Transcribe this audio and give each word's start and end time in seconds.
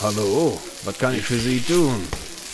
Hallo, 0.00 0.56
was 0.84 0.98
kann 0.98 1.14
ich 1.16 1.22
für 1.22 1.38
Sie 1.38 1.60
tun? 1.60 2.06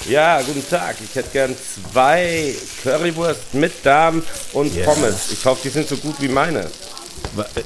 Ja, 0.09 0.41
guten 0.41 0.67
Tag. 0.69 0.97
Ich 1.05 1.15
hätte 1.15 1.29
gern 1.31 1.55
zwei 1.93 2.55
Currywurst 2.83 3.53
mit 3.53 3.73
Darm 3.85 4.23
und 4.55 4.75
Ja. 4.75 4.87
Pommes. 4.87 5.33
Ich 5.33 5.45
hoffe, 5.45 5.61
die 5.65 5.69
sind 5.69 5.87
so 5.87 5.97
gut 5.97 6.15
wie 6.21 6.29
meine. 6.29 6.61
Äh, 6.61 7.63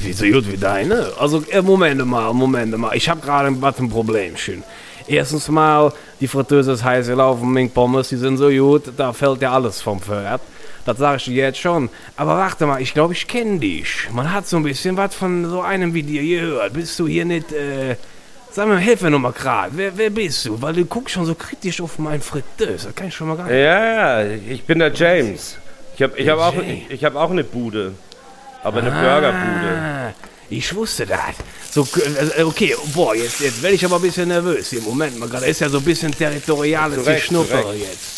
Wie 0.00 0.12
so 0.12 0.26
gut 0.26 0.50
wie 0.50 0.56
deine? 0.56 1.12
Also, 1.18 1.44
äh, 1.48 1.62
Moment 1.62 2.04
mal, 2.04 2.32
Moment 2.32 2.76
mal. 2.76 2.96
Ich 2.96 3.08
habe 3.08 3.20
gerade 3.20 3.46
ein 3.48 3.88
Problemchen. 3.88 4.64
Erstens 5.06 5.46
mal, 5.48 5.92
die 6.20 6.26
Fritteuse 6.26 6.72
ist 6.72 6.82
heiß 6.82 7.06
gelaufen, 7.06 7.52
Mink 7.52 7.72
Pommes, 7.74 8.08
die 8.08 8.16
sind 8.16 8.38
so 8.38 8.48
gut, 8.50 8.92
da 8.96 9.12
fällt 9.12 9.40
ja 9.40 9.52
alles 9.52 9.80
vom 9.80 10.00
Pferd. 10.00 10.40
Das 10.86 10.98
sage 10.98 11.16
ich 11.16 11.24
dir 11.24 11.34
jetzt 11.34 11.58
schon. 11.58 11.90
Aber 12.16 12.36
warte 12.36 12.64
mal, 12.64 12.80
ich 12.80 12.94
glaube, 12.94 13.12
ich 13.12 13.26
kenne 13.26 13.58
dich. 13.58 14.08
Man 14.12 14.32
hat 14.32 14.46
so 14.46 14.56
ein 14.56 14.62
bisschen 14.62 14.96
was 14.96 15.14
von 15.14 15.50
so 15.50 15.60
einem 15.60 15.92
wie 15.92 16.04
dir 16.04 16.22
gehört. 16.22 16.72
Bist 16.72 16.98
du 16.98 17.06
hier 17.06 17.24
nicht, 17.24 17.52
äh... 17.52 17.96
Sag 18.52 18.68
mir, 18.68 18.78
hilf 18.78 19.02
mir 19.02 19.10
noch 19.10 19.18
mal 19.18 19.32
gerade. 19.32 19.72
Wer, 19.74 19.98
wer 19.98 20.08
bist 20.08 20.46
du? 20.46 20.62
Weil 20.62 20.72
du 20.72 20.86
guckst 20.86 21.14
schon 21.14 21.26
so 21.26 21.34
kritisch 21.34 21.78
auf 21.82 21.98
meinen 21.98 22.22
Fritteuse. 22.22 22.86
Das 22.86 22.94
kann 22.94 23.08
ich 23.08 23.14
schon 23.14 23.28
mal 23.28 23.36
gar 23.36 23.44
nicht. 23.44 23.52
Ja, 23.52 24.22
ja, 24.22 24.30
ich 24.48 24.64
bin 24.64 24.78
der 24.78 24.94
James. 24.94 25.58
Ich 25.94 26.02
habe 26.02 26.16
ich 26.16 26.26
hab 26.26 26.38
auch, 26.38 26.54
ich, 26.62 26.90
ich 26.90 27.04
hab 27.04 27.16
auch 27.16 27.30
eine 27.30 27.44
Bude. 27.44 27.92
Aber 28.62 28.80
eine 28.80 28.90
Burgerbude. 28.90 29.78
Ah, 29.78 30.14
ich 30.48 30.74
wusste 30.74 31.04
das. 31.04 31.18
So, 31.70 31.86
äh, 32.36 32.42
okay, 32.44 32.74
boah, 32.94 33.14
jetzt, 33.14 33.40
jetzt 33.40 33.62
werde 33.62 33.74
ich 33.76 33.84
aber 33.84 33.96
ein 33.96 34.02
bisschen 34.02 34.28
nervös. 34.28 34.70
Hier, 34.70 34.80
Moment 34.80 35.18
mal, 35.18 35.28
gerade 35.28 35.46
ist 35.46 35.60
ja 35.60 35.68
so 35.68 35.78
ein 35.78 35.84
bisschen 35.84 36.12
territoriales 36.12 37.04
korrekt. 37.04 37.30
jetzt. 37.78 38.15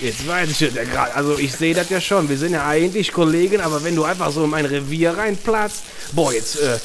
Jetzt 0.00 0.26
weiß 0.26 0.50
ich 0.50 0.60
ja 0.60 0.84
gerade, 0.84 1.14
also 1.14 1.38
ich 1.38 1.52
sehe 1.52 1.74
das 1.74 1.90
ja 1.90 2.00
schon. 2.00 2.28
Wir 2.28 2.36
sind 2.38 2.52
ja 2.52 2.66
eigentlich 2.66 3.12
Kollegen, 3.12 3.60
aber 3.60 3.84
wenn 3.84 3.94
du 3.94 4.04
einfach 4.04 4.30
so 4.30 4.44
in 4.44 4.50
mein 4.50 4.64
Revier 4.64 5.16
reinplatzt, 5.16 5.82
boah, 6.12 6.32
jetzt, 6.32 6.56
äh, 6.56 6.78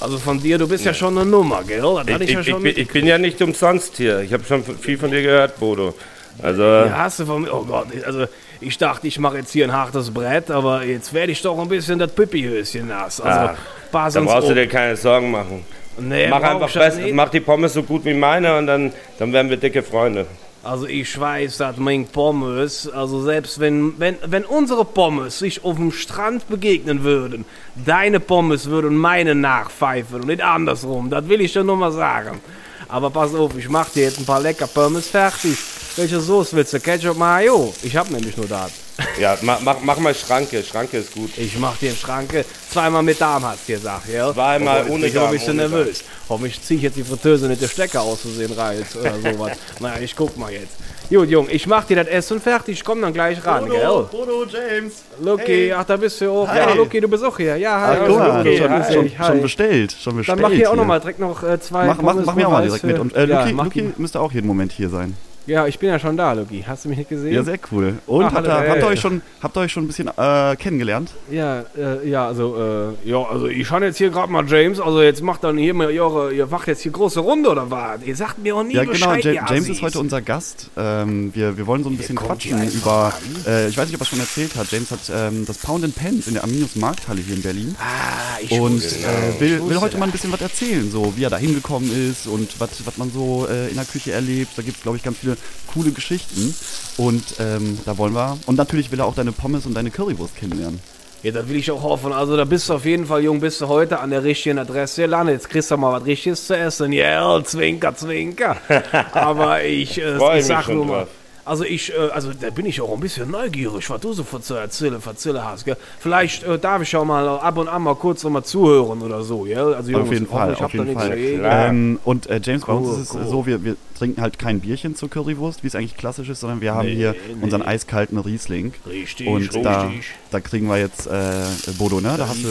also 0.00 0.18
von 0.18 0.40
dir, 0.40 0.58
du 0.58 0.68
bist 0.68 0.84
ja, 0.84 0.94
schon 0.94 1.16
eine 1.18 1.28
Nummer, 1.28 1.62
gell? 1.64 1.84
Ich, 2.06 2.20
ich, 2.20 2.30
ja 2.30 2.40
ich, 2.40 2.56
bin, 2.56 2.76
ich 2.76 2.88
bin 2.88 3.06
ja 3.06 3.18
nicht 3.18 3.40
umsonst 3.42 3.96
hier. 3.96 4.20
Ich 4.20 4.32
habe 4.32 4.44
schon 4.44 4.62
viel 4.64 4.98
von 4.98 5.10
dir 5.10 5.22
gehört, 5.22 5.58
Bodo. 5.58 5.94
Also, 6.40 6.62
Ja, 6.62 6.98
hast 6.98 7.20
du 7.20 7.26
von 7.26 7.42
mir, 7.42 7.52
oh 7.52 7.64
Gott, 7.64 7.88
also 8.06 8.26
ich 8.60 8.78
dachte, 8.78 9.06
ich 9.06 9.18
mache 9.18 9.38
jetzt 9.38 9.52
hier 9.52 9.64
ein 9.64 9.72
hartes 9.72 10.10
Brett, 10.12 10.50
aber 10.50 10.84
jetzt 10.84 11.12
werde 11.12 11.32
ich 11.32 11.42
doch 11.42 11.58
ein 11.58 11.68
bisschen 11.68 11.98
das 11.98 12.12
Püppihöschen 12.12 12.88
nass. 12.88 13.20
Also, 13.20 13.38
Ach, 13.40 13.56
da 13.92 14.20
brauchst 14.20 14.48
du 14.48 14.52
auf. 14.52 14.54
dir 14.54 14.68
keine 14.68 14.96
Sorgen 14.96 15.30
machen. 15.30 15.64
Nee, 15.98 16.28
Mach 16.28 16.42
einfach 16.42 16.72
das 16.72 16.96
besser, 16.96 17.12
mach 17.12 17.28
die 17.28 17.40
Pommes 17.40 17.74
so 17.74 17.82
gut 17.82 18.04
wie 18.04 18.14
meine 18.14 18.56
und 18.56 18.66
dann, 18.66 18.92
dann 19.18 19.32
werden 19.32 19.50
wir 19.50 19.58
dicke 19.58 19.82
Freunde. 19.82 20.26
Also 20.64 20.86
ich 20.86 21.18
weiß, 21.18 21.56
dass 21.56 21.76
mein 21.76 22.06
Pommes, 22.06 22.88
also 22.88 23.20
selbst 23.22 23.58
wenn, 23.58 23.98
wenn, 23.98 24.16
wenn 24.24 24.44
unsere 24.44 24.84
Pommes 24.84 25.40
sich 25.40 25.64
auf 25.64 25.76
dem 25.76 25.90
Strand 25.90 26.48
begegnen 26.48 27.02
würden, 27.02 27.44
deine 27.74 28.20
Pommes 28.20 28.66
würden 28.66 28.96
meine 28.96 29.34
nachpfeifen 29.34 30.20
und 30.20 30.26
nicht 30.28 30.40
andersrum. 30.40 31.10
Das 31.10 31.28
will 31.28 31.40
ich 31.40 31.52
nur 31.56 31.76
mal 31.76 31.90
sagen. 31.90 32.40
Aber 32.88 33.10
pass 33.10 33.34
auf, 33.34 33.56
ich 33.56 33.68
mach 33.68 33.90
dir 33.90 34.04
jetzt 34.04 34.20
ein 34.20 34.26
paar 34.26 34.40
lecker 34.40 34.68
Pommes 34.68 35.08
fertig. 35.08 35.58
Welche 35.96 36.20
Soße 36.20 36.54
willst 36.54 36.74
du? 36.74 36.80
Ketchup, 36.80 37.16
Mayo? 37.16 37.74
Ich 37.82 37.96
hab 37.96 38.08
nämlich 38.10 38.36
nur 38.36 38.46
das. 38.46 38.70
Ja, 39.20 39.36
mach, 39.42 39.60
mach, 39.60 39.76
mach 39.82 39.98
mal 39.98 40.14
Schranke. 40.14 40.62
Schranke 40.62 40.98
ist 40.98 41.12
gut. 41.14 41.30
Ich 41.36 41.58
mach 41.58 41.76
dir 41.76 41.92
Schranke 41.94 42.44
zweimal 42.70 43.02
mit 43.02 43.20
Darm, 43.20 43.44
hast 43.44 43.68
du 43.68 43.72
gesagt, 43.74 44.08
ja? 44.08 44.32
Zweimal 44.32 44.84
ohne 44.88 45.00
bin 45.00 45.04
ich 45.10 45.18
aber 45.18 45.28
ein 45.30 45.38
Darm, 45.46 45.56
nervös. 45.56 46.02
Hoffentlich 46.28 46.60
zieh 46.62 46.76
ich 46.76 46.82
jetzt 46.82 46.96
die 46.96 47.04
Fritteuse 47.04 47.46
nicht 47.48 47.60
der 47.62 47.68
Stecker 47.68 48.00
aus 48.02 48.20
Versehen 48.22 48.52
rein 48.52 48.84
oder 48.98 49.32
sowas. 49.32 49.58
naja, 49.80 50.00
ich 50.02 50.16
guck 50.16 50.36
mal 50.36 50.50
jetzt. 50.52 50.76
Gut, 51.10 51.28
Jung, 51.28 51.46
ich 51.50 51.66
mach 51.66 51.84
dir 51.84 51.96
das 51.96 52.06
Essen 52.06 52.40
fertig, 52.40 52.78
ich 52.78 52.84
komm 52.84 53.02
dann 53.02 53.12
gleich 53.12 53.44
ran, 53.44 53.68
gell? 53.68 54.06
Bodo, 54.10 54.46
James. 54.46 54.94
Lucky, 55.20 55.44
Hey. 55.44 55.72
ach, 55.72 55.84
da 55.84 55.96
bist 55.98 56.18
du 56.22 56.30
auch. 56.30 56.48
Hi. 56.48 56.58
Ja, 56.58 56.72
Lucky, 56.72 57.00
du 57.02 57.08
bist 57.08 57.22
auch 57.22 57.36
hier. 57.36 57.56
Ja, 57.58 57.78
hi. 57.80 57.98
Ach, 58.02 58.08
mal, 58.08 58.38
Lucky, 58.38 58.56
schon, 58.56 58.70
hi. 58.70 58.92
schon, 58.94 59.10
schon 59.26 59.42
bestellt, 59.42 59.92
schon 60.02 60.16
bestellt. 60.16 60.38
Dann 60.38 60.42
mach 60.42 60.56
hier 60.56 60.70
auch 60.70 60.76
nochmal 60.76 61.00
direkt 61.00 61.18
noch 61.18 61.42
äh, 61.42 61.60
zwei 61.60 61.84
Mach, 61.86 62.00
mach, 62.00 62.14
mach 62.24 62.34
mir 62.34 62.48
auch 62.48 62.52
mal 62.52 62.64
direkt 62.64 62.84
mit. 62.84 62.98
Und 62.98 63.14
äh, 63.14 63.26
ja, 63.26 63.44
Luki 63.50 63.82
die- 63.82 64.00
müsste 64.00 64.20
auch 64.20 64.32
jeden 64.32 64.46
Moment 64.46 64.72
hier 64.72 64.88
sein. 64.88 65.14
Ja, 65.46 65.66
ich 65.66 65.78
bin 65.78 65.88
ja 65.88 65.98
schon 65.98 66.16
da, 66.16 66.32
Lucky. 66.32 66.64
Hast 66.66 66.84
du 66.84 66.88
mich 66.88 66.98
nicht 66.98 67.10
gesehen? 67.10 67.32
Ja, 67.34 67.42
sehr 67.42 67.58
cool. 67.70 67.94
Und 68.06 68.24
Ach, 68.24 68.32
habt, 68.34 68.46
ihr, 68.46 68.52
hallo, 68.54 68.68
habt, 68.70 68.78
ihr 68.82 68.86
euch 68.86 69.00
schon, 69.00 69.22
habt 69.42 69.56
ihr 69.56 69.60
euch 69.60 69.72
schon 69.72 69.84
ein 69.84 69.86
bisschen 69.88 70.08
äh, 70.16 70.56
kennengelernt? 70.56 71.10
Ja, 71.30 71.64
äh, 71.76 72.08
ja, 72.08 72.26
also, 72.26 72.56
äh, 73.04 73.08
ja, 73.08 73.18
also 73.22 73.46
ich 73.48 73.70
habe 73.70 73.84
jetzt 73.86 73.98
hier 73.98 74.10
gerade 74.10 74.30
mal 74.30 74.46
James, 74.46 74.78
also 74.80 75.02
jetzt 75.02 75.22
macht 75.22 75.42
dann 75.44 75.58
hier 75.58 75.74
mal 75.74 75.88
eure, 75.88 76.32
ihr 76.32 76.46
macht 76.46 76.68
jetzt 76.68 76.82
hier 76.82 76.92
große 76.92 77.20
Runde 77.20 77.50
oder 77.50 77.70
was? 77.70 78.02
Ihr 78.04 78.14
sagt 78.16 78.38
mir 78.38 78.54
auch 78.56 78.62
nie 78.62 78.74
Ja, 78.74 78.82
genau. 78.82 78.92
Bescheid, 78.92 79.24
Ja, 79.24 79.32
ihr 79.32 79.44
James 79.48 79.68
ist 79.68 79.82
heute 79.82 79.98
unser 79.98 80.20
Gast. 80.22 80.70
Ähm, 80.76 81.34
wir, 81.34 81.56
wir 81.56 81.66
wollen 81.66 81.82
so 81.82 81.90
ein 81.90 81.96
bisschen 81.96 82.16
quatschen 82.16 82.62
über. 82.72 83.12
Äh, 83.46 83.68
ich 83.68 83.76
weiß 83.76 83.86
nicht, 83.86 83.94
ob 83.96 84.00
er 84.02 84.06
schon 84.06 84.20
erzählt 84.20 84.54
hat. 84.56 84.70
James 84.70 84.90
hat 84.90 85.00
ähm, 85.14 85.44
das 85.46 85.58
Pound 85.58 85.84
and 85.84 85.94
Pens 85.94 86.26
in 86.28 86.34
der 86.34 86.44
Aminus 86.44 86.76
Markthalle 86.76 87.20
hier 87.20 87.34
in 87.36 87.42
Berlin. 87.42 87.74
Ah, 87.80 88.38
ich 88.40 88.52
Und 88.52 88.82
das. 88.84 88.92
äh, 88.94 89.30
Ich 89.34 89.40
will, 89.40 89.68
will 89.68 89.80
heute 89.80 89.98
mal 89.98 90.06
ein 90.06 90.12
bisschen 90.12 90.32
was 90.32 90.40
erzählen, 90.40 90.90
so 90.90 91.12
wie 91.16 91.24
er 91.24 91.30
da 91.30 91.36
hingekommen 91.36 91.90
ist 92.10 92.26
und 92.26 92.60
was 92.60 92.70
was 92.84 92.96
man 92.96 93.10
so 93.12 93.46
äh, 93.50 93.68
in 93.68 93.74
der 93.76 93.84
Küche 93.84 94.12
erlebt. 94.12 94.50
Da 94.56 94.62
gibt 94.62 94.76
es, 94.76 94.82
glaube 94.82 94.96
ich, 94.96 95.02
ganz 95.02 95.18
viele 95.18 95.31
coole 95.72 95.90
Geschichten. 95.90 96.54
Und 96.96 97.22
ähm, 97.38 97.78
da 97.84 97.98
wollen 97.98 98.14
wir. 98.14 98.38
Und 98.46 98.56
natürlich 98.56 98.90
will 98.92 99.00
er 99.00 99.06
auch 99.06 99.14
deine 99.14 99.32
Pommes 99.32 99.66
und 99.66 99.74
deine 99.74 99.90
Currywurst 99.90 100.36
kennenlernen. 100.36 100.80
Ja, 101.22 101.30
da 101.30 101.48
will 101.48 101.56
ich 101.56 101.70
auch 101.70 101.82
hoffen. 101.82 102.12
Also 102.12 102.36
da 102.36 102.44
bist 102.44 102.68
du 102.68 102.74
auf 102.74 102.84
jeden 102.84 103.06
Fall, 103.06 103.22
Jung, 103.22 103.40
bist 103.40 103.60
du 103.60 103.68
heute 103.68 104.00
an 104.00 104.10
der 104.10 104.24
richtigen 104.24 104.58
Adresse 104.58 105.02
gelandet. 105.02 105.34
Jetzt 105.36 105.50
kriegst 105.50 105.70
du 105.70 105.76
mal 105.76 105.92
was 105.92 106.04
Richtiges 106.04 106.46
zu 106.48 106.56
essen. 106.56 106.92
Ja, 106.92 107.42
zwinker, 107.44 107.94
zwinker. 107.94 108.56
Aber 109.12 109.62
ich, 109.62 110.00
äh, 110.00 110.38
ich 110.38 110.46
sag 110.46 110.68
nur 110.68 110.84
mal. 110.84 110.98
drauf. 111.00 111.08
Also 111.44 111.64
ich, 111.64 111.92
äh, 111.92 111.96
also 112.12 112.30
da 112.38 112.50
bin 112.50 112.66
ich 112.66 112.80
auch 112.80 112.92
ein 112.94 113.00
bisschen 113.00 113.30
neugierig, 113.30 113.88
was 113.90 114.00
du 114.00 114.12
so 114.12 114.22
zu 114.22 114.54
erzählen, 114.54 115.00
erzählen 115.04 115.44
hast. 115.44 115.64
Gell? 115.64 115.76
Vielleicht 115.98 116.44
äh, 116.44 116.58
darf 116.58 116.82
ich 116.82 116.94
auch 116.94 117.04
mal 117.04 117.28
ab 117.28 117.58
und 117.58 117.68
an 117.68 117.82
mal 117.82 117.96
kurz 117.96 118.22
noch 118.22 118.30
mal 118.30 118.44
zuhören 118.44 119.02
oder 119.02 119.22
so. 119.24 119.40
Gell? 119.42 119.74
Also 119.74 119.90
Jungs, 119.90 120.06
auf 120.06 120.12
jeden 120.12 120.24
ich 120.24 120.30
Fall, 120.30 120.52
ich 120.52 120.58
hab 120.60 120.66
auf 120.66 120.72
da 120.72 120.84
jeden 120.84 120.94
Fall. 120.94 121.18
Ähm, 121.42 121.98
und 122.04 122.28
äh, 122.28 122.40
James, 122.42 122.64
bei 122.64 122.72
uns 122.72 122.88
Cool, 122.88 122.94
ist 123.02 123.10
es 123.10 123.14
cool. 123.16 123.26
so, 123.28 123.46
wir, 123.46 123.64
wir 123.64 123.76
trinken 123.98 124.20
halt 124.20 124.38
kein 124.38 124.60
Bierchen 124.60 124.94
zur 124.96 125.10
Currywurst, 125.10 125.62
wie 125.62 125.66
es 125.66 125.74
eigentlich 125.74 125.96
klassisch 125.96 126.28
ist, 126.28 126.40
sondern 126.40 126.60
wir 126.60 126.74
haben 126.74 126.86
Nee, 126.86 126.94
hier 126.94 127.14
nee. 127.28 127.42
unseren 127.44 127.62
eiskalten 127.62 128.18
Riesling. 128.18 128.72
Richtig, 128.86 129.26
Und 129.26 129.42
richtig. 129.42 129.62
da, 129.62 129.90
da 130.30 130.40
kriegen 130.40 130.68
wir 130.68 130.78
jetzt 130.78 131.06
äh, 131.06 131.44
Bodo, 131.78 132.00
ne? 132.00 132.14
Da 132.16 132.28
hast 132.28 132.42
du 132.42 132.48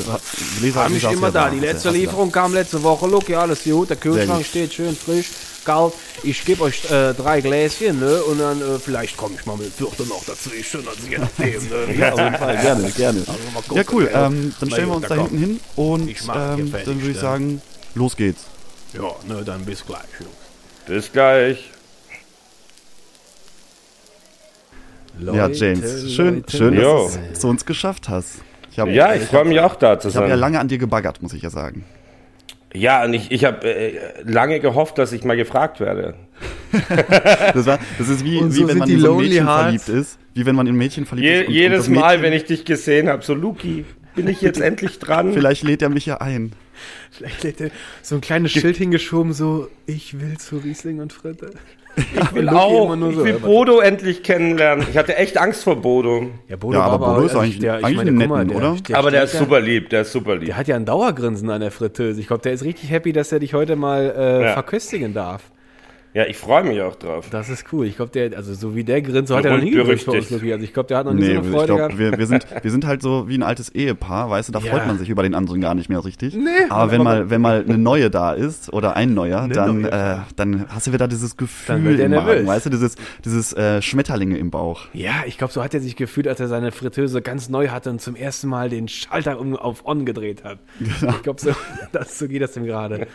Gläser, 0.59 0.83
hast 0.83 1.03
du 1.03 1.07
immer 1.09 1.27
ja 1.27 1.31
da. 1.31 1.49
Die 1.49 1.59
letzte 1.59 1.89
da. 1.89 1.93
Lieferung 1.95 2.31
kam 2.31 2.53
letzte 2.53 2.81
Woche. 2.83 3.07
Look, 3.07 3.29
ja, 3.29 3.41
alles 3.41 3.63
gut. 3.63 3.89
Der 3.89 3.97
Kühlschrank 3.97 4.45
steht 4.45 4.73
schön 4.73 4.95
frisch, 4.95 5.27
kalt. 5.65 5.93
Ich 6.23 6.43
gebe 6.45 6.63
euch 6.63 6.89
äh, 6.91 7.13
drei 7.13 7.41
Gläschen, 7.41 7.99
ne? 7.99 8.21
Und 8.23 8.39
dann 8.39 8.61
äh, 8.61 8.79
vielleicht 8.79 9.17
komme 9.17 9.35
ich 9.39 9.45
mal 9.45 9.57
mit 9.57 9.73
Viertel 9.73 10.05
noch 10.07 10.23
dazwischen. 10.25 10.87
Also 10.87 11.07
je 11.09 11.17
nachdem, 11.17 11.69
ne? 11.69 11.95
Ja, 11.97 12.13
auf 12.13 12.19
jeden 12.19 12.35
Fall, 12.35 12.57
gerne, 12.57 12.91
gerne. 12.91 13.21
gucken, 13.21 13.75
Ja, 13.77 13.83
cool. 13.91 14.09
ja. 14.11 14.25
Ähm, 14.27 14.53
dann 14.59 14.71
stellen 14.71 14.87
wir 14.89 14.95
uns 14.95 15.07
da 15.07 15.15
hinten 15.15 15.37
hin 15.37 15.59
und 15.75 16.09
Ich 16.09 16.21
ähm, 16.21 16.27
fertig, 16.27 16.85
dann 16.85 16.95
würde 17.01 17.09
ich 17.09 17.15
ne? 17.15 17.21
sagen, 17.21 17.61
los 17.95 18.15
geht's. 18.15 18.43
Ja, 18.93 19.11
ne, 19.27 19.43
dann 19.43 19.63
bis 19.65 19.85
gleich. 19.85 20.01
Jungs. 20.19 20.35
Bis 20.85 21.11
gleich. 21.11 21.69
ja, 25.19 25.45
Leute, 25.47 25.53
James, 25.65 26.11
schön, 26.13 26.35
Leute, 26.35 26.57
schön, 26.57 26.75
dass 26.75 27.13
du 27.13 27.19
es 27.33 27.39
zu 27.39 27.47
uns 27.47 27.65
geschafft 27.65 28.09
hast. 28.09 28.29
Ich 28.71 28.79
habe 28.79 28.91
Ja, 28.91 29.13
ich 29.13 29.23
freue 29.23 29.45
mich 29.45 29.59
auch 29.59 29.75
da 29.75 29.99
zu 29.99 30.07
ich 30.09 30.15
hab 30.15 30.23
ja 30.23 30.29
sein. 30.29 30.39
lange 30.39 30.59
an 30.59 30.67
dir 30.67 30.77
gebaggert, 30.77 31.21
muss 31.21 31.33
ich 31.33 31.41
ja 31.41 31.49
sagen. 31.49 31.83
Ja, 32.73 33.03
und 33.03 33.13
ich, 33.13 33.31
ich 33.31 33.43
habe 33.45 33.67
äh, 33.67 33.99
lange 34.23 34.59
gehofft, 34.59 34.97
dass 34.97 35.11
ich 35.11 35.23
mal 35.23 35.35
gefragt 35.37 35.79
werde. 35.79 36.15
Das, 37.53 37.65
war, 37.65 37.79
das 37.97 38.07
ist 38.09 38.23
wie, 38.23 38.37
Und 38.37 38.53
wie 38.55 38.59
so 38.59 38.67
wenn 38.69 38.77
man 38.77 38.87
die 38.87 38.93
in 38.95 38.99
so 39.01 39.11
ein 39.11 39.17
Mädchen 39.23 39.45
Hearts. 39.45 39.63
verliebt 39.83 39.89
ist. 39.89 40.19
Wie 40.33 40.45
wenn 40.45 40.55
man 40.55 40.67
in 40.67 40.73
ein 40.75 40.77
Mädchen 40.77 41.05
verliebt 41.05 41.27
Je, 41.27 41.41
ist. 41.41 41.47
und- 41.47 41.53
jedes 41.53 41.87
und 41.89 41.93
Mal, 41.95 42.21
wenn 42.21 42.31
ich 42.33 42.45
dich 42.45 42.63
gesehen 42.65 43.09
habe, 43.09 43.23
so 43.23 43.33
Luki, 43.33 43.83
bin 44.15 44.27
ich 44.29 44.41
jetzt 44.41 44.61
endlich 44.61 44.97
dran? 44.99 45.33
Vielleicht 45.33 45.63
lädt 45.63 45.81
er 45.81 45.89
mich 45.89 46.05
ja 46.05 46.21
ein. 46.21 46.53
Vielleicht 47.11 47.43
hätte 47.43 47.65
er 47.65 47.71
so 48.01 48.15
ein 48.15 48.21
kleines 48.21 48.51
Schild 48.53 48.77
hingeschoben, 48.77 49.33
so, 49.33 49.67
ich 49.85 50.19
will 50.19 50.37
zu 50.37 50.57
Riesling 50.57 50.99
und 50.99 51.11
Fritte. 51.13 51.51
Ich 51.95 52.33
will 52.33 52.47
auch. 52.49 52.85
immer 52.85 52.95
nur 52.95 53.09
Ich 53.09 53.15
so, 53.17 53.25
will 53.25 53.35
aber- 53.35 53.47
Bodo 53.47 53.79
endlich 53.79 54.23
kennenlernen. 54.23 54.85
Ich 54.89 54.97
hatte 54.97 55.15
echt 55.17 55.37
Angst 55.37 55.63
vor 55.63 55.75
Bodo. 55.81 56.27
Ja, 56.47 56.55
Bodo 56.55 56.73
Ja, 56.77 56.85
war 56.85 56.91
aber 56.93 57.13
Bodo 57.15 57.25
ist 57.25 57.35
eigentlich- 57.35 57.59
der, 57.59 57.79
ich 57.79 57.85
eigentlich 57.85 57.97
meine, 57.97 58.11
ein 58.11 58.19
guck 58.19 58.27
mal, 58.29 58.45
Netten, 58.45 58.59
der, 58.61 58.69
oder? 58.71 58.81
Der 58.81 58.97
Aber 58.97 59.11
der 59.11 59.23
ist 59.23 59.33
ja- 59.33 59.39
super 59.39 59.59
lieb, 59.59 59.89
der 59.89 60.01
ist 60.01 60.11
super 60.11 60.35
lieb. 60.35 60.45
Der 60.47 60.57
hat 60.57 60.67
ja 60.67 60.75
ein 60.77 60.85
Dauergrinsen 60.85 61.49
an 61.49 61.61
der 61.61 61.71
Fritteuse. 61.71 62.19
Ich 62.19 62.27
glaube, 62.27 62.41
der 62.43 62.53
ist 62.53 62.63
richtig 62.63 62.89
happy, 62.91 63.11
dass 63.13 63.31
er 63.31 63.39
dich 63.39 63.53
heute 63.53 63.75
mal 63.75 64.13
äh, 64.17 64.41
Ja. 64.43 64.53
verköstigen 64.53 65.13
darf. 65.13 65.51
Ja, 66.13 66.25
ich 66.25 66.35
freue 66.35 66.63
mich 66.65 66.81
auch 66.81 66.95
drauf. 66.95 67.27
Das 67.31 67.49
ist 67.49 67.65
cool. 67.71 67.85
Ich 67.85 67.95
glaube, 67.95 68.11
der, 68.11 68.35
also 68.35 68.53
so 68.53 68.75
wie 68.75 68.83
der 68.83 69.01
grinst, 69.01 69.29
so 69.29 69.37
hat 69.37 69.45
er 69.45 69.55
noch 69.55 69.63
nie 69.63 69.71
gegrinst 69.71 70.05
bei 70.05 70.17
uns. 70.17 70.29
Luki. 70.29 70.51
Also 70.51 70.65
ich 70.65 70.73
glaube, 70.73 70.87
der 70.87 70.97
hat 70.97 71.05
noch 71.05 71.13
nie 71.13 71.21
Nee, 71.21 71.33
so 71.35 71.39
eine 71.39 71.47
ich 71.47 71.53
Freude 71.53 71.65
glaube, 71.67 71.77
gehabt. 71.83 71.97
wir, 71.97 72.17
wir, 72.17 72.27
sind, 72.27 72.45
wir 72.61 72.69
sind 72.71 72.85
halt 72.85 73.01
so 73.01 73.29
wie 73.29 73.35
ein 73.37 73.43
altes 73.43 73.69
Ehepaar, 73.69 74.29
weißt 74.29 74.49
du, 74.49 74.53
da 74.53 74.59
Ja. 74.59 74.71
freut 74.71 74.87
man 74.87 74.97
sich 74.97 75.07
über 75.09 75.23
den 75.23 75.33
anderen 75.35 75.61
gar 75.61 75.73
nicht 75.73 75.87
mehr 75.87 76.03
richtig. 76.03 76.33
Nee, 76.35 76.49
aber 76.69 76.91
wenn 76.91 77.01
mal, 77.03 77.29
wenn 77.29 77.39
mal 77.39 77.63
eine 77.65 77.77
neue 77.77 78.09
da 78.09 78.33
ist 78.33 78.73
oder 78.73 78.97
ein 78.97 79.13
neuer, 79.13 79.47
dann, 79.47 79.83
neue. 79.83 79.91
äh, 79.91 80.15
dann 80.35 80.65
hast 80.67 80.87
du 80.87 80.91
wieder 80.93 81.07
dieses 81.07 81.37
Gefühl 81.37 81.95
Dann 81.95 81.99
im 81.99 82.11
Magen, 82.11 82.25
nervös. 82.25 82.47
weißt 82.47 82.65
du, 82.65 82.69
dieses, 82.71 82.95
dieses 83.23 83.53
äh, 83.53 83.81
Schmetterlinge 83.81 84.37
im 84.37 84.51
Bauch. 84.51 84.81
Ja, 84.91 85.23
ich 85.25 85.37
glaube, 85.37 85.53
so 85.53 85.63
hat 85.63 85.73
er 85.73 85.79
sich 85.79 85.95
gefühlt, 85.95 86.27
als 86.27 86.41
er 86.41 86.49
seine 86.49 86.73
Fritteuse 86.73 87.21
ganz 87.21 87.47
neu 87.47 87.69
hatte 87.69 87.89
und 87.89 88.01
zum 88.01 88.17
ersten 88.17 88.49
Mal 88.49 88.67
den 88.69 88.89
Schalter 88.89 89.39
um, 89.39 89.55
auf 89.55 89.85
On 89.85 90.05
gedreht 90.05 90.43
hat. 90.43 90.59
Ich 90.81 91.21
glaube, 91.23 91.39
so, 91.39 91.51
das, 91.93 92.19
so 92.19 92.27
geht 92.27 92.41
das 92.41 92.57
ihm 92.57 92.65
gerade. 92.65 93.07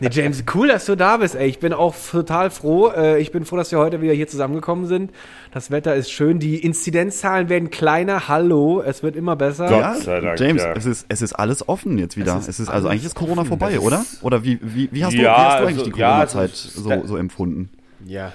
Nee, 0.00 0.08
James, 0.10 0.42
cool, 0.54 0.66
dass 0.66 0.86
du 0.86 0.96
da 0.96 1.16
bist, 1.18 1.36
ey. 1.36 1.48
Ich 1.48 1.60
bin 1.60 1.72
auch 1.72 1.94
total 2.10 2.39
total 2.40 2.50
froh. 2.50 2.88
Äh, 2.88 3.20
ich 3.20 3.32
bin 3.32 3.44
froh, 3.44 3.56
dass 3.56 3.70
wir 3.70 3.78
heute 3.78 4.00
wieder 4.00 4.12
hier 4.12 4.26
zusammengekommen 4.28 4.86
sind. 4.86 5.12
Das 5.52 5.70
Wetter 5.70 5.94
ist 5.94 6.10
schön. 6.10 6.38
Die 6.38 6.56
Inzidenzzahlen 6.58 7.48
werden 7.48 7.70
kleiner. 7.70 8.28
Hallo, 8.28 8.82
es 8.84 9.02
wird 9.02 9.16
immer 9.16 9.36
besser. 9.36 9.66
Gott 9.68 9.80
Ja, 9.80 9.94
sei 9.94 10.20
Dank, 10.20 10.40
James, 10.40 10.62
ja. 10.62 10.72
es, 10.74 10.86
ist, 10.86 11.06
es 11.08 11.22
ist 11.22 11.32
alles 11.34 11.68
offen 11.68 11.98
jetzt 11.98 12.16
wieder. 12.16 12.36
Es 12.36 12.42
Es 12.48 12.48
ist 12.48 12.60
ist, 12.60 12.68
also 12.70 12.88
eigentlich 12.88 13.04
ist 13.04 13.14
Corona 13.14 13.42
offen. 13.42 13.48
vorbei, 13.48 13.72
Das 13.74 13.82
oder? 13.82 14.04
Oder 14.22 14.44
wie, 14.44 14.58
wie, 14.62 14.88
wie, 14.92 15.04
hast, 15.04 15.12
du, 15.12 15.18
wie 15.18 15.22
Ja, 15.22 15.36
hast 15.36 15.60
du 15.60 15.66
eigentlich 15.66 15.78
also, 15.80 15.90
die 15.90 15.98
ja, 16.00 16.08
Corona-Zeit 16.08 16.50
es 16.52 16.64
ist- 16.66 16.74
so, 16.74 17.06
so 17.06 17.16
empfunden? 17.16 17.70
Ja. 18.06 18.32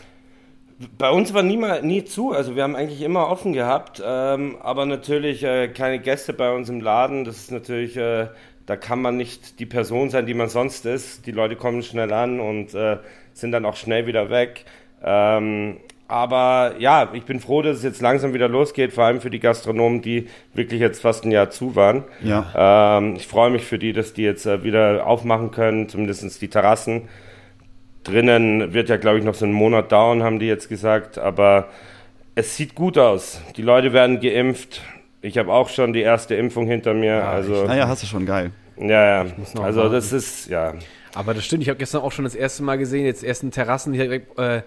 Bei 0.97 1.09
uns 1.09 1.33
war 1.33 1.41
nie, 1.41 1.55
mal, 1.55 1.81
nie 1.83 2.03
zu, 2.03 2.31
also 2.33 2.55
wir 2.57 2.63
haben 2.63 2.75
eigentlich 2.75 3.01
immer 3.01 3.29
offen 3.29 3.53
gehabt, 3.53 4.03
ähm, 4.05 4.57
aber 4.61 4.85
natürlich 4.85 5.41
äh, 5.41 5.69
keine 5.69 5.99
Gäste 5.99 6.33
bei 6.33 6.53
uns 6.53 6.67
im 6.67 6.81
Laden. 6.81 7.23
Das 7.23 7.37
ist 7.37 7.51
natürlich, 7.51 7.95
äh, 7.95 8.27
da 8.65 8.75
kann 8.75 9.01
man 9.01 9.15
nicht 9.15 9.59
die 9.61 9.65
Person 9.65 10.09
sein, 10.09 10.25
die 10.25 10.33
man 10.33 10.49
sonst 10.49 10.85
ist. 10.85 11.25
Die 11.27 11.31
Leute 11.31 11.55
kommen 11.55 11.81
schnell 11.81 12.11
an 12.11 12.41
und 12.41 12.73
äh, 12.73 12.97
sind 13.35 13.51
dann 13.51 13.65
auch 13.65 13.75
schnell 13.75 14.07
wieder 14.07 14.29
weg. 14.29 14.65
Ähm, 15.03 15.77
aber 16.07 16.75
ja, 16.77 17.09
ich 17.13 17.23
bin 17.23 17.39
froh, 17.39 17.61
dass 17.61 17.77
es 17.77 17.83
jetzt 17.83 18.01
langsam 18.01 18.33
wieder 18.33 18.47
losgeht, 18.47 18.93
vor 18.93 19.05
allem 19.05 19.21
für 19.21 19.31
die 19.31 19.39
Gastronomen, 19.39 20.01
die 20.01 20.27
wirklich 20.53 20.79
jetzt 20.79 21.01
fast 21.01 21.25
ein 21.25 21.31
Jahr 21.31 21.49
zu 21.49 21.75
waren. 21.75 22.03
Ja. 22.23 22.97
Ähm, 22.97 23.15
ich 23.15 23.27
freue 23.27 23.49
mich 23.49 23.65
für 23.65 23.79
die, 23.79 23.91
dass 23.91 24.13
die 24.13 24.21
jetzt 24.23 24.45
äh, 24.45 24.63
wieder 24.63 25.05
aufmachen 25.07 25.51
können, 25.51 25.89
zumindest 25.89 26.41
die 26.41 26.47
Terrassen. 26.47 27.03
Drinnen 28.03 28.73
wird 28.73 28.89
ja, 28.89 28.97
glaube 28.97 29.17
ich, 29.17 29.23
noch 29.23 29.33
so 29.33 29.45
einen 29.45 29.53
Monat 29.55 29.91
dauern, 29.91 30.21
haben 30.21 30.37
die 30.37 30.45
jetzt 30.45 30.69
gesagt. 30.69 31.17
Aber 31.17 31.69
es 32.35 32.55
sieht 32.55 32.75
gut 32.75 32.99
aus. 32.99 33.41
Die 33.57 33.63
Leute 33.63 33.91
werden 33.91 34.19
geimpft. 34.19 34.81
Ich 35.21 35.39
habe 35.39 35.51
auch 35.51 35.69
schon 35.69 35.91
die 35.91 36.01
erste 36.01 36.35
Impfung 36.35 36.67
hinter 36.67 36.93
mir. 36.93 37.27
also, 37.27 37.65
Naja, 37.65 37.87
hast 37.87 38.03
du 38.03 38.07
schon 38.07 38.27
geil. 38.27 38.51
ja, 38.77 39.23
ja. 39.23 39.31
Also, 39.59 39.81
warten. 39.81 39.93
das 39.93 40.13
ist, 40.13 40.49
ja. 40.49 40.75
Aber 41.15 41.33
das 41.33 41.45
stimmt, 41.45 41.63
ich 41.63 41.69
habe 41.69 41.79
gestern 41.79 42.01
auch 42.01 42.11
schon 42.11 42.25
das 42.25 42.35
erste 42.35 42.63
Mal 42.63 42.77
gesehen, 42.77 43.05
jetzt 43.05 43.23
ersten 43.23 43.51
Terrassen 43.51 43.93
hier 43.93 44.03
direkt 44.03 44.37
äh, 44.37 44.61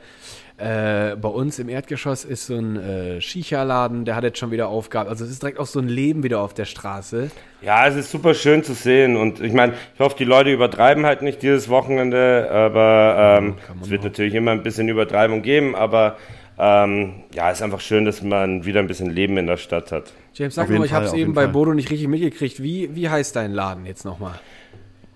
äh, 0.59 1.15
bei 1.15 1.29
uns 1.29 1.61
im 1.61 1.69
Erdgeschoss 1.69 2.25
ist 2.25 2.47
so 2.47 2.57
ein 2.57 2.77
äh, 2.77 3.21
Shisha-Laden, 3.21 4.05
der 4.05 4.17
hat 4.17 4.25
jetzt 4.25 4.39
schon 4.39 4.51
wieder 4.51 4.69
Aufgabe. 4.69 5.09
Also 5.09 5.25
es 5.25 5.31
ist 5.31 5.41
direkt 5.41 5.61
auch 5.61 5.67
so 5.67 5.79
ein 5.79 5.89
Leben 5.89 6.25
wieder 6.25 6.41
auf 6.41 6.53
der 6.53 6.65
Straße. 6.65 7.31
Ja, 7.63 7.87
es 7.87 7.95
ist 7.95 8.11
super 8.11 8.35
schön 8.35 8.65
zu 8.65 8.75
sehen. 8.75 9.17
Und 9.17 9.41
ich 9.41 9.53
meine, 9.53 9.75
ich 9.95 10.01
hoffe, 10.01 10.17
die 10.19 10.25
Leute 10.25 10.51
übertreiben 10.51 11.07
halt 11.07 11.23
nicht 11.23 11.43
dieses 11.43 11.69
Wochenende. 11.69 12.51
Aber 12.51 13.39
ähm, 13.41 13.55
es 13.81 13.89
wird 13.89 14.03
natürlich 14.03 14.35
immer 14.35 14.51
ein 14.51 14.65
bisschen 14.65 14.89
Übertreibung 14.89 15.43
geben. 15.43 15.77
Aber 15.77 16.17
ähm, 16.59 17.23
ja, 17.33 17.53
es 17.53 17.59
ist 17.59 17.63
einfach 17.63 17.81
schön, 17.81 18.05
dass 18.05 18.23
man 18.23 18.65
wieder 18.65 18.81
ein 18.81 18.89
bisschen 18.89 19.11
Leben 19.11 19.37
in 19.37 19.47
der 19.47 19.59
Stadt 19.59 19.93
hat. 19.93 20.13
James, 20.35 20.57
sag 20.57 20.69
mal, 20.71 20.85
ich 20.85 20.93
habe 20.93 21.07
es 21.07 21.13
eben 21.13 21.35
bei. 21.35 21.47
Bodo 21.47 21.73
nicht 21.73 21.91
richtig 21.91 22.09
mitgekriegt. 22.09 22.61
Wie, 22.61 22.97
wie 22.97 23.09
heißt 23.09 23.37
dein 23.37 23.53
Laden 23.53 23.87
jetzt 23.87 24.05
nochmal? 24.05 24.41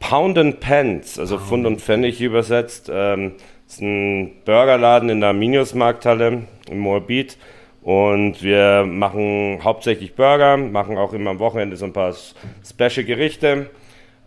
Pound 0.03 0.37
and 0.37 0.61
Pence, 0.61 1.19
also 1.19 1.39
Pfund 1.39 1.65
und 1.65 1.81
Pfennig 1.81 2.21
übersetzt. 2.21 2.91
Ähm, 2.93 3.35
ist 3.67 3.81
ein 3.81 4.33
Burgerladen 4.45 5.09
in 5.09 5.21
der 5.21 5.33
Minius-Markthalle 5.33 6.43
in 6.69 6.79
Moabit. 6.79 7.39
Und 7.83 8.43
wir 8.43 8.85
machen 8.85 9.61
hauptsächlich 9.63 10.15
Burger, 10.15 10.57
machen 10.57 10.99
auch 10.99 11.13
immer 11.13 11.31
am 11.31 11.39
Wochenende 11.39 11.77
so 11.77 11.85
ein 11.87 11.93
paar 11.93 12.11
S- 12.11 12.35
Special-Gerichte. 12.69 13.71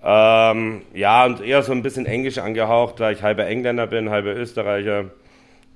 Ähm, 0.04 0.81
ja, 0.94 1.25
und 1.25 1.42
eher 1.42 1.62
so 1.62 1.72
ein 1.74 1.83
bisschen 1.83 2.06
englisch 2.06 2.38
angehaucht, 2.38 3.00
da 3.00 3.12
ich 3.12 3.22
halber 3.22 3.45
Engländer 3.45 3.88
bin, 3.88 4.10
halber 4.10 4.36
Österreicher. 4.36 5.06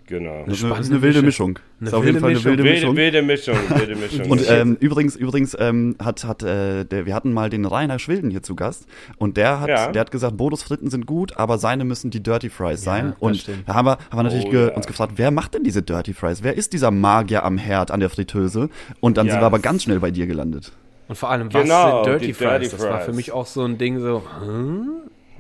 Genau. 0.09 0.43
Das 0.47 0.57
ist 0.57 0.63
eine, 0.65 0.79
ist 0.79 0.89
eine 0.91 1.01
wilde 1.03 1.21
Mischung. 1.21 1.59
Das 1.79 1.89
ist 1.89 1.93
auf 1.93 2.03
jeden 2.03 2.19
Fall 2.19 2.31
eine 2.31 2.43
wilde 2.43 2.63
Wilde, 2.63 2.73
Mischung. 2.73 2.95
wilde 2.97 3.21
Mischung, 3.21 3.55
wilde 3.69 3.95
Mischung. 3.95 4.29
Und 4.31 4.43
ähm, 4.49 4.75
übrigens, 4.79 5.15
übrigens 5.15 5.55
ähm, 5.59 5.95
hat, 6.03 6.23
hat 6.23 6.41
äh, 6.41 6.83
der, 6.83 7.05
wir 7.05 7.13
hatten 7.13 7.31
mal 7.31 7.49
den 7.51 7.63
Rainer 7.65 7.99
Schwilden 7.99 8.31
hier 8.31 8.41
zu 8.41 8.55
Gast 8.55 8.87
und 9.17 9.37
der 9.37 9.59
hat, 9.59 9.69
Ja. 9.69 9.91
der 9.91 9.99
hat 10.01 10.09
gesagt, 10.11 10.35
Bodos 10.35 10.63
Fritten 10.63 10.89
sind 10.89 11.05
gut, 11.05 11.37
aber 11.37 11.59
seine 11.59 11.85
müssen 11.85 12.09
die 12.09 12.23
Dirty 12.23 12.49
Fries 12.49 12.83
sein. 12.83 13.09
das 13.11 13.15
Und 13.19 13.37
stimmt. 13.37 13.69
da 13.69 13.75
haben 13.75 13.85
wir, 13.85 13.97
haben 14.09 14.17
wir 14.17 14.23
natürlich 14.23 14.47
Oh, 14.47 14.51
ge 14.51 14.67
ja. 14.69 14.73
uns 14.75 14.87
gefragt, 14.87 15.13
wer 15.17 15.29
macht 15.29 15.53
denn 15.53 15.63
diese 15.63 15.83
Dirty 15.83 16.13
Fries? 16.13 16.41
Wer 16.41 16.55
ist 16.57 16.73
dieser 16.73 16.89
Magier 16.89 17.43
am 17.45 17.57
Herd 17.59 17.91
an 17.91 17.99
der 17.99 18.09
Fritteuse? 18.09 18.69
Und 18.99 19.17
dann 19.17 19.27
Ja, 19.27 19.33
sind 19.33 19.41
wir 19.41 19.45
aber 19.45 19.59
ganz 19.59 19.83
schnell 19.83 19.99
bei 19.99 20.09
dir 20.11 20.25
gelandet. 20.25 20.71
Und 21.07 21.15
vor 21.17 21.29
allem, 21.29 21.53
was 21.53 21.63
Genau, 21.63 22.03
sind 22.03 22.11
Dirty 22.13 22.33
Fries? 22.33 22.49
Dirty 22.49 22.69
das 22.69 22.81
war 22.83 22.99
für 22.99 23.05
Fries. 23.05 23.15
mich 23.15 23.31
auch 23.31 23.45
so 23.45 23.63
ein 23.63 23.77
Ding 23.77 23.99
so, 23.99 24.23
hm? 24.43 24.89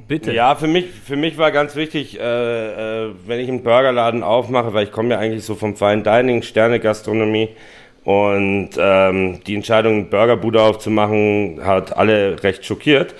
Bitte. 0.09 0.33
Ja, 0.33 0.55
für 0.55 0.65
mich, 0.65 0.87
für 0.87 1.15
mich 1.15 1.37
war 1.37 1.51
ganz 1.51 1.75
wichtig, 1.75 2.19
äh, 2.19 2.23
äh, 3.05 3.11
wenn 3.27 3.39
ich 3.39 3.47
einen 3.47 3.61
Burgerladen 3.61 4.23
aufmache, 4.23 4.73
weil 4.73 4.85
ich 4.85 4.91
komme 4.91 5.11
ja 5.11 5.19
eigentlich 5.19 5.45
so 5.45 5.53
vom 5.53 5.75
Fine 5.75 6.01
Dining, 6.01 6.41
Sterne-Gastronomie 6.41 7.49
und 8.05 8.71
ähm, 8.79 9.39
die 9.45 9.53
Entscheidung, 9.53 9.93
eine 9.93 10.03
Burgerbude 10.05 10.63
aufzumachen, 10.63 11.59
hat 11.63 11.95
alle 11.95 12.41
recht 12.41 12.65
schockiert. 12.65 13.13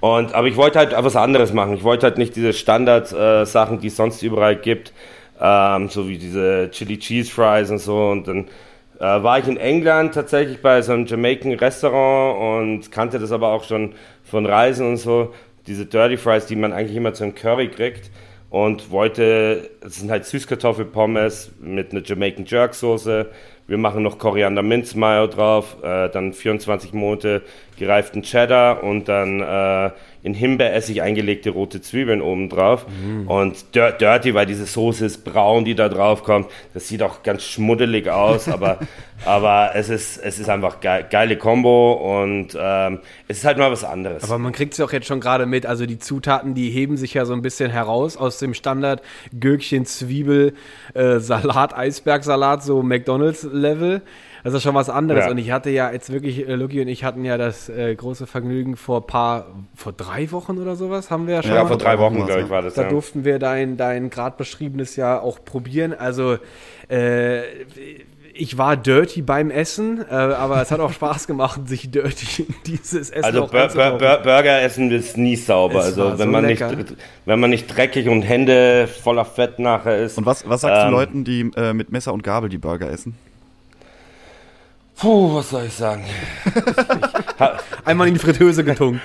Und, 0.00 0.34
aber 0.34 0.48
ich 0.48 0.56
wollte 0.56 0.78
halt 0.78 0.94
was 0.96 1.14
anderes 1.14 1.52
machen. 1.52 1.74
Ich 1.74 1.84
wollte 1.84 2.06
halt 2.06 2.16
nicht 2.16 2.34
diese 2.34 2.54
Standard-Sachen, 2.54 3.80
die 3.80 3.88
es 3.88 3.96
sonst 3.96 4.22
überall 4.22 4.56
gibt, 4.56 4.94
ähm, 5.38 5.90
so 5.90 6.08
wie 6.08 6.16
diese 6.16 6.70
Chili 6.70 6.98
Cheese 6.98 7.30
Fries 7.30 7.70
und 7.70 7.80
so. 7.80 8.08
Und 8.08 8.26
dann 8.26 8.48
äh, 8.98 9.22
war 9.22 9.38
ich 9.38 9.46
in 9.46 9.58
England 9.58 10.14
tatsächlich 10.14 10.62
bei 10.62 10.80
so 10.80 10.92
einem 10.92 11.04
Jamaican 11.04 11.52
Restaurant 11.52 12.62
und 12.62 12.90
kannte 12.90 13.18
das 13.18 13.30
aber 13.30 13.48
auch 13.48 13.64
schon 13.64 13.92
von 14.24 14.46
Reisen 14.46 14.88
und 14.88 14.96
so. 14.96 15.34
Diese 15.66 15.86
Dirty 15.86 16.16
Fries, 16.16 16.46
die 16.46 16.56
man 16.56 16.72
eigentlich 16.72 16.96
immer 16.96 17.14
zu 17.14 17.24
einem 17.24 17.34
Curry 17.34 17.68
kriegt. 17.68 18.10
Und 18.50 18.90
wollte, 18.90 19.70
es 19.80 19.96
sind 19.96 20.10
halt 20.10 20.24
Süßkartoffelpommes 20.24 21.52
mit 21.60 21.92
einer 21.92 22.02
Jamaican 22.02 22.44
Jerk 22.44 22.74
Soße. 22.74 23.30
Wir 23.68 23.78
machen 23.78 24.02
noch 24.02 24.18
Koriander 24.18 24.62
Minz 24.62 24.96
Mayo 24.96 25.28
drauf, 25.28 25.76
äh, 25.84 26.08
dann 26.08 26.32
24 26.32 26.92
Monate 26.92 27.42
gereiften 27.78 28.22
Cheddar 28.22 28.82
und 28.82 29.08
dann 29.08 29.40
äh, 29.40 29.92
in 30.22 30.34
Himbeeressig 30.34 31.02
eingelegte 31.02 31.50
rote 31.50 31.80
Zwiebeln 31.80 32.20
oben 32.20 32.48
drauf. 32.48 32.86
Und 33.26 33.74
dir 33.74 33.92
Dirty, 33.92 34.34
weil 34.34 34.46
diese 34.46 34.66
Soße 34.66 35.06
ist 35.06 35.24
braun, 35.24 35.64
die 35.64 35.74
da 35.74 35.88
drauf 35.88 36.22
kommt. 36.24 36.48
Das 36.74 36.88
sieht 36.88 37.02
auch 37.02 37.22
ganz 37.22 37.42
schmuddelig 37.44 38.08
aus, 38.08 38.48
aber, 38.50 38.78
aber 39.24 39.72
es, 39.74 39.88
ist, 39.88 40.18
es 40.18 40.38
ist 40.38 40.48
einfach 40.48 40.80
ge 40.80 41.04
geile 41.08 41.36
Kombo 41.36 41.92
und 42.22 42.56
ähm, 42.58 43.00
es 43.28 43.38
ist 43.38 43.44
halt 43.44 43.58
mal 43.58 43.70
was 43.70 43.84
anderes. 43.84 44.24
Aber 44.24 44.38
man 44.38 44.52
kriegt 44.52 44.74
es 44.74 44.80
auch 44.80 44.92
jetzt 44.92 45.06
schon 45.06 45.20
gerade 45.20 45.46
mit, 45.46 45.66
also 45.66 45.86
die 45.86 45.98
Zutaten, 45.98 46.54
die 46.54 46.70
heben 46.70 46.96
sich 46.96 47.14
ja 47.14 47.24
so 47.24 47.32
ein 47.32 47.42
bisschen 47.42 47.70
heraus 47.70 48.16
aus 48.16 48.38
dem 48.38 48.54
Standard 48.54 49.02
Gürkchen, 49.38 49.86
Zwiebel, 49.86 50.54
äh, 50.94 51.18
Salat, 51.18 51.74
Eisbergsalat, 51.76 52.62
so 52.62 52.82
McDonalds-Level. 52.82 54.02
Das 54.44 54.54
ist 54.54 54.62
schon 54.62 54.74
was 54.74 54.88
anderes. 54.88 55.24
Ja. 55.24 55.30
Und 55.30 55.38
ich 55.38 55.50
hatte 55.50 55.70
ja 55.70 55.90
jetzt 55.92 56.12
wirklich, 56.12 56.48
äh, 56.48 56.54
Lucky 56.54 56.80
und 56.80 56.88
ich 56.88 57.04
hatten 57.04 57.24
ja 57.24 57.36
das 57.36 57.68
äh, 57.68 57.94
große 57.94 58.26
Vergnügen 58.26 58.76
vor 58.76 59.06
paar, 59.06 59.46
vor 59.74 59.92
drei 59.92 60.30
Wochen 60.32 60.58
oder 60.58 60.76
sowas 60.76 61.10
haben 61.10 61.26
wir 61.26 61.34
ja 61.34 61.42
schon. 61.42 61.54
ja, 61.54 61.62
mal. 61.62 61.68
vor 61.68 61.78
drei 61.78 61.98
Wochen, 61.98 62.24
glaube 62.24 62.42
ich, 62.42 62.50
war 62.50 62.62
das. 62.62 62.74
Da 62.74 62.82
ja. 62.82 62.88
durften 62.88 63.24
wir 63.24 63.38
dein, 63.38 63.76
dein 63.76 64.10
gerade 64.10 64.36
beschriebenes 64.36 64.96
ja 64.96 65.20
auch 65.20 65.44
probieren. 65.44 65.94
Also, 65.94 66.38
äh, 66.88 67.42
ich 68.32 68.56
war 68.56 68.76
dirty 68.76 69.22
beim 69.22 69.50
Essen, 69.50 70.04
äh, 70.08 70.14
aber 70.14 70.62
es 70.62 70.70
hat 70.70 70.80
auch 70.80 70.92
Spaß 71.00 71.26
gemacht, 71.26 71.68
sich 71.68 71.90
dirty 71.90 72.44
in 72.44 72.54
dieses 72.66 73.10
Essen 73.10 73.24
Also 73.24 73.44
auch 73.44 73.50
Bur 73.50 73.68
Bur. 73.68 73.98
Bur 73.98 74.18
Burger 74.22 74.62
essen 74.62 74.90
ist 74.90 75.18
nie 75.18 75.36
sauber. 75.36 75.80
Es 75.80 75.96
war 75.96 76.06
Also 76.06 76.18
wenn 76.18 76.28
so 76.28 76.32
man 76.32 76.44
lecker. 76.46 76.72
nicht 76.74 76.96
wenn 77.26 77.40
man 77.40 77.50
nicht 77.50 77.66
dreckig 77.66 78.08
und 78.08 78.22
Hände 78.22 78.88
voller 78.88 79.24
Fett 79.24 79.58
nachher 79.58 79.98
ist. 79.98 80.16
Und 80.16 80.26
was, 80.26 80.48
was 80.48 80.62
sagst 80.62 80.82
du 80.82 80.86
Ähm. 80.86 80.92
Leuten, 80.92 81.24
die 81.24 81.50
äh, 81.56 81.72
mit 81.74 81.92
Messer 81.92 82.12
und 82.12 82.22
Gabel 82.22 82.48
die 82.48 82.58
Burger 82.58 82.90
essen? 82.90 83.14
Puh, 85.00 85.34
was 85.34 85.50
soll 85.50 85.64
ich 85.66 85.72
sagen? 85.74 86.04
Einmal 87.84 88.08
in 88.08 88.14
die 88.14 88.20
Fritteuse 88.20 88.64
getunkt. 88.64 89.00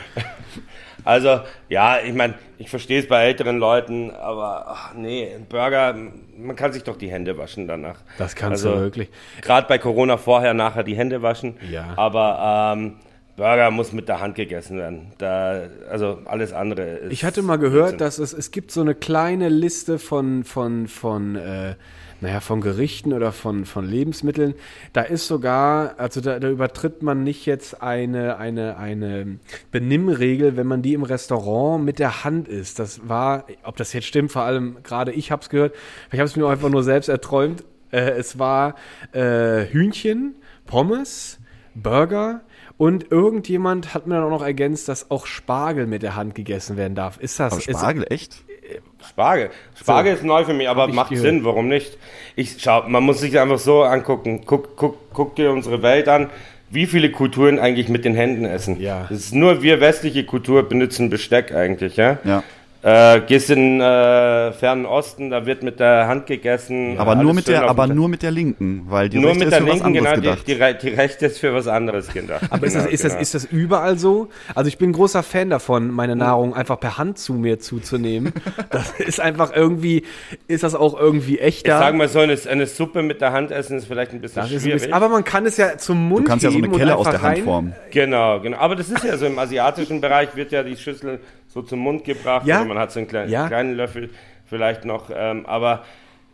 Also 1.04 1.42
ja, 1.70 2.00
ich 2.00 2.14
meine, 2.14 2.34
ich 2.58 2.70
verstehe 2.70 3.00
es 3.00 3.08
bei 3.08 3.25
älteren 3.25 3.60
Leuten, 3.60 4.10
aber 4.12 4.66
ach, 4.68 4.94
nee, 4.96 5.30
ein 5.36 5.46
Burger, 5.46 5.96
man 6.38 6.56
kann 6.56 6.74
sich 6.74 6.84
doch 6.84 6.98
die 6.98 7.12
Hände 7.12 7.38
waschen 7.38 7.68
danach. 7.68 7.98
Das 8.18 8.36
kannst 8.36 8.66
Also, 8.66 8.75
du 8.78 8.82
wirklich. 8.82 9.10
Gerade 9.42 9.68
bei 9.68 9.78
Corona 9.78 10.18
vorher, 10.18 10.54
nachher 10.54 10.84
die 10.84 10.96
Hände 10.98 11.22
waschen. 11.22 11.58
Ja. 11.72 11.94
Aber 11.96 12.74
ähm, 12.75 12.96
Burger 13.38 13.70
muss 13.70 13.92
mit 13.94 14.10
der 14.10 14.20
Hand 14.20 14.36
gegessen 14.36 14.78
werden. 14.80 15.12
Da, 15.20 15.68
also 15.92 16.20
alles 16.25 16.54
andere 16.54 16.82
ist. 16.82 17.14
Ich 17.14 17.24
hatte 17.24 17.42
mal 17.44 17.58
gehört, 17.58 17.98
Blödsinn. 17.98 17.98
dass 18.00 18.18
es, 18.18 18.34
es 18.34 18.50
gibt 18.52 18.72
so 18.72 18.82
eine 18.82 18.96
kleine 18.96 19.50
Liste 19.50 20.00
von, 20.00 20.44
von, 20.44 20.88
von, 20.88 21.36
äh, 21.36 21.75
naja, 22.25 22.39
von 22.39 22.60
Gerichten 22.60 23.13
oder 23.13 23.32
von, 23.32 23.65
von 23.65 23.88
Lebensmitteln. 23.88 24.55
Da 24.94 25.01
ist 25.03 25.27
sogar, 25.27 25.94
also 26.00 26.22
da, 26.22 26.39
da 26.39 26.50
übertritt 26.50 27.03
man 27.03 27.24
nicht 27.24 27.46
jetzt 27.46 27.84
eine, 27.84 28.38
eine, 28.38 28.77
eine 28.77 29.38
Benimmregel, 29.72 30.58
wenn 30.58 30.65
man 30.65 30.82
die 30.82 30.96
im 30.96 31.03
Restaurant 31.03 31.86
mit 31.86 32.00
der 32.00 32.24
Hand 32.24 32.48
isst. 32.48 32.79
Das 32.79 33.08
war, 33.08 33.46
ob 33.62 33.75
das 33.75 33.94
jetzt 33.94 34.08
stimmt, 34.08 34.32
vor 34.32 34.41
allem 34.41 34.77
gerade 34.82 35.12
ich 35.12 35.29
habe 35.29 35.44
es 35.44 35.50
gehört, 35.50 35.75
ich 36.12 36.17
habe 36.17 36.25
es 36.25 36.36
mir 36.36 36.48
auch 36.48 36.50
einfach 36.50 36.70
nur 36.70 36.82
selbst 36.82 37.10
erträumt. 37.10 37.63
Äh, 37.91 38.10
es 38.17 38.39
war 38.39 38.74
äh, 39.12 39.67
Hühnchen, 39.67 40.34
Pommes, 40.65 41.38
Burger 41.75 42.41
und 42.77 43.12
irgendjemand 43.12 43.94
hat 43.94 44.08
mir 44.08 44.15
dann 44.15 44.24
auch 44.24 44.32
noch 44.32 44.44
ergänzt, 44.44 44.88
dass 44.88 45.12
auch 45.12 45.27
Spargel 45.27 45.86
mit 45.86 46.01
der 46.01 46.15
Hand 46.15 46.34
gegessen 46.34 46.75
werden 46.75 46.96
darf. 46.96 47.20
Ist 47.20 47.39
das 47.39 47.53
Aber 47.53 47.62
Spargel, 47.62 48.08
echt? 48.10 48.44
Spargel. 49.07 49.50
Spargel 49.75 50.13
ist 50.13 50.24
neu 50.24 50.43
für 50.45 50.53
mich, 50.53 50.67
aber 50.67 50.88
macht 50.88 51.10
gehört. 51.10 51.25
Sinn, 51.25 51.45
warum 51.45 51.67
nicht? 51.67 51.98
Ich 52.36 52.57
schau, 52.60 52.84
man 52.88 53.03
muss 53.03 53.19
sich 53.19 53.39
einfach 53.39 53.60
so 53.60 53.84
angucken. 53.84 54.41
Guck, 54.45 54.75
guck, 54.75 54.98
guck 55.13 55.36
dir 55.36 55.51
unsere 55.51 55.81
Welt 55.81 56.07
an, 56.07 56.29
wie 56.69 56.86
viele 56.86 57.12
Kulturen 57.12 57.60
eigentlich 57.60 57.89
mit 57.89 58.05
den 58.05 58.15
Händen 58.15 58.45
essen. 58.45 58.79
Ja. 58.81 59.05
Das 59.10 59.19
ist 59.19 59.36
nur 59.36 59.62
wir 59.62 59.79
westliche 59.79 60.25
Kultur 60.25 60.67
benutzen 60.67 61.10
Besteck 61.10 61.53
eigentlich, 61.53 61.98
ja? 61.98 62.19
Ja. 62.24 62.43
Äh, 62.88 63.22
gehst 63.22 63.50
in 63.50 63.82
äh, 63.82 64.51
fernen 64.51 64.86
Osten, 64.86 65.32
da 65.32 65.48
wird 65.48 65.63
mit 65.63 65.80
der 65.80 66.08
Hand 66.08 66.27
gegessen. 66.27 67.00
Aber, 67.00 67.13
alles 67.13 67.24
nur 67.24 67.34
mit, 67.34 67.48
der, 67.48 67.68
aber 67.68 67.88
nur 67.88 68.08
mit 68.08 68.22
der 68.22 68.30
linken, 68.30 68.86
weil 68.88 69.10
die 69.10 69.18
nur 69.18 69.32
rechte 69.32 69.39
mit 69.46 69.48
ist 69.48 69.51
der 69.54 69.62
für 69.62 69.65
was 69.68 69.74
linken, 69.74 69.88
anderes 69.88 70.10
genau, 70.12 70.22
die, 70.22 70.27
gedacht. 70.27 70.48
die, 70.48 70.54
Re- 70.54 70.75
die 70.94 71.01
rechte 71.01 71.25
ist 71.25 71.39
für 71.39 71.54
was 71.56 71.68
anderes 71.68 72.13
gedacht. 72.13 72.44
Aber 72.51 72.68
ist, 72.68 72.74
genau, 72.74 72.84
das, 72.86 72.94
ist, 72.94 73.04
das, 73.04 73.12
genau. 73.13 73.22
ist 73.24 73.34
das 73.34 73.46
überall 73.46 73.98
so? 73.98 74.30
Also 74.54 74.68
ich 74.68 74.77
bin 74.77 74.92
ein 74.92 74.94
großer 74.94 75.24
Fan 75.24 75.50
davon, 75.50 75.89
meine 75.89 76.15
Nahrung 76.15 76.54
einfach 76.54 76.80
per 76.80 77.00
Hand 77.00 77.18
zu 77.18 77.34
mir 77.34 77.60
zuzunehmen. 77.60 78.34
Das 78.70 78.92
ist 79.00 79.20
einfach 79.20 79.56
irgendwie, 79.56 80.04
ist 80.48 80.63
das 80.63 80.75
auch 80.75 81.00
irgendwie 81.00 81.36
Ich 81.38 81.42
echter. 81.42 81.80
sag 81.80 81.96
mal 81.96 82.08
so, 82.08 82.20
eine, 82.20 82.38
eine 82.50 82.68
Suppe 82.68 83.01
mit 83.04 83.20
der 83.22 83.32
Hand 83.32 83.50
essen 83.51 83.77
ist 83.77 83.88
vielleicht 83.88 84.12
ein 84.12 84.22
bisschen 84.22 84.42
das 84.42 84.51
ist 84.51 84.58
ein 84.58 84.62
schwierig. 84.62 84.74
bisschen, 84.82 84.94
aber 84.94 85.08
man 85.10 85.24
kann 85.24 85.46
es 85.46 85.58
ja 85.58 85.77
zum 85.77 86.08
Mund 86.10 86.25
Du 86.25 86.30
kannst 86.30 86.44
ja 86.44 86.51
so 86.51 86.58
eine 86.58 86.70
Kelle 86.70 86.96
aus 86.96 87.06
der 87.10 87.22
Hand 87.22 87.38
rein- 87.38 87.44
formen. 87.46 87.75
Genau, 87.92 88.39
genau. 88.42 88.58
Aber 88.58 88.75
das 88.75 88.89
ist 88.89 89.04
ja 89.04 89.18
so 89.18 89.25
im 89.25 89.39
asiatischen 89.39 90.01
Bereich 90.01 90.36
wird 90.36 90.51
ja 90.51 90.62
die 90.63 90.75
Schüssel 90.75 91.20
so 91.55 91.63
zum 91.63 91.79
Mund 91.79 92.03
gebracht. 92.03 92.45
Ja. 92.45 92.57
Oder 92.59 92.67
man 92.67 92.77
hat 92.77 92.91
so 92.91 93.00
einen 93.00 93.07
kleinen, 93.07 93.31
Ja. 93.31 93.47
kleinen 93.47 93.74
Löffel 93.75 94.12
vielleicht 94.45 94.85
noch. 94.85 95.09
Ähm, 95.12 95.47
aber 95.47 95.83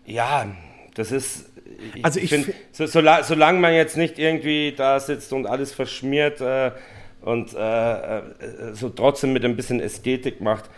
ja, 0.05 0.47
das 0.95 1.13
ist. 1.13 1.47
Ich 1.95 2.03
Also 2.03 2.19
ich 2.19 2.29
find, 2.29 2.45
fi- 2.47 2.53
so, 2.73 2.85
sola- 2.87 3.23
solange 3.23 3.59
man 3.59 3.73
jetzt 3.73 3.95
nicht 3.95 4.19
irgendwie 4.19 4.73
da 4.75 4.99
sitzt 4.99 5.31
und 5.31 5.47
alles 5.47 5.73
verschmiert 5.73 6.41
äh, 6.41 6.71
und 7.21 7.53
äh, 7.53 8.17
äh, 8.17 8.21
so 8.73 8.89
trotzdem 8.89 9.31
mit 9.31 9.45
ein 9.45 9.55
bisschen 9.55 9.79
Ästhetik 9.79 10.41
macht, 10.41 10.69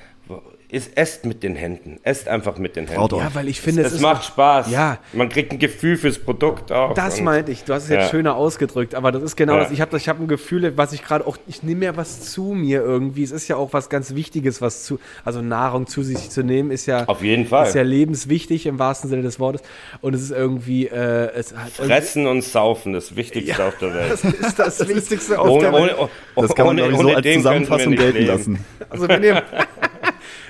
ist, 0.73 0.97
esst 0.97 1.23
mit 1.25 1.43
den 1.43 1.55
Händen. 1.55 1.99
Esst 2.03 2.27
einfach 2.27 2.57
mit 2.57 2.75
den 2.75 2.87
Händen. 2.87 3.15
Ja, 3.15 3.29
weil 3.33 3.47
ich 3.47 3.61
finde, 3.61 3.81
es, 3.83 3.87
es, 3.89 3.93
ist 3.95 4.01
macht 4.01 4.25
Spaß. 4.25 4.69
Ja. 4.71 4.97
Man 5.13 5.29
kriegt 5.29 5.51
ein 5.51 5.59
Gefühl 5.59 5.97
fürs 5.97 6.17
Produkt 6.19 6.71
auch. 6.71 6.93
Das 6.95 7.21
meinte 7.21 7.51
ich. 7.51 7.63
Du 7.63 7.73
hast 7.73 7.83
es 7.83 7.89
jetzt 7.89 8.05
Ja. 8.05 8.09
schöner 8.09 8.35
ausgedrückt, 8.35 8.95
aber 8.95 9.11
das 9.11 9.23
ist 9.23 9.35
genau 9.35 9.53
Ja. 9.53 9.59
das. 9.61 9.71
Ich 9.71 9.79
habe 9.81 9.95
ich 9.95 10.09
hab 10.09 10.19
ein 10.19 10.27
Gefühl, 10.27 10.75
was 10.75 10.91
ich 10.93 11.03
gerade 11.03 11.25
auch, 11.27 11.37
ich 11.47 11.63
nehme 11.63 11.85
ja 11.85 11.95
was 11.95 12.21
zu 12.31 12.53
mir 12.53 12.81
irgendwie. 12.81 13.23
Es 13.23 13.31
ist 13.31 13.47
ja 13.47 13.55
auch 13.55 13.71
was 13.71 13.89
ganz 13.89 14.15
Wichtiges, 14.15 14.61
was 14.61 14.83
zu, 14.83 14.99
also 15.23 15.41
Nahrung 15.41 15.87
zu 15.87 16.03
sich 16.03 16.29
zu 16.29 16.43
nehmen, 16.43 16.71
ist 16.71 16.87
ja, 16.87 17.05
Auf 17.07 17.21
jeden 17.23 17.45
Fall. 17.45 17.67
ist 17.67 17.75
ja 17.75 17.83
lebenswichtig 17.83 18.65
im 18.65 18.79
wahrsten 18.79 19.09
Sinne 19.09 19.21
des 19.21 19.39
Wortes. 19.39 19.61
Und 20.01 20.15
es 20.15 20.21
ist 20.23 20.31
irgendwie, 20.31 20.87
äh, 20.87 21.29
es 21.35 21.53
hat 21.55 21.71
irgendwie- 21.77 21.93
Fressen 21.93 22.27
und 22.27 22.41
saufen, 22.43 22.93
das 22.93 23.15
Wichtigste 23.15 23.63
auf 23.63 23.77
der 23.77 23.93
Welt. 23.93 24.09
Das 24.23 24.23
ist 24.23 24.59
das 24.59 24.87
Wichtigste 24.87 25.39
auf 25.39 25.47
Ohne, 25.49 25.61
der 25.61 25.73
Welt. 25.73 25.95
ohne, 25.99 26.09
Das 26.47 26.55
kann 26.55 26.65
man, 26.65 26.79
ohne, 26.81 26.93
so 26.95 26.99
ohne 26.99 27.15
als 27.17 27.33
Zusammenfassung 27.33 27.95
gelten 27.95 28.17
leben. 28.17 28.27
lassen. 28.27 28.65
Also 28.89 29.07
wenn 29.07 29.23
ihr, 29.23 29.43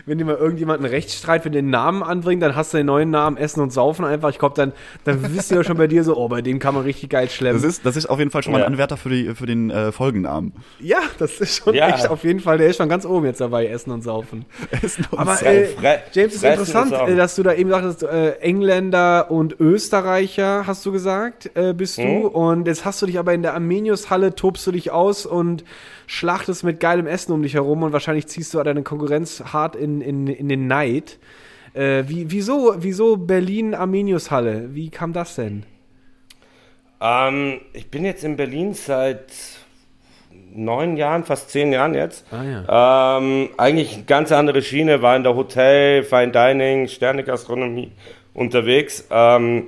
wenn 0.06 0.20
ihr 0.20 0.26
mal 0.26 0.36
irgendjemanden 0.36 0.86
einen 0.86 0.94
Rechtsstreit 0.94 1.44
für 1.44 1.50
den 1.50 1.70
Namen 1.70 2.04
anbringt, 2.04 2.42
dann 2.44 2.56
hast 2.56 2.74
du 2.74 2.78
den 2.78 2.88
neuen 2.88 3.10
Namen 3.10 3.38
Essen 3.38 3.62
und 3.62 3.72
Saufen 3.72 4.04
einfach. 4.06 4.30
Ich 4.30 4.40
glaube, 4.40 4.56
dann, 4.56 4.74
dann 5.06 5.34
wisst 5.36 5.52
ihr 5.52 5.58
ja 5.58 5.64
schon 5.64 5.78
bei 5.78 5.88
dir 5.88 6.04
so, 6.04 6.18
oh, 6.18 6.28
bei 6.28 6.42
dem 6.42 6.60
kann 6.60 6.74
man 6.74 6.84
richtig 6.84 7.10
geil 7.10 7.30
schlemmen. 7.30 7.62
Das 7.62 7.70
ist, 7.70 7.86
das 7.86 7.96
ist 7.96 8.08
auf 8.08 8.20
jeden 8.20 8.32
Fall 8.32 8.44
schon 8.44 8.54
mal 8.54 8.62
ein 8.64 8.68
Anwärter 8.74 8.98
für, 8.98 9.10
die, 9.10 9.34
für 9.36 9.46
den 9.46 9.70
äh, 9.70 9.92
Folgennamen. 9.92 10.54
ja, 10.80 10.98
das 11.20 11.40
ist 11.40 11.56
schon 11.64 11.74
Ja. 11.74 11.90
echt 11.90 12.10
auf 12.10 12.24
jeden 12.24 12.40
Fall, 12.40 12.58
der 12.58 12.68
ist 12.68 12.78
schon 12.78 12.90
ganz 12.90 13.06
oben 13.06 13.26
jetzt 13.26 13.40
dabei, 13.42 13.68
Essen 13.68 13.92
und 13.92 14.02
Saufen. 14.04 14.46
Essen 14.72 15.06
und 15.12 15.20
Aber 15.20 15.36
Saufen. 15.36 15.46
äh, 15.84 16.00
James, 16.12 16.34
ist 16.36 16.44
interessant, 16.44 16.92
äh, 17.08 17.16
dass 17.16 17.36
du 17.36 17.44
da 17.44 17.54
eben 17.54 17.70
sagtest, 17.70 18.04
äh, 18.04 18.32
Engländer 18.40 19.32
und 19.32 19.60
Österreicher, 19.60 20.66
hast 20.68 20.86
du 20.86 20.92
gesagt, 20.92 21.52
äh, 21.56 21.74
bist 21.74 21.98
Mhm. 22.00 22.04
du. 22.24 22.28
Und 22.28 22.68
jetzt 22.68 22.84
hast 22.86 23.02
du 23.02 23.06
dich 23.06 23.20
aber 23.20 23.34
in 23.34 23.42
der 23.42 23.54
Armenius-Halle, 23.54 24.36
tobst 24.36 24.66
du 24.68 24.72
dich 24.72 24.92
aus 24.92 25.26
und 25.26 25.64
schlachtest 26.08 26.64
mit 26.64 26.80
geilem 26.80 27.08
Essen 27.08 27.32
um 27.32 27.42
dich 27.42 27.54
herum 27.54 27.84
und 27.84 27.94
wahrscheinlich 27.94 28.28
ziehst 28.28 28.54
du 28.54 28.62
deine 28.64 28.84
Konkurrenz 28.84 29.44
hart 29.54 29.76
in, 29.76 30.02
in, 30.02 30.28
in 30.28 30.50
den 30.50 30.68
Neid. 30.68 31.20
Äh, 31.74 32.04
wie, 32.08 32.32
wieso, 32.32 32.76
wieso 32.78 33.18
Berlin-Armenius-Halle? 33.18 34.76
Wie 34.76 34.90
kam 34.90 35.14
das 35.14 35.36
denn? 35.36 35.64
Ähm, 37.02 37.62
ich 37.74 37.90
bin 37.90 38.06
jetzt 38.06 38.24
in 38.24 38.36
Berlin 38.36 38.74
seit 38.74 39.32
neun 40.56 40.98
Jahren, 40.98 41.24
fast 41.24 41.50
zehn 41.50 41.74
Jahren 41.74 41.96
jetzt. 41.96 42.26
Ah, 42.32 43.18
ähm, 43.18 43.50
eigentlich 43.58 43.96
eine 43.96 44.04
ganz 44.04 44.32
andere 44.32 44.62
Schiene, 44.62 45.02
war 45.02 45.16
in 45.16 45.24
der 45.24 45.36
Hotel, 45.36 46.04
Fine 46.04 46.32
Dining, 46.32 46.88
Sternegastronomie 46.88 47.92
unterwegs. 48.34 49.08
Ähm, 49.10 49.68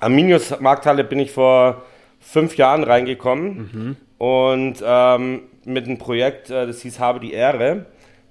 Arminius 0.00 0.58
Markthalle 0.60 1.04
bin 1.04 1.18
ich 1.20 1.30
vor 1.30 1.82
fünf 2.20 2.56
Jahren 2.56 2.84
reingekommen 2.84 3.96
und 4.22 4.74
ähm, 4.86 5.40
mit 5.64 5.86
einem 5.86 5.98
Projekt, 5.98 6.48
äh, 6.48 6.64
das 6.68 6.80
hieß 6.82 7.00
Habe 7.00 7.18
die 7.18 7.32
Ehre. 7.32 7.86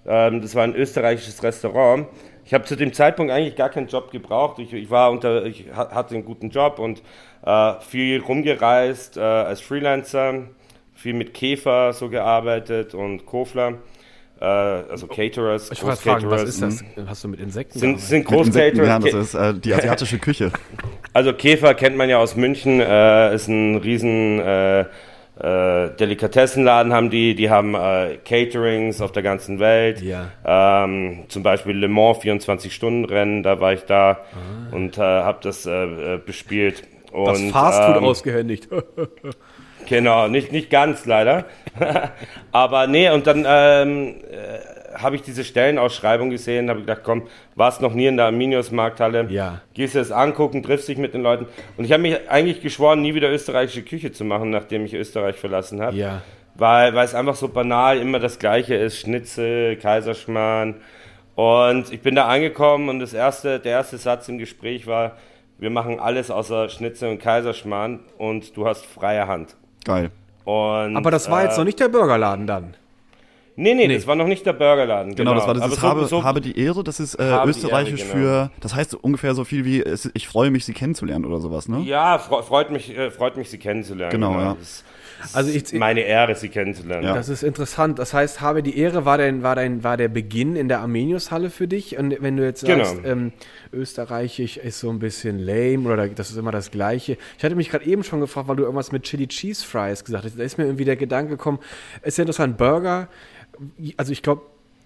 Ähm, 0.08 0.42
das 0.42 0.56
war 0.56 0.64
ein 0.64 0.74
österreichisches 0.74 1.44
Restaurant. 1.44 2.08
Ich 2.46 2.54
habe 2.54 2.64
zu 2.64 2.78
dem 2.78 2.94
Zeitpunkt 2.94 3.30
eigentlich 3.30 3.58
gar 3.58 3.68
keinen 3.68 3.88
Job 3.88 4.10
gebraucht. 4.10 4.58
Ich, 4.60 4.72
ich 4.72 4.90
war 4.90 5.12
unter, 5.12 5.44
ich 5.46 5.66
ha- 5.76 5.92
hatte 5.94 6.16
einen 6.16 6.24
guten 6.24 6.50
Job 6.50 6.80
und 6.80 7.02
äh, 7.46 7.74
viel 7.82 8.22
rumgereist 8.22 9.18
äh, 9.18 9.20
als 9.20 9.60
Freelancer, 9.60 10.44
viel 10.96 11.14
mit 11.14 11.34
Käfer 11.34 11.92
so 11.92 12.08
gearbeitet 12.08 12.94
und 12.96 13.26
Kofler, 13.26 13.74
äh, 14.40 14.46
also 14.46 15.08
Caterers, 15.08 15.72
Ich 15.74 15.84
wollte 15.84 16.02
fragen, 16.02 16.30
was 16.30 16.44
ist 16.44 16.62
das? 16.62 16.86
Hast 17.06 17.26
du 17.26 17.28
mit 17.28 17.42
Insekten 17.42 17.80
Sind, 17.80 18.00
sind 18.00 18.32
Mit 18.32 18.46
Insekten, 18.48 18.78
ja, 18.86 18.98
Großcaterers. 18.98 19.32
das 19.34 19.34
ist 19.52 19.58
äh, 19.58 19.60
die 19.60 19.74
asiatische 19.74 20.20
Küche. 20.20 20.54
Also 21.14 21.34
Käfer 21.34 21.74
kennt 21.74 21.98
man 21.98 22.08
ja 22.08 22.20
aus 22.20 22.38
München, 22.38 22.80
äh, 22.80 23.36
ist 23.36 23.50
ein 23.50 23.76
riesen 23.76 24.40
äh, 24.40 24.86
äh, 25.42 25.90
Delikatessenladen 25.98 26.94
haben 26.94 27.10
die, 27.10 27.34
die 27.36 27.50
haben 27.50 27.74
äh, 27.76 28.18
Caterings 28.24 29.02
auf 29.02 29.12
der 29.12 29.24
ganzen 29.24 29.60
Welt. 29.60 30.02
Ja. 30.02 30.32
Ähm, 30.46 31.24
zum 31.30 31.44
Beispiel 31.44 31.76
Le 31.78 31.88
Mans 31.88 32.20
24-Stunden-Rennen, 32.20 33.44
da 33.44 33.60
war 33.60 33.74
ich 33.74 33.82
da 33.86 34.20
Ah. 34.34 34.76
und 34.76 34.98
äh, 34.98 35.02
habe 35.02 35.40
das 35.42 35.66
äh, 35.66 35.72
äh, 35.72 36.18
bespielt. 36.18 36.84
Und, 37.12 37.26
Das 37.28 37.42
Fastfood 37.52 37.98
ähm, 37.98 38.04
ausgehändigt. 38.04 38.68
Genau, 39.88 40.28
nicht, 40.28 40.52
nicht 40.52 40.70
ganz 40.70 41.08
leider. 41.08 41.46
Aber 42.52 42.86
nee, 42.86 43.10
und 43.10 43.26
dann 43.26 43.46
ähm, 43.48 44.16
äh, 44.30 44.60
habe 44.96 45.16
ich 45.16 45.22
diese 45.22 45.44
Stellenausschreibung 45.44 46.30
gesehen, 46.30 46.70
habe 46.70 46.82
gedacht, 46.82 47.02
komm, 47.04 47.28
warst 47.56 47.82
noch 47.82 47.94
nie 47.94 48.08
in 48.08 48.18
der 48.18 48.28
Arminius-Markthalle, 48.28 49.28
Ja. 49.30 49.62
gehst 49.74 49.96
dir 49.96 50.00
das 50.00 50.12
angucken, 50.12 50.64
triffst 50.64 50.88
dich 50.88 50.98
mit 50.98 51.14
den 51.14 51.22
Leuten. 51.22 51.48
Und 51.78 51.86
ich 51.86 51.92
habe 51.92 52.02
mich 52.02 52.30
eigentlich 52.30 52.62
geschworen, 52.62 53.02
nie 53.02 53.14
wieder 53.16 53.30
österreichische 53.32 53.84
Küche 53.84 54.12
zu 54.12 54.24
machen, 54.24 54.50
nachdem 54.50 54.86
ich 54.86 54.94
Österreich 54.94 55.36
verlassen 55.38 55.82
habe. 55.82 55.96
Ja. 55.98 56.22
Weil, 56.56 56.94
weil 56.94 57.06
es 57.06 57.16
einfach 57.16 57.36
so 57.36 57.48
banal 57.48 57.98
immer 58.00 58.20
das 58.20 58.38
Gleiche 58.40 58.76
ist, 58.76 59.00
Schnitzel, 59.00 59.78
Kaiserschmarrn. 59.78 60.76
Und 61.36 61.92
ich 61.94 62.02
bin 62.02 62.16
da 62.16 62.28
angekommen 62.28 62.90
und 62.90 63.00
das 63.00 63.14
erste, 63.14 63.60
der 63.60 63.72
erste 63.72 63.98
Satz 63.98 64.28
im 64.30 64.38
Gespräch 64.38 64.86
war, 64.86 65.18
wir 65.58 65.70
machen 65.70 66.00
alles 66.00 66.30
außer 66.30 66.70
Schnitzel 66.70 67.10
und 67.10 67.20
Kaiserschmarrn 67.20 68.00
und 68.18 68.56
du 68.58 68.68
hast 68.68 68.86
freie 68.86 69.28
Hand. 69.28 69.56
Geil. 69.86 70.12
Und, 70.44 70.98
Aber 70.98 71.12
das 71.12 71.30
war 71.30 71.44
jetzt 71.44 71.56
äh, 71.56 71.60
noch 71.60 71.66
nicht 71.66 71.80
der 71.80 71.88
Burgerladen 71.88 72.48
dann. 72.48 72.74
Nee, 73.62 73.74
nee, 73.76 73.88
Nee. 73.88 73.96
das 73.96 74.08
war 74.08 74.16
noch 74.16 74.28
nicht 74.28 74.46
der 74.46 74.54
Burgerladen. 74.54 75.16
Genau, 75.16 75.34
das 75.36 75.44
war 75.44 75.50
Aber 75.52 75.60
dieses 75.66 75.76
so- 75.80 75.82
habe, 75.88 76.06
so- 76.06 76.24
habe 76.24 76.42
die 76.42 76.58
Ehre, 76.60 76.84
das 76.84 77.00
ist 77.00 77.16
äh, 77.16 77.38
österreichisch 77.46 78.02
Ehre, 78.02 78.12
genau. 78.14 78.26
für, 78.26 78.52
das 78.60 78.76
heißt 78.76 78.96
ungefähr 78.96 79.34
so 79.36 79.44
viel 79.44 79.66
wie, 79.66 79.82
es, 79.82 80.10
ich 80.14 80.28
freue 80.28 80.52
mich, 80.52 80.66
Sie 80.66 80.74
kennenzulernen 80.74 81.26
oder 81.26 81.40
sowas, 81.40 81.68
ne? 81.68 81.80
Ja, 81.82 82.18
fre 82.20 82.44
freut 82.44 82.72
mich, 82.72 82.98
äh, 82.98 83.12
freut 83.12 83.38
mich, 83.38 83.50
Sie 83.50 83.58
kennenzulernen. 83.58 84.12
Genau, 84.12 84.34
ja. 84.40 84.56
Das 84.60 84.84
Also 85.34 85.52
ich, 85.52 85.72
meine 85.74 86.02
Ehre, 86.02 86.34
Sie 86.34 86.50
kennenzulernen. 86.50 87.04
Ja. 87.06 87.14
Das 87.14 87.30
ist 87.30 87.44
interessant. 87.44 88.00
Das 88.00 88.14
heißt, 88.14 88.42
habe 88.42 88.64
die 88.64 88.76
Ehre 88.78 89.06
war 89.06 89.20
dein, 89.20 89.44
war 89.44 89.56
dein, 89.56 89.84
war 89.84 89.96
der 89.96 90.08
Beginn 90.08 90.56
in 90.56 90.68
der 90.68 90.80
Armenius-Halle 90.80 91.52
für 91.52 91.68
dich. 91.68 91.98
Und 92.00 92.18
wenn 92.22 92.38
du 92.38 92.44
jetzt 92.44 92.62
sagst, 92.66 92.96
Genau. 92.98 93.08
ähm, 93.08 93.32
Österreichisch 93.72 94.58
ist 94.58 94.80
so 94.80 94.90
ein 94.90 95.00
bisschen 95.00 95.38
lame 95.40 95.88
oder 95.92 96.08
das 96.08 96.32
ist 96.32 96.38
immer 96.38 96.52
das 96.52 96.72
Gleiche. 96.72 97.18
Ich 97.38 97.44
hatte 97.44 97.56
mich 97.56 97.70
gerade 97.70 97.86
eben 97.86 98.04
schon 98.04 98.20
gefragt, 98.20 98.48
weil 98.48 98.56
du 98.56 98.64
irgendwas 98.64 98.92
mit 98.92 99.04
Chili 99.04 99.28
Cheese 99.28 99.66
Fries 99.66 100.04
gesagt 100.04 100.26
hast. 100.26 100.40
Da 100.40 100.44
ist 100.44 100.58
mir 100.58 100.66
irgendwie 100.66 100.86
der 100.86 100.96
Gedanke 100.96 101.32
gekommen, 101.32 101.60
ist 102.02 102.18
ja 102.18 102.24
interessant, 102.24 102.58
Burger, 102.58 103.08
also 103.98 104.12
ich 104.12 104.22
glaube, 104.22 104.44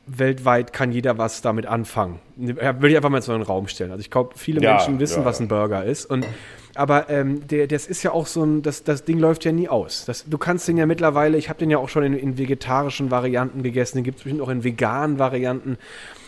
weltweit 0.08 0.72
kann 0.72 0.92
jeder 0.92 1.18
was 1.18 1.42
damit 1.42 1.66
anfangen. 1.66 2.20
Will 2.38 2.92
ich 2.92 2.96
einfach 2.96 3.10
mal 3.10 3.22
so 3.24 3.34
in 3.34 3.40
den 3.40 3.46
Raum 3.48 3.68
stellen. 3.68 3.90
Also 3.92 4.02
ich 4.02 4.12
glaube, 4.12 4.36
viele 4.38 4.62
Ja, 4.62 4.74
Menschen 4.74 5.00
wissen, 5.00 5.22
ja. 5.22 5.26
was 5.26 5.40
ein 5.40 5.48
Burger 5.48 5.84
ist. 5.84 6.06
Und 6.06 6.26
aber 6.76 7.10
ähm, 7.10 7.48
der, 7.48 7.68
das 7.68 7.88
ist 7.88 8.04
ja 8.04 8.12
auch 8.12 8.28
so 8.28 8.44
ein, 8.44 8.62
das, 8.62 8.84
das 8.84 9.06
Ding 9.06 9.18
läuft 9.18 9.46
ja 9.46 9.54
nie 9.54 9.70
aus. 9.70 10.04
Das, 10.06 10.26
du 10.28 10.38
kannst 10.38 10.68
den 10.68 10.76
ja 10.78 10.86
mittlerweile, 10.86 11.38
ich 11.38 11.48
habe 11.50 11.58
den 11.58 11.70
ja 11.72 11.78
auch 11.78 11.88
schon 11.90 12.04
in, 12.04 12.14
in 12.14 12.38
vegetarischen 12.38 13.10
Varianten 13.12 13.64
gegessen, 13.64 13.98
den 14.00 14.04
gibt 14.04 14.18
es 14.18 14.24
bestimmt 14.26 14.42
auch 14.42 14.50
in 14.50 14.64
veganen 14.66 15.18
Varianten. 15.18 15.78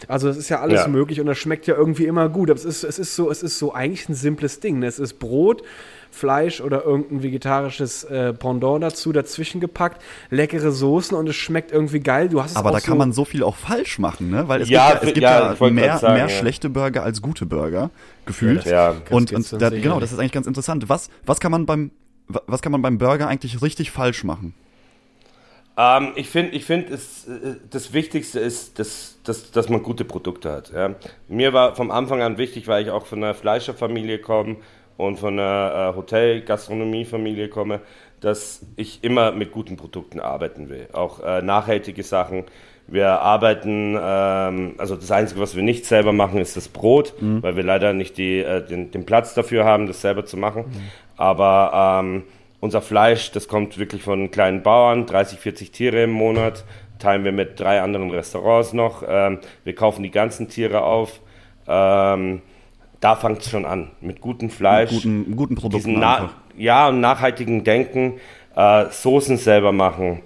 Also 0.08 0.28
das 0.30 0.38
ist 0.38 0.48
ja 0.50 0.62
alles 0.62 0.84
Ja. 0.84 0.88
möglich 0.88 1.20
und 1.20 1.26
das 1.28 1.38
schmeckt 1.38 1.68
ja 1.68 1.76
irgendwie 1.76 2.06
immer 2.06 2.30
gut. 2.30 2.50
Aber 2.50 2.58
es 2.58 2.66
ist, 2.66 2.84
es 2.86 2.98
ist 2.98 3.16
so, 3.16 3.30
es 3.30 3.44
ist 3.44 3.60
so 3.60 3.74
eigentlich 3.74 4.08
ein 4.08 4.16
simples 4.16 4.62
Ding. 4.62 4.80
ne? 4.80 4.88
Es 4.88 5.00
ist 5.00 5.20
Brot, 5.20 5.64
Fleisch 6.12 6.62
oder 6.62 6.84
irgendein 6.84 7.24
vegetarisches 7.24 8.04
äh, 8.06 8.34
Pendant 8.34 8.84
dazu, 8.84 9.12
dazwischen 9.12 9.62
gepackt, 9.62 10.02
leckere 10.30 10.72
Soßen 10.72 11.16
und 11.18 11.28
es 11.28 11.36
schmeckt 11.36 11.72
irgendwie 11.72 12.00
geil. 12.00 12.30
Du 12.30 12.42
hast 12.42 12.52
es 12.52 12.58
Aber 12.58 12.70
auch 12.70 12.74
da 12.74 12.80
so, 12.80 12.88
kann 12.88 12.98
man 12.98 13.12
so 13.14 13.26
viel 13.26 13.44
auch 13.44 13.56
falsch 13.56 14.00
machen, 14.00 14.30
ne? 14.30 14.48
Weil 14.48 14.62
es 14.62 14.70
Ja, 14.70 14.92
gibt 14.92 15.04
ja, 15.04 15.08
es 15.08 15.14
gibt 15.14 15.24
ja, 15.24 15.54
ja, 15.54 15.70
mehr, 15.70 15.98
sagen, 15.98 16.14
mehr 16.14 16.24
ja. 16.24 16.30
schlechte 16.30 16.70
Burger 16.70 17.04
als 17.04 17.22
gute 17.22 17.46
Burger, 17.46 17.92
gefühlt. 18.26 18.66
Ja, 18.66 18.96
und 19.10 19.30
geht's 19.30 19.54
und 19.54 19.62
dann 19.62 19.72
da, 19.72 19.78
genau, 19.80 20.00
das 20.00 20.12
ist 20.12 20.20
eigentlich 20.20 20.32
ganz 20.32 20.48
interessant. 20.48 20.90
Was, 20.90 21.10
was 21.26 21.40
kann 21.40 21.52
man 21.52 21.66
beim 21.66 21.92
wa- 22.28 22.42
was 22.48 22.62
kann 22.62 22.72
man 22.72 22.82
beim 22.82 22.98
Burger 22.98 23.28
eigentlich 23.28 23.62
richtig 23.62 23.92
falsch 23.92 24.24
machen? 24.24 24.54
Ähm, 25.78 26.14
ich 26.16 26.30
finde, 26.30 26.54
ich 26.54 26.66
find, 26.66 26.90
es, 26.90 27.28
äh, 27.28 27.56
das 27.70 27.94
Wichtigste 27.94 28.40
ist, 28.40 28.80
dass, 28.80 29.18
dass, 29.24 29.52
dass 29.52 29.70
man 29.70 29.84
gute 29.84 30.06
Produkte 30.06 30.52
hat. 30.52 30.72
Ja. 30.74 30.96
Mir 31.28 31.54
war 31.54 31.76
vom 31.76 31.92
Anfang 31.92 32.22
an 32.22 32.38
wichtig, 32.38 32.68
weil 32.68 32.84
ich 32.84 32.92
auch 32.92 33.06
von 33.06 33.24
einer 33.24 33.34
Fleischerfamilie 33.36 34.20
komme 34.20 34.58
und 34.98 35.18
von 35.20 35.40
einer 35.40 35.92
äh, 35.94 35.96
Hotel-Gastronomie-Familie 35.96 37.50
komme, 37.50 37.82
dass 38.20 38.66
ich 38.76 39.04
immer 39.04 39.32
mit 39.32 39.52
guten 39.52 39.78
Produkten 39.78 40.20
arbeiten 40.20 40.70
will. 40.70 40.88
Auch 40.94 41.22
äh, 41.24 41.42
nachhaltige 41.42 42.04
Sachen. 42.04 42.46
Wir 42.88 43.22
arbeiten, 43.22 43.98
ähm, 44.02 44.76
also 44.78 44.96
das 44.96 45.12
Einzige, 45.12 45.40
was 45.42 45.56
wir 45.56 45.62
nicht 45.64 45.86
selber 45.86 46.14
machen, 46.14 46.40
ist 46.40 46.58
das 46.58 46.68
Brot, 46.70 47.14
Mhm. 47.22 47.44
weil 47.44 47.56
wir 47.56 47.64
leider 47.64 47.94
nicht 47.94 48.18
die, 48.18 48.40
äh, 48.40 48.66
den, 48.66 48.92
den 48.92 49.06
Platz 49.06 49.34
dafür 49.34 49.66
haben, 49.66 49.88
das 49.88 50.02
selber 50.02 50.26
zu 50.26 50.38
machen. 50.38 50.66
Aber 51.18 52.00
ähm, 52.02 52.24
unser 52.60 52.82
Fleisch, 52.82 53.32
das 53.32 53.48
kommt 53.48 53.78
wirklich 53.78 54.02
von 54.04 54.32
kleinen 54.32 54.64
Bauern, 54.64 55.06
30, 55.06 55.40
40 55.40 55.72
Tiere 55.72 56.04
im 56.04 56.12
Monat, 56.12 56.64
teilen 56.98 57.24
wir 57.24 57.32
mit 57.32 57.60
drei 57.60 57.82
anderen 57.82 58.10
Restaurants 58.10 58.74
noch. 58.74 59.04
Ähm, 59.08 59.40
wir 59.64 59.76
kaufen 59.76 60.02
die 60.02 60.10
ganzen 60.12 60.48
Tiere 60.50 60.82
auf. 60.82 61.20
Ähm, 61.68 62.42
da 63.00 63.16
fängt 63.16 63.42
es 63.42 63.50
schon 63.50 63.66
an, 63.66 63.90
mit 64.02 64.22
gutem 64.22 64.50
Fleisch 64.50 64.90
Guten, 64.90 65.36
guten 65.36 65.56
Produkten 65.56 66.00
na 66.00 66.30
ja, 66.58 66.90
und 66.90 67.00
nachhaltigen 67.00 67.64
Denken, 67.64 68.20
äh, 68.56 68.86
Soßen 68.90 69.38
selber 69.38 69.72
machen, 69.72 70.22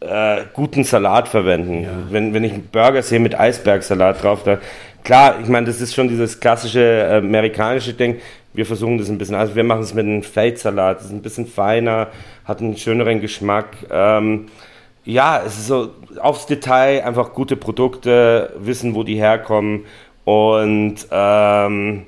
äh, 0.00 0.42
guten 0.52 0.84
Salat 0.84 1.28
verwenden. 1.28 1.86
Wenn, 2.10 2.34
wenn 2.34 2.44
ich 2.44 2.52
einen 2.52 2.68
Burger 2.70 3.02
sehe 3.02 3.20
mit 3.20 3.38
Eisbergsalat 3.38 4.22
drauf, 4.22 4.42
da, 4.44 4.58
klar, 5.04 5.36
ich 5.40 5.48
meine, 5.48 5.66
das 5.66 5.80
ist 5.80 5.94
schon 5.94 6.08
dieses 6.08 6.38
klassische 6.38 6.80
äh, 6.80 7.16
amerikanische 7.16 7.94
Ding. 7.94 8.20
Wir 8.52 8.66
versuchen 8.66 8.98
das 8.98 9.08
ein 9.08 9.16
bisschen, 9.16 9.36
also 9.36 9.54
wir 9.54 9.64
machen 9.64 9.82
es 9.82 9.94
mit 9.94 10.04
einem 10.04 10.22
Feldsalat, 10.22 10.98
das 10.98 11.06
ist 11.06 11.12
ein 11.12 11.22
bisschen 11.22 11.46
feiner, 11.46 12.08
hat 12.44 12.60
einen 12.60 12.76
schöneren 12.76 13.20
Geschmack. 13.20 13.68
Ähm, 13.90 14.46
ja, 15.04 15.42
es 15.44 15.56
ist 15.56 15.66
so 15.68 15.90
aufs 16.20 16.46
Detail, 16.46 17.02
einfach 17.04 17.32
gute 17.32 17.56
Produkte, 17.56 18.52
wissen, 18.58 18.94
wo 18.94 19.02
die 19.02 19.16
herkommen 19.16 19.86
und 20.24 20.94
ähm, 21.10 22.06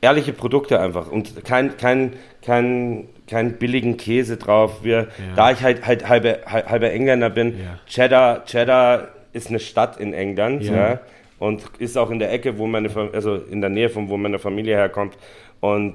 ehrliche 0.00 0.32
Produkte 0.32 0.80
einfach 0.80 1.10
und 1.10 1.44
kein, 1.44 1.76
kein, 1.76 2.12
kein, 2.42 3.08
kein 3.26 3.54
billigen 3.58 3.96
Käse 3.96 4.36
drauf. 4.36 4.82
Wir, 4.82 5.08
Da 5.36 5.50
ich 5.52 5.60
halt, 5.62 5.86
halt 5.86 6.08
halbe, 6.08 6.40
halb- 6.46 6.68
halber 6.68 6.90
Engländer 6.92 7.30
bin, 7.30 7.58
Ja. 7.58 7.78
Cheddar, 7.86 8.44
Cheddar 8.44 9.08
ist 9.32 9.48
eine 9.48 9.60
Stadt 9.60 9.98
in 9.98 10.12
England 10.14 10.62
Ja. 10.64 10.74
ja. 10.92 11.00
und 11.38 11.62
ist 11.78 11.96
auch 11.98 12.10
in 12.10 12.18
der 12.18 12.32
Ecke, 12.32 12.58
wo 12.58 12.66
meine, 12.66 12.88
also 13.12 13.34
in 13.36 13.60
der 13.60 13.70
Nähe 13.70 13.88
von 13.90 14.08
wo 14.08 14.16
meine 14.16 14.38
Familie 14.38 14.76
herkommt. 14.76 15.16
Und 15.60 15.94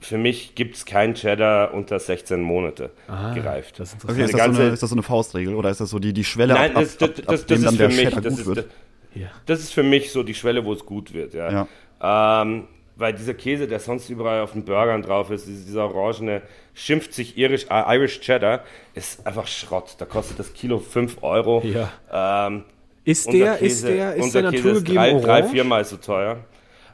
für 0.00 0.16
mich 0.16 0.54
gibt 0.54 0.76
es 0.76 0.86
kein 0.86 1.14
Cheddar 1.14 1.74
unter 1.74 1.98
16 1.98 2.40
Monate 2.40 2.90
gereift. 3.34 3.80
das 3.80 3.94
ist 3.94 4.04
Okay, 4.04 4.22
ist 4.24 4.32
Eine 4.34 4.46
das, 4.48 4.56
so 4.56 4.62
eine, 4.62 4.72
ist 4.72 4.82
das 4.82 4.90
so 4.90 4.94
eine 4.96 5.02
Faustregel 5.02 5.54
oder 5.56 5.70
ist 5.70 5.80
das 5.80 5.90
so 5.90 5.98
die, 5.98 6.12
die 6.12 6.22
Schwelle, 6.24 6.54
Nein, 6.54 6.74
ab, 6.76 6.82
das, 6.82 7.02
ab, 7.02 7.10
das, 7.16 7.18
ab, 7.18 7.24
das, 7.26 7.40
ab 7.42 7.46
das 7.46 7.46
dem 7.46 7.62
dann 7.64 7.72
ist 7.74 7.80
der 7.80 7.90
für 7.90 7.96
mich, 7.96 8.04
Cheddar 8.08 8.20
das 8.22 8.32
gut 8.32 8.40
ist, 8.40 8.46
wird? 8.56 8.70
Ja. 9.14 9.28
das 9.46 9.60
ist 9.60 9.72
für 9.72 9.82
mich 9.82 10.12
so 10.12 10.22
die 10.22 10.34
Schwelle, 10.34 10.64
wo 10.64 10.72
es 10.72 10.84
gut 10.84 11.12
wird, 11.14 11.34
ja. 11.34 11.66
Ähm, 12.00 12.64
weil 12.96 13.12
dieser 13.14 13.34
Käse, 13.34 13.68
der 13.68 13.78
sonst 13.78 14.10
überall 14.10 14.40
auf 14.40 14.52
den 14.52 14.64
Burgern 14.64 15.02
drauf 15.02 15.30
ist, 15.30 15.46
dieser 15.46 15.94
orangene, 15.94 16.42
schimpft 16.74 17.14
sich 17.14 17.38
Irish, 17.38 17.66
äh, 17.70 17.96
Irish 17.96 18.20
Cheddar, 18.20 18.60
ist 18.94 19.24
einfach 19.26 19.46
Schrott. 19.46 19.94
Da 19.98 20.04
kostet 20.04 20.38
das 20.38 20.52
Kilo 20.52 20.78
5 20.78 21.22
Euro. 21.22 21.62
Ja. 21.64 22.46
Ähm, 22.48 22.64
Ist 23.04 23.32
der, 23.32 23.54
Käse, 23.56 23.64
ist 23.66 23.86
der, 23.86 24.14
ist 24.16 24.24
unser 24.24 24.42
der 24.42 24.50
Käse 24.50 24.68
naturgegeben 24.68 25.22
drei, 25.22 25.40
drei, 25.40 25.42
viermal 25.44 25.84
so 25.84 25.96
teuer. 25.96 26.38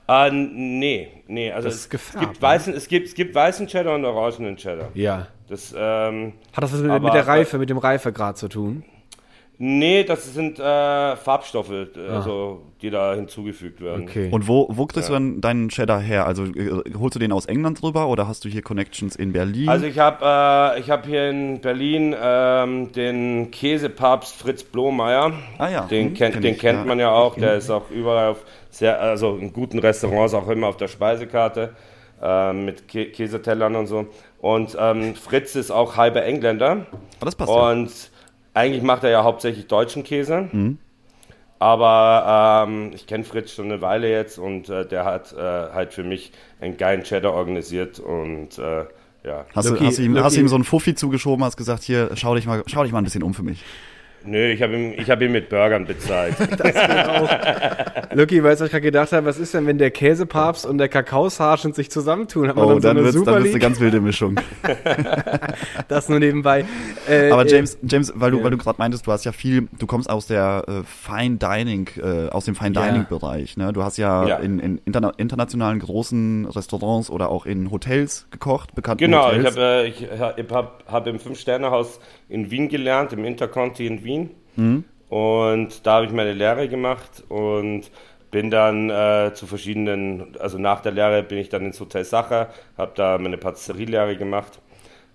Äh, 0.06 0.30
nee, 0.30 1.09
nee, 1.26 1.50
also 1.50 1.68
ist 1.68 1.75
es, 1.76 1.88
gefärbt, 1.88 2.21
gibt 2.26 2.35
ne? 2.37 2.42
weißen, 2.42 2.75
es, 2.75 2.88
gibt, 2.88 3.06
es 3.09 3.14
gibt 3.14 3.35
weißen 3.35 3.66
Cheddar 3.66 3.94
und 3.94 4.04
orangenen 4.04 4.56
Cheddar. 4.56 4.90
Ja. 4.92 5.28
Das, 5.49 5.75
ähm, 5.76 6.35
Hat 6.52 6.62
das 6.64 6.73
was 6.75 6.80
mit, 6.80 6.90
Aber- 6.90 7.04
mit 7.06 7.14
der 7.14 7.26
Reife, 7.26 7.56
mit 7.59 7.71
dem 7.71 7.78
Reifegrad 7.78 8.37
zu 8.37 8.49
tun? 8.49 8.85
Nee, 9.58 10.04
das 10.04 10.34
sind 10.34 10.58
äh, 10.58 11.16
Farbstoffe, 11.16 11.70
also, 12.08 12.62
die 12.82 12.90
da 12.90 13.14
hinzugefügt 13.14 13.80
werden. 13.80 14.04
Okay. 14.04 14.28
Und 14.30 14.49
wo, 14.49 14.68
wo 14.70 14.87
kriegst 14.87 15.08
du 15.08 15.12
dann 15.12 15.40
deinen 15.40 15.68
Cheddar 15.68 16.00
her? 16.00 16.26
Also 16.26 16.44
äh, 16.44 16.82
holst 16.99 17.14
du 17.14 17.18
den 17.18 17.32
aus 17.32 17.46
England 17.46 17.82
rüber 17.82 18.08
oder 18.08 18.26
hast 18.28 18.44
du 18.44 18.49
hier 18.49 18.62
Connections 18.62 19.16
in 19.16 19.32
Berlin? 19.32 19.68
Also 19.68 19.87
ich 19.87 19.99
habe 19.99 20.75
äh, 20.76 20.80
ich 20.80 20.90
hab 20.90 21.06
hier 21.06 21.30
in 21.30 21.61
Berlin 21.61 22.14
ähm, 22.20 22.92
den 22.92 23.50
Käsepapst 23.50 24.37
Fritz 24.37 24.62
Blomeyer. 24.62 25.32
Ah 25.58 25.68
ja, 25.68 25.80
Den, 25.82 26.08
hm, 26.08 26.14
kennt, 26.14 26.34
kenn 26.34 26.42
den 26.42 26.54
ich, 26.54 26.61
kennt 26.61 26.78
ja. 26.80 26.84
man 26.84 26.99
ja 26.99 27.11
auch. 27.11 27.37
Der 27.37 27.54
ist 27.54 27.70
auch 27.70 27.90
überall 27.90 28.30
auf 28.30 28.44
sehr, 28.70 29.00
also 29.00 29.37
in 29.37 29.52
guten 29.52 29.78
Restaurants 29.78 30.34
auch 30.34 30.49
immer 30.49 30.66
auf 30.68 30.76
der 30.76 30.88
Speisekarte 30.88 31.75
ähm, 32.23 32.64
mit 32.64 32.88
Kä 32.88 33.06
Käsetellern 33.06 33.76
und 33.76 33.87
so. 33.87 34.06
Und 34.40 34.76
ähm, 34.78 35.14
Fritz 35.14 35.54
ist 35.54 35.70
auch 35.70 35.96
halber 35.96 36.25
Engländer. 36.25 36.70
Aber 36.70 36.87
Ah, 37.20 37.25
das 37.25 37.34
passt 37.34 37.50
ja. 37.50 37.56
Eigentlich 38.54 38.82
macht 38.82 39.04
er 39.04 39.11
ja 39.11 39.25
hauptsächlich 39.25 39.67
deutschen 39.67 40.04
Käse. 40.04 40.49
Mhm. 40.52 40.78
Aber 41.58 42.67
ähm, 42.69 42.90
ich 42.95 43.06
kenne 43.06 43.25
Fritz 43.25 43.52
schon 43.52 43.67
eine 43.67 43.80
Weile 43.80 44.10
jetzt 44.10 44.38
und 44.38 44.69
äh, 44.69 44.86
der 44.86 45.04
hat 45.04 45.32
äh, 45.32 45.38
halt 45.38 45.93
für 45.95 46.02
mich 46.02 46.32
einen 46.60 46.76
geilen 46.76 47.04
Cheddar 47.04 47.32
organisiert 47.32 48.00
und 48.00 48.58
äh, 48.58 48.84
ja. 49.25 49.47
Hast, 49.54 49.71
Lucky- 49.71 49.78
du, 49.78 49.86
hast, 49.86 49.99
du 49.99 50.02
ihm, 50.02 50.23
hast 50.23 50.36
ihm 50.36 50.49
so 50.49 50.56
einen 50.56 50.64
Fuffi 50.64 50.95
zugeschoben, 50.95 51.45
hast 51.45 51.56
gesagt, 51.56 51.82
hier, 51.82 52.10
schau 52.14 52.34
dich 52.34 52.47
mal, 52.47 52.62
schau 52.67 52.82
dich 52.82 52.93
mal 52.93 52.99
ein 52.99 53.04
bisschen 53.04 53.23
um 53.23 53.32
für 53.32 53.43
mich. 53.43 53.64
Nö, 54.26 54.47
ich 54.50 54.63
habe 54.63 54.75
ihn, 54.75 54.95
ich 54.97 55.10
hab 55.10 55.21
ihn 55.21 55.32
mit 55.32 55.49
Burgern 55.50 55.84
bezahlt. 55.87 56.34
Lucky, 58.15 58.43
weißt 58.43 58.60
du, 58.60 58.65
was 58.65 58.69
ich 58.69 58.71
gerade 58.71 58.80
gedacht 58.82 59.13
habe? 59.13 59.26
Was 59.26 59.39
ist 59.39 59.52
denn, 59.54 59.67
wenn 59.67 59.78
der 59.78 59.91
Käsepapst 59.91 60.65
und 60.67 60.78
der 60.78 60.89
Kakaosergeant 60.89 61.75
sich 61.75 61.91
zusammentun? 61.91 62.49
Hat 62.49 62.56
man 62.56 62.65
Oh, 62.65 62.69
dann 62.71 62.80
so 62.80 62.89
dann 62.89 62.97
eine 62.97 63.04
wird's, 63.04 63.17
dann 63.17 63.25
Super 63.25 63.39
wird's 63.39 63.50
eine 63.50 63.58
ganz 63.60 63.80
wilde 63.80 64.00
Mischung. 64.00 64.37
Das 65.89 66.08
nur 66.08 66.19
nebenbei. 66.19 66.65
Äh, 67.08 67.30
Aber 67.30 67.45
äh, 67.45 67.49
James, 67.50 67.78
James, 67.82 68.13
weil 68.17 68.30
du, 68.30 68.39
ja. 68.39 68.45
weil 68.45 68.50
du 68.50 68.56
gerade 68.56 68.78
meintest, 68.78 69.06
du 69.06 69.13
hast 69.13 69.25
ja 69.25 69.32
viel, 69.32 69.69
du 69.78 69.87
kommst 69.87 70.08
aus 70.08 70.26
der 70.26 70.65
äh, 70.67 70.73
Fine 70.84 71.37
Dining, 71.37 71.89
äh, 72.02 72.28
aus 72.30 72.47
dem 72.47 72.54
Fine. 72.54 72.73
Dining 72.73 73.06
Bereich. 73.08 73.56
Ne? 73.56 73.73
Du 73.73 73.82
hast 73.82 73.97
ja, 73.99 74.26
Ja. 74.26 74.37
in, 74.39 74.58
in 74.58 74.78
interna 74.84 75.13
internationalen 75.17 75.78
großen 75.80 76.47
Restaurants 76.47 77.10
oder 77.10 77.28
auch 77.28 77.47
in 77.47 77.71
Hotels 77.71 78.26
gekocht, 78.30 78.75
bekannten 78.75 79.04
genau, 79.04 79.30
ich 79.32 79.39
Hotels. 79.39 79.56
habe 79.56 79.60
äh, 79.84 79.89
ich 79.89 80.08
hab, 80.52 80.84
hab 80.91 81.06
im 81.06 81.19
Fünf-Sterne-Haus 81.19 82.00
in 82.28 82.50
Wien 82.50 82.69
gelernt, 82.69 83.13
im 83.13 83.25
Interconti 83.25 83.87
in 83.87 84.04
Wien. 84.04 84.30
Mhm. 84.56 84.84
Und 85.08 85.87
da 85.87 85.95
habe 85.97 86.06
ich 86.06 86.13
meine 86.13 86.32
Lehre 86.32 86.69
gemacht 86.69 87.23
und 87.28 87.91
bin 88.30 88.50
dann 88.50 88.91
äh, 88.91 89.30
zu 89.32 89.47
verschiedenen, 89.47 90.37
also 90.41 90.58
nach 90.58 90.80
der 90.80 90.93
Lehre 90.93 91.23
bin 91.23 91.39
ich 91.39 91.50
dann 91.50 91.65
ins 91.65 91.78
Hotel 91.78 92.04
Sacher, 92.04 92.49
habe 92.76 92.93
da 92.97 93.17
meine 93.19 93.39
Patisserielehre 93.39 94.17
gemacht, 94.17 94.60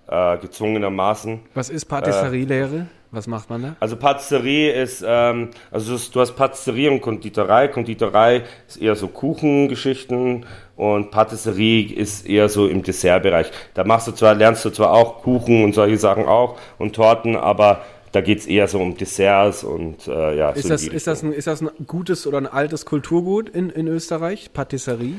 äh, 0.10 0.38
gezwungenermaßen. 0.38 1.40
was 1.54 1.70
ist 1.70 1.86
Patisserielehre? 1.86 2.88
Was 3.12 3.26
macht 3.26 3.50
man 3.50 3.62
da? 3.64 3.76
Also 3.80 3.96
Patisserie 3.96 4.72
ist, 4.72 5.04
ähm, 5.06 5.50
also 5.72 5.98
du 6.12 6.20
hast 6.20 6.34
Patisserie 6.34 6.92
und 6.92 7.02
Konditorei. 7.02 7.68
Konditorei 7.68 8.44
ist 8.68 8.78
eher 8.78 8.96
so 8.96 9.08
Kuchengeschichten 9.08 10.46
und 10.76 11.10
Patisserie 11.10 11.92
ist 11.92 12.28
eher 12.28 12.50
so 12.50 12.68
im 12.68 12.84
Dessertbereich. 12.84 13.52
Da 13.74 13.84
machst 13.84 14.08
du 14.08 14.12
zwar, 14.12 14.36
lernst 14.36 14.64
du 14.64 14.70
zwar 14.70 14.92
auch 14.94 15.24
Kuchen 15.24 15.64
und 15.64 15.74
solche 15.74 15.98
Sachen 15.98 16.26
auch 16.26 16.60
und 16.78 16.96
Torten, 16.96 17.36
aber 17.36 17.82
da 18.12 18.22
geht 18.22 18.40
es 18.40 18.48
eher 18.48 18.68
so 18.68 18.80
um 18.80 18.96
Desserts 18.96 19.64
und 19.64 20.08
äh, 20.08 20.38
ja. 20.38 20.54
so 20.54 20.60
Ist 20.60 20.66
in 20.66 20.70
das, 20.70 20.84
ist, 20.84 21.08
das 21.08 21.24
ein, 21.24 21.34
ist 21.34 21.48
das 21.48 21.62
ein 21.62 21.70
gutes 21.88 22.28
oder 22.28 22.38
ein 22.38 22.48
altes 22.48 22.86
Kulturgut 22.86 23.50
in, 23.50 23.72
in 23.72 23.88
Österreich? 23.88 24.52
Patisserie? 24.54 25.16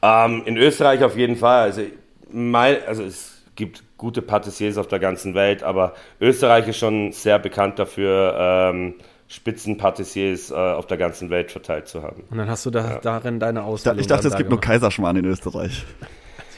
Ähm, 0.00 0.42
in 0.46 0.56
Österreich 0.56 1.04
auf 1.04 1.16
jeden 1.16 1.36
Fall. 1.36 1.62
Also, 1.64 1.82
mein, 2.30 2.76
also 2.86 3.04
es 3.04 3.42
gibt 3.56 3.82
gute 4.04 4.20
Patissiers 4.20 4.76
auf 4.76 4.86
der 4.86 4.98
ganzen 4.98 5.34
Welt, 5.34 5.62
aber 5.62 5.94
Österreich 6.20 6.68
ist 6.68 6.76
schon 6.76 7.12
sehr 7.12 7.38
bekannt 7.38 7.78
dafür, 7.78 8.36
ähm, 8.38 8.96
Spitzenpatissiers 9.28 10.50
äh, 10.50 10.54
auf 10.54 10.86
der 10.86 10.98
ganzen 10.98 11.30
Welt 11.30 11.50
verteilt 11.50 11.88
zu 11.88 12.02
haben. 12.02 12.22
Und 12.30 12.36
dann 12.36 12.50
hast 12.50 12.66
du 12.66 12.70
da, 12.70 13.00
darin 13.02 13.40
deine 13.40 13.62
Ausbildung. 13.62 14.00
ich 14.00 14.06
dachte, 14.06 14.28
es 14.28 14.36
gibt 14.36 14.50
nur. 14.50 14.60
Kaiserschmarrn 14.60 15.16
in 15.16 15.24
Österreich. 15.24 15.86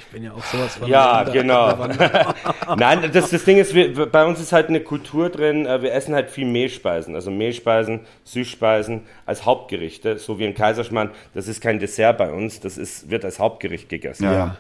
Ich 0.01 0.07
bin 0.13 0.25
ja 0.25 0.33
auch 0.33 0.45
sowas 0.45 0.75
von. 0.75 0.89
Ja, 0.89 1.23
genau. 1.23 1.87
Nein, 2.77 3.09
das, 3.13 3.31
das 3.31 3.45
Ding 3.45 3.59
ist, 3.59 3.73
wir, 3.75 4.07
bei 4.07 4.25
uns 4.27 4.41
ist 4.41 4.53
halt 4.53 4.69
eine 4.69 4.81
Kultur 4.81 5.31
drin, 5.31 5.67
äh, 5.67 5.83
wir 5.83 5.93
essen 5.93 6.17
halt 6.17 6.29
viel 6.29 6.47
Mehlspeisen, 6.47 7.15
also 7.15 7.31
Mehlspeisen, 7.31 8.01
Süßspeisen 8.25 9.03
als 9.25 9.47
Hauptgerichte, 9.47 10.19
so 10.19 10.41
wie 10.41 10.47
im 10.47 10.55
Kaiserschmarrn. 10.55 11.11
Das 11.33 11.47
ist 11.47 11.61
kein 11.61 11.79
Dessert 11.79 12.19
bei 12.19 12.33
uns, 12.33 12.59
das 12.59 12.77
ist, 12.77 13.09
wird 13.09 13.25
als 13.25 13.39
Hauptgericht 13.39 13.89
gegessen. 13.89 14.25
Ja. 14.25 14.33
Ja. 14.33 14.57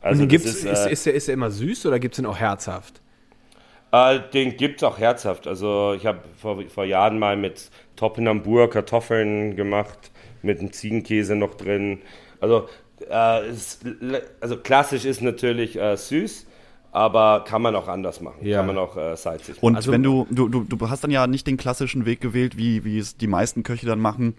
Also 0.00 0.26
gibt's, 0.26 0.46
ist, 0.46 0.64
ist, 0.64 0.86
äh, 0.86 0.92
ist, 0.92 1.06
der, 1.06 1.14
ist 1.14 1.28
der 1.28 1.34
immer 1.34 1.50
süß 1.50 1.86
oder 1.86 1.98
gibt 1.98 2.14
es 2.14 2.16
den 2.16 2.26
auch 2.26 2.38
herzhaft? 2.38 3.00
Äh, 3.92 4.20
den 4.32 4.56
gibt's 4.56 4.82
auch 4.82 4.98
herzhaft. 4.98 5.46
Also 5.46 5.94
ich 5.96 6.06
habe 6.06 6.20
vor, 6.36 6.62
vor 6.68 6.84
Jahren 6.84 7.18
mal 7.18 7.36
mit 7.36 7.70
Topinambur 7.96 8.70
Kartoffeln 8.70 9.56
gemacht, 9.56 10.10
mit 10.42 10.60
einem 10.60 10.72
Ziegenkäse 10.72 11.36
noch 11.36 11.54
drin. 11.54 11.98
Also, 12.40 12.68
äh, 13.10 13.40
es, 13.48 13.80
also 14.40 14.56
klassisch 14.56 15.04
ist 15.04 15.20
natürlich 15.22 15.78
äh, 15.78 15.96
süß, 15.96 16.46
aber 16.92 17.44
kann 17.46 17.62
man 17.62 17.74
auch 17.76 17.88
anders 17.88 18.20
machen. 18.20 18.38
Ja. 18.46 18.58
Kann 18.58 18.68
man 18.68 18.78
auch 18.78 18.96
äh, 18.96 19.16
salzig 19.16 19.56
machen. 19.56 19.66
Und 19.66 19.76
Also- 19.76 19.92
wenn 19.92 20.02
du, 20.02 20.26
du, 20.30 20.48
du, 20.48 20.64
du 20.64 20.88
hast 20.88 21.04
dann 21.04 21.10
ja 21.10 21.26
nicht 21.26 21.46
den 21.46 21.56
klassischen 21.56 22.06
Weg 22.06 22.20
gewählt, 22.20 22.56
wie, 22.56 22.84
wie 22.84 22.98
es 22.98 23.16
die 23.16 23.26
meisten 23.26 23.62
Köche 23.64 23.86
dann 23.86 24.00
machen, 24.00 24.34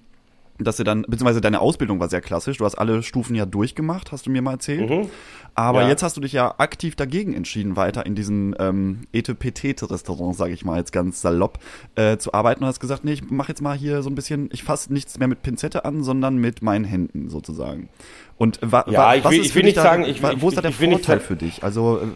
dass 0.63 0.77
sie 0.77 0.83
dann, 0.83 1.03
beziehungsweise 1.03 1.41
deine 1.41 1.59
Ausbildung 1.59 1.99
war 1.99 2.09
sehr 2.09 2.21
klassisch, 2.21 2.57
du 2.57 2.65
hast 2.65 2.75
alle 2.75 3.03
Stufen 3.03 3.35
ja 3.35 3.45
durchgemacht, 3.45 4.11
hast 4.11 4.25
du 4.27 4.31
mir 4.31 4.41
mal 4.41 4.53
erzählt. 4.53 5.09
Aber 5.53 5.81
Ja. 5.81 5.89
jetzt 5.89 6.01
hast 6.01 6.15
du 6.15 6.21
dich 6.21 6.31
ja 6.31 6.55
aktiv 6.59 6.95
dagegen 6.95 7.33
entschieden, 7.33 7.75
weiter 7.75 8.05
in 8.05 8.15
diesen 8.15 8.55
ähm, 8.59 9.01
Ete-Petete-Restaurants, 9.11 10.37
sage 10.37 10.53
ich 10.53 10.63
mal 10.63 10.77
jetzt 10.77 10.93
ganz 10.93 11.21
salopp, 11.21 11.59
äh, 11.95 12.17
zu 12.17 12.33
arbeiten 12.33 12.63
und 12.63 12.67
hast 12.69 12.79
gesagt, 12.79 13.03
nee, 13.03 13.13
ich 13.13 13.29
mach 13.29 13.49
jetzt 13.49 13.61
mal 13.61 13.75
hier 13.77 14.01
so 14.01 14.09
ein 14.09 14.15
bisschen, 14.15 14.49
ich 14.53 14.63
fasse 14.63 14.93
nichts 14.93 15.19
mehr 15.19 15.27
mit 15.27 15.41
Pinzette 15.43 15.83
an, 15.83 16.03
sondern 16.03 16.37
mit 16.37 16.61
meinen 16.61 16.85
Händen 16.85 17.29
sozusagen. 17.29 17.89
Und 18.37 18.59
wa, 18.61 18.85
Ja, 18.89 18.99
wa, 18.99 19.15
ich 19.15 19.23
was 19.25 19.31
will- 19.33 19.39
ist 19.41 19.45
ich 19.47 19.55
will 19.55 19.63
nicht 19.63 19.77
da, 19.77 19.83
sagen, 19.83 20.03
ich- 20.05 20.23
wo 20.23 20.27
ich- 20.29 20.43
ist 20.43 20.55
da 20.57 20.61
der 20.61 20.71
nicht 20.71 20.79
Vorteil 20.79 21.01
sagen- 21.17 21.21
für 21.21 21.35
dich? 21.35 21.63
Also 21.63 21.99
äh, 22.01 22.07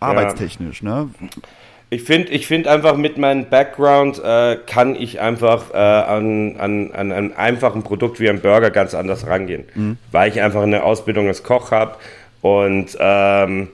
arbeitstechnisch, 0.00 0.82
ne? 0.82 1.10
Ich 1.90 2.02
finde 2.02 2.32
ich 2.32 2.46
find 2.46 2.66
einfach 2.66 2.96
mit 2.96 3.16
meinem 3.16 3.46
Background 3.46 4.22
äh, 4.22 4.56
kann 4.66 4.94
ich 4.94 5.20
einfach 5.20 5.72
äh, 5.72 5.76
an, 5.76 6.56
an, 6.58 6.92
an 6.92 7.12
einem 7.12 7.32
einfachen 7.34 7.82
Produkt 7.82 8.20
wie 8.20 8.28
ein 8.28 8.40
Burger 8.40 8.70
ganz 8.70 8.94
anders 8.94 9.26
rangehen. 9.26 9.64
Mhm. 9.74 9.96
Weil 10.12 10.30
ich 10.30 10.42
einfach 10.42 10.62
eine 10.62 10.82
Ausbildung 10.82 11.28
als 11.28 11.42
Koch 11.42 11.70
habe 11.70 11.96
und 12.42 12.96
ähm, 13.00 13.68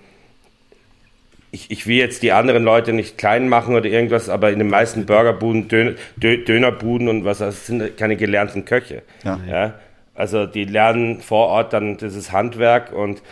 ich, 1.55 1.71
ich 1.71 1.87
will 1.87 1.97
jetzt 1.97 2.23
die 2.23 2.33
anderen 2.33 2.65
Leute 2.65 2.93
nicht 2.93 3.17
klein 3.17 3.49
machen 3.49 3.75
oder 3.77 3.87
irgendwas, 3.87 4.29
aber 4.29 4.51
in 4.51 4.59
den 4.59 4.69
meisten 4.69 5.07
Burgerbuden, 5.07 5.69
Dön 5.69 5.97
Dönerbuden 6.17 7.09
und 7.09 7.25
was, 7.25 7.39
das 7.39 7.67
sind 7.67 7.97
keine 7.97 8.17
gelernten 8.17 8.65
Köche. 8.65 9.03
Ja. 9.25 9.39
ja. 9.49 9.75
Also 10.17 10.47
die 10.47 10.65
lernen 10.65 11.21
vor 11.21 11.49
Ort 11.49 11.73
dann 11.73 11.97
dieses 11.97 12.33
Handwerk 12.33 12.93
und 12.93 13.23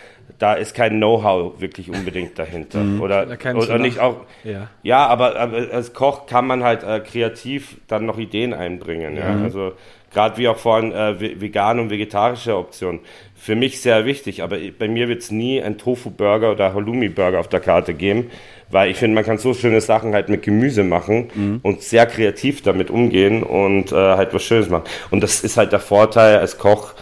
da 0.43 0.55
ist 0.55 0.75
kein 0.75 0.97
Know-how 0.97 1.61
wirklich 1.61 1.89
unbedingt 1.89 2.37
dahinter. 2.37 2.79
Mhm. 2.79 2.99
Oder, 2.99 3.25
oder 3.55 3.77
nicht 3.77 3.99
auch. 3.99 4.17
Ja, 4.43 4.67
ja 4.83 5.07
aber, 5.07 5.39
aber, 5.39 5.71
als 5.71 5.93
Koch 5.93 6.25
kann 6.25 6.45
man 6.45 6.65
halt 6.65 6.83
äh, 6.83 6.99
kreativ 6.99 7.77
dann 7.87 8.05
noch 8.05 8.17
Ideen 8.17 8.53
einbringen. 8.53 9.15
Ja? 9.15 9.31
Mhm. 9.31 9.43
Also 9.45 9.71
gerade 10.11 10.37
wie 10.37 10.49
auch 10.49 10.57
vorhin 10.57 10.91
äh, 10.91 11.39
vegane 11.39 11.81
und 11.81 11.91
vegetarische 11.91 12.57
Optionen. 12.57 12.99
Für 13.35 13.55
mich 13.55 13.79
sehr 13.79 14.03
wichtig, 14.05 14.43
aber 14.43 14.57
bei 14.77 14.89
mir 14.89 15.07
wird 15.07 15.21
es 15.21 15.31
nie 15.31 15.61
ein 15.61 15.77
Tofu-Burger 15.77 16.51
oder 16.51 16.73
Halloumi-Burger 16.73 17.39
auf 17.39 17.47
der 17.47 17.61
Karte 17.61 17.93
geben, 17.93 18.29
weil 18.69 18.91
ich 18.91 18.97
finde, 18.97 19.15
man 19.15 19.23
kann 19.23 19.37
so 19.37 19.53
schöne 19.53 19.79
Sachen 19.79 20.13
halt 20.13 20.27
mit 20.27 20.43
Gemüse 20.43 20.83
machen 20.83 21.29
mhm. 21.33 21.59
und 21.63 21.83
sehr 21.83 22.05
kreativ 22.05 22.63
damit 22.63 22.89
umgehen 22.91 23.43
und 23.43 23.93
äh, 23.93 23.95
halt 23.95 24.33
was 24.33 24.43
Schönes 24.43 24.69
machen. 24.69 24.83
Und 25.09 25.23
das 25.23 25.41
ist 25.41 25.55
halt 25.55 25.71
der 25.71 25.79
Vorteil 25.79 26.39
als 26.39 26.57
Koch, 26.57 26.95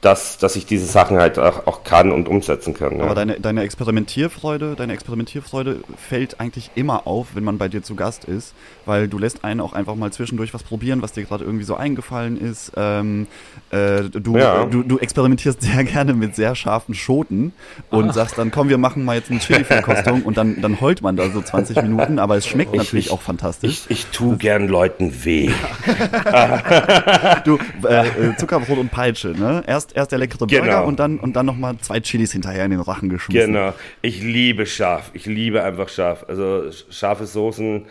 dass, 0.00 0.38
dass 0.38 0.54
ich 0.54 0.64
diese 0.64 0.86
Sachen 0.86 1.18
halt 1.18 1.38
auch, 1.38 1.66
auch 1.66 1.82
kann 1.82 2.12
und 2.12 2.28
umsetzen 2.28 2.72
kann. 2.72 2.98
Ja. 2.98 3.04
Aber 3.04 3.16
deine, 3.16 3.40
deine 3.40 3.62
Experimentierfreude, 3.62 4.76
deine 4.76 4.92
Experimentierfreude 4.92 5.80
fällt 5.96 6.38
eigentlich 6.38 6.70
immer 6.76 7.06
auf, 7.06 7.34
wenn 7.34 7.42
man 7.42 7.58
bei 7.58 7.68
dir 7.68 7.82
zu 7.82 7.96
Gast 7.96 8.24
ist, 8.24 8.54
weil 8.86 9.08
du 9.08 9.18
lässt 9.18 9.42
einen 9.44 9.60
auch 9.60 9.72
einfach 9.72 9.96
mal 9.96 10.12
zwischendurch 10.12 10.54
was 10.54 10.62
probieren, 10.62 11.02
was 11.02 11.12
dir 11.12 11.24
gerade 11.24 11.44
irgendwie 11.44 11.64
so 11.64 11.74
eingefallen 11.74 12.40
ist. 12.40 12.72
Ähm, 12.76 13.26
äh, 13.70 14.04
du, 14.04 14.36
ja. 14.36 14.66
du, 14.66 14.82
du 14.82 14.98
experimentierst 14.98 15.62
sehr 15.62 15.84
gerne 15.84 16.14
mit 16.14 16.36
sehr 16.36 16.54
scharfen 16.54 16.94
Schoten 16.94 17.52
und 17.90 18.10
Ach. 18.10 18.14
sagst 18.14 18.38
dann, 18.38 18.50
komm, 18.50 18.68
wir 18.68 18.78
machen 18.78 19.04
mal 19.04 19.16
jetzt 19.16 19.30
eine 19.30 19.40
Chili-Verkostung 19.40 20.22
und 20.22 20.36
dann, 20.36 20.60
dann 20.60 20.80
heult 20.80 21.02
man 21.02 21.16
da 21.16 21.30
so 21.30 21.40
20 21.40 21.82
Minuten, 21.82 22.18
aber 22.18 22.36
es 22.36 22.46
schmeckt 22.46 22.72
ich, 22.72 22.78
natürlich 22.78 23.10
auch 23.10 23.22
fantastisch. 23.22 23.86
Ich, 23.88 23.90
ich 23.90 24.06
tue 24.06 24.36
gern 24.36 24.68
Leuten 24.68 25.24
weh. 25.24 25.50
du, 27.44 27.58
äh, 27.86 28.06
äh, 28.06 28.36
Zuckerbrot 28.36 28.78
und 28.78 28.90
Peitsche, 28.90 29.28
ne? 29.28 29.62
Erst 29.66 29.78
erst, 29.78 29.96
erst 29.96 30.12
der 30.12 30.18
leckere 30.18 30.46
Burger 30.46 30.62
genau. 30.62 30.86
und 30.86 30.98
dann, 30.98 31.18
und 31.18 31.34
dann 31.36 31.46
nochmal 31.46 31.76
zwei 31.78 32.00
Chilis 32.00 32.32
hinterher 32.32 32.64
in 32.64 32.70
den 32.70 32.80
Rachen 32.80 33.08
geschmissen. 33.08 33.52
Genau. 33.52 33.74
Ich 34.02 34.22
liebe 34.22 34.66
scharf. 34.66 35.10
Ich 35.14 35.26
liebe 35.26 35.62
einfach 35.62 35.88
scharf. 35.88 36.24
Also 36.28 36.70
scharfe 36.90 37.26
Soßen 37.26 37.84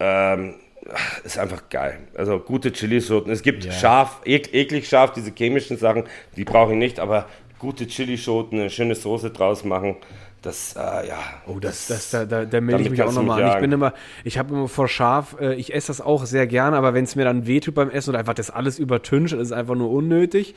ähm, 0.00 0.54
ist 1.24 1.38
einfach 1.38 1.68
geil. 1.68 1.98
Also 2.14 2.38
gute 2.38 2.72
Chilisorten. 2.72 3.32
Es 3.32 3.42
gibt 3.42 3.64
ja. 3.64 3.72
scharf, 3.72 4.20
ek, 4.24 4.54
eklig 4.54 4.88
scharf, 4.88 5.12
diese 5.12 5.32
chemischen 5.32 5.76
Sachen, 5.76 6.04
die 6.36 6.44
brauche 6.44 6.72
ich 6.72 6.78
nicht, 6.78 7.00
aber 7.00 7.26
gute 7.58 7.86
Chilischoten, 7.86 8.58
eine 8.58 8.70
schöne 8.70 8.94
Soße 8.94 9.30
draus 9.30 9.64
machen. 9.64 9.96
Das, 10.42 10.76
äh, 10.76 11.08
ja. 11.08 11.18
Oh, 11.46 11.58
das, 11.58 11.88
das, 11.88 12.10
das 12.10 12.10
da, 12.10 12.24
da, 12.24 12.44
da 12.44 12.60
melde 12.60 12.84
ich 12.84 12.90
mich 12.90 13.02
auch 13.02 13.12
nochmal 13.12 13.42
an. 13.42 13.54
Ich 13.54 13.60
bin 13.60 13.72
immer, 13.72 13.92
ich 14.22 14.38
habe 14.38 14.54
immer 14.54 14.68
vor 14.68 14.86
scharf, 14.86 15.36
äh, 15.40 15.54
ich 15.54 15.74
esse 15.74 15.88
das 15.88 16.00
auch 16.00 16.26
sehr 16.26 16.46
gerne, 16.46 16.76
aber 16.76 16.94
wenn 16.94 17.04
es 17.04 17.16
mir 17.16 17.24
dann 17.24 17.46
wehtut 17.46 17.74
beim 17.74 17.90
Essen 17.90 18.10
und 18.10 18.16
einfach 18.16 18.34
das 18.34 18.50
alles 18.50 18.78
übertüncht, 18.78 19.32
das 19.32 19.40
ist 19.40 19.52
einfach 19.52 19.74
nur 19.74 19.90
unnötig. 19.90 20.54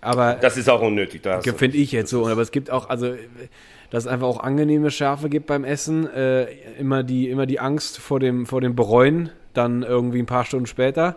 Aber 0.00 0.34
das 0.34 0.56
ist 0.56 0.68
auch 0.68 0.80
unnötig, 0.80 1.22
da 1.22 1.40
finde 1.40 1.76
ich 1.76 1.92
jetzt 1.92 2.10
so. 2.10 2.26
Aber 2.26 2.42
es 2.42 2.50
gibt 2.50 2.70
auch, 2.70 2.88
also 2.88 3.14
dass 3.90 4.04
es 4.04 4.08
einfach 4.08 4.26
auch 4.26 4.40
angenehme 4.40 4.90
Schärfe 4.90 5.28
gibt 5.28 5.46
beim 5.46 5.64
Essen. 5.64 6.08
Äh, 6.12 6.46
immer 6.78 7.02
die, 7.02 7.28
immer 7.28 7.46
die 7.46 7.60
Angst 7.60 7.98
vor 7.98 8.20
dem, 8.20 8.46
vor 8.46 8.60
dem 8.60 8.74
Bereuen, 8.74 9.30
dann 9.56 9.82
irgendwie 9.82 10.20
ein 10.20 10.26
paar 10.26 10.44
Stunden 10.44 10.66
später. 10.66 11.16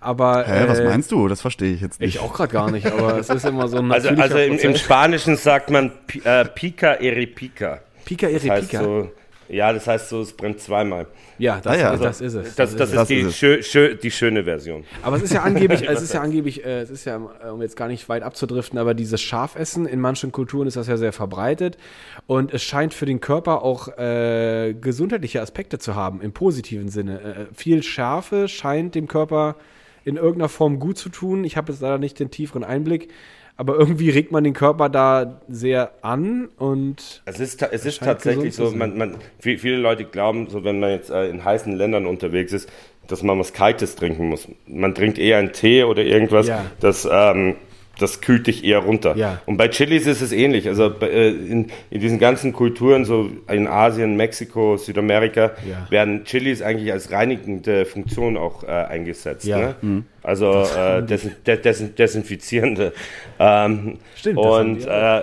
Aber, 0.00 0.44
Hä, 0.46 0.64
äh, 0.64 0.68
was 0.68 0.80
meinst 0.80 1.10
du? 1.10 1.26
Das 1.26 1.40
verstehe 1.40 1.74
ich 1.74 1.80
jetzt 1.80 2.00
nicht. 2.00 2.14
Ich 2.14 2.20
auch 2.20 2.32
gerade 2.32 2.52
gar 2.52 2.70
nicht, 2.70 2.86
aber 2.86 3.18
es 3.18 3.28
ist 3.28 3.44
immer 3.44 3.66
so 3.66 3.78
ein 3.78 3.90
Also, 3.92 4.10
also 4.10 4.38
im, 4.38 4.58
im, 4.58 4.76
Spanischen 4.76 5.36
sagt 5.36 5.70
man 5.70 5.90
äh, 6.24 6.44
pica 6.44 6.92
eripica. 6.92 7.80
Pica 8.04 8.28
eripica. 8.28 8.54
Das 8.54 8.62
heißt 8.62 8.72
so, 8.72 9.10
ja, 9.48 9.72
das 9.72 9.86
heißt 9.86 10.08
so, 10.08 10.20
es 10.20 10.32
brennt 10.32 10.60
zweimal. 10.60 11.06
Ja, 11.38 11.60
das, 11.60 11.76
ah, 11.76 11.78
ja. 11.78 11.96
das 11.96 12.20
ist 12.20 12.34
es. 12.34 12.54
Das, 12.54 12.76
das, 12.76 12.90
das 12.90 12.92
ist, 12.92 13.00
ist, 13.00 13.08
die, 13.08 13.32
schö, 13.32 13.62
schö, 13.62 13.94
die, 13.94 14.10
schöne 14.10 14.44
Version. 14.44 14.84
Aber 15.02 15.16
es 15.16 15.22
ist 15.22 15.32
ja 15.32 15.42
angeblich, 15.42 15.82
es 15.88 16.02
ist 16.02 16.12
ja 16.12 16.20
angeblich, 16.20 16.64
äh, 16.64 16.80
es 16.80 16.90
ist 16.90 17.04
ja, 17.04 17.16
um 17.16 17.62
jetzt 17.62 17.76
gar 17.76 17.88
nicht 17.88 18.08
weit 18.08 18.22
abzudriften, 18.22 18.78
aber 18.78 18.94
dieses 18.94 19.20
Schafessen, 19.20 19.86
in 19.86 20.00
manchen 20.00 20.32
Kulturen 20.32 20.66
ist 20.66 20.76
das 20.76 20.86
ja 20.86 20.96
sehr 20.96 21.12
verbreitet. 21.12 21.78
Und 22.26 22.52
es 22.52 22.62
scheint 22.62 22.92
für 22.92 23.06
den 23.06 23.20
Körper 23.20 23.62
auch 23.62 23.88
äh, 23.96 24.74
gesundheitliche 24.74 25.40
Aspekte 25.40 25.78
zu 25.78 25.94
haben, 25.94 26.20
im 26.20 26.32
positiven 26.32 26.88
Sinne. 26.88 27.20
Äh, 27.20 27.54
viel 27.54 27.82
Schärfe 27.82 28.48
scheint 28.48 28.94
dem 28.94 29.08
Körper 29.08 29.56
in 30.04 30.16
irgendeiner 30.16 30.48
Form 30.48 30.78
gut 30.78 30.98
zu 30.98 31.08
tun. 31.08 31.44
Ich 31.44 31.56
habe 31.56 31.72
jetzt 31.72 31.80
leider 31.80 31.98
nicht 31.98 32.18
den 32.18 32.30
tieferen 32.30 32.64
Einblick 32.64 33.10
aber 33.58 33.76
irgendwie 33.76 34.08
regt 34.08 34.30
man 34.30 34.44
den 34.44 34.54
Körper 34.54 34.88
da 34.88 35.40
sehr 35.48 35.90
an 36.02 36.48
und. 36.58 37.22
Es 37.24 37.40
ist, 37.40 37.60
es 37.60 37.84
ist 37.84 38.00
tatsächlich 38.00 38.54
so, 38.54 38.70
man, 38.70 38.96
man, 38.96 39.16
viele 39.40 39.76
Leute 39.76 40.04
glauben, 40.04 40.48
so 40.48 40.62
wenn 40.62 40.78
man 40.78 40.90
jetzt 40.90 41.10
äh, 41.10 41.28
in 41.28 41.44
heißen 41.44 41.74
Ländern 41.74 42.06
unterwegs 42.06 42.52
ist, 42.52 42.70
dass 43.08 43.24
man 43.24 43.36
was 43.36 43.52
Kaltes 43.52 43.96
trinken 43.96 44.28
muss. 44.28 44.46
Man 44.66 44.94
trinkt 44.94 45.18
eher 45.18 45.38
einen 45.38 45.52
Tee 45.52 45.82
oder 45.82 46.02
irgendwas, 46.02 46.46
ja. 46.46 46.66
das 46.78 47.06
ähm, 47.10 47.56
das 47.98 48.20
kühlt 48.20 48.46
dich 48.46 48.64
eher 48.64 48.78
runter. 48.78 49.16
Ja. 49.16 49.40
Und 49.46 49.56
bei 49.56 49.68
Chilis 49.68 50.06
ist 50.06 50.22
es 50.22 50.32
ähnlich. 50.32 50.68
Also 50.68 50.92
äh, 51.00 51.28
in, 51.28 51.70
in 51.90 52.00
diesen 52.00 52.18
ganzen 52.18 52.52
Kulturen, 52.52 53.04
so 53.04 53.30
in 53.48 53.66
Asien, 53.66 54.16
Mexiko, 54.16 54.76
Südamerika, 54.76 55.52
ja. 55.68 55.90
werden 55.90 56.24
Chilis 56.24 56.62
eigentlich 56.62 56.92
als 56.92 57.10
reinigende 57.10 57.84
Funktion 57.84 58.36
auch 58.36 58.64
äh, 58.64 58.68
eingesetzt. 58.68 59.44
Ja. 59.44 59.58
Ne? 59.58 59.74
Mhm. 59.82 60.04
Also 60.22 60.64
äh, 60.76 61.02
desin, 61.02 61.32
desin, 61.46 61.94
desinfizierende. 61.94 62.92
Ähm, 63.38 63.98
Stimmt. 64.14 64.38
Und, 64.38 64.86
äh, 64.86 65.22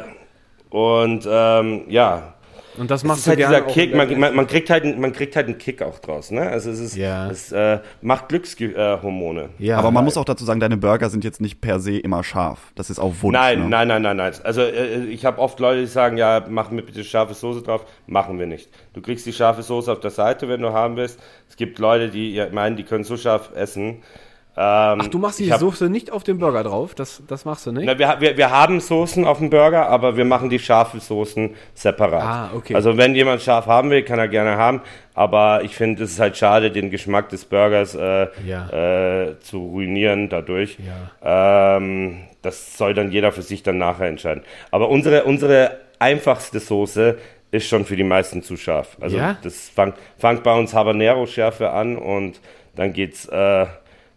und 0.70 1.28
ähm, 1.30 1.82
ja, 1.88 2.35
und 2.78 2.92
das 2.92 3.04
macht 3.04 3.26
halt 3.26 3.40
dieser 3.40 3.62
Kick, 3.62 3.96
man, 3.96 4.20
man, 4.20 4.36
man, 4.36 4.48
kriegt 4.48 4.70
halt, 4.70 4.98
man 4.98 5.14
kriegt 5.14 5.36
halt 5.36 5.48
einen 5.48 5.58
Kick 5.58 5.82
auch 5.82 6.00
draus, 6.00 6.32
ne? 6.32 6.50
Also 6.50 6.72
es 6.72 6.80
ist, 6.80 6.96
ja. 6.96 7.30
es 7.30 7.52
äh, 7.52 7.80
macht 8.02 8.30
Glückshormone. 8.30 9.50
ja, 9.60 9.78
aber 9.78 9.92
man 9.92 10.04
muss 10.04 10.18
auch 10.18 10.26
dazu 10.26 10.46
sagen, 10.46 10.60
deine 10.60 10.78
Burger 10.78 11.10
sind 11.10 11.24
jetzt 11.24 11.42
nicht 11.42 11.62
per 11.62 11.80
se 11.80 11.98
immer 11.98 12.24
scharf. 12.24 12.72
Das 12.76 12.90
ist 12.90 13.00
auch 13.00 13.14
Wunsch. 13.22 13.34
Nein, 13.34 13.64
ne? 13.64 13.70
nein, 13.70 13.88
nein, 13.88 14.02
nein, 14.02 14.18
nein. 14.18 14.34
Also 14.44 14.62
äh, 14.62 15.06
ich 15.06 15.26
habe 15.26 15.40
oft 15.40 15.60
Leute, 15.60 15.82
die 15.82 15.88
sagen, 15.88 16.18
ja, 16.18 16.46
mach 16.48 16.72
mir 16.72 16.82
bitte 16.82 17.04
scharfe 17.04 17.34
Soße 17.34 17.62
drauf. 17.62 17.86
Machen 18.08 18.40
wir 18.40 18.48
nicht. 18.48 18.70
Du 18.94 19.02
kriegst 19.02 19.26
die 19.26 19.34
scharfe 19.34 19.64
Soße 19.64 19.92
auf 19.92 20.00
der 20.00 20.12
Seite, 20.12 20.48
wenn 20.50 20.62
du 20.62 20.74
haben 20.74 20.96
willst. 20.96 21.20
Es 21.50 21.56
gibt 21.58 21.80
Leute, 21.80 22.10
die 22.10 22.44
meinen, 22.52 22.76
die 22.76 22.84
können 22.84 23.04
so 23.04 23.18
scharf 23.18 23.52
essen. 23.56 24.02
Ähm, 24.58 25.00
Ach, 25.02 25.08
du 25.08 25.18
machst 25.18 25.40
die 25.40 25.52
hab, 25.52 25.60
Soße 25.60 25.90
nicht 25.90 26.12
auf 26.12 26.24
dem 26.24 26.38
Burger 26.38 26.64
drauf? 26.64 26.96
Das, 26.96 27.22
das 27.28 27.44
machst 27.44 27.66
du 27.66 27.74
nicht? 27.74 27.86
Na, 27.86 28.00
wir, 28.00 28.16
wir, 28.20 28.38
wir 28.38 28.50
haben 28.50 28.80
Soßen 28.80 29.26
auf 29.26 29.40
dem 29.40 29.50
Burger, 29.50 29.90
aber 29.90 30.16
wir 30.16 30.24
machen 30.24 30.50
die 30.50 30.60
scharfe 30.60 31.02
Soßen 31.02 31.54
separat. 31.74 32.24
Ah, 32.24 32.50
okay. 32.56 32.74
Also 32.74 32.96
wenn 32.96 33.16
jemand 33.16 33.42
scharf 33.42 33.66
haben 33.66 33.90
will, 33.90 34.04
kann 34.04 34.18
er 34.18 34.30
gerne 34.30 34.56
haben. 34.56 34.82
Aber 35.14 35.62
ich 35.64 35.76
finde, 35.76 36.04
es 36.04 36.14
ist 36.14 36.20
halt 36.22 36.38
schade, 36.38 36.72
den 36.72 36.90
Geschmack 36.90 37.28
des 37.30 37.44
Burgers 37.44 37.96
äh, 37.96 38.28
ja. 38.46 38.70
äh, 39.26 39.40
zu 39.42 39.58
ruinieren 39.58 40.30
dadurch. 40.30 40.78
Ja. 41.22 41.78
Ähm, 41.78 42.22
das 42.42 42.78
soll 42.78 42.94
dann 42.94 43.12
jeder 43.12 43.34
für 43.34 43.42
sich 43.42 43.62
dann 43.62 43.78
nachher 43.78 44.08
entscheiden. 44.08 44.44
Aber 44.72 44.88
unsere, 44.88 45.26
unsere 45.26 45.80
einfachste 46.00 46.62
Soße 46.62 47.18
ist 47.52 47.68
schon 47.68 47.84
für 47.84 47.98
die 47.98 48.04
meisten 48.04 48.42
zu 48.42 48.56
scharf. 48.56 48.96
Also 49.02 49.18
ja? 49.18 49.38
das 49.44 49.68
fängt 49.70 49.96
fang 50.18 50.42
bei 50.44 50.58
uns 50.58 50.74
Habanero-Schärfe 50.74 51.72
an 51.72 51.98
und 51.98 52.40
dann 52.78 52.94
geht's... 52.94 53.26
Äh, 53.26 53.66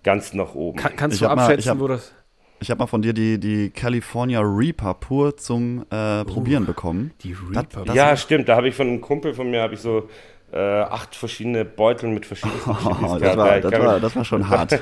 ganz 0.02 0.34
nach 0.34 0.54
oben. 0.54 0.78
Kann, 0.78 0.96
kannst 0.96 1.14
ich 1.16 1.20
du 1.20 1.28
abschätzen, 1.28 1.68
mal, 1.68 1.74
hab, 1.74 1.80
wo 1.80 1.88
das. 1.88 2.12
Ich 2.60 2.70
habe 2.70 2.78
mal 2.78 2.86
von 2.86 3.02
dir 3.02 3.12
die, 3.12 3.38
die 3.38 3.70
California 3.70 4.40
Reaper 4.40 4.94
pur 4.94 5.36
zum 5.36 5.84
äh, 5.90 6.24
Probieren 6.24 6.64
uh, 6.64 6.66
bekommen. 6.66 7.12
Die 7.22 7.32
Reaper. 7.32 7.80
Das, 7.80 7.84
das 7.86 7.94
ja, 7.94 8.16
stimmt. 8.16 8.48
Da 8.48 8.56
habe 8.56 8.68
ich 8.68 8.74
von 8.74 8.88
einem 8.88 9.00
Kumpel 9.00 9.34
von 9.34 9.50
mir 9.50 9.62
habe 9.62 9.74
ich 9.74 9.80
so 9.80 10.08
äh, 10.52 10.58
acht 10.58 11.14
verschiedene 11.14 11.64
Beutel 11.64 12.08
mit 12.08 12.26
verschiedenen 12.26 12.60
oh, 12.66 13.18
das, 13.18 13.36
war, 13.36 13.60
das, 13.60 13.72
war, 13.72 14.00
das 14.00 14.16
war 14.16 14.24
schon 14.24 14.48
hart. 14.48 14.78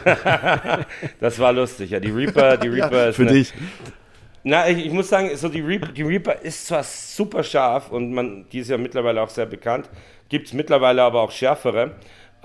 das 1.21 1.39
war 1.39 1.53
lustig. 1.53 1.91
Ja, 1.91 2.01
die 2.01 2.11
Reaper, 2.11 2.57
die 2.57 2.69
Reaper 2.69 2.97
ja, 2.97 3.09
ist 3.09 3.17
für 3.17 3.23
eine, 3.23 3.33
dich. 3.33 3.53
Na, 4.45 4.69
ich, 4.69 4.87
ich, 4.87 4.93
muss 4.93 5.09
sagen, 5.09 5.31
so 5.37 5.49
die 5.49 5.61
Reaper, 5.61 5.89
die 5.89 6.03
Reaper 6.03 6.41
ist 6.41 6.69
zwar 6.69 6.85
super 6.85 7.43
scharf 7.43 7.91
und 7.91 8.13
man, 8.13 8.47
die 8.53 8.61
ist 8.61 8.71
ja 8.71 8.79
mittlerweile 8.79 9.21
auch 9.21 9.29
sehr 9.29 9.47
bekannt. 9.47 9.91
Gibt 10.29 10.47
es 10.47 10.53
mittlerweile 10.53 11.03
aber 11.03 11.21
auch 11.21 11.31
schärfere. 11.31 11.97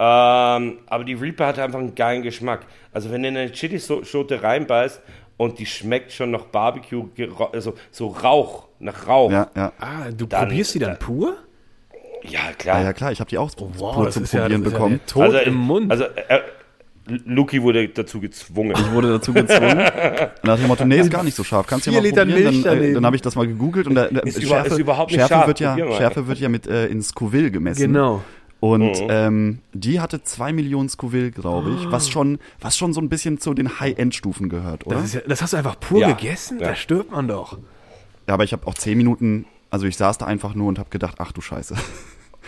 Ähm, 0.03 0.79
aber 0.87 1.03
die 1.03 1.13
Reaper 1.13 1.45
hat 1.45 1.59
einfach 1.59 1.77
einen 1.77 1.93
geilen 1.93 2.23
Geschmack. 2.23 2.65
Also 2.91 3.11
wenn 3.11 3.21
du 3.21 3.29
in 3.29 3.37
eine 3.37 3.51
Chili-Schote 3.51 4.41
reinbeißt 4.41 4.99
und 5.37 5.59
die 5.59 5.67
schmeckt 5.67 6.11
schon 6.11 6.31
nach 6.31 6.45
Barbecue, 6.45 7.05
also 7.53 7.75
so 7.91 8.07
Rauch, 8.07 8.67
nach 8.79 9.07
Rauch. 9.07 9.31
Ja, 9.31 9.51
ja. 9.55 9.71
Ah, 9.79 10.09
du 10.09 10.25
dann, 10.25 10.47
probierst 10.47 10.73
die 10.73 10.79
dann 10.79 10.97
pur? 10.97 11.35
Ja, 12.23 12.39
klar. 12.57 12.79
Ja, 12.79 12.85
ja 12.85 12.93
klar, 12.93 13.11
ich 13.11 13.19
habe 13.19 13.29
die 13.29 13.37
auch 13.37 13.51
oh, 13.59 13.69
wow, 13.77 13.93
pur 13.93 14.09
zum 14.09 14.23
Probieren 14.23 14.63
ja, 14.63 14.69
bekommen. 14.69 14.99
Ja 15.13 15.21
also, 15.21 15.37
im 15.37 15.53
Mund. 15.53 15.91
Also, 15.91 16.05
äh, 16.05 16.39
Luki 17.05 17.61
wurde 17.61 17.87
dazu 17.89 18.19
gezwungen. 18.19 18.73
Ich 18.75 18.91
wurde 18.91 19.09
dazu 19.09 19.33
gezwungen. 19.33 19.77
Nach 20.43 20.57
dem 20.57 20.65
Motto, 20.65 20.83
nee, 20.83 20.99
ist 20.99 21.11
gar 21.11 21.23
nicht 21.23 21.35
so 21.35 21.43
scharf. 21.43 21.67
Kannst 21.67 21.85
du 21.85 21.91
ja 21.91 21.97
mal 21.97 22.03
Liter 22.03 22.25
probieren. 22.25 22.53
Milch 22.53 22.63
dann, 22.63 22.81
äh, 22.81 22.93
dann 22.93 23.05
habe 23.05 23.15
ich 23.15 23.21
das 23.21 23.35
mal 23.35 23.45
gegoogelt 23.45 23.85
und 23.85 23.95
da, 23.95 24.05
ist, 24.05 24.41
Schärfe, 24.41 24.67
ist 24.67 24.77
überhaupt 24.79 25.11
nicht 25.11 25.19
Schärfe 25.19 25.33
scharf. 25.33 25.47
Wird 25.47 25.59
ja, 25.59 25.75
Schärfe 25.75 26.27
wird 26.27 26.39
ja 26.39 26.49
mit 26.49 26.65
äh, 26.65 26.87
in 26.87 27.03
Scoville 27.03 27.51
gemessen. 27.51 27.81
Genau. 27.81 28.23
Und 28.61 28.93
ähm, 29.09 29.59
die 29.73 29.99
hatte 29.99 30.23
zwei 30.23 30.53
Millionen 30.53 30.87
Scoville, 30.87 31.31
glaube 31.31 31.71
ich, 31.71 31.87
Ah. 31.87 31.91
was 31.91 32.09
schon, 32.09 32.37
was 32.61 32.77
schon 32.77 32.93
so 32.93 33.01
ein 33.01 33.09
bisschen 33.09 33.39
zu 33.39 33.53
den 33.55 33.79
High-End-Stufen 33.79 34.47
gehört, 34.49 34.85
oder? 34.87 34.97
Das, 34.97 35.05
ist 35.05 35.13
ja, 35.15 35.21
das 35.27 35.41
hast 35.41 35.51
du 35.53 35.57
einfach 35.57 35.79
pur 35.79 35.99
Ja. 36.01 36.11
gegessen? 36.13 36.59
Ja. 36.59 36.67
Da 36.69 36.75
stirbt 36.75 37.11
man 37.11 37.27
doch. 37.27 37.57
Ja, 38.27 38.35
aber 38.35 38.43
ich 38.43 38.53
habe 38.53 38.65
auch 38.67 38.75
zehn 38.75 38.97
Minuten, 38.97 39.45
also 39.71 39.87
ich 39.87 39.97
saß 39.97 40.19
da 40.19 40.27
einfach 40.27 40.53
nur 40.53 40.67
und 40.67 40.77
habe 40.77 40.89
gedacht, 40.91 41.15
ach 41.17 41.31
du 41.31 41.41
Scheiße. 41.41 41.75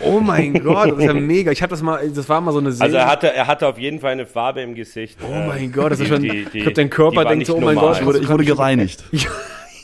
Oh 0.00 0.20
mein 0.20 0.54
Gott, 0.62 0.92
das 0.92 0.98
ist 0.98 1.04
ja 1.04 1.14
mega. 1.14 1.50
Ich 1.50 1.62
habe 1.62 1.70
das 1.70 1.82
mal, 1.82 2.08
das 2.08 2.28
war 2.28 2.40
mal 2.40 2.52
so 2.52 2.58
eine 2.60 2.70
Serie. 2.70 2.84
Also 2.84 2.96
er 2.98 3.10
hatte, 3.10 3.32
er 3.34 3.46
hatte 3.48 3.66
auf 3.66 3.78
jeden 3.78 3.98
Fall 3.98 4.12
eine 4.12 4.26
Farbe 4.26 4.60
im 4.60 4.76
Gesicht. 4.76 5.18
oh 5.20 5.34
mein 5.48 5.72
Gott, 5.72 5.90
das 5.92 5.98
ist 6.00 6.08
schon. 6.08 6.22
die- 6.22 6.28
die- 6.44 6.58
ich 6.58 6.62
glaube, 6.62 6.72
dein 6.74 6.90
Körper 6.90 7.24
denkt 7.24 7.46
so, 7.46 7.56
oh 7.56 7.60
mein 7.60 7.74
normal. 7.74 7.90
Gott, 7.94 8.00
Ich 8.00 8.06
wurde, 8.06 8.18
ich 8.20 8.28
wurde 8.28 8.44
gereinigt. 8.44 9.02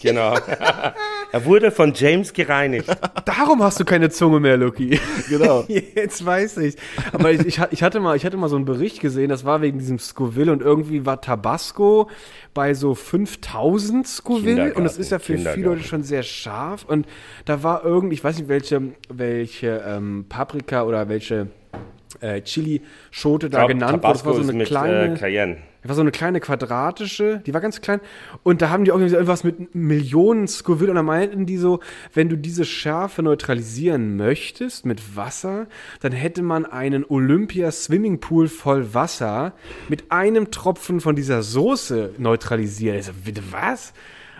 Genau. 0.00 0.34
er 1.32 1.44
wurde 1.44 1.70
von 1.70 1.92
James 1.94 2.32
gereinigt. 2.32 2.86
Darum 3.24 3.62
hast 3.62 3.78
du 3.80 3.84
keine 3.84 4.10
Zunge 4.10 4.40
mehr, 4.40 4.56
Lucky. 4.56 4.98
Genau. 5.28 5.64
Jetzt 5.68 6.24
weiß 6.24 6.58
ich. 6.58 6.76
Aber 7.12 7.30
ich, 7.30 7.46
ich, 7.46 7.60
ich, 7.70 7.82
hatte 7.82 8.00
mal, 8.00 8.16
ich 8.16 8.24
hatte 8.24 8.36
mal 8.36 8.48
so 8.48 8.56
einen 8.56 8.64
Bericht 8.64 9.00
gesehen, 9.00 9.28
das 9.28 9.44
war 9.44 9.60
wegen 9.62 9.78
diesem 9.78 9.98
Scoville 9.98 10.50
und 10.52 10.62
irgendwie 10.62 11.06
war 11.06 11.20
Tabasco 11.20 12.08
bei 12.54 12.74
so 12.74 12.94
5000 12.94 14.06
Scoville 14.06 14.74
und 14.74 14.84
das 14.84 14.98
ist 14.98 15.10
ja 15.12 15.18
für 15.18 15.38
viele. 15.38 15.54
Leute 15.68 15.82
schon 15.84 16.02
sehr 16.02 16.22
scharf 16.22 16.84
und 16.84 17.06
da 17.44 17.62
war 17.62 17.84
irgendwie, 17.84 18.14
ich 18.14 18.24
weiß 18.24 18.38
nicht, 18.38 18.48
welche, 18.48 18.82
welche 19.08 19.82
ähm, 19.86 20.26
Paprika 20.28 20.82
oder 20.84 21.08
welche 21.08 21.48
äh, 22.20 22.40
Chili-Schote 22.42 23.50
da 23.50 23.58
Tab- 23.60 23.68
genannt 23.68 24.02
wurde. 24.02 24.12
Das 24.12 24.22
Tabasco 24.22 24.28
war 24.30 24.34
so 24.44 24.50
eine 24.50 24.58
mit 24.58 24.66
kleine. 24.66 25.14
äh, 25.14 25.16
Cayenne. 25.16 25.56
Das 25.82 25.88
war 25.88 25.96
so 25.96 26.02
eine 26.02 26.10
kleine 26.10 26.40
quadratische, 26.40 27.42
die 27.46 27.54
war 27.54 27.60
ganz 27.60 27.80
klein. 27.80 28.00
Und 28.42 28.60
da 28.60 28.68
haben 28.68 28.84
die 28.84 28.92
auch 28.92 28.98
irgendwas 28.98 29.44
mit 29.44 29.74
Millionen 29.74 30.46
Scoville. 30.46 30.90
Und 30.90 30.96
da 30.96 31.02
meinten 31.02 31.46
die 31.46 31.56
so, 31.56 31.80
wenn 32.12 32.28
du 32.28 32.36
diese 32.36 32.64
Schärfe 32.64 33.22
neutralisieren 33.22 34.16
möchtest 34.16 34.84
mit 34.84 35.16
Wasser, 35.16 35.68
dann 36.00 36.12
hätte 36.12 36.42
man 36.42 36.66
einen 36.66 37.04
Olympia-Swimmingpool 37.08 38.48
voll 38.48 38.92
Wasser 38.92 39.54
mit 39.88 40.12
einem 40.12 40.50
Tropfen 40.50 41.00
von 41.00 41.16
dieser 41.16 41.42
Soße 41.42 42.14
neutralisiert. 42.18 42.96
Ich 42.96 43.06
so, 43.06 43.12
bitte 43.24 43.42
was? 43.50 43.94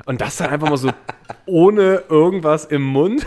Und 0.05 0.21
das 0.21 0.37
dann 0.37 0.51
einfach 0.51 0.69
mal 0.69 0.77
so 0.77 0.91
ohne 1.47 2.05
irgendwas 2.09 2.67
im 2.67 2.83
Mund. 2.83 3.27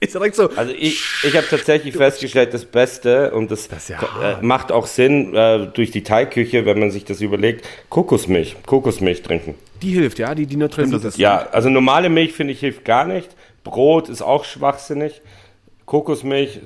Das 0.00 0.08
ist 0.08 0.14
direkt 0.14 0.34
so. 0.34 0.48
Also 0.56 0.72
ich, 0.72 1.04
ich 1.24 1.36
habe 1.36 1.46
tatsächlich 1.48 1.94
festgestellt, 1.94 2.54
das 2.54 2.64
Beste, 2.64 3.32
und 3.32 3.50
das, 3.50 3.66
ist 3.66 3.90
ja 3.90 3.98
äh, 4.22 4.42
macht 4.42 4.72
auch 4.72 4.86
Sinn 4.86 5.34
äh, 5.34 5.66
durch 5.66 5.90
die 5.90 6.02
Teigküche, 6.02 6.64
wenn 6.64 6.78
man 6.78 6.90
sich 6.90 7.04
das 7.04 7.20
überlegt, 7.20 7.68
Kokosmilch, 7.90 8.56
Kokosmilch 8.64 9.22
trinken. 9.22 9.56
Die 9.82 9.90
hilft, 9.90 10.18
ja, 10.18 10.34
die, 10.34 10.46
die 10.46 10.56
neutralisiert 10.56 11.04
das. 11.04 11.18
Ja, 11.18 11.48
also 11.52 11.68
normale 11.68 12.08
Milch 12.08 12.32
finde 12.32 12.54
ich 12.54 12.60
hilft 12.60 12.86
gar 12.86 13.04
nicht. 13.04 13.28
Brot 13.62 14.08
ist 14.08 14.22
auch 14.22 14.44
schwachsinnig. 14.44 15.20
Kokosmilch, 15.84 16.60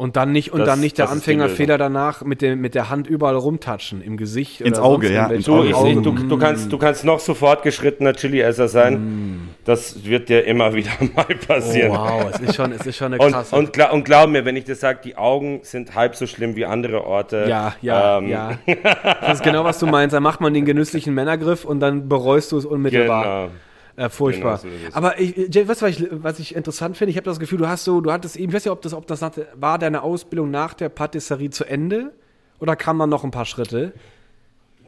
Und 0.00 0.16
dann 0.16 0.32
nicht, 0.32 0.50
und 0.50 0.60
Das- 0.60 0.68
dann 0.70 0.80
nicht 0.80 0.96
der 0.96 1.10
Anfängerfehler 1.10 1.76
danach 1.76 2.22
mit, 2.24 2.40
dem, 2.40 2.58
mit 2.62 2.74
der 2.74 2.88
Hand 2.88 3.06
überall 3.06 3.36
rumtatschen, 3.36 4.00
im 4.00 4.16
Gesicht. 4.16 4.62
Ins 4.62 4.78
oder 4.78 4.86
Auge, 4.88 5.12
ja, 5.12 5.26
ins 5.26 5.46
Auge. 5.46 5.68
ich, 5.68 5.74
du, 5.76 6.12
du, 6.12 6.38
kannst, 6.38 6.72
du 6.72 6.78
kannst 6.78 7.04
noch 7.04 7.20
so 7.20 7.34
fortgeschrittener 7.34 8.14
Chili-Esser 8.14 8.68
sein. 8.68 9.48
Das 9.66 10.02
wird 10.06 10.30
dir 10.30 10.46
immer 10.46 10.72
wieder 10.72 10.88
mal 11.14 11.26
Oh, 11.28 11.46
passieren. 11.46 11.92
wow, 11.92 12.24
es 12.32 12.40
ist 12.40 12.54
schon, 12.56 12.72
es 12.72 12.86
ist 12.86 12.96
schon 12.96 13.12
eine 13.12 13.22
Und, 13.22 13.32
krasse. 13.32 13.54
und, 13.54 13.74
gla 13.74 13.90
und 13.90 14.04
glaub 14.06 14.30
mir, 14.30 14.46
wenn 14.46 14.56
ich 14.56 14.64
das 14.64 14.80
sage, 14.80 15.00
die 15.04 15.16
Augen 15.18 15.60
sind 15.64 15.94
halb 15.94 16.16
so 16.16 16.26
schlimm 16.26 16.56
wie 16.56 16.64
andere 16.64 17.04
Orte. 17.04 17.44
ja, 17.46 17.74
ja, 17.82 18.16
Ähm, 18.18 18.28
ja. 18.28 18.52
Das 19.20 19.34
ist 19.34 19.42
genau, 19.42 19.64
was 19.64 19.78
du 19.80 19.86
meinst. 19.86 20.14
Da 20.14 20.20
macht 20.20 20.40
man 20.40 20.54
den 20.54 20.64
genüsslichen 20.64 21.12
Männergriff 21.12 21.66
und 21.66 21.78
dann 21.80 22.08
bereust 22.08 22.52
du 22.52 22.56
es 22.56 22.64
unmittelbar. 22.64 23.48
Genau. 23.48 23.54
Äh, 24.00 24.08
furchtbar. 24.08 24.58
Genau 24.62 24.74
so. 24.90 24.96
Aber 24.96 25.20
ich, 25.20 25.36
Jay, 25.54 25.68
weißt 25.68 25.82
du, 25.82 25.86
was 25.86 25.98
ich, 26.00 26.06
was 26.10 26.38
ich 26.38 26.54
interessant 26.56 26.96
finde? 26.96 27.10
Ich 27.10 27.16
habe 27.16 27.24
das 27.24 27.38
Gefühl, 27.38 27.58
du 27.58 27.68
hast 27.68 27.84
so, 27.84 28.00
du 28.00 28.10
hattest 28.10 28.36
eben, 28.36 28.48
ich 28.50 28.54
weiß 28.56 28.64
nicht, 28.64 28.72
ob 28.72 28.80
das, 28.82 28.94
ob 28.94 29.06
das 29.06 29.20
nach, 29.20 29.32
war 29.54 29.78
deine 29.78 30.02
Ausbildung 30.02 30.50
nach 30.50 30.72
der 30.74 30.88
Patisserie 30.88 31.50
zu 31.50 31.64
Ende? 31.64 32.12
Oder 32.60 32.76
kam 32.76 32.98
dann 32.98 33.10
noch 33.10 33.24
ein 33.24 33.30
paar 33.30 33.44
Schritte? 33.44 33.92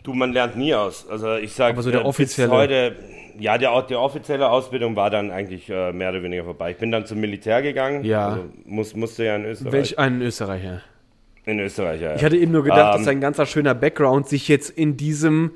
Du, 0.03 0.14
man 0.14 0.33
lernt 0.33 0.57
nie 0.57 0.75
aus. 0.75 1.07
Also 1.09 1.37
ich 1.37 1.53
sage, 1.53 1.81
so 1.83 1.90
der 1.90 2.05
offizielle- 2.07 2.51
heute, 2.51 2.96
ja, 3.38 3.57
der, 3.59 3.83
die 3.83 3.94
offizielle 3.96 4.48
Ausbildung 4.51 4.96
war 4.96 5.11
dann 5.11 5.31
eigentlich 5.31 5.68
äh, 5.70 5.92
mehr 5.92 6.11
oder 6.11 6.22
weniger 6.22 6.44
vorbei. 6.44 6.72
Ich 6.72 6.79
bin 6.79 6.90
dann 6.90 7.07
zum 7.07 7.20
Militär 7.20 7.62
gegangen. 7.62 8.05
Ja. 8.05 8.29
Also 8.29 8.44
muss, 8.64 8.96
musste 8.96 9.25
ja 9.25 9.37
in 9.37 9.44
Österreich. 9.44 9.72
Welch 9.72 9.98
einen 9.98 10.22
Österreicher? 10.22 10.81
In 11.44 11.59
Österreich, 11.61 12.01
ja. 12.01 12.14
Ich 12.14 12.25
hatte 12.25 12.37
eben 12.37 12.53
nur 12.53 12.62
gedacht, 12.62 12.94
Ähm, 12.94 12.98
dass 13.01 13.05
dein 13.05 13.20
ganzer 13.20 13.46
schöner 13.46 13.75
Background 13.75 14.29
sich 14.29 14.48
jetzt 14.48 14.70
in 14.70 14.96
diesem, 14.96 15.53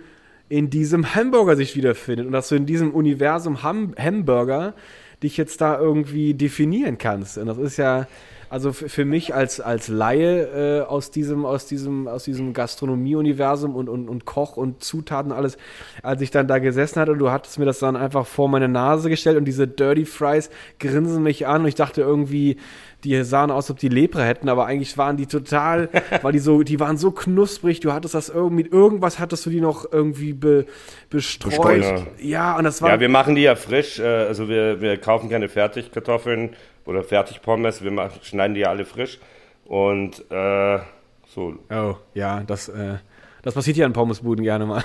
in 0.48 0.70
diesem 0.70 1.14
Hamburger 1.14 1.56
sich 1.56 1.76
wiederfindet 1.76 2.26
und 2.26 2.32
dass 2.32 2.48
du 2.48 2.54
in 2.54 2.66
diesem 2.66 2.94
Universum 2.94 3.62
Ham 3.62 3.94
Hamburger 3.98 4.74
dich 5.22 5.36
jetzt 5.36 5.60
da 5.60 5.78
irgendwie 5.78 6.34
definieren 6.34 6.98
kannst. 6.98 7.38
Und 7.38 7.46
das 7.46 7.58
ist 7.58 7.78
ja, 7.78 8.06
also 8.48 8.72
für, 8.72 9.04
mich 9.04 9.34
als, 9.34 9.60
als 9.60 9.88
Laie 9.88 10.82
äh, 10.82 10.82
aus 10.82 11.10
diesem, 11.10 11.44
aus 11.44 11.66
diesem, 11.66 12.06
aus 12.06 12.24
diesem 12.24 12.52
Gastronomie-Universum 12.52 13.74
und, 13.74 13.88
und, 13.88 14.08
und 14.08 14.24
Koch 14.24 14.56
und 14.56 14.84
Zutaten 14.84 15.32
alles, 15.32 15.56
als 16.02 16.22
ich 16.22 16.30
dann 16.30 16.46
da 16.46 16.58
gesessen 16.58 17.00
hatte 17.00 17.12
und 17.12 17.18
du 17.18 17.30
hattest 17.30 17.58
mir 17.58 17.64
das 17.64 17.80
dann 17.80 17.96
einfach 17.96 18.26
vor 18.26 18.48
meine 18.48 18.68
Nase 18.68 19.08
gestellt 19.08 19.36
und 19.36 19.46
diese 19.46 19.66
Dirty 19.66 20.04
Fries 20.04 20.50
grinsen 20.78 21.22
mich 21.22 21.46
an 21.46 21.62
und 21.62 21.68
ich 21.68 21.74
dachte 21.74 22.02
irgendwie, 22.02 22.58
die 23.06 23.24
sahen 23.24 23.50
aus, 23.50 23.64
als 23.64 23.70
ob 23.70 23.78
die 23.78 23.88
Lepra 23.88 24.22
hätten, 24.22 24.48
aber 24.48 24.66
eigentlich 24.66 24.98
waren 24.98 25.16
die 25.16 25.26
total, 25.26 25.88
weil 26.22 26.32
die 26.32 26.38
so, 26.38 26.62
die 26.62 26.80
waren 26.80 26.96
so 26.96 27.10
knusprig, 27.10 27.80
du 27.80 27.92
hattest 27.92 28.14
das 28.14 28.28
irgendwie, 28.28 28.64
mit 28.64 28.72
irgendwas 28.72 29.18
hattest 29.18 29.46
du 29.46 29.50
die 29.50 29.60
noch 29.60 29.90
irgendwie 29.90 30.32
be, 30.32 30.66
bestreut. 31.10 31.80
Bestreut. 31.80 32.06
Ja, 32.18 32.56
und 32.56 32.64
das 32.64 32.82
war, 32.82 32.90
ja, 32.90 33.00
wir 33.00 33.08
machen 33.08 33.34
die 33.34 33.42
ja 33.42 33.54
frisch. 33.54 33.98
Äh, 33.98 34.04
also 34.04 34.48
wir, 34.48 34.80
wir 34.80 34.96
kaufen 34.98 35.30
keine 35.30 35.48
Fertigkartoffeln 35.48 36.50
oder 36.84 37.02
Fertigpommes. 37.02 37.82
Wir 37.82 37.90
machen, 37.90 38.20
schneiden 38.22 38.54
die 38.54 38.60
ja 38.60 38.70
alle 38.70 38.84
frisch. 38.84 39.18
Und 39.64 40.24
äh, 40.30 40.78
so. 41.26 41.54
oh, 41.70 41.96
ja, 42.14 42.42
das, 42.46 42.68
äh, 42.68 42.96
das 43.42 43.54
passiert 43.54 43.76
ja 43.76 43.86
in 43.86 43.92
Pommesbuden 43.92 44.44
gerne 44.44 44.66
mal. 44.66 44.84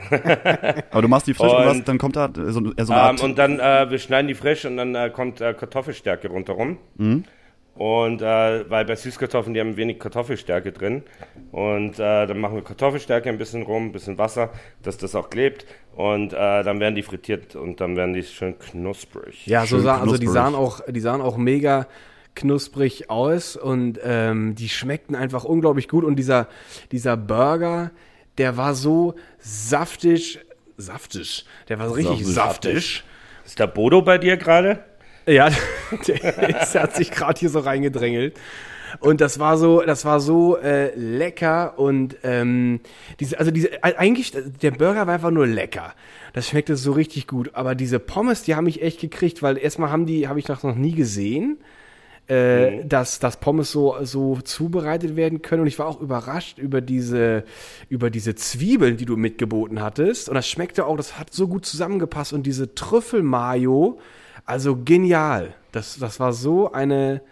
Aber 0.90 1.02
du 1.02 1.08
machst 1.08 1.26
die 1.26 1.34
frisch 1.34 1.52
und, 1.52 1.58
Und- 1.58 1.66
was, 1.66 1.84
dann 1.84 1.98
kommt 1.98 2.16
da 2.16 2.30
so, 2.34 2.50
so 2.52 2.58
eine 2.60 2.74
Ähm, 2.78 2.90
Art. 2.90 3.22
und 3.22 3.38
dann, 3.38 3.58
äh, 3.60 3.90
wir 3.90 3.98
schneiden 3.98 4.28
die 4.28 4.34
frisch 4.34 4.64
und 4.64 4.76
dann 4.76 4.94
äh, 4.94 5.10
kommt 5.10 5.40
äh, 5.40 5.54
Kartoffelstärke 5.54 6.28
rundherum. 6.28 6.78
Und 7.74 8.22
äh, 8.22 8.70
weil 8.70 8.86
bei 8.86 8.96
Süßkartoffeln, 8.96 9.52
die 9.52 9.60
haben 9.60 9.76
wenig 9.76 9.98
Kartoffelstärke 9.98 10.72
drin. 10.72 11.02
Und 11.52 11.98
äh, 11.98 12.26
dann 12.26 12.38
machen 12.38 12.54
wir 12.54 12.62
Kartoffelstärke 12.64 13.28
ein 13.28 13.36
bisschen 13.36 13.62
rum, 13.64 13.86
ein 13.86 13.92
bisschen 13.92 14.16
Wasser, 14.16 14.50
dass 14.82 14.96
das 14.96 15.14
auch 15.14 15.28
klebt. 15.28 15.66
Und 15.94 16.32
äh, 16.32 16.62
dann 16.62 16.80
werden 16.80 16.94
die 16.94 17.02
frittiert 17.02 17.54
und 17.54 17.80
dann 17.82 17.94
werden 17.96 18.14
die 18.14 18.22
schön 18.22 18.58
knusprig. 18.58 19.46
Ja, 19.46 19.62
so 19.66 19.76
Schön 19.76 19.84
sah, 19.84 20.00
also 20.00 20.16
die 20.16 20.24
knusprig. 20.24 20.32
sahen 20.32 20.54
auch, 20.54 20.80
die 20.88 21.00
sahen 21.00 21.20
auch 21.20 21.36
mega 21.36 21.86
knusprig 22.34 23.10
aus 23.10 23.56
und 23.56 23.98
ähm, 24.04 24.54
die 24.54 24.68
schmeckten 24.70 25.14
einfach 25.14 25.44
unglaublich 25.44 25.88
gut 25.88 26.04
und 26.04 26.16
dieser, 26.16 26.48
dieser 26.92 27.16
Burger, 27.18 27.90
der 28.38 28.56
war 28.56 28.74
so 28.74 29.14
saftig, 29.38 30.40
saftig, 30.76 31.46
der 31.68 31.78
war 31.78 31.88
so 31.88 31.94
richtig 31.94 32.26
Saftig. 32.26 33.04
Ist 33.44 33.58
der 33.58 33.66
Bodo 33.68 34.02
bei 34.02 34.18
dir 34.18 34.36
gerade? 34.36 34.84
Ja, 35.26 35.50
der 36.08 36.62
ist, 36.62 36.74
hat 36.74 36.96
sich 36.96 37.10
gerade 37.10 37.38
hier 37.38 37.50
so 37.50 37.60
reingedrängelt. 37.60 38.36
Und 39.00 39.20
das 39.20 39.38
war 39.38 39.58
so, 39.58 39.82
das 39.82 40.04
war 40.04 40.20
so 40.20 40.56
äh, 40.56 40.94
lecker 40.94 41.78
und 41.78 42.16
ähm, 42.22 42.80
diese, 43.20 43.38
also 43.38 43.50
diese, 43.50 43.82
eigentlich 43.82 44.32
der 44.32 44.70
Burger 44.70 45.06
war 45.06 45.14
einfach 45.14 45.30
nur 45.30 45.46
lecker. 45.46 45.92
Das 46.32 46.48
schmeckte 46.48 46.76
so 46.76 46.92
richtig 46.92 47.26
gut. 47.26 47.50
Aber 47.54 47.74
diese 47.74 47.98
Pommes, 47.98 48.42
die 48.42 48.54
haben 48.54 48.64
mich 48.64 48.82
echt 48.82 49.00
gekriegt, 49.00 49.42
weil 49.42 49.58
erstmal 49.58 49.90
haben 49.90 50.06
die, 50.06 50.28
habe 50.28 50.38
ich 50.38 50.44
das 50.44 50.62
noch 50.62 50.76
nie 50.76 50.92
gesehen, 50.92 51.58
äh, 52.28 52.84
dass, 52.84 53.18
dass 53.18 53.38
Pommes 53.38 53.70
so, 53.70 53.96
so 54.02 54.36
zubereitet 54.40 55.16
werden 55.16 55.42
können. 55.42 55.62
Und 55.62 55.68
ich 55.68 55.78
war 55.78 55.86
auch 55.86 56.00
überrascht 56.00 56.58
über 56.58 56.80
diese, 56.80 57.44
über 57.88 58.10
diese 58.10 58.34
Zwiebeln, 58.34 58.96
die 58.96 59.04
du 59.04 59.16
mitgeboten 59.16 59.80
hattest. 59.80 60.28
Und 60.28 60.34
das 60.34 60.48
schmeckte 60.48 60.86
auch, 60.86 60.96
das 60.96 61.18
hat 61.18 61.32
so 61.32 61.48
gut 61.48 61.66
zusammengepasst. 61.66 62.32
Und 62.32 62.44
diese 62.44 62.74
Trüffelmayo, 62.74 63.98
also 64.44 64.76
genial. 64.76 65.54
Das, 65.72 65.98
das 65.98 66.18
war 66.18 66.32
so 66.32 66.72
eine, 66.72 67.22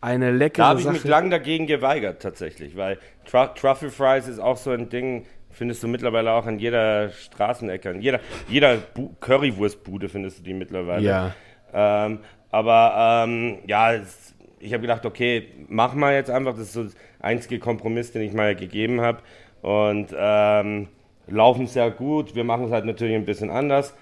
eine 0.00 0.30
leckere 0.30 0.62
Da 0.62 0.68
habe 0.70 0.80
ich 0.80 0.84
Sache. 0.84 0.94
mich 0.94 1.04
lang 1.04 1.30
dagegen 1.30 1.66
geweigert 1.66 2.20
tatsächlich, 2.20 2.76
weil 2.76 2.98
Tru 3.24 3.46
Truffle 3.54 3.90
Fries 3.90 4.28
ist 4.28 4.38
auch 4.38 4.56
so 4.56 4.70
ein 4.70 4.90
Ding, 4.90 5.26
findest 5.50 5.82
du 5.82 5.88
mittlerweile 5.88 6.32
auch 6.32 6.46
an 6.46 6.58
jeder 6.58 7.10
Straßenecke, 7.10 7.90
an 7.90 8.02
jeder, 8.02 8.20
jeder 8.48 8.76
Bu 8.76 9.14
Currywurstbude 9.20 10.08
findest 10.08 10.40
du 10.40 10.42
die 10.42 10.54
mittlerweile. 10.54 11.02
Ja. 11.02 11.34
Ähm, 11.72 12.20
aber 12.50 13.24
ähm, 13.26 13.58
ja, 13.66 13.94
es, 13.94 14.23
ich 14.60 14.72
habe 14.72 14.82
gedacht, 14.82 15.04
okay, 15.06 15.48
mach 15.68 15.94
mal 15.94 16.14
jetzt 16.14 16.30
einfach, 16.30 16.52
das 16.52 16.68
ist 16.68 16.72
so 16.72 16.84
der 16.84 16.92
einzige 17.20 17.58
Kompromiss, 17.58 18.12
den 18.12 18.22
ich 18.22 18.32
mal 18.32 18.54
gegeben 18.54 19.00
habe. 19.00 19.18
Und 19.62 20.08
ähm, 20.16 20.88
laufen 21.26 21.66
sehr 21.66 21.90
gut. 21.90 22.34
Wir 22.34 22.44
machen 22.44 22.66
es 22.66 22.72
halt 22.72 22.84
natürlich 22.84 23.14
ein 23.14 23.24
bisschen 23.24 23.50
anders. 23.50 23.94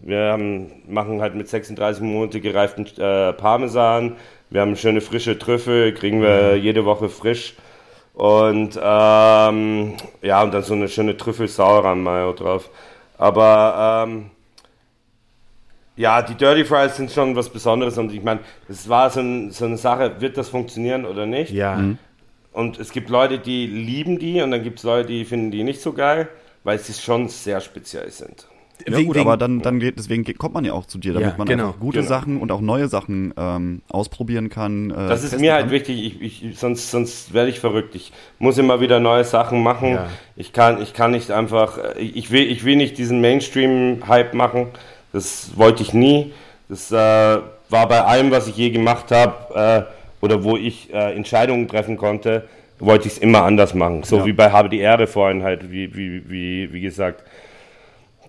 Wir 0.00 0.32
haben, 0.32 0.72
machen 0.86 1.20
halt 1.20 1.34
mit 1.34 1.48
36 1.48 2.02
Monate 2.02 2.40
gereiften 2.40 2.86
äh, 2.98 3.32
Parmesan. 3.34 4.16
Wir 4.48 4.62
haben 4.62 4.76
schöne 4.76 5.00
frische 5.00 5.38
Trüffel, 5.38 5.92
kriegen 5.92 6.22
wir 6.22 6.56
jede 6.56 6.84
Woche 6.84 7.08
frisch. 7.08 7.54
Und 8.14 8.78
ähm, 8.82 9.94
ja, 10.22 10.42
und 10.42 10.52
dann 10.52 10.62
so 10.62 10.74
eine 10.74 10.88
schöne 10.88 11.16
Trüffel-Sauerrahm-Mayo 11.16 12.32
drauf. 12.32 12.70
Aber 13.18 14.06
ähm, 14.08 14.30
ja, 16.00 16.22
die 16.22 16.34
Dirty 16.34 16.64
Fries 16.64 16.96
sind 16.96 17.10
schon 17.10 17.36
was 17.36 17.48
Besonderes 17.50 17.98
und 17.98 18.12
ich 18.12 18.22
meine, 18.22 18.40
es 18.68 18.88
war 18.88 19.10
so, 19.10 19.20
ein, 19.20 19.50
so 19.50 19.64
eine 19.66 19.76
Sache, 19.76 20.20
wird 20.20 20.36
das 20.36 20.48
funktionieren 20.48 21.04
oder 21.04 21.26
nicht? 21.26 21.52
ja. 21.52 21.78
und 22.52 22.78
es 22.78 22.90
gibt 22.92 23.10
Leute, 23.10 23.38
die 23.38 23.66
lieben 23.66 24.18
die 24.18 24.40
und 24.42 24.50
dann 24.50 24.62
gibt 24.62 24.78
es 24.78 24.84
Leute, 24.84 25.08
die 25.08 25.24
finden 25.24 25.50
die 25.50 25.62
nicht 25.62 25.80
so 25.80 25.92
geil, 25.92 26.28
weil 26.64 26.78
sie 26.78 26.92
schon 26.94 27.28
sehr 27.28 27.60
speziell 27.60 28.10
sind. 28.10 28.46
Ja, 28.88 28.96
Wegen- 28.96 29.08
gut, 29.08 29.16
wegen- 29.16 29.26
aber 29.28 29.36
dann, 29.36 29.60
dann 29.60 29.78
geht, 29.78 29.98
deswegen 29.98 30.24
kommt 30.38 30.54
man 30.54 30.64
ja 30.64 30.72
auch 30.72 30.86
zu 30.86 30.96
dir, 30.96 31.12
damit 31.12 31.32
Ja, 31.32 31.34
man 31.36 31.46
genau, 31.46 31.74
gute 31.78 31.98
genau. 31.98 32.08
Sachen 32.08 32.40
und 32.40 32.50
auch 32.50 32.62
neue 32.62 32.88
Sachen 32.88 33.34
ähm, 33.36 33.82
ausprobieren 33.90 34.48
kann. 34.48 34.90
Äh, 34.90 34.94
Das 35.06 35.22
ist 35.22 35.38
mir 35.38 35.52
halt 35.52 35.64
kann. 35.64 35.70
wichtig, 35.72 36.02
ich, 36.22 36.42
ich, 36.42 36.58
sonst, 36.58 36.90
sonst 36.90 37.34
werde 37.34 37.50
ich 37.50 37.60
verrückt. 37.60 37.94
Ich 37.94 38.10
muss 38.38 38.56
immer 38.56 38.80
wieder 38.80 38.98
neue 38.98 39.24
Sachen 39.24 39.62
machen. 39.62 39.90
Ja. 39.96 40.08
Ich, 40.34 40.54
kann, 40.54 40.80
ich 40.80 40.94
kann 40.94 41.10
nicht 41.10 41.30
einfach, 41.30 41.76
äh, 41.76 42.00
ich 42.00 42.30
will, 42.30 42.50
ich 42.50 42.64
will 42.64 42.76
nicht 42.76 42.96
diesen 42.96 43.20
Mainstream-Hype 43.20 44.32
machen. 44.32 44.68
Das 45.12 45.50
wollte 45.56 45.82
ich 45.82 45.92
nie. 45.92 46.32
Das 46.68 46.90
äh, 46.92 46.94
war 46.94 47.88
bei 47.88 48.00
allem, 48.02 48.30
was 48.30 48.46
ich 48.46 48.56
je 48.56 48.70
gemacht 48.70 49.10
habe 49.10 49.88
äh, 49.90 50.24
oder 50.24 50.44
wo 50.44 50.56
ich 50.56 50.92
äh, 50.92 51.14
Entscheidungen 51.14 51.66
treffen 51.68 51.96
konnte, 51.96 52.48
wollte 52.78 53.08
ich 53.08 53.14
es 53.14 53.18
immer 53.18 53.42
anders 53.42 53.74
machen. 53.74 54.02
So 54.04 54.18
Ja. 54.18 54.24
wie 54.26 54.32
bei 54.32 54.50
Habe 54.50 54.68
die 54.68 54.78
Ehre 54.80 55.06
vorhin 55.06 55.42
halt, 55.42 55.70
wie, 55.70 55.94
wie, 55.94 56.28
wie, 56.30 56.72
wie 56.72 56.80
gesagt. 56.80 57.22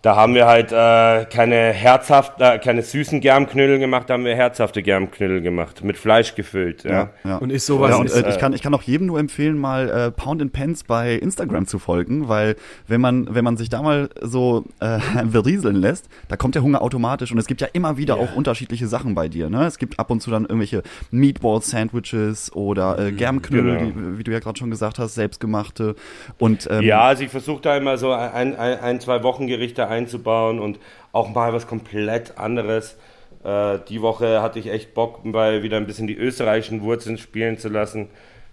Da 0.03 0.15
haben 0.15 0.33
wir 0.33 0.47
halt 0.47 0.71
äh, 0.71 1.25
keine 1.25 1.55
herzhaft, 1.73 2.41
äh, 2.41 2.57
keine 2.57 2.81
süßen 2.81 3.21
Germknödel 3.21 3.77
gemacht, 3.77 4.09
da 4.09 4.15
haben 4.15 4.25
wir 4.25 4.35
herzhafte 4.35 4.81
Germknödel 4.81 5.41
gemacht, 5.41 5.83
mit 5.83 5.95
Fleisch 5.95 6.33
gefüllt. 6.33 6.83
Ja. 6.83 6.91
Ja, 6.91 7.09
ja. 7.23 7.37
Und 7.37 7.51
ist 7.51 7.67
sowas- 7.67 7.91
Ja, 7.91 7.97
und, 7.97 8.05
ist, 8.07 8.15
äh, 8.15 8.27
ich, 8.31 8.39
kann, 8.39 8.53
ich 8.53 8.63
kann 8.63 8.73
auch 8.73 8.81
jedem 8.81 9.05
nur 9.05 9.19
empfehlen, 9.19 9.59
mal 9.59 9.89
äh, 9.89 10.09
Pound 10.11 10.41
and 10.41 10.53
Pence 10.53 10.83
bei 10.85 11.13
Instagram 11.13 11.67
zu 11.67 11.77
folgen, 11.77 12.27
weil 12.27 12.55
wenn 12.87 12.99
man, 12.99 13.35
wenn 13.35 13.43
man 13.43 13.57
sich 13.57 13.69
da 13.69 13.83
mal 13.83 14.09
so 14.21 14.65
äh, 14.79 14.97
berieseln 15.25 15.75
lässt, 15.75 16.07
da 16.29 16.35
kommt 16.35 16.55
der 16.55 16.63
Hunger 16.63 16.81
automatisch 16.81 17.31
und 17.31 17.37
es 17.37 17.45
gibt 17.45 17.61
ja 17.61 17.67
immer 17.73 17.97
wieder 17.97 18.15
auch 18.15 18.35
unterschiedliche 18.35 18.87
Sachen 18.87 19.13
bei 19.13 19.27
dir. 19.27 19.51
Ne? 19.51 19.65
Es 19.67 19.77
gibt 19.77 19.99
ab 19.99 20.09
und 20.09 20.21
zu 20.23 20.31
dann 20.31 20.45
irgendwelche 20.45 20.81
Meatball-Sandwiches 21.11 22.53
oder 22.55 22.97
äh, 22.97 23.11
Germknödel, 23.11 23.77
Genau. 23.77 23.91
die, 23.91 24.17
wie 24.17 24.23
du 24.23 24.31
ja 24.31 24.39
gerade 24.39 24.57
schon 24.57 24.69
gesagt 24.71 24.97
hast, 24.99 25.13
selbstgemachte. 25.15 25.95
Und 26.39 26.67
ähm, 26.71 26.81
Ja, 26.81 27.01
also 27.01 27.23
ich 27.23 27.29
versuche 27.29 27.61
da 27.61 27.77
immer 27.77 27.97
so 27.97 28.11
ein, 28.11 28.55
ein, 28.55 28.79
ein, 28.79 28.99
zwei 28.99 29.21
Wochengerichte 29.23 29.89
einzubauen 29.91 30.59
und 30.59 30.79
auch 31.11 31.29
mal 31.29 31.53
was 31.53 31.67
komplett 31.67 32.37
anderes. 32.37 32.97
Äh, 33.43 33.79
die 33.89 34.01
Woche 34.01 34.41
hatte 34.41 34.59
ich 34.59 34.71
echt 34.71 34.93
Bock, 34.93 35.23
mal 35.25 35.63
wieder 35.63 35.77
ein 35.77 35.87
bisschen 35.87 36.07
die 36.07 36.17
österreichischen 36.17 36.81
Wurzeln 36.81 37.17
spielen 37.17 37.57
zu 37.57 37.69
lassen. 37.69 38.07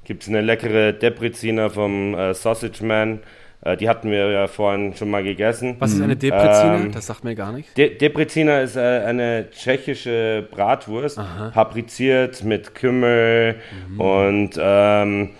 Gibt 0.05 0.22
es 0.22 0.29
eine 0.29 0.40
leckere 0.40 0.92
Depreziner 0.92 1.70
vom 1.70 2.14
äh, 2.14 2.35
Sausage 2.35 2.85
Man. 2.85 3.20
Äh, 3.61 3.77
die 3.77 3.88
hatten 3.88 4.11
wir 4.11 4.31
ja 4.31 4.46
vorhin 4.46 4.94
schon 4.94 5.11
mal 5.11 5.22
gegessen. 5.22 5.77
Was 5.79 5.92
ist 5.92 6.01
eine 6.01 6.16
Depreziner? 6.16 6.81
Ähm, 6.81 6.92
das 6.92 7.07
sagt 7.07 7.24
mir 7.24 7.35
gar 7.35 7.53
nichts. 7.53 7.74
De 7.74 7.96
Depreziner 7.96 8.62
ist 8.62 8.77
äh, 8.77 8.81
eine 8.81 9.48
tschechische 9.51 10.46
Bratwurst, 10.51 11.20
papriziert 11.53 12.44
mit 12.44 12.74
Kümmel 12.74 13.57
und 13.98 14.51
ähm, 14.59 15.31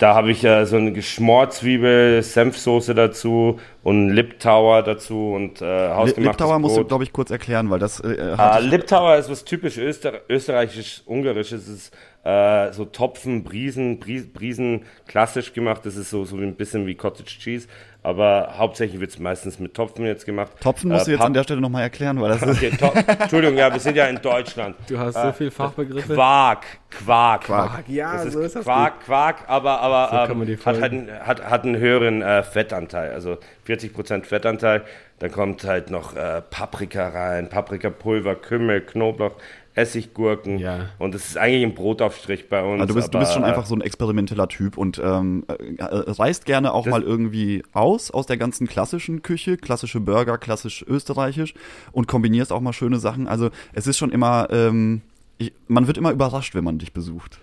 da 0.00 0.14
habe 0.14 0.30
ich 0.30 0.40
ja 0.40 0.64
so 0.64 0.76
eine 0.76 0.92
Geschmorzwiebel, 0.92 2.22
Senfsoße 2.22 2.94
dazu 2.94 3.60
und 3.82 4.08
Liptauer 4.08 4.82
dazu 4.82 5.32
und 5.34 5.60
äh, 5.60 5.90
hausgemachtes 5.90 6.24
Liptauer 6.24 6.58
musst 6.58 6.78
du, 6.78 6.84
glaube 6.86 7.04
ich, 7.04 7.12
kurz 7.12 7.30
erklären, 7.30 7.68
weil 7.68 7.80
das 7.80 8.00
äh, 8.00 8.34
Ah, 8.38 8.54
hatte 8.54 8.64
ich, 8.64 8.70
Liptauer 8.70 9.16
ist 9.16 9.30
was 9.30 9.44
typisch 9.44 9.76
Öster 9.76 10.22
österreichisch-ungarisches. 10.30 11.68
Es 11.68 11.68
ist 11.68 11.96
äh, 12.24 12.72
so 12.72 12.86
Topfen, 12.86 13.44
Briesen, 13.44 13.98
Bries, 13.98 14.32
Briesen 14.32 14.86
klassisch 15.06 15.52
gemacht. 15.52 15.84
Das 15.84 15.96
ist 15.96 16.08
so, 16.08 16.24
so 16.24 16.36
ein 16.36 16.54
bisschen 16.54 16.86
wie 16.86 16.94
Cottage 16.94 17.38
Cheese. 17.38 17.68
Aber 18.02 18.54
hauptsächlich 18.56 18.98
wird 18.98 19.10
es 19.10 19.18
meistens 19.18 19.58
mit 19.58 19.74
Topfen 19.74 20.06
jetzt 20.06 20.24
gemacht. 20.24 20.52
Topfen 20.60 20.90
musst 20.90 21.06
du 21.06 21.10
Äh, 21.10 21.14
jetzt 21.14 21.20
Pap- 21.20 21.26
an 21.26 21.34
der 21.34 21.42
Stelle 21.42 21.60
nochmal 21.60 21.82
erklären, 21.82 22.18
weil 22.18 22.30
das 22.30 22.42
ist 22.42 22.56
Okay, 22.56 22.70
to 22.70 22.92
Entschuldigung, 23.22 23.58
ja, 23.58 23.70
wir 23.70 23.78
sind 23.80 23.94
ja 23.94 24.06
in 24.06 24.16
Deutschland. 24.22 24.74
Du 24.88 24.98
hast 24.98 25.20
so 25.20 25.32
viele 25.32 25.50
Fachbegriffe. 25.50 26.14
Quark, 26.14 26.64
Quark. 26.90 27.44
Quark. 27.44 27.88
Ja, 27.88 28.14
Das 28.14 28.24
ist, 28.26 28.32
so 28.32 28.40
ist 28.40 28.56
das. 28.56 28.64
Quark, 28.64 29.04
Quark, 29.04 29.36
aber, 29.48 29.80
aber 29.82 30.26
So 30.28 30.32
ähm, 30.32 30.58
hat, 30.64 30.80
halt, 30.80 30.92
einen- 30.92 31.10
hat, 31.26 31.44
hat 31.50 31.64
einen 31.64 31.76
höheren 31.76 32.22
äh, 32.22 32.42
Fettanteil, 32.42 33.10
also 33.12 33.36
40% 33.68 34.24
Fettanteil. 34.24 34.82
Dann 35.18 35.30
kommt 35.30 35.64
halt 35.64 35.90
noch 35.90 36.16
äh, 36.16 36.40
Paprika 36.40 37.08
rein, 37.08 37.50
Paprikapulver, 37.50 38.36
Kümmel, 38.36 38.80
Knoblauch, 38.80 39.32
Essiggurken. 39.74 40.58
Ja. 40.58 40.88
Und 40.98 41.14
das 41.14 41.28
ist 41.28 41.38
eigentlich 41.38 41.62
ein 41.62 41.74
Brotaufstrich 41.74 42.48
bei 42.48 42.62
uns. 42.62 42.80
Also 42.80 42.94
du 42.94 42.94
bist, 42.94 43.14
du 43.14 43.18
aber, 43.18 43.24
bist 43.24 43.34
schon 43.34 43.44
äh, 43.44 43.46
einfach 43.46 43.66
so 43.66 43.74
ein 43.74 43.80
experimenteller 43.80 44.48
Typ 44.48 44.76
und 44.76 45.00
ähm, 45.02 45.44
äh, 45.48 45.84
reist 45.84 46.44
gerne 46.44 46.72
auch 46.72 46.86
mal 46.86 47.02
irgendwie 47.02 47.62
aus, 47.72 48.10
aus 48.10 48.26
der 48.26 48.36
ganzen 48.36 48.66
klassischen 48.66 49.22
Küche, 49.22 49.56
klassische 49.56 50.00
Burger, 50.00 50.38
klassisch 50.38 50.84
österreichisch 50.86 51.54
und 51.92 52.08
kombinierst 52.08 52.52
auch 52.52 52.60
mal 52.60 52.72
schöne 52.72 52.98
Sachen. 52.98 53.28
Also 53.28 53.50
es 53.72 53.86
ist 53.86 53.96
schon 53.96 54.10
immer, 54.10 54.48
ähm, 54.50 55.02
ich, 55.38 55.52
man 55.68 55.86
wird 55.86 55.98
immer 55.98 56.10
überrascht, 56.10 56.54
wenn 56.54 56.64
man 56.64 56.78
dich 56.78 56.92
besucht. 56.92 57.40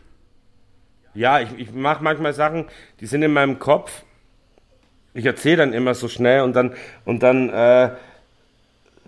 Ja, 1.13 1.39
ich, 1.39 1.49
ich 1.57 1.73
mache 1.73 2.03
manchmal 2.03 2.33
Sachen, 2.33 2.65
die 2.99 3.05
sind 3.07 3.23
in 3.23 3.31
meinem 3.31 3.57
Kopf. 3.57 4.03
Ich 5.13 5.25
erzähle 5.25 5.57
dann 5.57 5.73
immer 5.73 5.95
so 5.95 6.07
schnell 6.09 6.41
und 6.41 6.55
dann 6.55 6.75
und 7.05 7.23
dann 7.23 7.49
äh, 7.49 7.91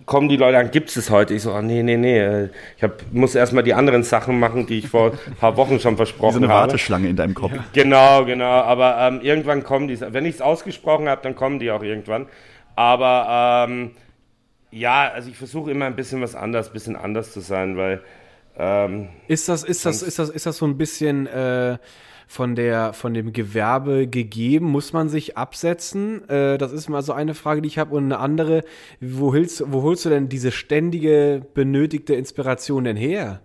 kommen 0.06 0.28
die 0.28 0.36
Leute 0.36 0.58
an, 0.58 0.70
gibt 0.70 0.94
es 0.96 1.10
heute? 1.10 1.34
Ich 1.34 1.42
so, 1.42 1.52
ah, 1.52 1.62
nee, 1.62 1.82
nee, 1.82 1.96
nee. 1.96 2.18
äh, 2.18 2.48
Ich 2.76 2.82
hab, 2.82 3.02
muss 3.12 3.34
erstmal 3.34 3.62
die 3.62 3.74
anderen 3.74 4.02
Sachen 4.02 4.38
machen, 4.38 4.66
die 4.66 4.78
ich 4.78 4.88
vor 4.88 5.12
ein 5.26 5.34
paar 5.36 5.56
Wochen 5.56 5.80
schon 5.80 5.92
Wie 5.92 5.96
so 5.96 6.04
versprochen 6.04 6.44
eine 6.44 6.52
habe. 6.52 6.68
Warteschlange 6.68 7.08
in 7.08 7.16
deinem 7.16 7.34
Kopf. 7.34 7.52
Genau, 7.72 8.24
genau. 8.24 8.44
Aber 8.44 8.98
ähm, 9.00 9.20
irgendwann 9.22 9.62
kommen 9.64 9.88
die. 9.88 10.00
Wenn 10.00 10.26
ich 10.26 10.36
es 10.36 10.40
ausgesprochen 10.40 11.08
habe, 11.08 11.22
dann 11.22 11.34
kommen 11.34 11.58
die 11.58 11.70
auch 11.70 11.82
irgendwann. 11.82 12.26
Aber 12.76 13.66
ähm, 13.68 13.92
ja, 14.70 15.10
also 15.12 15.28
ich 15.28 15.36
versuche 15.36 15.70
immer 15.70 15.86
ein 15.86 15.96
bisschen 15.96 16.20
was 16.20 16.34
anders, 16.34 16.68
ein 16.68 16.72
bisschen 16.72 16.96
anders 16.96 17.32
zu 17.32 17.40
sein, 17.40 17.76
weil 17.76 18.00
ähm, 18.58 19.08
Ist 19.28 19.48
das, 19.48 19.64
ist 19.64 19.86
das, 19.86 20.02
ist 20.02 20.18
das, 20.18 20.28
ist 20.28 20.46
das 20.46 20.56
so 20.56 20.66
ein 20.66 20.76
bisschen 20.76 21.26
äh, 21.26 21.78
von 22.30 22.54
der, 22.54 22.92
von 22.92 23.12
dem 23.12 23.32
Gewerbe 23.32 24.06
gegeben? 24.06 24.66
Muss 24.66 24.92
man 24.92 25.08
sich 25.08 25.36
absetzen? 25.36 26.28
Äh, 26.28 26.58
das 26.58 26.70
ist 26.70 26.88
mal 26.88 27.02
so 27.02 27.12
eine 27.12 27.34
Frage, 27.34 27.60
die 27.60 27.66
ich 27.66 27.76
habe. 27.76 27.96
Und 27.96 28.04
eine 28.04 28.18
andere, 28.18 28.62
wo 29.00 29.32
holst, 29.32 29.64
wo 29.66 29.82
holst 29.82 30.04
du 30.04 30.10
denn 30.10 30.28
diese 30.28 30.52
ständige 30.52 31.42
benötigte 31.54 32.14
Inspiration 32.14 32.84
denn 32.84 32.96
her? 32.96 33.40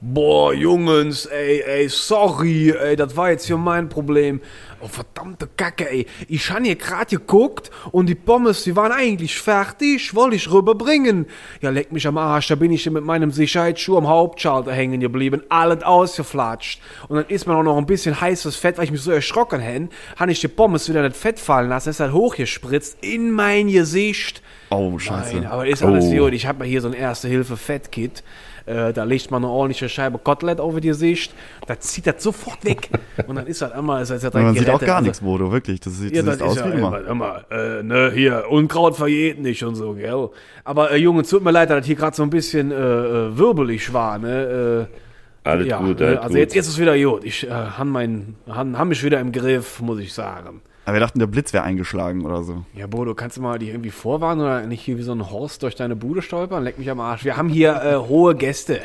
Boah, 0.00 0.52
Jungens, 0.52 1.26
ey, 1.26 1.62
ey, 1.64 1.88
sorry, 1.88 2.74
ey, 2.76 2.96
das 2.96 3.16
war 3.16 3.30
jetzt 3.30 3.46
hier 3.46 3.56
mein 3.56 3.88
Problem. 3.88 4.40
Oh, 4.84 4.88
verdammte 4.88 5.48
Kacke, 5.56 5.90
ey. 5.90 6.06
Ich 6.28 6.50
han 6.50 6.64
hier 6.64 6.76
gerade 6.76 7.16
geguckt 7.16 7.70
und 7.90 8.06
die 8.06 8.14
Pommes, 8.14 8.64
die 8.64 8.76
waren 8.76 8.92
eigentlich 8.92 9.38
fertig, 9.38 10.14
wollte 10.14 10.36
ich 10.36 10.50
rüberbringen. 10.52 11.24
Ja, 11.62 11.70
leck 11.70 11.90
mich 11.90 12.06
am 12.06 12.18
Arsch, 12.18 12.48
da 12.48 12.54
bin 12.54 12.70
ich 12.70 12.84
mit 12.90 13.02
meinem 13.02 13.30
Sicherheitsschuh 13.30 13.96
am 13.96 14.06
Hauptschalter 14.06 14.72
hängen 14.72 15.00
geblieben, 15.00 15.42
alles 15.48 15.82
ausgeflatscht. 15.82 16.82
Und 17.08 17.16
dann 17.16 17.26
ist 17.28 17.46
mir 17.46 17.56
auch 17.56 17.62
noch 17.62 17.78
ein 17.78 17.86
bisschen 17.86 18.20
heißes 18.20 18.56
Fett, 18.56 18.76
weil 18.76 18.84
ich 18.84 18.90
mich 18.92 19.00
so 19.00 19.10
erschrocken 19.10 19.60
hätte, 19.60 19.88
han 20.18 20.28
ich 20.28 20.40
die 20.40 20.48
Pommes 20.48 20.86
wieder 20.88 21.02
nicht 21.02 21.16
Fett 21.16 21.38
fallen 21.38 21.70
lassen, 21.70 21.88
ist 21.88 22.00
halt 22.00 22.12
hochgespritzt 22.12 22.98
in 23.00 23.30
mein 23.30 23.68
Gesicht. 23.68 24.42
Oh, 24.70 24.98
scheiße. 24.98 25.36
Nein, 25.36 25.46
aber 25.46 25.66
ist 25.66 25.82
alles 25.82 26.04
Oh. 26.06 26.16
gut. 26.24 26.32
Ich 26.34 26.46
habe 26.46 26.64
hier 26.64 26.80
so 26.82 26.88
ein 26.88 26.94
Erste-Hilfe-Fett-Kit. 26.94 28.22
Äh, 28.66 28.92
da 28.92 29.04
legt 29.04 29.30
man 29.30 29.44
eine 29.44 29.52
ordentliche 29.52 29.88
Scheibe 29.88 30.18
Kotelett 30.18 30.58
auf 30.60 30.78
die 30.80 30.92
Sicht. 30.94 31.34
Da 31.66 31.78
zieht 31.78 32.06
das 32.06 32.22
sofort 32.22 32.64
weg. 32.64 32.88
Und 33.26 33.36
dann 33.36 33.46
ist 33.46 33.60
das 33.60 33.72
einmal, 33.72 34.02
ist 34.02 34.10
das 34.10 34.20
direkt 34.20 34.34
Man 34.36 34.54
sieht 34.54 34.62
auch 34.62 34.78
gerettet. 34.78 34.86
gar 34.86 34.96
Also, 34.96 35.06
nichts, 35.08 35.20
Bodo, 35.20 35.52
wirklich. 35.52 35.80
Das 35.80 35.98
sieht, 35.98 36.16
Ja, 36.16 36.22
das 36.22 36.34
sieht 36.38 36.42
aus 36.42 36.56
ja 36.56 36.66
wie 36.66 36.78
immer. 36.78 37.00
immer, 37.00 37.44
immer 37.50 37.78
äh, 37.78 37.82
ne, 37.82 38.10
hier, 38.14 38.44
Unkraut 38.48 38.96
vergeht 38.96 39.40
nicht 39.40 39.62
und 39.64 39.74
so, 39.74 39.92
gell. 39.94 40.30
Aber, 40.64 40.90
äh, 40.92 40.96
Junge, 40.96 41.24
tut 41.24 41.44
mir 41.44 41.50
leid, 41.50 41.70
dass 41.70 41.78
das 41.78 41.86
hier 41.86 41.96
gerade 41.96 42.16
so 42.16 42.22
ein 42.22 42.30
bisschen 42.30 42.70
äh, 42.70 42.74
äh, 42.74 43.38
wirbelig 43.38 43.92
war, 43.92 44.18
ne. 44.18 44.88
Äh, 44.90 45.48
alles 45.48 45.66
ja, 45.68 45.78
gut. 45.78 46.00
ne, 46.00 46.06
Alles 46.06 46.18
also 46.20 46.28
gut. 46.30 46.38
jetzt, 46.38 46.54
jetzt 46.54 46.68
ist 46.68 46.78
wieder 46.78 46.98
gut. 46.98 47.22
Ich 47.24 47.46
äh, 47.46 47.50
han, 47.50 48.34
han 48.48 48.88
mich 48.88 49.04
wieder 49.04 49.20
im 49.20 49.30
Griff, 49.30 49.80
muss 49.82 49.98
ich 49.98 50.12
sagen. 50.14 50.62
Aber 50.84 50.96
wir 50.96 51.00
dachten, 51.00 51.18
der 51.18 51.26
Blitz 51.26 51.52
wäre 51.52 51.64
eingeschlagen 51.64 52.24
oder 52.24 52.42
so. 52.42 52.64
Ja, 52.74 52.86
Bodo, 52.86 53.14
kannst 53.14 53.36
du 53.36 53.40
mal 53.40 53.58
dich 53.58 53.70
irgendwie 53.70 53.90
vorwarnen 53.90 54.42
oder 54.42 54.66
nicht 54.66 54.82
hier 54.82 54.98
wie 54.98 55.02
so 55.02 55.12
ein 55.12 55.30
Horst 55.30 55.62
durch 55.62 55.74
deine 55.74 55.96
Bude 55.96 56.20
stolpern? 56.20 56.62
Leck 56.62 56.78
mich 56.78 56.90
am 56.90 57.00
Arsch. 57.00 57.24
Wir 57.24 57.36
haben 57.36 57.48
hier 57.48 57.80
äh, 57.82 57.96
hohe 57.96 58.34
Gäste. 58.34 58.80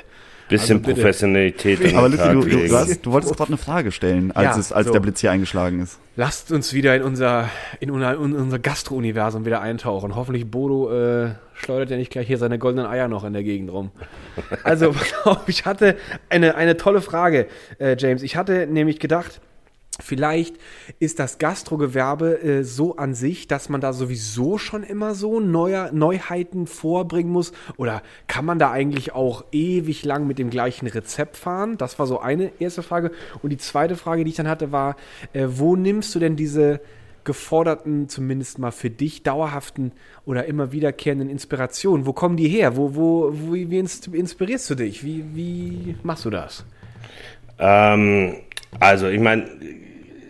Bisschen 0.49 0.83
also. 0.83 0.93
Professionalität. 0.93 1.93
Aber 1.93 2.09
Tag 2.12 2.33
du, 2.33 2.41
du, 2.41 2.75
hast, 2.75 3.05
du 3.05 3.12
wolltest 3.12 3.35
gerade 3.38 3.49
eine 3.49 3.57
Frage 3.57 3.91
stellen, 3.91 4.31
als, 4.31 4.55
Ja, 4.55 4.59
es, 4.59 4.71
als 4.71 4.88
so. 4.88 4.93
der 4.93 4.99
Blitz 4.99 5.21
hier 5.21 5.29
eingeschlagen 5.29 5.79
ist. 5.79 5.99
Lasst 6.15 6.51
uns 6.51 6.73
wieder 6.73 6.95
in 6.95 7.03
unser, 7.03 7.49
in 7.79 7.91
unser, 7.91 8.13
in 8.15 8.35
unser 8.35 8.57
Gastro-Universum 8.57 9.45
wieder 9.45 9.62
eintauchen. 9.62 10.15
Hoffentlich 10.15 10.49
Bodo 10.49 10.91
äh, 10.91 11.36
schleudert 11.53 11.91
ja 11.91 11.97
nicht 11.97 12.11
gleich 12.11 12.26
hier 12.26 12.39
seine 12.39 12.57
goldenen 12.57 12.88
Eier 12.88 13.07
noch 13.07 13.24
in 13.26 13.34
der 13.34 13.43
Gegend 13.43 13.71
rum. 13.71 13.91
Also, 14.63 14.95
ich 15.47 15.65
hatte 15.65 15.97
eine, 16.30 16.55
eine 16.55 16.78
tolle 16.78 17.01
Frage, 17.01 17.45
äh, 17.78 17.95
James. 17.99 18.24
Ich 18.24 18.36
hatte 18.36 18.65
nämlich 18.65 18.99
gedacht, 18.99 19.41
Vielleicht 20.02 20.56
ist 21.00 21.20
das 21.20 21.38
Gastrogewerbe 21.39 22.41
äh, 22.41 22.64
so 22.64 22.95
an 22.95 23.14
sich, 23.14 23.47
dass 23.47 23.70
man 23.70 23.82
da 23.82 23.93
sowieso 23.93 24.58
schon 24.58 24.84
immer 24.84 25.14
so 25.14 25.39
neuer, 25.39 25.91
Neuheiten 25.91 26.68
vorbringen 26.68 27.32
muss. 27.32 27.52
Oder 27.78 28.02
kann 28.28 28.45
man 28.45 28.60
da 28.60 28.72
eigentlich 28.72 29.14
auch 29.14 29.43
ewig 29.52 30.06
lang 30.06 30.26
mit 30.26 30.39
dem 30.39 30.50
gleichen 30.50 30.88
Rezept 30.88 31.38
fahren? 31.38 31.78
Das 31.78 32.00
war 32.00 32.08
so 32.08 32.20
eine 32.20 32.52
erste 32.60 32.82
Frage. 32.82 33.12
Und 33.43 33.50
die 33.50 33.58
zweite 33.58 33.95
Frage, 33.95 34.24
die 34.24 34.30
ich 34.32 34.38
dann 34.38 34.47
hatte, 34.47 34.72
war, 34.72 34.95
äh, 35.34 35.47
wo 35.50 35.76
nimmst 35.76 36.16
du 36.16 36.20
denn 36.20 36.36
diese 36.36 36.80
geforderten, 37.26 38.08
zumindest 38.08 38.58
mal 38.58 38.72
für 38.72 38.89
dich, 38.89 39.24
dauerhaften 39.24 39.91
oder 40.26 40.45
immer 40.45 40.72
wiederkehrenden 40.72 41.30
Inspirationen? 41.30 42.06
Wo 42.06 42.14
kommen 42.14 42.38
die 42.38 42.47
her? 42.47 42.78
Wo, 42.78 42.95
wo, 42.95 43.32
wo 43.34 43.54
wie 43.54 43.78
ins- 43.78 44.08
inspirierst 44.08 44.70
du 44.70 44.76
dich? 44.76 45.04
Wie, 45.04 45.26
wie 45.36 45.95
machst 46.04 46.24
du 46.26 46.30
das? 46.30 46.66
Ähm, 47.60 48.38
Also, 48.80 49.08
ich 49.08 49.20
meine, 49.20 49.50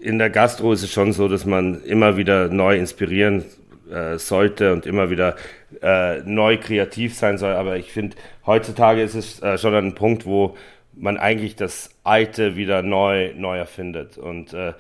in 0.09 0.17
der 0.17 0.31
Gastro 0.31 0.73
ist 0.73 0.81
es 0.81 0.91
schon 0.91 1.13
so, 1.13 1.27
dass 1.27 1.45
man 1.45 1.83
immer 1.83 2.17
wieder 2.17 2.49
neu 2.49 2.75
inspirieren 2.77 3.45
äh, 3.91 4.17
sollte 4.17 4.73
und 4.73 4.87
immer 4.87 5.11
wieder 5.11 5.35
äh, 5.83 6.21
neu 6.23 6.57
kreativ 6.57 7.13
sein 7.13 7.37
soll. 7.37 7.53
Aber 7.53 7.77
ich 7.77 7.91
finde, 7.91 8.17
heutzutage 8.43 9.03
ist 9.03 9.13
es 9.13 9.39
äh, 9.43 9.59
schon 9.59 9.75
ein 9.75 9.93
Punkt, 9.93 10.25
wo 10.25 10.57
man 10.95 11.17
eigentlich 11.17 11.55
das 11.55 11.91
Alte 12.03 12.55
wieder 12.55 12.81
neu, 12.81 13.33
neu 13.35 13.59
erfindet. 13.59 14.17
Und 14.17 14.51
äh, 14.51 14.73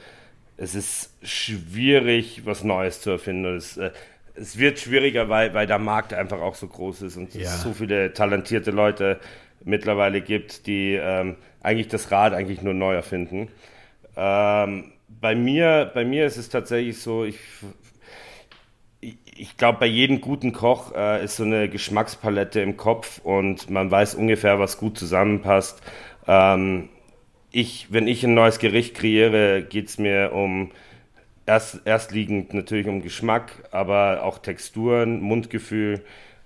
es 0.57 0.73
ist 0.73 1.13
schwierig, 1.21 2.41
was 2.45 2.63
Neues 2.63 3.01
zu 3.01 3.11
erfinden. 3.11 3.55
Es, 3.55 3.77
äh, 3.77 3.91
es 4.33 4.57
wird 4.57 4.79
schwieriger, 4.79 5.29
weil, 5.29 5.53
weil 5.53 5.67
der 5.67 5.79
Markt 5.79 6.11
einfach 6.11 6.41
auch 6.41 6.55
so 6.55 6.65
groß 6.65 7.03
ist 7.03 7.17
und 7.17 7.35
ja. 7.35 7.41
es 7.41 7.61
so 7.61 7.73
viele 7.73 8.13
talentierte 8.13 8.71
Leute 8.71 9.19
mittlerweile 9.63 10.21
gibt, 10.21 10.65
die 10.65 10.95
ähm, 10.95 11.35
eigentlich 11.61 11.87
das 11.87 12.09
Rad 12.09 12.33
eigentlich 12.33 12.63
nur 12.63 12.73
neu 12.73 12.95
erfinden. 12.95 13.49
Ähm, 14.17 14.91
bei 15.21 15.35
mir, 15.35 15.91
bei 15.93 16.05
mir 16.05 16.25
ist 16.25 16.37
es 16.37 16.49
tatsächlich 16.49 16.99
so, 16.99 17.23
ich, 17.23 17.39
ich 19.01 19.57
glaube, 19.57 19.79
bei 19.79 19.85
jedem 19.85 20.21
guten 20.21 20.53
Koch 20.53 20.93
äh, 20.93 21.23
ist 21.23 21.37
so 21.37 21.43
eine 21.43 21.69
Geschmackspalette 21.69 22.61
im 22.61 22.77
Kopf 22.77 23.19
und 23.23 23.69
man 23.69 23.89
weiß 23.89 24.15
ungefähr, 24.15 24.59
was 24.59 24.77
gut 24.77 24.97
zusammenpasst. 24.97 25.81
Ähm, 26.27 26.89
ich, 27.51 27.87
wenn 27.91 28.07
ich 28.07 28.23
ein 28.23 28.33
neues 28.33 28.59
Gericht 28.59 28.95
kreiere, 28.95 29.63
geht 29.63 29.87
es 29.87 29.97
mir 29.97 30.31
um 30.33 30.71
erst, 31.45 31.81
erstliegend 31.85 32.53
natürlich 32.53 32.87
um 32.87 33.01
Geschmack, 33.01 33.51
aber 33.71 34.23
auch 34.23 34.39
Texturen, 34.39 35.21
Mundgefühl 35.21 36.03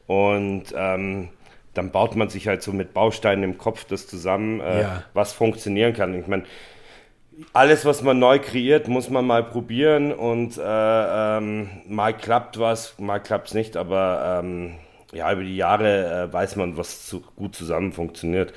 und 0.08 0.66
ähm, 0.76 1.30
dann 1.74 1.92
baut 1.92 2.16
man 2.16 2.30
sich 2.30 2.48
halt 2.48 2.62
so 2.62 2.72
mit 2.72 2.94
Bausteinen 2.94 3.44
im 3.44 3.58
Kopf 3.58 3.86
das 3.86 4.08
zusammen, 4.08 4.62
äh, 4.62 4.82
ja. 4.82 5.04
was 5.14 5.34
funktionieren 5.34 5.94
kann. 5.94 6.18
Ich 6.18 6.28
meine, 6.28 6.44
alles, 7.54 7.86
was 7.86 8.02
man 8.02 8.20
neu 8.20 8.40
kreiert, 8.40 8.88
muss 8.88 9.10
man 9.10 9.26
mal 9.26 9.44
probieren 9.44 10.12
und 10.14 10.58
äh, 10.58 10.62
ähm, 11.38 11.70
mal 11.88 12.14
klappt 12.14 12.60
was, 12.60 12.98
mal 13.00 13.20
klappt 13.20 13.50
es 13.50 13.54
nicht, 13.54 13.78
aber 13.78 14.42
ähm, 14.44 14.76
ja, 15.12 15.32
über 15.32 15.44
die 15.44 15.56
Jahre 15.56 16.30
äh, 16.30 16.34
weiß 16.34 16.56
man, 16.56 16.78
was 16.78 17.06
zu, 17.08 17.22
gut 17.36 17.56
zusammen 17.56 17.92
funktioniert. 17.92 18.54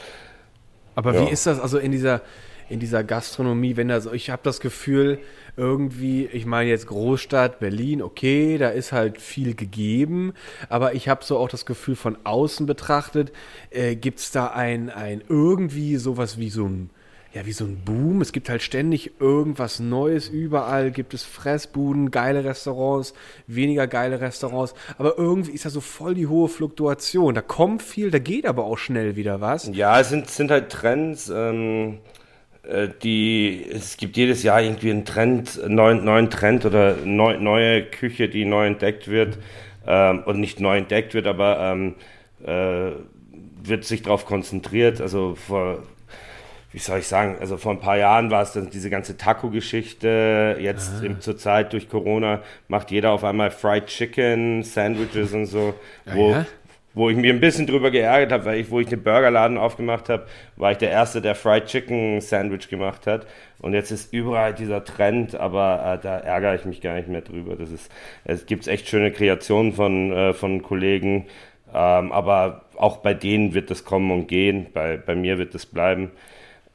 Aber 0.94 1.14
ja. 1.14 1.22
wie 1.22 1.30
ist 1.30 1.46
das 1.46 1.60
also 1.60 1.78
in 1.78 1.92
dieser, 1.92 2.22
in 2.68 2.80
dieser 2.80 3.04
Gastronomie, 3.04 3.76
wenn 3.76 3.88
das, 3.88 4.06
ich 4.06 4.30
habe 4.30 4.42
das 4.42 4.60
Gefühl, 4.60 5.18
irgendwie, 5.56 6.26
ich 6.26 6.44
meine 6.44 6.68
jetzt 6.68 6.86
Großstadt, 6.86 7.60
Berlin, 7.60 8.02
okay, 8.02 8.58
da 8.58 8.68
ist 8.68 8.92
halt 8.92 9.20
viel 9.20 9.54
gegeben, 9.54 10.34
aber 10.68 10.94
ich 10.94 11.08
habe 11.08 11.24
so 11.24 11.38
auch 11.38 11.48
das 11.48 11.64
Gefühl 11.64 11.96
von 11.96 12.18
außen 12.24 12.66
betrachtet, 12.66 13.32
äh, 13.70 13.96
gibt 13.96 14.18
es 14.18 14.30
da 14.32 14.48
ein, 14.48 14.90
ein 14.90 15.22
irgendwie 15.28 15.96
sowas 15.96 16.38
wie 16.38 16.50
so 16.50 16.66
ein 16.66 16.90
ja, 17.36 17.44
wie 17.44 17.52
so 17.52 17.66
ein 17.66 17.82
Boom. 17.84 18.22
Es 18.22 18.32
gibt 18.32 18.48
halt 18.48 18.62
ständig 18.62 19.20
irgendwas 19.20 19.78
Neues. 19.78 20.30
Überall 20.30 20.90
gibt 20.90 21.12
es 21.12 21.22
Fressbuden, 21.22 22.10
geile 22.10 22.44
Restaurants, 22.44 23.12
weniger 23.46 23.86
geile 23.86 24.22
Restaurants. 24.22 24.74
Aber 24.96 25.18
irgendwie 25.18 25.52
ist 25.52 25.66
da 25.66 25.70
so 25.70 25.82
voll 25.82 26.14
die 26.14 26.28
hohe 26.28 26.48
Fluktuation. 26.48 27.34
Da 27.34 27.42
kommt 27.42 27.82
viel, 27.82 28.10
da 28.10 28.18
geht 28.18 28.46
aber 28.46 28.64
auch 28.64 28.78
schnell 28.78 29.16
wieder 29.16 29.42
was. 29.42 29.68
Ja, 29.74 30.00
es 30.00 30.08
sind, 30.08 30.30
sind 30.30 30.50
halt 30.50 30.70
Trends. 30.70 31.28
Ähm, 31.28 31.98
äh, 32.62 32.88
die, 33.02 33.66
es 33.70 33.98
gibt 33.98 34.16
jedes 34.16 34.42
Jahr 34.42 34.62
irgendwie 34.62 34.90
einen 34.90 35.04
Trend, 35.04 35.60
einen 35.62 35.74
neuen, 35.74 36.04
neuen 36.06 36.30
Trend 36.30 36.64
oder 36.64 36.96
neu, 37.04 37.36
neue 37.38 37.82
Küche, 37.82 38.30
die 38.30 38.46
neu 38.46 38.66
entdeckt 38.66 39.08
wird. 39.08 39.36
Ähm, 39.86 40.22
und 40.24 40.40
nicht 40.40 40.58
neu 40.58 40.78
entdeckt 40.78 41.12
wird, 41.12 41.26
aber 41.26 41.60
ähm, 41.60 41.96
äh, 42.46 42.92
wird 43.62 43.84
sich 43.84 44.00
darauf 44.00 44.24
konzentriert. 44.24 45.02
Also 45.02 45.34
vor 45.34 45.82
wie 46.76 46.80
soll 46.80 46.98
ich 46.98 47.06
sagen, 47.06 47.36
also 47.40 47.56
vor 47.56 47.72
ein 47.72 47.80
paar 47.80 47.96
Jahren 47.96 48.30
war 48.30 48.42
es 48.42 48.52
dann 48.52 48.68
diese 48.68 48.90
ganze 48.90 49.16
Taco-Geschichte. 49.16 50.58
Jetzt 50.60 50.92
ah. 51.00 51.06
im, 51.06 51.22
zur 51.22 51.38
Zeit 51.38 51.72
durch 51.72 51.88
Corona 51.88 52.42
macht 52.68 52.90
jeder 52.90 53.12
auf 53.12 53.24
einmal 53.24 53.50
Fried 53.50 53.86
Chicken, 53.86 54.62
Sandwiches 54.62 55.32
und 55.32 55.46
so, 55.46 55.72
wo, 56.04 56.32
ja? 56.32 56.46
wo 56.92 57.08
ich 57.08 57.16
mir 57.16 57.32
ein 57.32 57.40
bisschen 57.40 57.66
drüber 57.66 57.90
geärgert 57.90 58.30
habe, 58.30 58.44
weil 58.44 58.58
ich, 58.60 58.70
wo 58.70 58.78
ich 58.78 58.88
den 58.88 59.02
Burgerladen 59.02 59.56
aufgemacht 59.56 60.10
habe, 60.10 60.26
war 60.56 60.72
ich 60.72 60.76
der 60.76 60.90
Erste, 60.90 61.22
der 61.22 61.34
Fried 61.34 61.64
Chicken 61.64 62.20
Sandwich 62.20 62.68
gemacht 62.68 63.06
hat. 63.06 63.26
Und 63.62 63.72
jetzt 63.72 63.90
ist 63.90 64.12
überall 64.12 64.52
dieser 64.52 64.84
Trend, 64.84 65.34
aber 65.34 65.94
äh, 65.98 66.02
da 66.02 66.18
ärgere 66.18 66.56
ich 66.56 66.66
mich 66.66 66.82
gar 66.82 66.96
nicht 66.96 67.08
mehr 67.08 67.22
drüber. 67.22 67.56
Das 67.56 67.70
ist, 67.70 67.90
es 68.24 68.44
gibt 68.44 68.68
echt 68.68 68.86
schöne 68.86 69.12
Kreationen 69.12 69.72
von, 69.72 70.12
äh, 70.12 70.34
von 70.34 70.60
Kollegen, 70.60 71.24
ähm, 71.72 72.12
aber 72.12 72.66
auch 72.76 72.98
bei 72.98 73.14
denen 73.14 73.54
wird 73.54 73.70
das 73.70 73.86
kommen 73.86 74.10
und 74.10 74.28
gehen. 74.28 74.66
Bei, 74.74 74.98
bei 74.98 75.14
mir 75.14 75.38
wird 75.38 75.54
das 75.54 75.64
bleiben. 75.64 76.10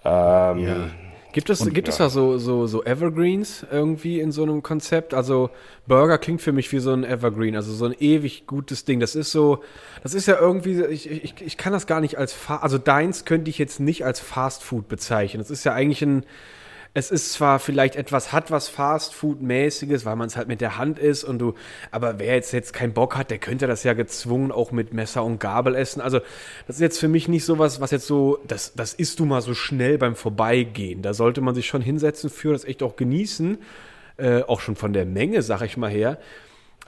Ähm, 0.04 0.60
ja. 0.60 0.90
Gibt 1.34 1.50
es, 1.50 1.62
und, 1.62 1.74
gibt 1.74 1.88
ja. 1.88 1.92
es 1.94 1.98
da 1.98 2.10
so, 2.10 2.38
so, 2.38 2.68
so 2.68 2.84
Evergreens 2.84 3.66
irgendwie 3.72 4.20
in 4.20 4.32
so 4.32 4.44
einem 4.44 4.62
Konzept? 4.62 5.14
Also 5.14 5.50
Burger 5.88 6.18
klingt 6.18 6.42
für 6.42 6.52
mich 6.52 6.72
wie 6.74 6.80
so 6.80 6.92
ein 6.92 7.06
Evergreen, 7.06 7.56
also 7.56 7.72
so 7.74 7.86
ein 7.86 7.96
ewig 8.00 8.48
gutes 8.48 8.84
Ding. 8.84 9.00
Das 9.00 9.16
ist 9.16 9.32
so, 9.32 9.64
das 10.04 10.14
ist 10.14 10.28
ja 10.28 10.38
irgendwie, 10.38 10.84
ich, 10.84 11.10
ich, 11.10 11.36
ich 11.42 11.58
kann 11.58 11.72
das 11.72 11.88
gar 11.88 12.02
nicht 12.02 12.18
als, 12.18 12.36
also 12.48 12.78
deins 12.78 13.24
könnte 13.24 13.50
ich 13.50 13.58
jetzt 13.58 13.80
nicht 13.80 14.04
als 14.04 14.20
Fast 14.20 14.64
Food 14.64 14.90
bezeichnen. 14.90 15.42
Das 15.42 15.52
ist 15.52 15.64
ja 15.64 15.74
eigentlich 15.74 16.02
ein, 16.02 16.26
es 16.94 17.10
ist 17.10 17.32
zwar 17.32 17.60
vielleicht 17.60 17.96
etwas, 17.96 18.34
hat 18.34 18.52
was 18.52 18.68
Fast-Food-mäßiges, 18.68 20.04
weil 20.04 20.18
man 20.18 20.28
es 20.28 20.36
halt 20.36 20.50
mit 20.50 20.60
der 20.60 20.78
Hand 20.78 21.00
isst 21.00 21.24
und 21.24 21.40
du, 21.40 21.54
aber 21.90 22.20
wer 22.20 22.36
jetzt, 22.36 22.52
jetzt 22.52 22.74
keinen 22.74 22.94
Bock 22.94 23.16
hat, 23.16 23.32
der 23.32 23.38
könnte 23.38 23.66
das 23.66 23.84
ja 23.84 23.94
gezwungen 23.94 24.52
auch 24.52 24.72
mit 24.74 24.94
Messer 24.94 25.24
und 25.24 25.40
Gabel 25.40 25.76
essen. 25.76 26.02
Also, 26.02 26.20
das 26.68 26.76
ist 26.78 26.82
jetzt 26.82 27.00
für 27.00 27.08
mich 27.08 27.30
nicht 27.30 27.46
sowas, 27.46 27.80
was 27.80 27.92
jetzt 27.92 28.08
so, 28.08 28.40
das, 28.46 28.74
das 28.74 28.94
isst 28.94 29.20
du 29.20 29.26
mal 29.26 29.42
so 29.42 29.54
schnell 29.54 29.98
beim 29.98 30.16
Vorbeigehen. 30.16 31.02
Da 31.02 31.14
sollte 31.14 31.40
man 31.40 31.56
sich 31.56 31.68
schon 31.68 31.82
hinsetzen 31.82 32.30
für, 32.30 32.52
das 32.52 32.66
echt 32.66 32.84
auch 32.84 32.98
genießen. 32.98 33.58
Äh, 34.18 34.42
auch 34.44 34.60
schon 34.60 34.76
von 34.76 34.92
der 34.92 35.06
Menge, 35.06 35.42
sag 35.42 35.62
ich 35.62 35.78
mal 35.78 35.90
her. 35.90 36.20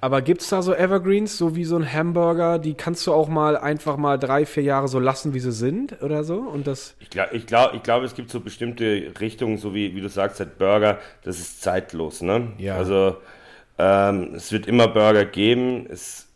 Aber 0.04 0.22
gibt 0.22 0.41
es 0.41 0.49
da 0.49 0.62
so 0.62 0.74
Evergreens, 0.74 1.38
so 1.38 1.56
wie 1.56 1.64
so 1.64 1.78
ein 1.78 1.89
Hamburger, 1.89 2.60
die 2.60 2.74
kannst 2.74 3.08
du 3.08 3.14
auch 3.14 3.30
mal 3.30 3.56
einfach 3.56 3.95
mal 3.95 4.20
drei, 4.20 4.45
vier 4.45 4.64
Jahre 4.64 4.89
so 4.89 4.99
lassen, 4.99 5.34
wie 5.34 5.39
sie 5.39 5.54
sind 5.54 6.01
oder 6.01 6.26
so? 6.26 6.39
Und 6.39 6.68
das 6.68 6.97
ich 6.99 7.10
glaube, 7.10 7.34
ich 7.38 7.45
glaub, 7.45 7.74
ich 7.74 7.84
glaub, 7.84 8.04
es 8.04 8.14
gibt 8.14 8.30
so 8.30 8.41
bestimmte 8.41 9.14
Richtungen, 9.22 9.58
so 9.58 9.74
wie, 9.74 9.95
wie 9.95 10.01
du 10.01 10.10
sagst, 10.10 10.41
halt 10.41 10.58
Burger, 10.58 10.99
das 11.24 11.39
ist 11.39 11.62
zeitlos. 11.62 12.22
Ne? 12.22 12.51
Ja. 12.58 12.76
Also 12.76 13.16
ähm, 13.78 14.34
es 14.36 14.51
wird 14.51 14.68
immer 14.68 14.89
Burger 14.89 15.24
geben. 15.24 15.88
Es 15.89 16.28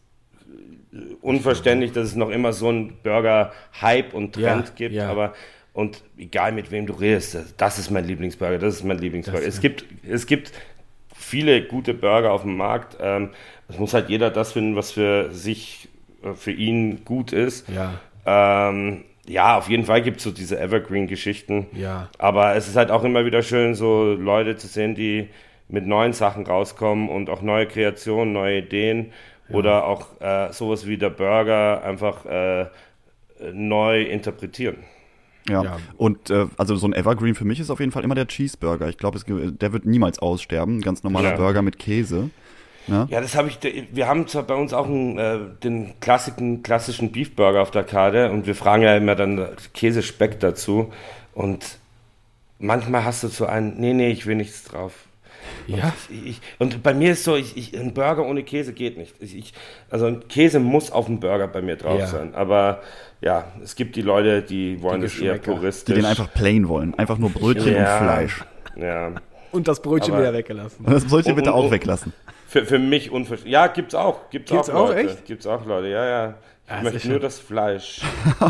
ist 0.94 1.18
unverständlich, 1.20 1.92
dass 1.92 2.08
es 2.08 2.16
noch 2.16 2.30
immer 2.30 2.54
so 2.54 2.70
einen 2.70 2.94
Burger-Hype 3.04 4.14
und 4.14 4.32
Trend 4.32 4.68
ja, 4.68 4.74
gibt, 4.78 4.96
ja. 4.96 5.10
aber 5.10 5.34
und 5.74 6.06
egal 6.18 6.54
mit 6.54 6.72
wem 6.72 6.88
du 6.88 6.94
redest, 6.94 7.38
das 7.58 7.80
ist 7.80 7.92
mein 7.92 8.06
Lieblingsburger, 8.06 8.60
das 8.60 8.76
ist 8.76 8.84
mein 8.86 8.98
Lieblingsburger. 8.98 9.46
Das, 9.46 9.56
es, 9.56 9.60
gibt, 9.60 9.84
es 10.08 10.26
gibt 10.26 10.54
viele 11.28 11.62
gute 11.64 11.94
Burger 11.94 12.32
auf 12.32 12.44
dem 12.44 12.58
Markt. 12.58 12.98
Ähm, 13.02 13.30
es 13.68 13.78
muss 13.78 13.94
halt 13.94 14.10
jeder 14.10 14.30
das 14.30 14.54
finden, 14.54 14.76
was 14.76 14.92
für 14.92 15.32
sich, 15.32 15.90
äh, 16.24 16.34
für 16.34 16.52
ihn 16.52 17.04
gut 17.06 17.34
ist. 17.34 17.68
Ja. 17.70 17.94
Ähm, 18.26 19.04
ja, 19.28 19.58
auf 19.58 19.70
jeden 19.70 19.86
Fall 19.86 20.02
gibt 20.02 20.18
es 20.18 20.24
so 20.24 20.32
diese 20.32 20.60
Evergreen-Geschichten. 20.60 21.68
Ja. 21.74 22.10
Aber 22.18 22.56
es 22.56 22.68
ist 22.68 22.78
halt 22.78 22.92
auch 22.92 23.04
immer 23.04 23.26
wieder 23.26 23.44
schön, 23.44 23.76
so 23.76 24.14
Leute 24.14 24.56
zu 24.56 24.68
sehen, 24.68 24.96
die 24.96 25.28
mit 25.68 25.86
neuen 25.86 26.14
Sachen 26.14 26.46
rauskommen 26.46 27.10
und 27.10 27.30
auch 27.30 27.42
neue 27.42 27.68
Kreationen, 27.68 28.34
neue 28.34 28.60
Ideen 28.60 29.12
ja. 29.50 29.56
oder 29.56 29.86
auch 29.86 30.22
äh, 30.22 30.54
sowas 30.54 30.88
wie 30.88 30.98
der 30.98 31.10
Burger 31.10 31.84
einfach 31.84 32.26
äh, 32.26 32.68
neu 33.52 34.02
interpretieren. 34.02 34.78
Ja. 35.50 35.64
ja. 35.64 35.78
Und 35.98 36.30
äh, 36.30 36.48
also 36.58 36.76
so 36.76 36.88
ein 36.88 36.94
Evergreen 36.94 37.36
für 37.36 37.46
mich 37.46 37.60
ist 37.60 37.70
auf 37.70 37.80
jeden 37.80 37.92
Fall 37.92 38.04
immer 38.04 38.16
der 38.16 38.28
Cheeseburger. 38.28 38.90
Ich 38.90 38.98
glaube, 38.98 39.20
der 39.20 39.74
wird 39.74 39.86
niemals 39.86 40.20
aussterben. 40.20 40.82
Ganz 40.82 41.04
normaler 41.04 41.32
ja. 41.32 41.36
Burger 41.38 41.62
mit 41.62 41.80
Käse. 41.80 42.30
Ja, 42.88 43.08
ja 43.10 43.22
das 43.22 43.36
habe 43.36 43.50
ich. 43.50 43.60
Wir 43.92 44.08
haben 44.08 44.28
zwar 44.28 44.44
bei 44.44 44.56
uns 44.56 44.74
auch 44.74 44.88
einen, 44.88 45.18
äh, 45.18 45.40
den 45.64 46.00
klassischen, 46.00 46.64
klassischen 46.64 47.12
Beefburger 47.12 47.62
auf 47.62 47.72
der 47.72 47.84
Karte 47.84 48.32
und 48.32 48.48
wir 48.48 48.56
fragen 48.56 48.84
ja 48.84 48.96
immer 48.96 49.16
dann 49.16 49.48
Käsespeck 49.74 50.40
dazu. 50.40 50.92
Und 51.34 51.78
manchmal 52.60 53.06
hast 53.06 53.24
du 53.24 53.28
so 53.28 53.46
einen, 53.46 53.80
nee, 53.80 53.94
nee, 53.94 54.10
ich 54.10 54.26
will 54.26 54.36
nichts 54.36 54.64
drauf. 54.64 54.94
Ja. 55.68 55.94
Und, 56.10 56.26
ich, 56.26 56.42
und 56.60 56.84
bei 56.84 56.94
mir 56.94 57.12
ist 57.12 57.24
so, 57.24 57.36
ich, 57.36 57.56
ich, 57.58 57.78
ein 57.78 57.94
Burger 57.94 58.26
ohne 58.26 58.44
Käse 58.44 58.74
geht 58.74 58.98
nicht. 58.98 59.16
Ich, 59.22 59.54
also 59.90 60.06
ein 60.06 60.28
Käse 60.28 60.60
muss 60.60 60.92
auf 60.92 61.06
dem 61.06 61.20
Burger 61.20 61.48
bei 61.48 61.62
mir 61.62 61.76
drauf 61.76 62.00
ja. 62.00 62.08
sein. 62.08 62.36
Aber 62.36 62.82
ja, 63.22 63.52
es 63.64 63.76
gibt 63.76 63.96
die 63.96 64.02
Leute, 64.02 64.42
die 64.42 64.82
wollen 64.82 65.02
die 65.02 65.08
das 65.08 65.20
eher 65.20 65.38
puristisch. 65.38 65.96
Die 65.96 66.02
den 66.02 66.06
einfach 66.06 66.32
plain 66.34 66.68
wollen. 66.68 66.94
Einfach 66.96 67.18
nur 67.18 67.32
Brötchen 67.32 67.74
ja. 67.74 67.98
und 67.98 68.04
Fleisch. 68.04 68.44
Ja. 68.76 69.12
Und 69.52 69.68
das 69.68 69.82
Brötchen 69.82 70.14
Aber 70.14 70.24
wieder 70.24 70.34
weggelassen. 70.34 70.86
Und 70.86 70.94
das 70.94 71.06
Brötchen 71.06 71.36
bitte 71.36 71.54
auch 71.54 71.72
weglassen. 71.72 72.14
Für, 72.48 72.66
für 72.66 72.80
mich 72.80 73.12
unverständlich. 73.12 73.54
Ja, 73.54 73.68
gibt's 73.68 73.96
auch. 73.96 74.30
Gibt's, 74.30 74.52
gibt's 74.52 74.70
auch, 74.70 74.76
auch 74.76 74.90
Leute. 74.90 75.10
echt? 75.10 75.26
Gibt's 75.26 75.48
auch 75.48 75.66
Leute, 75.66 75.88
ja, 75.88 76.06
ja. 76.06 76.34
Ich 76.70 76.74
ja, 76.74 76.82
möchte 76.82 77.10
nur 77.10 77.20
das 77.20 77.40
Fleisch. 77.40 78.02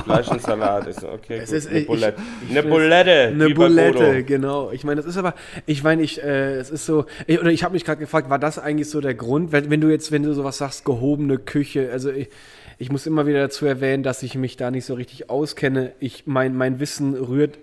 Fleisch 0.05 0.27
und 0.29 0.41
Salat. 0.41 0.87
Ich 0.87 0.95
so, 0.95 1.07
okay, 1.07 1.37
es 1.43 1.51
ist, 1.51 1.69
eine 1.69 1.81
Bulette. 1.81 2.21
Ich, 2.43 2.49
eine 2.49 2.67
Bulette. 2.67 3.11
Eine 3.27 3.49
Bulette, 3.51 4.23
genau. 4.23 4.71
Ich 4.71 4.83
meine, 4.83 5.01
das 5.01 5.05
ist 5.05 5.17
aber, 5.17 5.35
ich 5.67 5.83
meine, 5.83 6.01
ich, 6.01 6.23
äh, 6.23 6.55
es 6.55 6.71
ist 6.71 6.87
so, 6.87 7.05
ich, 7.27 7.39
oder 7.39 7.51
ich 7.51 7.63
habe 7.63 7.73
mich 7.73 7.85
gerade 7.85 7.99
gefragt, 7.99 8.27
war 8.31 8.39
das 8.39 8.57
eigentlich 8.57 8.89
so 8.89 9.01
der 9.01 9.13
Grund, 9.13 9.51
wenn, 9.51 9.69
wenn 9.69 9.81
du 9.81 9.89
jetzt, 9.89 10.11
wenn 10.11 10.23
du 10.23 10.33
sowas 10.33 10.57
sagst, 10.57 10.83
gehobene 10.83 11.37
Küche, 11.37 11.91
also 11.91 12.09
ich, 12.09 12.29
ich 12.77 12.91
muss 12.91 13.05
immer 13.05 13.25
wieder 13.25 13.39
dazu 13.39 13.65
erwähnen, 13.65 14.03
dass 14.03 14.23
ich 14.23 14.35
mich 14.35 14.57
da 14.57 14.71
nicht 14.71 14.85
so 14.85 14.93
richtig 14.93 15.29
auskenne. 15.29 15.93
Ich, 15.99 16.27
mein, 16.27 16.55
mein 16.55 16.79
Wissen 16.79 17.15
rührt 17.15 17.57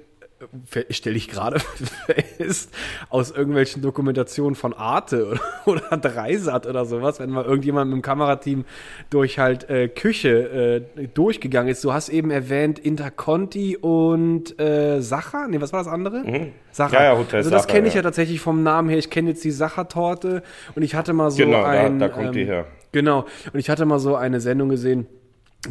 stelle 0.91 1.17
ich 1.17 1.29
gerade 1.29 1.59
fest, 2.39 2.71
aus 3.09 3.31
irgendwelchen 3.31 3.83
Dokumentationen 3.83 4.55
von 4.55 4.73
Arte 4.73 5.29
oder, 5.29 5.41
oder 5.89 5.97
Dreisat 5.97 6.67
oder 6.67 6.85
sowas, 6.85 7.21
wenn 7.21 7.31
mal 7.31 7.45
irgendjemand 7.45 7.91
mit 7.91 7.99
dem 7.99 8.03
Kamerateam 8.03 8.65
durch 9.11 9.39
halt 9.39 9.69
äh, 9.71 9.89
Küche 9.89 10.85
äh, 10.99 11.07
durchgegangen 11.09 11.71
ist. 11.71 11.83
Du 11.85 11.93
hast 11.93 12.09
eben 12.09 12.31
erwähnt 12.31 12.79
Interconti 12.79 13.77
und 13.77 14.59
äh, 14.61 15.01
Sacher. 15.01 15.47
Nee, 15.49 15.61
was 15.61 15.73
war 15.73 15.81
das 15.81 15.89
andere? 15.89 16.19
Mhm. 16.19 16.53
Sacher. 16.71 16.95
Ja, 16.95 17.05
ja, 17.05 17.19
Hotel 17.19 17.39
also 17.39 17.51
das 17.51 17.67
kenne 17.67 17.89
ich 17.89 17.95
ja. 17.95 17.99
ja. 17.99 18.03
tatsächlich 18.03 18.41
vom 18.41 18.63
Namen 18.63 18.89
her. 18.89 18.99
Ich 18.99 19.11
kenne 19.11 19.31
jetzt 19.31 19.45
die 19.45 19.53
Sacher-Torte 19.53 20.43
und 20.75 20.83
ich 20.83 20.95
hatte 20.95 21.13
mal 21.13 21.31
so 21.31 21.45
genau, 21.45 21.63
ein... 21.63 21.99
Da, 21.99 22.09
da 22.09 22.15
kommt 22.15 22.27
ähm, 22.27 22.33
die 22.33 22.45
her. 22.45 22.67
Genau. 22.95 23.27
Und 23.53 23.59
ich 23.59 23.69
hatte 23.69 23.85
mal 23.87 23.99
so 23.99 24.15
eine 24.15 24.41
Sendung 24.41 24.69
gesehen, 24.69 25.09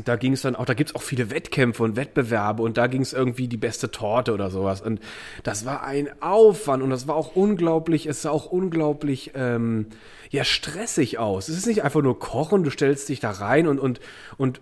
da 0.04 0.16
ging 0.16 0.34
es 0.34 0.42
dann 0.42 0.56
auch, 0.56 0.66
da 0.66 0.74
gibt's 0.74 0.96
auch 0.96 1.02
viele 1.02 1.30
Wettkämpfe 1.30 1.84
und 1.84 1.96
Wettbewerbe 1.96 2.64
und 2.64 2.78
da 2.78 2.88
ging 2.88 3.02
es 3.02 3.14
irgendwie 3.14 3.48
die 3.48 3.58
beste 3.58 3.92
Torte 3.92 4.34
oder 4.34 4.50
sowas. 4.50 4.82
Und 4.82 5.00
das 5.44 5.66
war 5.66 5.84
ein 5.84 6.10
Aufwand 6.22 6.84
und 6.84 6.90
das 6.90 7.08
war 7.08 7.16
auch 7.16 7.36
unglaublich, 7.36 8.06
es 8.06 8.22
sah 8.22 8.32
auch 8.32 8.46
unglaublich 8.46 9.32
ähm, 9.36 9.88
ja, 10.34 10.44
stressig 10.44 11.20
aus. 11.20 11.48
Es 11.48 11.56
ist 11.56 11.68
nicht 11.68 11.84
einfach 11.84 12.02
nur 12.02 12.18
kochen, 12.18 12.64
du 12.64 12.72
stellst 12.72 13.08
dich 13.08 13.20
da 13.20 13.30
rein 13.30 13.68
und, 13.68 13.78
und, 13.78 14.02
und 14.38 14.62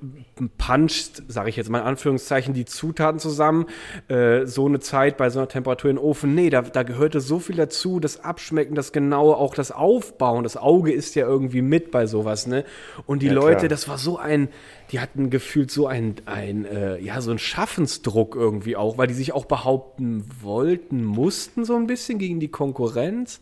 punchst, 0.58 1.24
sage 1.30 1.50
ich 1.50 1.56
jetzt 1.56 1.70
mal 1.70 1.80
in 1.80 1.86
Anführungszeichen, 1.86 2.54
die 2.54 2.66
Zutaten 2.66 3.20
zusammen. 3.22 3.68
Äh, 4.10 4.46
so 4.48 4.66
eine 4.66 4.82
Zeit 4.82 5.16
bei 5.16 5.30
so 5.30 5.40
einer 5.40 5.48
Temperatur 5.48 5.90
in 5.90 5.96
den 5.96 6.04
Ofen. 6.04 6.36
Nee, 6.36 6.50
da, 6.50 6.62
da 6.62 6.84
gehörte 6.84 7.22
so 7.22 7.40
viel 7.40 7.56
dazu, 7.56 8.02
das 8.02 8.22
Abschmecken, 8.26 8.76
das 8.76 8.92
Genaue, 8.92 9.38
auch 9.38 9.56
das 9.56 9.72
Aufbauen. 9.72 10.44
Das 10.44 10.58
Auge 10.58 10.92
ist 10.92 11.16
ja 11.16 11.26
irgendwie 11.26 11.62
mit 11.62 11.90
bei 11.90 12.06
sowas, 12.06 12.48
ne? 12.48 12.66
Und 13.06 13.22
die 13.22 13.28
ja, 13.28 13.34
Leute, 13.34 13.60
klar. 13.60 13.70
das 13.70 13.88
war 13.88 13.98
so 13.98 14.18
ein, 14.18 14.50
die 14.92 15.00
hatten 15.00 15.30
gefühlt 15.30 15.72
so 15.72 15.88
ein, 15.88 16.16
ein 16.26 16.66
äh, 16.66 17.00
ja, 17.00 17.22
so 17.22 17.32
ein 17.32 17.40
Schaffensdruck 17.40 18.36
irgendwie 18.36 18.76
auch, 18.76 18.98
weil 18.98 19.08
die 19.08 19.14
sich 19.14 19.34
auch 19.34 19.46
behaupten 19.46 20.26
wollten, 20.42 21.04
mussten 21.04 21.64
so 21.64 21.76
ein 21.76 21.88
bisschen 21.88 22.20
gegen 22.20 22.40
die 22.40 22.50
Konkurrenz. 22.50 23.40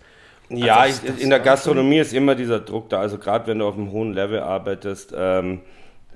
Ja, 0.49 0.77
also 0.77 1.07
ich, 1.07 1.21
in 1.21 1.29
der 1.29 1.39
Gastronomie 1.39 1.99
ist 1.99 2.13
immer 2.13 2.35
dieser 2.35 2.59
Druck 2.59 2.89
da. 2.89 2.99
Also 2.99 3.17
gerade 3.17 3.47
wenn 3.47 3.59
du 3.59 3.65
auf 3.65 3.75
einem 3.75 3.91
hohen 3.91 4.13
Level 4.13 4.39
arbeitest, 4.39 5.13
ähm, 5.15 5.61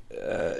äh, 0.10 0.54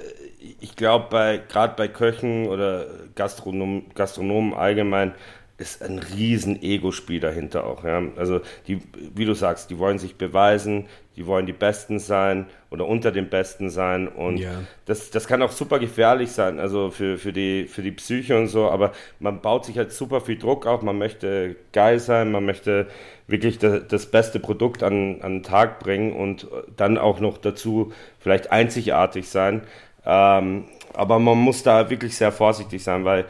ich 0.60 0.76
glaube, 0.76 1.08
bei, 1.10 1.38
gerade 1.38 1.76
bei 1.76 1.88
Köchen 1.88 2.48
oder 2.48 2.88
Gastronom, 3.16 3.86
Gastronomen 3.96 4.54
allgemein 4.54 5.14
ist 5.58 5.84
ein 5.84 6.00
riesen 6.00 6.62
Ego-Spiel 6.62 7.20
dahinter 7.20 7.66
auch. 7.66 7.84
Ja? 7.84 8.02
Also 8.18 8.42
die, 8.68 8.82
wie 9.14 9.26
du 9.26 9.34
sagst, 9.34 9.70
die 9.70 9.78
wollen 9.78 10.00
sich 10.00 10.16
beweisen, 10.16 10.88
die 11.16 11.26
wollen 11.28 11.46
die 11.46 11.54
Besten 11.54 12.00
sein 12.00 12.48
oder 12.74 12.88
unter 12.88 13.12
den 13.12 13.30
Besten 13.30 13.70
sein. 13.70 14.08
Und 14.08 14.38
ja. 14.38 14.64
das, 14.86 15.12
das 15.12 15.28
kann 15.28 15.44
auch 15.44 15.52
super 15.52 15.78
gefährlich 15.78 16.32
sein, 16.32 16.60
also 16.60 16.90
für, 16.90 17.20
für, 17.20 17.32
die, 17.32 17.68
für 17.68 17.84
die 17.84 17.92
Psyche 17.92 18.36
und 18.36 18.48
so, 18.48 18.68
aber 18.68 18.94
man 19.20 19.42
baut 19.42 19.66
sich 19.66 19.78
halt 19.78 19.92
super 19.94 20.22
viel 20.22 20.40
Druck 20.40 20.66
auf, 20.66 20.82
man 20.82 20.98
möchte 20.98 21.56
geil 21.72 22.00
sein, 22.00 22.32
man 22.32 22.46
möchte 22.46 22.88
wirklich 23.28 23.60
das, 23.60 23.88
das 23.88 24.08
beste 24.08 24.40
Produkt 24.40 24.82
an, 24.82 25.22
an 25.22 25.36
den 25.36 25.44
Tag 25.44 25.82
bringen 25.82 26.14
und 26.14 26.48
dann 26.76 26.98
auch 26.98 27.20
noch 27.20 27.38
dazu 27.38 27.94
vielleicht 28.18 28.52
einzigartig 28.52 29.30
sein, 29.30 29.62
ähm, 30.04 30.66
aber 30.96 31.20
man 31.20 31.38
muss 31.38 31.62
da 31.62 31.92
wirklich 31.92 32.18
sehr 32.18 32.32
vorsichtig 32.32 32.84
sein, 32.84 33.06
weil 33.06 33.26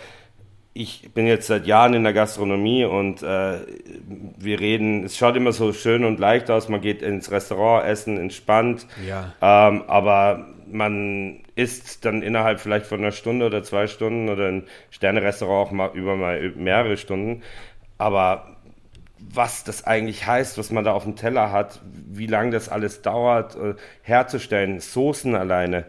ich 0.74 1.14
bin 1.14 1.28
jetzt 1.28 1.48
seit 1.48 1.68
Jahren 1.68 1.94
in 1.94 2.04
der 2.04 2.14
Gastronomie 2.14 2.84
und 2.86 3.22
äh, 3.22 3.60
wir 4.38 4.60
reden, 4.60 5.04
es 5.04 5.18
schaut 5.18 5.36
immer 5.36 5.52
so 5.52 5.72
schön 5.72 6.04
und 6.04 6.20
leicht 6.20 6.50
aus, 6.50 6.68
man 6.68 6.82
geht 6.82 7.02
ins 7.02 7.30
Restaurant, 7.30 7.86
essen, 7.86 8.18
entspannt, 8.18 8.88
ja. 9.08 9.34
ähm, 9.42 9.84
aber 9.88 10.48
man 10.68 11.42
isst 11.56 12.06
dann 12.06 12.24
innerhalb 12.24 12.60
vielleicht 12.60 12.88
von 12.88 13.00
einer 13.00 13.12
Stunde 13.12 13.46
oder 13.46 13.62
zwei 13.62 13.86
Stunden 13.86 14.30
oder 14.30 14.48
ein 14.48 14.64
Sterne-Restaurant 14.90 15.68
auch 15.68 15.72
mal 15.72 15.92
über 15.94 16.16
mal 16.16 16.52
mehrere 16.56 16.98
Stunden, 16.98 17.44
aber 18.00 18.58
was 19.20 19.64
das 19.64 19.86
eigentlich 19.86 20.26
heißt, 20.26 20.58
was 20.58 20.72
man 20.72 20.84
da 20.84 20.92
auf 20.92 21.04
dem 21.04 21.16
Teller 21.16 21.52
hat, 21.52 21.82
wie 21.84 22.28
lange 22.28 22.52
das 22.52 22.68
alles 22.68 23.02
dauert, 23.02 23.56
äh, 23.56 23.76
herzustellen, 24.02 24.80
Soßen 24.80 25.36
alleine, 25.36 25.86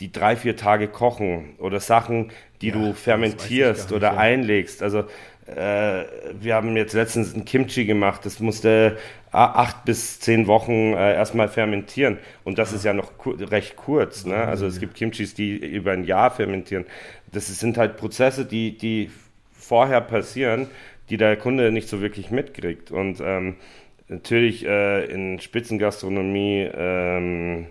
die 0.00 0.12
drei, 0.12 0.36
vier 0.36 0.56
Tage 0.56 0.88
kochen 0.88 1.54
oder 1.58 1.80
Sachen, 1.80 2.30
die 2.60 2.68
ja, 2.68 2.74
du 2.74 2.92
fermentierst 2.92 3.92
oder 3.92 4.12
ja. 4.12 4.16
einlegst. 4.18 4.82
Also 4.82 5.04
äh, 5.46 6.04
wir 6.40 6.54
haben 6.54 6.76
jetzt 6.76 6.92
letztens 6.92 7.34
ein 7.34 7.44
Kimchi 7.44 7.84
gemacht, 7.84 8.24
das 8.24 8.40
musste 8.40 8.98
acht 9.32 9.84
bis 9.84 10.18
zehn 10.20 10.46
Wochen 10.46 10.94
äh, 10.94 11.14
erstmal 11.14 11.48
fermentieren. 11.48 12.18
Und 12.44 12.58
das 12.58 12.70
ja. 12.70 12.76
ist 12.76 12.84
ja 12.84 12.94
noch 12.94 13.18
ku 13.18 13.30
recht 13.30 13.76
kurz. 13.76 14.24
Ne? 14.24 14.36
Also 14.36 14.66
es 14.66 14.80
gibt 14.80 14.94
Kimchis, 14.94 15.34
die 15.34 15.56
über 15.56 15.92
ein 15.92 16.04
Jahr 16.04 16.30
fermentieren. 16.30 16.86
Das 17.32 17.46
sind 17.46 17.76
halt 17.76 17.96
Prozesse, 17.96 18.46
die, 18.46 18.76
die 18.76 19.10
vorher 19.52 20.00
passieren, 20.00 20.68
die 21.10 21.16
der 21.16 21.36
Kunde 21.36 21.70
nicht 21.70 21.88
so 21.88 22.00
wirklich 22.00 22.30
mitkriegt. 22.30 22.90
Und 22.90 23.20
ähm, 23.20 23.56
natürlich 24.08 24.64
äh, 24.64 25.04
in 25.04 25.38
Spitzengastronomie 25.40 26.70
ähm, 26.74 27.66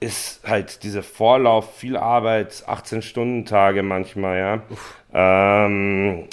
ist 0.00 0.48
halt 0.48 0.82
dieser 0.82 1.02
Vorlauf, 1.02 1.76
viel 1.76 1.96
Arbeit, 1.96 2.64
18-Stunden-Tage 2.66 3.82
manchmal, 3.82 4.38
ja. 4.38 4.62
Ähm, 5.12 6.24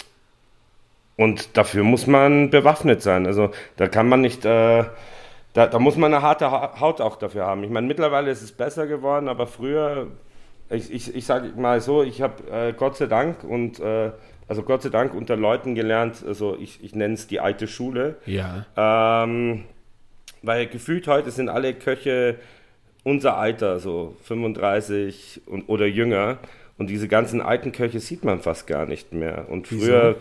und 1.18 1.58
dafür 1.58 1.84
muss 1.84 2.08
man 2.08 2.50
bewaffnet 2.50 3.02
sein. 3.02 3.26
Also 3.26 3.52
da 3.76 3.88
kann 3.88 4.08
man 4.08 4.22
nicht, 4.22 4.46
äh, 4.46 4.86
da, 5.54 5.68
da, 5.68 5.80
muss 5.80 5.98
man 5.98 6.14
eine 6.14 6.24
harte 6.24 6.50
Haut 6.52 7.02
auch 7.02 7.18
dafür 7.18 7.46
haben. 7.46 7.64
Ich 7.64 7.70
meine, 7.70 7.88
mittlerweile 7.88 8.32
ist 8.32 8.42
es 8.42 8.52
besser 8.52 8.88
geworden, 8.88 9.28
aber 9.28 9.48
früher, 9.48 10.08
ich, 10.70 10.94
ich, 10.94 11.16
ich 11.16 11.26
sage 11.26 11.52
mal 11.58 11.82
so, 11.82 12.04
ich 12.04 12.22
habe 12.22 12.50
äh, 12.50 12.74
Gott 12.74 12.96
sei 12.96 13.08
Dank 13.08 13.44
und 13.44 13.80
äh, 13.80 14.12
also 14.48 14.64
Gott 14.64 14.84
sei 14.84 14.90
Dank 14.90 15.14
unter 15.14 15.36
Leuten 15.36 15.76
gelernt, 15.76 16.24
also 16.26 16.56
ich, 16.58 16.82
ich 16.84 16.96
nenne 16.96 17.16
es 17.16 17.28
die 17.28 17.42
alte 17.42 17.68
Schule. 17.68 18.16
Ja. 18.26 18.66
Ähm, 18.78 19.66
weil 20.44 20.68
gefühlt 20.68 21.08
heute 21.08 21.32
sind 21.32 21.50
alle 21.50 21.74
Köche 21.74 22.38
unser 23.08 23.38
Alter, 23.38 23.80
so 23.80 24.16
35 24.24 25.42
und, 25.46 25.70
oder 25.70 25.86
jünger. 25.86 26.40
Und 26.78 26.90
diese 26.90 27.08
ganzen 27.08 27.42
alten 27.42 27.72
Köche 27.72 28.02
sieht 28.02 28.26
man 28.26 28.42
fast 28.42 28.68
gar 28.68 28.86
nicht 28.86 29.14
mehr. 29.14 29.46
Und 29.50 29.68
früher, 29.68 30.18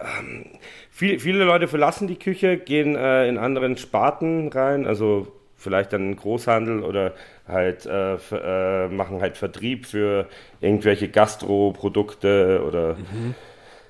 ähm, 0.00 0.46
viel, 0.90 1.20
viele 1.20 1.44
Leute 1.44 1.68
verlassen 1.68 2.08
die 2.08 2.18
Küche, 2.18 2.56
gehen 2.56 2.96
äh, 2.96 3.28
in 3.28 3.36
anderen 3.36 3.76
Sparten 3.76 4.48
rein, 4.48 4.86
also 4.86 5.28
vielleicht 5.56 5.92
dann 5.92 6.12
in 6.12 6.16
Großhandel 6.16 6.82
oder 6.82 7.12
halt 7.46 7.84
äh, 7.84 8.14
äh, 8.14 8.88
machen 8.88 9.20
halt 9.20 9.36
Vertrieb 9.36 9.84
für 9.86 10.26
irgendwelche 10.60 11.08
Gastroprodukte 11.08 12.62
oder 12.66 12.94
mhm. 12.94 13.34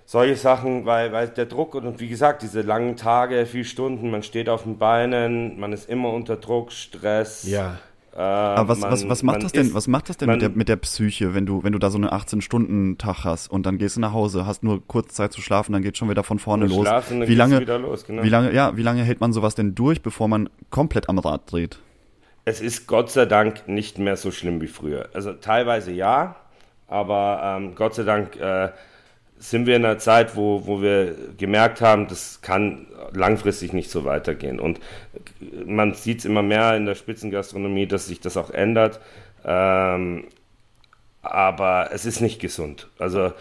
solche 0.05 0.37
Sachen, 0.37 0.85
weil, 0.85 1.13
weil 1.13 1.29
der 1.29 1.47
Druck 1.47 1.77
und, 1.77 1.87
und 1.87 2.01
wie 2.01 2.09
gesagt, 2.09 2.43
diese 2.43 2.63
langen 2.63 2.97
Tage, 2.97 3.47
vier 3.47 3.65
Stunden, 3.65 4.11
man 4.11 4.23
steht 4.23 4.49
auf 4.49 4.65
den 4.65 4.79
Beinen, 4.79 5.61
man 5.61 5.73
ist 5.73 5.89
immer 5.89 6.13
unter 6.13 6.37
Druck, 6.37 6.73
Stress. 6.73 7.49
Ja. 7.49 7.79
Äh, 8.17 8.21
Aber 8.21 8.69
was, 8.69 8.81
man, 8.81 8.91
was, 8.91 9.09
was 9.09 9.23
macht 9.23 9.43
das 9.43 9.53
denn, 9.53 9.75
was 9.75 9.89
macht 9.89 10.09
das 10.09 10.17
denn 10.17 10.27
man, 10.27 10.37
mit, 10.37 10.43
der, 10.43 10.51
mit 10.51 10.69
der 10.71 10.77
Psyche, 10.77 11.35
wenn 11.35 11.45
du, 11.45 11.63
wenn 11.63 11.73
du 11.73 11.79
da 11.79 11.91
so 11.91 11.99
einen 11.99 12.09
18-Stunden-Tag 12.09 13.25
hast 13.25 13.51
und 13.51 13.67
dann 13.67 13.77
gehst 13.77 13.97
du 13.97 14.01
nach 14.01 14.15
Hause, 14.15 14.47
hast 14.47 14.63
nur 14.63 14.87
kurz 14.87 15.13
Zeit 15.13 15.33
zu 15.33 15.43
schlafen, 15.43 15.75
dann 15.75 15.83
geht 15.83 15.99
schon 15.99 16.09
wieder 16.09 16.25
von 16.25 16.39
vorne 16.39 16.67
los. 16.67 16.87
Schlafen, 16.87 17.29
wie 17.29 17.35
lange, 17.35 17.59
los, 17.59 18.07
genau. 18.07 18.23
wie 18.23 18.31
lange, 18.31 18.55
ja, 18.55 18.75
wie 18.75 18.83
lange 18.83 19.03
hält 19.03 19.21
man 19.21 19.35
sowas 19.35 19.55
denn 19.55 19.75
durch, 19.75 20.01
bevor 20.01 20.29
man 20.29 20.49
komplett 20.71 21.11
am 21.11 21.19
Rad 21.19 21.53
dreht? 21.53 21.79
Es 22.47 22.63
ist 22.63 22.87
Gott 22.87 23.11
sei 23.11 23.27
Dank 23.27 23.69
nicht 23.69 23.99
mehr 23.99 24.17
so 24.17 24.31
schlimm 24.31 24.63
wie 24.63 24.67
früher. 24.67 25.11
Also 25.13 25.35
teilweise 25.35 25.93
ja, 25.93 26.37
aber 26.89 27.41
ähm, 27.45 27.75
Gott 27.75 27.97
sei 27.97 28.05
Dank 28.05 28.37
äh, 28.37 28.71
sind 29.39 29.67
wir 29.67 29.77
in 29.77 29.85
einer 29.85 29.99
Zeit, 29.99 30.37
wo, 30.37 30.67
wo 30.67 30.81
wir 30.81 31.15
gemerkt 31.37 31.81
haben, 31.81 32.09
das 32.09 32.41
kann 32.41 32.87
langfristig 33.13 33.73
nicht 33.73 33.91
so 33.91 34.05
weitergehen. 34.05 34.59
Und 34.61 34.81
man 35.65 35.95
sieht 35.95 36.21
es 36.21 36.25
immer 36.25 36.43
mehr 36.43 36.77
in 36.77 36.87
der 36.87 36.95
Spitzengastronomie, 36.95 37.87
dass 37.87 38.07
sich 38.07 38.21
das 38.21 38.37
auch 38.37 38.51
ändert. 38.51 39.01
Ähm, 39.45 40.25
aber 41.23 41.91
es 41.93 42.07
ist 42.07 42.21
nicht 42.21 42.41
gesund. 42.41 42.89
Also 42.99 43.33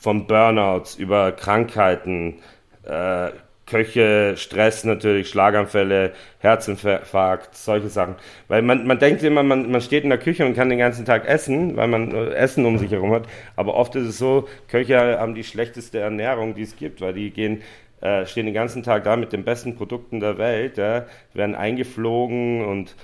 von 0.00 0.26
Burnouts 0.26 0.94
über 0.96 1.32
Krankheiten, 1.32 2.38
äh, 2.84 3.30
Köche, 3.72 4.34
Stress 4.36 4.84
natürlich, 4.84 5.30
Schlaganfälle, 5.30 6.12
Herzinfarkt, 6.40 7.56
solche 7.56 7.88
Sachen. 7.88 8.16
Weil 8.48 8.60
man, 8.60 8.86
man 8.86 8.98
denkt 8.98 9.22
immer, 9.22 9.42
man, 9.42 9.70
man 9.70 9.80
steht 9.80 10.04
in 10.04 10.10
der 10.10 10.18
Küche 10.18 10.44
und 10.44 10.54
kann 10.54 10.68
den 10.68 10.78
ganzen 10.78 11.06
Tag 11.06 11.26
essen, 11.26 11.74
weil 11.74 11.88
man 11.88 12.12
äh, 12.12 12.34
Essen 12.34 12.66
um 12.66 12.76
sich 12.76 12.90
herum 12.90 13.12
hat. 13.12 13.26
Aber 13.56 13.74
oft 13.74 13.96
ist 13.96 14.06
es 14.06 14.18
so, 14.18 14.46
Köche 14.68 15.18
haben 15.18 15.34
die 15.34 15.42
schlechteste 15.42 16.00
Ernährung, 16.00 16.54
die 16.54 16.62
es 16.62 16.76
gibt, 16.76 17.00
weil 17.00 17.14
die 17.14 17.30
gehen 17.30 17.62
äh, 18.02 18.26
stehen 18.26 18.46
den 18.46 18.54
ganzen 18.54 18.82
Tag 18.82 19.04
da 19.04 19.16
mit 19.16 19.32
den 19.32 19.44
besten 19.44 19.74
Produkten 19.76 20.20
der 20.20 20.36
Welt, 20.36 20.76
ja, 20.76 21.06
werden 21.32 21.54
eingeflogen 21.54 22.64
und 22.64 22.94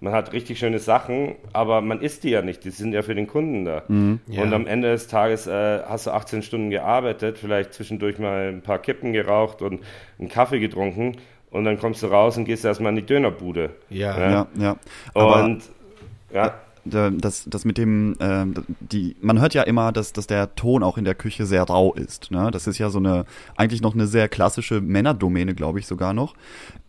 man 0.00 0.12
hat 0.12 0.32
richtig 0.32 0.58
schöne 0.58 0.78
Sachen, 0.78 1.34
aber 1.52 1.80
man 1.80 2.00
isst 2.00 2.24
die 2.24 2.30
ja 2.30 2.42
nicht, 2.42 2.64
die 2.64 2.70
sind 2.70 2.92
ja 2.92 3.02
für 3.02 3.14
den 3.14 3.26
Kunden 3.26 3.64
da. 3.64 3.82
Mhm, 3.88 4.20
ja. 4.28 4.42
Und 4.42 4.52
am 4.52 4.66
Ende 4.66 4.90
des 4.90 5.08
Tages 5.08 5.46
äh, 5.46 5.80
hast 5.82 6.06
du 6.06 6.10
18 6.12 6.42
Stunden 6.42 6.70
gearbeitet, 6.70 7.38
vielleicht 7.38 7.72
zwischendurch 7.72 8.18
mal 8.18 8.48
ein 8.48 8.62
paar 8.62 8.78
Kippen 8.78 9.12
geraucht 9.12 9.62
und 9.62 9.80
einen 10.18 10.28
Kaffee 10.28 10.60
getrunken 10.60 11.16
und 11.50 11.64
dann 11.64 11.78
kommst 11.78 12.02
du 12.02 12.06
raus 12.06 12.36
und 12.36 12.44
gehst 12.44 12.64
erstmal 12.64 12.90
in 12.90 12.96
die 12.96 13.06
Dönerbude. 13.06 13.70
Ja, 13.90 14.18
ja, 14.18 14.30
ja. 14.30 14.76
ja. 15.14 15.40
Und 15.40 15.62
ja 16.32 16.54
das, 16.88 17.44
das 17.46 17.64
mit 17.64 17.78
dem, 17.78 18.16
äh, 18.18 18.46
die, 18.80 19.16
man 19.20 19.40
hört 19.40 19.54
ja 19.54 19.62
immer, 19.62 19.92
dass, 19.92 20.12
dass 20.12 20.26
der 20.26 20.54
Ton 20.54 20.82
auch 20.82 20.98
in 20.98 21.04
der 21.04 21.14
Küche 21.14 21.46
sehr 21.46 21.62
rau 21.62 21.94
ist. 21.94 22.30
Ne? 22.30 22.50
Das 22.52 22.66
ist 22.66 22.78
ja 22.78 22.90
so 22.90 22.98
eine, 22.98 23.24
eigentlich 23.56 23.82
noch 23.82 23.94
eine 23.94 24.06
sehr 24.06 24.28
klassische 24.28 24.80
Männerdomäne, 24.80 25.54
glaube 25.54 25.78
ich 25.78 25.86
sogar 25.86 26.12
noch. 26.12 26.34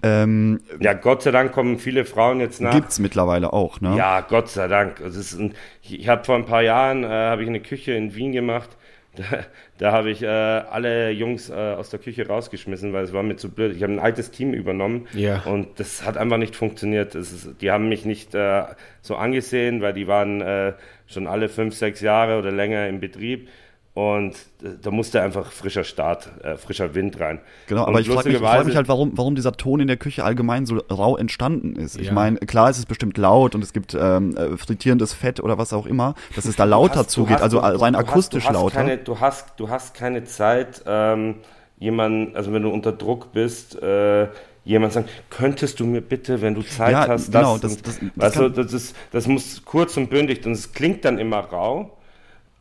Ähm, 0.02 0.62
ja, 0.80 0.94
Gott 0.94 1.24
sei 1.24 1.32
Dank 1.32 1.52
kommen 1.52 1.78
viele 1.78 2.06
Frauen 2.06 2.40
jetzt 2.40 2.62
nach. 2.62 2.74
Gibt's 2.74 3.00
mittlerweile 3.00 3.54
auch, 3.54 3.82
ne? 3.82 3.96
Ja, 3.98 4.22
Gott 4.22 4.50
sei 4.50 4.68
Dank. 4.68 5.00
Es 5.02 5.16
ist 5.16 5.38
ein, 5.38 5.54
ich 5.82 6.08
habe 6.08 6.24
vor 6.24 6.36
ein 6.36 6.46
paar 6.46 6.62
Jahren 6.62 7.04
äh, 7.04 7.08
habe 7.08 7.44
ich 7.44 7.50
eine 7.50 7.60
Küche 7.60 7.94
in 7.94 8.16
Wien 8.16 8.32
gemacht 8.32 8.70
da, 9.20 9.46
da 9.78 9.92
habe 9.92 10.10
ich 10.10 10.22
äh, 10.24 10.28
alle 10.28 11.12
Jungs 11.12 11.50
äh, 11.50 11.54
aus 11.54 11.90
der 11.90 12.00
Küche 12.00 12.28
rausgeschmissen, 12.28 12.94
weil 12.94 13.04
es 13.04 13.14
war 13.14 13.24
mir 13.24 13.36
zu 13.36 13.50
blöd. 13.50 13.76
Ich 13.76 13.84
habe 13.84 13.94
ein 13.94 14.00
altes 14.00 14.32
Team 14.32 14.54
übernommen 14.54 15.08
ja. 15.14 15.42
und 15.44 15.80
das 15.80 16.06
hat 16.06 16.18
einfach 16.18 16.38
nicht 16.38 16.56
funktioniert. 16.56 17.16
Ist, 17.16 17.62
die 17.62 17.72
haben 17.72 17.90
mich 17.90 18.06
nicht 18.06 18.34
äh, 18.36 18.64
so 19.02 19.16
angesehen, 19.16 19.82
weil 19.82 19.94
die 19.94 20.08
waren 20.08 20.42
äh, 20.42 20.74
schon 21.08 21.28
alle 21.28 21.50
fünf, 21.50 21.76
sechs 21.76 22.02
Jahre 22.02 22.38
oder 22.40 22.52
länger 22.52 22.88
im 22.88 23.00
Betrieb. 23.00 23.50
Und 23.96 24.36
da 24.62 24.92
musste 24.92 25.22
einfach 25.22 25.52
frischer 25.52 25.84
Start, 25.84 26.30
äh, 26.44 26.56
frischer 26.56 26.94
Wind 26.94 27.20
rein. 27.20 27.42
Genau, 27.68 27.86
aber 27.86 28.00
ich 28.00 28.10
frage 28.10 28.30
mich, 28.30 28.38
frag 28.38 28.66
mich, 28.66 28.76
halt, 28.76 28.88
warum, 28.88 29.18
warum 29.18 29.36
dieser 29.36 29.52
Ton 29.54 29.80
in 29.80 29.88
der 29.88 29.98
Küche 29.98 30.24
allgemein 30.24 30.66
so 30.66 30.78
rau 30.90 31.18
entstanden 31.18 31.76
ist. 31.76 31.96
Ja. 31.96 32.04
Ich 32.04 32.12
meine, 32.12 32.38
klar, 32.38 32.70
es 32.70 32.78
ist 32.78 32.86
bestimmt 32.86 33.18
laut 33.18 33.56
und 33.56 33.64
es 33.64 33.74
gibt 33.74 33.98
ähm, 34.00 34.38
äh, 34.38 34.56
frittierendes 34.58 35.14
Fett 35.14 35.42
oder 35.42 35.58
was 35.58 35.74
auch 35.74 35.86
immer, 35.86 36.14
dass 36.36 36.46
es 36.46 36.56
da 36.56 36.64
lauter 36.66 37.00
hast, 37.00 37.10
zugeht, 37.10 37.42
hast, 37.42 37.56
also 37.56 37.60
rein 37.60 37.94
du 37.94 38.00
akustisch 38.00 38.46
hast, 38.46 38.54
lauter. 38.54 38.76
Keine, 38.76 38.98
du, 39.00 39.20
hast, 39.20 39.60
du 39.60 39.70
hast 39.70 39.96
keine 39.96 40.24
Zeit, 40.24 40.84
ähm, 40.86 41.36
jemanden, 41.80 42.36
also 42.36 42.54
wenn 42.54 42.62
du 42.62 42.70
unter 42.70 42.92
Druck 42.92 43.34
bist, 43.34 43.82
äh, 43.82 44.28
jemand 44.66 44.94
sagen, 44.94 45.08
könntest 45.30 45.80
du 45.80 45.86
mir 45.86 46.02
bitte, 46.02 46.42
wenn 46.42 46.54
du 46.54 46.62
Zeit 46.62 46.92
ja, 46.92 47.08
hast, 47.08 47.32
genau, 47.32 47.58
das, 47.58 47.82
das, 47.82 48.00
das, 48.16 48.34
du, 48.34 48.50
das, 48.50 48.72
ist, 48.72 48.96
das 49.12 49.28
muss 49.28 49.66
kurz 49.66 49.98
und 49.98 50.10
bündig 50.10 50.46
und 50.46 50.52
es 50.54 50.74
klingt 50.74 51.04
dann 51.06 51.18
immer 51.18 51.40
rau. 51.40 51.98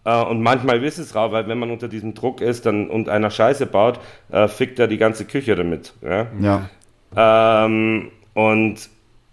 Äh, 0.05 0.23
und 0.23 0.43
manchmal 0.43 0.83
ist 0.85 0.99
es 0.99 1.15
rau, 1.15 1.33
weil 1.33 1.49
wenn 1.49 1.59
man 1.59 1.71
unter 1.71 1.89
diesem 1.89 2.15
Druck 2.15 2.41
ist 2.41 2.67
dann, 2.67 2.89
und 2.89 3.09
einer 3.09 3.31
Scheiße 3.31 3.67
baut, 3.67 4.01
äh, 4.31 4.49
fickt 4.49 4.79
er 4.79 4.87
die 4.87 4.99
ganze 4.99 5.25
Küche 5.25 5.55
damit. 5.55 5.95
Ja. 6.03 6.27
ja. 6.41 7.65
Ähm, 7.65 8.11
und 8.35 8.89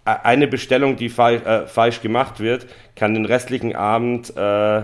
e-, 0.06 0.10
eine 0.22 0.46
Bestellung, 0.46 0.96
die 0.96 1.08
falsch, 1.08 1.44
äh, 1.44 1.66
falsch 1.66 2.00
gemacht 2.00 2.40
wird, 2.40 2.66
kann 2.94 3.14
den 3.14 3.24
restlichen 3.24 3.74
Abend 3.74 4.36
äh, 4.36 4.82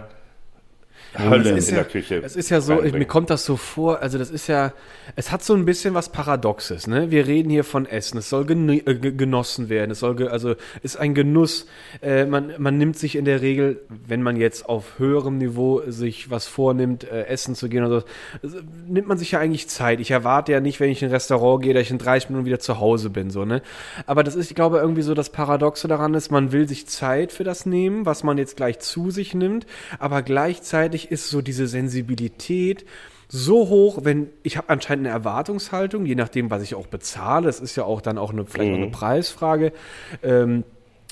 Hölle 1.18 1.50
in 1.50 1.56
ja, 1.58 1.74
der 1.74 1.84
Küche. 1.84 2.22
Es 2.24 2.36
ist 2.36 2.50
ja 2.50 2.60
so, 2.60 2.76
mir 2.76 3.04
kommt 3.04 3.28
das 3.30 3.44
so 3.44 3.56
vor, 3.56 4.00
also 4.00 4.18
das 4.18 4.30
ist 4.30 4.46
ja, 4.46 4.72
es 5.14 5.30
hat 5.30 5.44
so 5.44 5.54
ein 5.54 5.64
bisschen 5.64 5.94
was 5.94 6.08
Paradoxes, 6.08 6.86
ne? 6.86 7.10
Wir 7.10 7.26
reden 7.26 7.50
hier 7.50 7.64
von 7.64 7.86
Essen, 7.86 8.18
es 8.18 8.30
soll 8.30 8.46
gen 8.46 8.68
äh, 8.68 8.80
genossen 8.80 9.68
werden, 9.68 9.90
es 9.90 10.00
soll, 10.00 10.28
also 10.28 10.54
ist 10.82 10.96
ein 10.96 11.14
Genuss. 11.14 11.66
Äh, 12.00 12.24
man, 12.24 12.52
man 12.58 12.78
nimmt 12.78 12.96
sich 12.96 13.16
in 13.16 13.24
der 13.24 13.42
Regel, 13.42 13.80
wenn 14.06 14.22
man 14.22 14.36
jetzt 14.36 14.68
auf 14.68 14.98
höherem 14.98 15.38
Niveau 15.38 15.82
sich 15.86 16.30
was 16.30 16.46
vornimmt, 16.46 17.04
äh, 17.04 17.26
essen 17.26 17.54
zu 17.54 17.68
gehen 17.68 17.84
oder 17.84 18.00
so, 18.00 18.06
also, 18.42 18.58
nimmt 18.88 19.08
man 19.08 19.18
sich 19.18 19.32
ja 19.32 19.38
eigentlich 19.38 19.68
Zeit. 19.68 20.00
Ich 20.00 20.10
erwarte 20.10 20.52
ja 20.52 20.60
nicht, 20.60 20.80
wenn 20.80 20.90
ich 20.90 21.02
in 21.02 21.08
ein 21.08 21.12
Restaurant 21.12 21.62
gehe, 21.62 21.74
dass 21.74 21.82
ich 21.82 21.90
in 21.90 21.98
30 21.98 22.30
Minuten 22.30 22.46
wieder 22.46 22.60
zu 22.60 22.80
Hause 22.80 23.10
bin, 23.10 23.30
so, 23.30 23.44
ne? 23.44 23.60
Aber 24.06 24.22
das 24.22 24.34
ist, 24.34 24.50
ich 24.50 24.54
glaube, 24.54 24.78
irgendwie 24.78 25.02
so 25.02 25.12
das 25.14 25.30
Paradoxe 25.30 25.88
daran 25.88 26.14
ist, 26.14 26.30
man 26.30 26.52
will 26.52 26.66
sich 26.66 26.86
Zeit 26.86 27.32
für 27.32 27.44
das 27.44 27.66
nehmen, 27.66 28.06
was 28.06 28.24
man 28.24 28.38
jetzt 28.38 28.56
gleich 28.56 28.78
zu 28.78 29.10
sich 29.10 29.34
nimmt, 29.34 29.66
aber 29.98 30.22
gleichzeitig 30.22 31.01
gleichzeitig 31.02 31.10
ist 31.10 31.30
so 31.30 31.42
diese 31.42 31.66
Sensibilität 31.66 32.84
so 33.28 33.68
hoch, 33.68 34.00
wenn 34.02 34.28
ich 34.42 34.58
habe 34.58 34.68
anscheinend 34.68 35.06
eine 35.06 35.14
Erwartungshaltung, 35.14 36.04
je 36.04 36.14
nachdem, 36.14 36.50
was 36.50 36.62
ich 36.62 36.74
auch 36.74 36.86
bezahle. 36.86 37.46
Das 37.46 37.60
ist 37.60 37.76
ja 37.76 37.84
auch 37.84 38.02
dann 38.02 38.18
auch 38.18 38.30
eine, 38.30 38.44
vielleicht 38.44 38.72
mhm. 38.72 38.82
eine. 38.82 38.90
Preisfrage. 38.90 39.72
Ähm, 40.22 40.64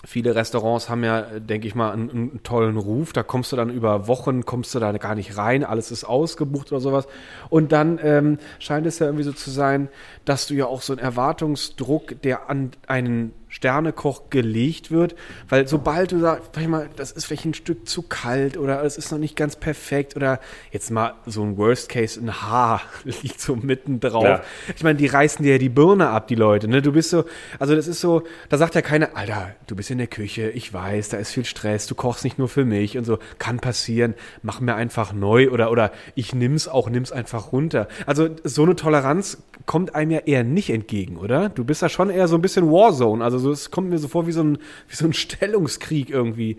Viele 0.03 0.35
Restaurants 0.35 0.89
haben 0.89 1.05
ja, 1.05 1.21
denke 1.41 1.69
ich 1.69 1.75
mal, 1.75 1.93
einen, 1.93 2.11
einen, 2.11 2.43
tollen 2.43 2.79
Ruf. 2.79 3.13
Da 3.13 3.23
kommst 3.23 3.53
du 3.53 3.57
dann 3.57 3.69
über 3.69 4.07
Wochen, 4.09 4.47
kommst 4.47 4.75
du 4.75 4.79
da 4.79 4.93
gar 4.93 5.15
nicht 5.15 5.37
rein, 5.37 5.63
alles 5.63 5.91
ist 5.91 6.05
ausgebucht 6.05 6.73
oder 6.73 6.81
sowas. 6.81 7.07
Und 7.51 7.73
dann 7.73 8.01
ähm, 8.03 8.39
scheint 8.61 8.87
es 8.87 8.99
ja 8.99 9.05
irgendwie 9.05 9.25
so 9.25 9.33
zu 9.33 9.51
sein, 9.51 9.91
dass 10.25 10.47
du 10.47 10.55
ja 10.55 10.67
auch 10.67 10.83
so 10.83 10.93
einen 10.93 11.01
Erwartungsdruck, 11.01 12.21
der 12.23 12.49
an 12.51 12.73
einen 12.87 13.33
Sternekoch 13.51 14.31
gelegt 14.31 14.93
wird, 14.93 15.17
weil 15.49 15.67
sobald 15.67 16.13
du 16.13 16.21
sagst, 16.21 16.57
mal, 16.69 16.89
das 16.95 17.11
ist 17.11 17.25
vielleicht 17.25 17.47
ein 17.47 17.55
Stück 17.55 17.89
zu 17.89 18.03
kalt 18.03 18.57
oder 18.57 18.85
es 18.85 18.97
ist 18.97 19.11
noch 19.11 19.19
nicht 19.19 19.35
ganz 19.35 19.57
perfekt 19.57 20.15
oder 20.15 20.39
jetzt 20.71 20.91
mal 20.93 21.15
so 21.27 21.43
ein 21.43 21.59
Worst 21.59 21.89
Case, 21.89 22.21
ein 22.21 22.43
Haar 22.43 22.81
liegt 23.05 23.41
so 23.41 23.57
mitten 23.57 23.99
drauf. 23.99 24.25
Ja. 24.25 24.43
Ich 24.77 24.85
meine, 24.85 24.99
die 24.99 25.09
reißen 25.09 25.43
dir 25.43 25.53
ja 25.53 25.59
die 25.59 25.69
Birne 25.69 26.11
ab, 26.11 26.29
die 26.29 26.37
Leute, 26.37 26.69
ne? 26.69 26.81
Du 26.81 26.93
bist 26.93 27.11
so, 27.11 27.25
also 27.59 27.75
das 27.75 27.89
ist 27.89 28.01
so, 28.01 28.23
da 28.49 28.57
sagt 28.57 28.77
ja 28.77 28.83
keiner, 28.83 29.17
Alter, 29.17 29.57
du 29.67 29.75
bist 29.75 29.91
in 29.91 29.99
der 29.99 30.07
Küche, 30.07 30.51
ich 30.51 30.73
weiß, 30.73 31.09
da 31.09 31.17
ist 31.17 31.33
viel 31.33 31.45
Stress, 31.45 31.89
du 31.89 31.97
kochst 31.97 32.23
nicht 32.23 32.39
nur 32.39 32.49
für 32.49 32.65
mich 32.65 32.97
und 32.97 33.05
so, 33.05 33.19
kann 33.39 33.59
passieren, 33.59 34.15
mach 34.43 34.61
mir 34.61 34.77
einfach 34.77 35.13
neu 35.13 35.51
oder, 35.51 35.73
oder 35.73 35.91
ich 36.15 36.37
nimm's 36.37 36.69
auch, 36.69 36.89
nimm's 36.89 37.11
einfach 37.11 37.51
runter. 37.51 37.89
Also 38.07 38.29
so 38.45 38.63
eine 38.63 38.77
Toleranz 38.77 39.43
kommt 39.67 39.97
einem 39.97 40.13
ja 40.13 40.20
eher 40.27 40.45
nicht 40.45 40.71
entgegen, 40.71 41.17
oder? 41.17 41.49
Du 41.49 41.65
bist 41.65 41.83
ja 41.83 41.89
schon 41.89 42.11
eher 42.11 42.29
so 42.29 42.37
ein 42.37 42.43
bisschen 42.43 42.71
Warzone, 42.71 43.23
also 43.23 43.39
so, 43.39 43.51
es 43.51 43.71
kommt 43.71 43.91
mir 43.91 43.99
so 43.99 44.09
vor 44.09 44.27
wie 44.27 44.33
so 44.33 44.43
ein, 44.43 44.59
wie 44.89 44.97
so 44.97 45.07
ein 45.07 45.13
Stellungskrieg 45.15 46.11
irgendwie. 46.11 46.57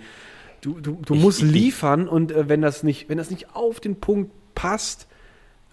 Du, 0.62 0.80
du, 0.80 1.00
du 1.04 1.16
musst 1.16 1.42
liefern 1.42 2.08
und 2.08 2.32
äh, 2.32 2.48
wenn 2.48 2.62
das 2.62 2.84
nicht, 2.84 3.10
wenn 3.10 3.18
das 3.18 3.32
nicht 3.32 3.56
auf 3.56 3.80
den 3.80 4.00
Punkt 4.00 4.32
passt, 4.54 5.08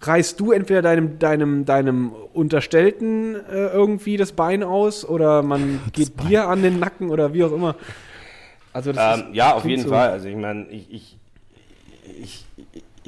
reißt 0.01 0.39
du 0.39 0.51
entweder 0.51 0.81
deinem, 0.81 1.19
deinem, 1.19 1.65
deinem 1.65 2.11
Unterstellten 2.33 3.35
äh, 3.35 3.67
irgendwie 3.67 4.17
das 4.17 4.31
Bein 4.31 4.63
aus 4.63 5.05
oder 5.05 5.43
man 5.43 5.79
geht 5.93 6.15
Bein. 6.15 6.27
dir 6.27 6.47
an 6.47 6.63
den 6.63 6.79
Nacken 6.79 7.09
oder 7.09 7.33
wie 7.33 7.43
auch 7.43 7.51
immer. 7.51 7.75
Also 8.73 8.93
das 8.93 9.19
ähm, 9.19 9.27
ist, 9.27 9.35
ja, 9.35 9.53
auf 9.53 9.65
jeden 9.65 9.83
so 9.83 9.89
Fall. 9.89 10.09
Also 10.09 10.27
ich 10.27 10.35
meine, 10.37 10.67
ich, 10.69 10.91
ich, 10.91 11.17
ich, 12.21 12.45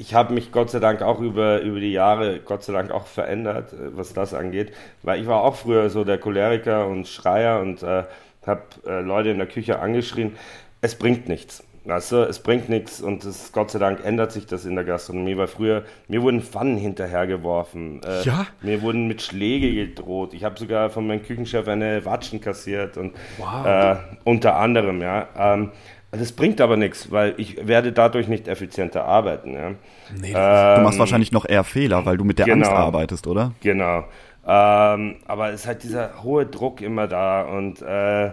ich 0.02 0.14
habe 0.14 0.34
mich 0.34 0.50
Gott 0.50 0.68
sei 0.70 0.80
Dank 0.80 1.00
auch 1.00 1.20
über, 1.20 1.60
über 1.60 1.78
die 1.78 1.92
Jahre, 1.92 2.40
Gott 2.40 2.64
sei 2.64 2.72
Dank 2.72 2.90
auch 2.90 3.06
verändert, 3.06 3.72
äh, 3.72 3.96
was 3.96 4.12
das 4.12 4.34
angeht. 4.34 4.72
Weil 5.02 5.20
ich 5.20 5.28
war 5.28 5.42
auch 5.44 5.54
früher 5.54 5.90
so 5.90 6.02
der 6.02 6.18
Choleriker 6.18 6.88
und 6.88 7.06
Schreier 7.06 7.60
und 7.60 7.84
äh, 7.84 8.04
habe 8.44 8.62
äh, 8.84 9.00
Leute 9.00 9.30
in 9.30 9.38
der 9.38 9.46
Küche 9.46 9.78
angeschrien. 9.78 10.32
Es 10.80 10.96
bringt 10.96 11.28
nichts. 11.28 11.62
Weißt 11.84 12.12
du, 12.12 12.16
es 12.28 12.40
bringt 12.40 12.68
nichts 12.68 13.00
und 13.00 13.24
es, 13.24 13.52
Gott 13.52 13.70
sei 13.70 13.78
Dank 13.78 14.04
ändert 14.04 14.32
sich 14.32 14.46
das 14.46 14.64
in 14.64 14.74
der 14.74 14.84
Gastronomie, 14.84 15.36
weil 15.36 15.48
früher, 15.48 15.84
mir 16.08 16.22
wurden 16.22 16.40
Pfannen 16.40 16.76
hinterhergeworfen. 16.76 18.00
Äh, 18.04 18.22
ja? 18.22 18.46
Mir 18.60 18.82
wurden 18.82 19.06
mit 19.06 19.22
Schläge 19.22 19.72
gedroht. 19.72 20.34
Ich 20.34 20.42
habe 20.42 20.58
sogar 20.58 20.90
von 20.90 21.06
meinem 21.06 21.22
Küchenchef 21.22 21.66
eine 21.68 22.04
Watschen 22.04 22.40
kassiert 22.40 22.96
und 22.96 23.14
wow. 23.38 23.66
äh, 23.66 23.96
unter 24.24 24.56
anderem, 24.56 25.00
ja. 25.00 25.28
Ähm, 25.36 25.70
das 26.18 26.32
bringt 26.32 26.60
aber 26.60 26.76
nichts, 26.76 27.10
weil 27.10 27.34
ich 27.38 27.66
werde 27.66 27.92
dadurch 27.92 28.28
nicht 28.28 28.46
effizienter 28.46 29.06
arbeiten. 29.06 29.54
Ja. 29.54 29.70
Nee, 30.14 30.34
ähm, 30.34 30.76
du 30.76 30.82
machst 30.82 30.98
wahrscheinlich 30.98 31.32
noch 31.32 31.48
eher 31.48 31.64
Fehler, 31.64 32.04
weil 32.04 32.18
du 32.18 32.24
mit 32.24 32.38
der 32.38 32.46
genau, 32.46 32.66
Angst 32.66 32.70
arbeitest, 32.70 33.26
oder? 33.26 33.52
Genau. 33.60 34.04
Ähm, 34.46 35.16
aber 35.26 35.48
es 35.50 35.62
ist 35.62 35.66
halt 35.66 35.82
dieser 35.82 36.22
hohe 36.22 36.44
Druck 36.44 36.80
immer 36.80 37.06
da 37.06 37.42
und 37.42 37.80
äh, 37.80 38.32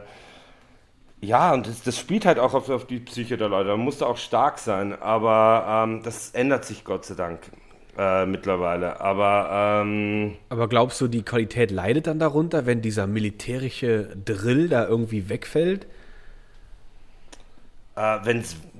ja, 1.21 1.53
und 1.53 1.67
das, 1.67 1.83
das, 1.83 1.99
spielt 1.99 2.25
halt 2.25 2.39
auch 2.39 2.53
auf, 2.53 2.69
auf, 2.69 2.87
die 2.87 2.99
Psyche 2.99 3.37
der 3.37 3.49
Leute. 3.49 3.69
Da 3.69 3.77
musst 3.77 4.01
du 4.01 4.05
auch 4.05 4.17
stark 4.17 4.57
sein, 4.57 4.93
aber 4.99 5.85
ähm, 5.85 6.01
das 6.03 6.31
ändert 6.31 6.65
sich 6.65 6.83
Gott 6.83 7.05
sei 7.05 7.15
Dank. 7.15 7.39
Äh, 7.97 8.25
mittlerweile. 8.25 9.01
Aber, 9.01 9.81
ähm, 9.83 10.35
aber 10.47 10.69
glaubst 10.69 11.01
du, 11.01 11.09
die 11.09 11.23
Qualität 11.23 11.69
leidet 11.69 12.07
dann 12.07 12.17
darunter, 12.17 12.65
wenn 12.65 12.81
dieser 12.81 13.07
militärische 13.07 14.15
Drill 14.23 14.69
da 14.69 14.87
irgendwie 14.87 15.27
wegfällt? 15.27 15.85
Äh, 17.99 18.19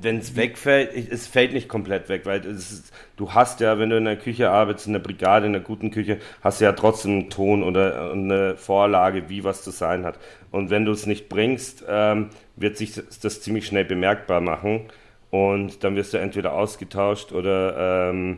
wenn 0.02 0.18
es 0.18 0.36
wegfällt, 0.38 0.96
es 0.96 1.28
fällt 1.28 1.52
nicht 1.52 1.68
komplett 1.68 2.08
weg, 2.08 2.22
weil 2.24 2.46
ist, 2.46 2.94
du 3.18 3.34
hast 3.34 3.60
ja, 3.60 3.78
wenn 3.78 3.90
du 3.90 3.98
in 3.98 4.06
der 4.06 4.16
Küche 4.16 4.50
arbeitest, 4.50 4.88
in 4.88 4.94
der 4.94 5.02
Brigade, 5.02 5.46
in 5.46 5.56
einer 5.56 5.64
guten 5.64 5.92
Küche, 5.92 6.20
hast 6.42 6.62
du 6.62 6.66
ja 6.66 6.72
trotzdem 6.72 7.12
einen 7.12 7.30
Ton 7.30 7.62
oder 7.62 8.14
eine 8.14 8.56
Vorlage, 8.56 9.28
wie 9.28 9.44
was 9.44 9.62
zu 9.62 9.72
sein 9.72 10.06
hat. 10.06 10.18
Und 10.52 10.70
wenn 10.70 10.86
du 10.86 10.94
es 10.94 11.06
nicht 11.06 11.28
bringst, 11.28 11.84
ähm, 11.90 12.30
wird 12.56 12.78
sich 12.78 12.94
das, 12.94 13.20
das, 13.20 13.42
ziemlich 13.42 13.66
schnell 13.66 13.84
bemerkbar 13.84 14.40
machen 14.40 14.86
und 15.32 15.84
dann 15.84 15.98
wirst 15.98 16.14
du 16.14 16.18
entweder 16.18 16.54
ausgetauscht 16.54 17.34
oder 17.34 18.12
ähm, 18.12 18.38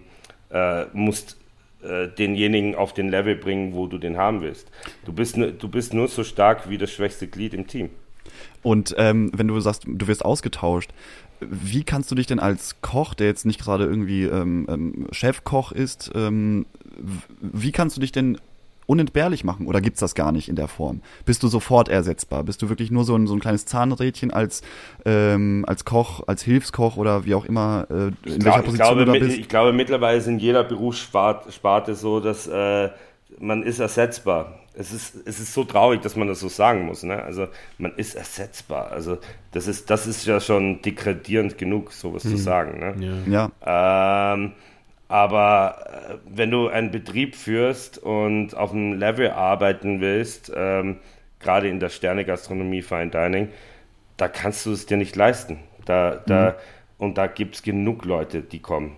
äh, 0.49 0.85
musst 0.93 1.37
äh, 1.83 2.07
denjenigen 2.07 2.73
auf 2.73 2.95
den 2.95 3.09
Level 3.09 3.35
bringen, 3.35 3.75
wo 3.75 3.85
du 3.85 3.99
den 3.99 4.17
haben 4.17 4.41
willst. 4.41 4.71
Du 5.05 5.13
bist, 5.13 5.37
du 5.37 5.67
bist 5.69 5.93
nur 5.93 6.07
so 6.07 6.23
stark 6.23 6.69
wie 6.71 6.79
das 6.79 6.91
schwächste 6.91 7.27
Glied 7.27 7.53
im 7.53 7.67
Team. 7.67 7.91
Und 8.63 8.95
ähm, 8.97 9.31
wenn 9.35 9.47
du 9.47 9.59
sagst, 9.59 9.83
du 9.85 10.07
wirst 10.07 10.23
ausgetauscht, 10.23 10.91
wie 11.39 11.83
kannst 11.83 12.11
du 12.11 12.15
dich 12.15 12.27
denn 12.27 12.39
als 12.39 12.81
Koch, 12.81 13.13
der 13.13 13.27
jetzt 13.27 13.45
nicht 13.45 13.59
gerade 13.59 13.85
irgendwie 13.85 14.23
ähm, 14.23 14.67
ähm, 14.69 15.07
Chefkoch 15.11 15.71
ist, 15.71 16.11
ähm, 16.13 16.65
wie 17.39 17.71
kannst 17.71 17.97
du 17.97 18.01
dich 18.01 18.11
denn 18.11 18.37
unentbehrlich 18.85 19.43
machen 19.43 19.67
oder 19.67 19.79
gibt's 19.79 20.01
das 20.01 20.15
gar 20.15 20.31
nicht 20.31 20.49
in 20.49 20.55
der 20.55 20.67
Form? 20.67 21.01
Bist 21.25 21.41
du 21.43 21.47
sofort 21.47 21.89
ersetzbar? 21.89 22.43
Bist 22.43 22.61
du 22.61 22.69
wirklich 22.69 22.91
nur 22.91 23.05
so 23.05 23.15
ein, 23.15 23.25
so 23.25 23.33
ein 23.33 23.39
kleines 23.39 23.65
Zahnrädchen 23.65 24.31
als, 24.31 24.61
ähm, 25.05 25.63
als 25.67 25.85
Koch, 25.85 26.23
als 26.27 26.43
Hilfskoch 26.43 26.97
oder 26.97 27.25
wie 27.25 27.33
auch 27.33 27.45
immer, 27.45 27.87
äh, 27.89 27.93
in 27.93 28.13
ich 28.25 28.25
welcher 28.25 28.41
glaub, 28.41 28.65
Position 28.65 28.75
glaube, 28.75 29.05
du 29.05 29.11
da 29.13 29.19
bist? 29.19 29.37
Ich 29.37 29.47
glaube, 29.47 29.73
mittlerweile 29.73 30.17
ist 30.17 30.27
in 30.27 30.39
jeder 30.39 30.63
Berufssparte 30.63 31.95
so, 31.95 32.19
dass 32.19 32.47
äh, 32.47 32.89
man 33.39 33.63
ist 33.63 33.79
ersetzbar. 33.79 34.60
Es 34.73 34.93
ist, 34.93 35.15
es 35.25 35.39
ist 35.39 35.53
so 35.53 35.63
traurig, 35.65 36.01
dass 36.01 36.15
man 36.15 36.27
das 36.27 36.39
so 36.39 36.47
sagen 36.47 36.85
muss. 36.85 37.03
Ne? 37.03 37.21
Also 37.21 37.47
man 37.77 37.93
ist 37.95 38.15
ersetzbar. 38.15 38.91
Also 38.91 39.17
das 39.51 39.67
ist, 39.67 39.89
das 39.89 40.07
ist 40.07 40.25
ja 40.25 40.39
schon 40.39 40.81
degradierend 40.81 41.57
genug, 41.57 41.91
sowas 41.91 42.23
zu 42.23 42.37
sagen. 42.37 42.79
Ne? 42.79 42.95
Ja. 43.27 44.33
Ähm, 44.33 44.53
aber 45.09 45.75
äh, 46.09 46.15
wenn 46.25 46.51
du 46.51 46.69
einen 46.69 46.91
Betrieb 46.91 47.35
führst 47.35 47.97
und 47.97 48.55
auf 48.55 48.71
einem 48.71 48.93
Level 48.93 49.31
arbeiten 49.31 49.99
willst, 49.99 50.51
ähm, 50.55 50.99
gerade 51.39 51.67
in 51.67 51.79
der 51.81 51.89
Sterne-Gastronomie, 51.89 52.81
Fine 52.81 53.09
Dining, 53.09 53.49
da 54.15 54.29
kannst 54.29 54.65
du 54.65 54.71
es 54.71 54.85
dir 54.85 54.97
nicht 54.97 55.15
leisten. 55.17 55.59
Da, 55.85 56.15
da, 56.27 56.55
Und 56.97 57.17
da 57.17 57.27
gibt 57.27 57.55
es 57.55 57.63
genug 57.63 58.05
Leute, 58.05 58.41
die 58.41 58.59
kommen. 58.59 58.95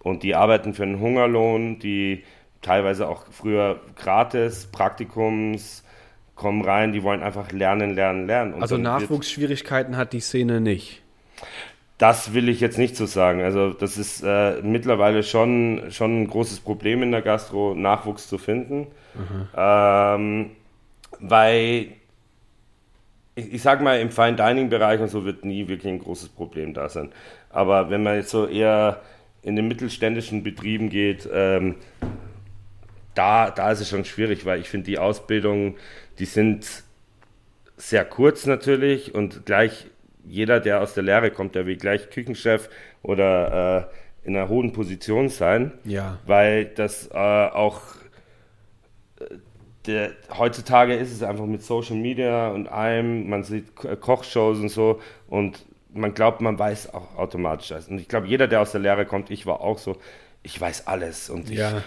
Und 0.00 0.22
die 0.22 0.34
arbeiten 0.34 0.74
für 0.74 0.84
einen 0.84 1.00
Hungerlohn, 1.00 1.78
die 1.80 2.22
teilweise 2.66 3.08
auch 3.08 3.24
früher 3.30 3.80
gratis, 3.94 4.66
Praktikums, 4.66 5.84
kommen 6.34 6.62
rein, 6.62 6.92
die 6.92 7.02
wollen 7.02 7.22
einfach 7.22 7.52
lernen, 7.52 7.94
lernen, 7.94 8.26
lernen. 8.26 8.54
Und 8.54 8.62
Also 8.62 8.76
Nachwuchsschwierigkeiten 8.76 9.96
hat 9.96 10.12
die 10.12 10.20
Szene 10.20 10.60
nicht. 10.60 11.02
Das 11.98 12.34
will 12.34 12.48
ich 12.50 12.60
jetzt 12.60 12.76
nicht 12.76 12.96
so 12.96 13.06
sagen. 13.06 13.40
Also 13.40 13.70
das 13.70 13.96
ist 13.96 14.22
äh, 14.22 14.60
mittlerweile 14.62 15.22
schon, 15.22 15.84
schon 15.90 16.22
ein 16.22 16.26
großes 16.28 16.60
Problem 16.60 17.02
in 17.02 17.12
der 17.12 17.22
Gastro, 17.22 17.74
Nachwuchs 17.74 18.28
zu 18.28 18.36
finden. 18.36 18.88
Ähm, 19.56 20.50
weil 21.20 21.92
ich, 23.34 23.54
ich 23.54 23.62
sag 23.62 23.80
mal, 23.80 23.98
im 24.00 24.10
Fine 24.10 24.36
Dining 24.36 24.68
Bereich 24.68 25.00
und 25.00 25.08
so 25.08 25.24
wird 25.24 25.44
nie 25.44 25.68
wirklich 25.68 25.90
ein 25.90 26.00
großes 26.00 26.28
Problem 26.30 26.74
da 26.74 26.90
sein. 26.90 27.12
Aber 27.48 27.88
wenn 27.88 28.02
man 28.02 28.16
jetzt 28.16 28.30
so 28.30 28.46
eher 28.46 29.00
in 29.42 29.56
den 29.56 29.68
mittelständischen 29.68 30.42
Betrieben 30.42 30.90
geht, 30.90 31.26
ähm, 31.32 31.76
da, 33.16 33.50
da 33.50 33.70
ist 33.72 33.80
es 33.80 33.88
schon 33.88 34.04
schwierig, 34.04 34.44
weil 34.46 34.60
ich 34.60 34.68
finde, 34.68 34.86
die 34.86 34.98
Ausbildungen, 34.98 35.76
die 36.18 36.24
sind 36.26 36.66
sehr 37.76 38.04
kurz 38.04 38.46
natürlich 38.46 39.14
und 39.14 39.44
gleich 39.46 39.86
jeder, 40.24 40.60
der 40.60 40.80
aus 40.80 40.94
der 40.94 41.02
Lehre 41.04 41.30
kommt, 41.30 41.54
der 41.54 41.66
will 41.66 41.76
gleich 41.76 42.10
Küchenchef 42.10 42.68
oder 43.02 43.90
äh, 44.24 44.26
in 44.28 44.36
einer 44.36 44.48
hohen 44.48 44.72
Position 44.72 45.28
sein, 45.28 45.72
Ja. 45.84 46.18
weil 46.26 46.64
das 46.64 47.08
äh, 47.12 47.14
auch 47.14 47.80
äh, 49.20 49.24
der, 49.86 50.10
heutzutage 50.36 50.94
ist 50.94 51.12
es 51.12 51.22
einfach 51.22 51.46
mit 51.46 51.62
Social 51.62 51.96
Media 51.96 52.48
und 52.48 52.66
allem, 52.66 53.28
man 53.28 53.44
sieht 53.44 53.76
Ko- 53.76 53.94
Kochshows 53.96 54.58
und 54.58 54.68
so 54.68 55.00
und 55.28 55.64
man 55.94 56.12
glaubt, 56.12 56.40
man 56.40 56.58
weiß 56.58 56.92
auch 56.92 57.16
automatisch 57.16 57.70
alles. 57.72 57.88
Und 57.88 57.98
ich 58.00 58.08
glaube, 58.08 58.26
jeder, 58.26 58.48
der 58.48 58.60
aus 58.60 58.72
der 58.72 58.80
Lehre 58.80 59.06
kommt, 59.06 59.30
ich 59.30 59.46
war 59.46 59.60
auch 59.60 59.78
so, 59.78 59.96
ich 60.42 60.60
weiß 60.60 60.86
alles 60.88 61.30
und 61.30 61.50
ich, 61.50 61.58
Ja. 61.58 61.82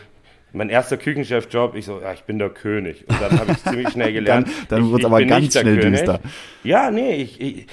Mein 0.53 0.69
erster 0.69 0.97
Küchenchef-Job, 0.97 1.75
ich 1.75 1.85
so, 1.85 2.01
ja, 2.01 2.13
ich 2.13 2.23
bin 2.23 2.39
der 2.39 2.49
König. 2.49 3.05
Und 3.07 3.21
dann 3.21 3.39
habe 3.39 3.51
ich 3.51 3.63
ziemlich 3.63 3.89
schnell 3.89 4.13
gelernt. 4.19 4.47
Dann- 4.69 4.81
dann 4.81 4.89
wird's 4.91 4.99
ich 5.01 5.05
aber 5.05 5.23
ganz 5.25 5.51
schnell 5.59 5.79
König. 5.79 5.99
düster. 5.99 6.19
Ja, 6.63 6.89
nee, 6.91 7.15
ich, 7.15 7.39
ich, 7.41 7.67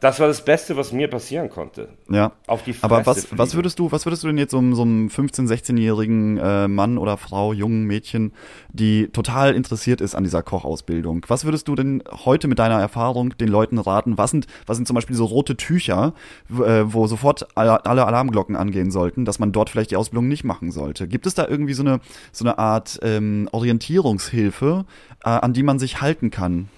das 0.00 0.20
war 0.20 0.28
das 0.28 0.44
Beste, 0.44 0.76
was 0.76 0.92
mir 0.92 1.08
passieren 1.08 1.50
konnte. 1.50 1.88
Ja. 2.08 2.32
Auf 2.46 2.62
die 2.62 2.72
Fresse 2.72 2.84
Aber 2.84 3.04
was, 3.06 3.20
fliegen. 3.26 3.38
was 3.38 3.54
würdest 3.54 3.78
du, 3.78 3.90
was 3.90 4.06
würdest 4.06 4.22
du 4.22 4.28
denn 4.28 4.38
jetzt 4.38 4.52
so, 4.52 4.58
einem- 4.58 4.74
so 4.74 4.82
einem 4.82 5.08
15-, 5.08 5.48
16-jährigen 5.48 6.38
äh, 6.38 6.68
Mann 6.68 6.98
oder 6.98 7.16
Frau, 7.16 7.52
jungen 7.52 7.84
Mädchen, 7.84 8.32
die 8.70 9.08
total 9.08 9.54
interessiert 9.54 10.00
ist 10.00 10.14
an 10.14 10.22
dieser 10.24 10.42
Kochausbildung, 10.42 11.24
was 11.28 11.44
würdest 11.44 11.66
du 11.68 11.74
denn 11.74 12.02
heute 12.24 12.46
mit 12.48 12.58
deiner 12.58 12.80
Erfahrung 12.80 13.36
den 13.38 13.48
Leuten 13.48 13.78
raten? 13.78 14.16
Was 14.18 14.30
sind, 14.30 14.46
was 14.66 14.76
sind 14.76 14.86
zum 14.86 14.94
Beispiel 14.94 15.16
so 15.16 15.24
rote 15.24 15.56
Tücher, 15.56 16.14
äh, 16.50 16.84
wo 16.84 17.06
sofort 17.06 17.48
alle 17.56 17.84
alle 17.84 18.06
Alarmglocken 18.06 18.54
angehen 18.56 18.90
sollten, 18.90 19.24
dass 19.24 19.38
man 19.38 19.50
dort 19.52 19.68
vielleicht 19.70 19.90
die 19.90 19.96
Ausbildung 19.96 20.28
nicht 20.28 20.44
machen 20.44 20.70
sollte? 20.70 21.08
Gibt 21.08 21.26
es 21.26 21.34
da 21.34 21.46
irgendwie 21.48 21.74
so 21.74 21.82
eine, 21.82 22.00
so 22.32 22.44
eine 22.44 22.58
Art 22.58 23.00
ähm, 23.02 23.48
Orientierungshilfe, 23.52 24.84
äh, 25.24 25.28
an 25.28 25.52
die 25.52 25.62
man 25.62 25.78
sich 25.78 26.00
halten 26.00 26.30
kann? 26.30 26.68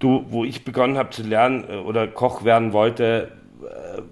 Du, 0.00 0.24
wo 0.30 0.44
ich 0.44 0.64
begonnen 0.64 0.98
habe 0.98 1.10
zu 1.10 1.22
lernen 1.22 1.64
äh, 1.70 1.76
oder 1.76 2.08
Koch 2.08 2.44
werden 2.44 2.72
wollte, 2.72 3.30
äh, 3.62 4.02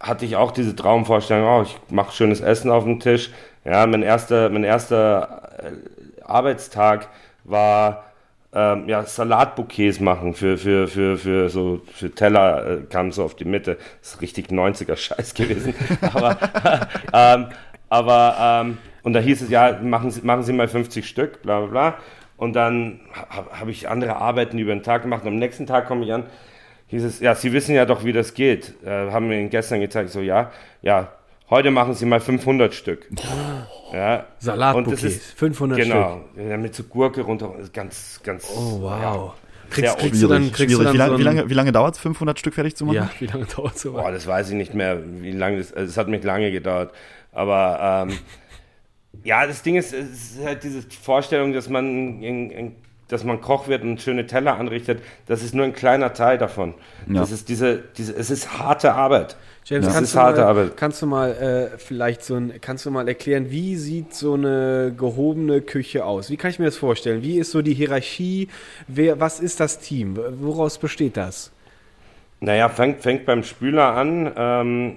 hatte 0.00 0.24
ich 0.24 0.36
auch 0.36 0.52
diese 0.52 0.74
Traumvorstellung, 0.74 1.46
oh, 1.46 1.62
ich 1.62 1.76
mache 1.90 2.12
schönes 2.12 2.40
Essen 2.40 2.70
auf 2.70 2.84
dem 2.84 3.00
Tisch. 3.00 3.30
Ja, 3.64 3.86
mein 3.86 4.02
erster, 4.02 4.48
mein 4.48 4.64
erster 4.64 5.50
äh, 5.58 6.22
Arbeitstag 6.22 7.08
war 7.44 8.04
ähm, 8.52 8.88
ja, 8.88 9.04
Salatbouquets 9.04 10.00
machen 10.00 10.34
für, 10.34 10.56
für, 10.56 10.88
für, 10.88 11.18
für 11.18 11.50
so 11.50 11.82
für 11.92 12.10
Teller 12.10 12.66
äh, 12.66 12.76
kam 12.88 13.12
so 13.12 13.24
auf 13.24 13.34
die 13.34 13.44
Mitte. 13.44 13.76
Das 14.00 14.14
ist 14.14 14.22
richtig 14.22 14.48
90er 14.48 14.96
Scheiß 14.96 15.34
gewesen. 15.34 15.74
aber 16.14 16.38
ähm, 17.12 17.46
aber 17.90 18.36
ähm, 18.40 18.78
und 19.02 19.12
da 19.14 19.20
hieß 19.20 19.42
es 19.42 19.50
ja, 19.50 19.78
machen 19.82 20.10
Sie, 20.10 20.22
machen 20.22 20.42
Sie 20.42 20.52
mal 20.52 20.68
50 20.68 21.08
Stück, 21.08 21.42
bla 21.42 21.60
bla 21.60 21.68
bla. 21.68 21.94
Und 22.38 22.54
dann 22.54 23.00
habe 23.30 23.50
hab 23.60 23.68
ich 23.68 23.88
andere 23.88 24.16
Arbeiten 24.16 24.58
über 24.58 24.72
den 24.72 24.82
Tag 24.82 25.02
gemacht. 25.02 25.22
Und 25.22 25.28
am 25.28 25.36
nächsten 25.36 25.66
Tag 25.66 25.86
komme 25.86 26.04
ich 26.06 26.12
an, 26.12 26.24
hieß 26.86 27.04
es, 27.04 27.20
ja, 27.20 27.34
Sie 27.34 27.52
wissen 27.52 27.74
ja 27.74 27.84
doch, 27.84 28.04
wie 28.04 28.12
das 28.12 28.32
geht. 28.32 28.74
Äh, 28.86 29.10
haben 29.10 29.28
mir 29.28 29.38
Ihnen 29.38 29.50
gestern 29.50 29.80
gezeigt, 29.80 30.10
so, 30.10 30.20
ja, 30.20 30.50
ja, 30.80 31.12
heute 31.50 31.70
machen 31.70 31.94
Sie 31.94 32.06
mal 32.06 32.20
500 32.20 32.72
Stück. 32.72 33.06
Ja. 33.92 34.24
Salatbouquets, 34.38 34.88
Und 34.88 34.92
das 34.92 35.02
ist- 35.02 35.32
500 35.38 35.78
Genau, 35.80 36.24
ja, 36.36 36.56
mit 36.56 36.74
so 36.74 36.84
Gurke 36.84 37.22
runter, 37.22 37.52
ganz, 37.72 38.20
ganz. 38.22 38.48
Oh, 38.54 38.82
wow. 38.82 39.02
Ja. 39.02 39.34
Kriegst, 39.70 39.98
kriegst 39.98 40.22
du 40.22 40.28
dann, 40.28 40.50
kriegst 40.52 40.74
du 40.74 40.78
schwierig. 40.82 40.84
dann 40.84 40.94
Wie, 40.94 40.96
so 40.96 41.02
lang, 41.02 41.12
ein, 41.12 41.18
wie 41.18 41.22
lange, 41.24 41.50
wie 41.50 41.54
lange 41.54 41.72
dauert 41.72 41.94
es, 41.96 42.00
500 42.00 42.38
Stück 42.38 42.54
fertig 42.54 42.74
zu 42.76 42.86
machen? 42.86 42.96
Ja, 42.96 43.10
wie 43.18 43.26
lange 43.26 43.44
dauert 43.44 43.78
so 43.78 43.92
Boah, 43.92 44.10
das 44.10 44.26
weiß 44.26 44.48
ich 44.48 44.54
nicht 44.54 44.72
mehr, 44.72 44.98
wie 45.20 45.32
lange 45.32 45.58
das, 45.58 45.74
also 45.74 45.90
es 45.90 45.96
hat 45.98 46.08
mich 46.08 46.22
lange 46.24 46.50
gedauert. 46.50 46.92
Aber 47.32 48.06
ähm, 48.08 48.16
ja, 49.24 49.46
das 49.46 49.62
Ding 49.62 49.76
ist, 49.76 49.92
es 49.92 50.36
ist 50.36 50.44
halt 50.44 50.62
diese 50.62 50.82
Vorstellung, 50.82 51.52
dass 51.52 51.68
man, 51.68 52.22
in, 52.22 52.50
in, 52.50 52.74
dass 53.08 53.24
man 53.24 53.40
Koch 53.40 53.68
wird 53.68 53.82
und 53.82 54.00
schöne 54.00 54.26
Teller 54.26 54.56
anrichtet, 54.58 55.02
das 55.26 55.42
ist 55.42 55.54
nur 55.54 55.64
ein 55.64 55.72
kleiner 55.72 56.12
Teil 56.12 56.38
davon. 56.38 56.74
Ja. 57.06 57.20
Das 57.20 57.30
ist 57.32 57.48
diese, 57.48 57.82
diese, 57.96 58.14
es 58.14 58.30
ist 58.30 58.58
harte 58.58 58.92
Arbeit. 58.94 59.36
James, 59.64 59.84
Das 59.86 59.94
kannst, 59.94 60.10
ist 60.10 60.14
du 60.14 60.20
harte 60.20 60.40
mal, 60.40 60.46
Arbeit. 60.46 60.76
kannst 60.76 61.02
du 61.02 61.06
mal 61.06 61.30
äh, 61.32 61.78
vielleicht 61.78 62.22
so 62.24 62.36
ein, 62.36 62.54
kannst 62.60 62.86
du 62.86 62.90
mal 62.90 63.06
erklären, 63.06 63.50
wie 63.50 63.76
sieht 63.76 64.14
so 64.14 64.34
eine 64.34 64.94
gehobene 64.96 65.60
Küche 65.60 66.04
aus? 66.06 66.30
Wie 66.30 66.36
kann 66.38 66.50
ich 66.50 66.58
mir 66.58 66.64
das 66.66 66.76
vorstellen? 66.76 67.22
Wie 67.22 67.38
ist 67.38 67.50
so 67.50 67.60
die 67.60 67.74
Hierarchie? 67.74 68.48
Wer, 68.86 69.20
was 69.20 69.40
ist 69.40 69.60
das 69.60 69.78
Team? 69.78 70.18
Woraus 70.40 70.78
besteht 70.78 71.16
das? 71.18 71.50
Naja, 72.40 72.68
fängt, 72.68 73.00
fängt 73.02 73.26
beim 73.26 73.42
Spüler 73.42 73.94
an 73.94 74.32
ähm, 74.36 74.96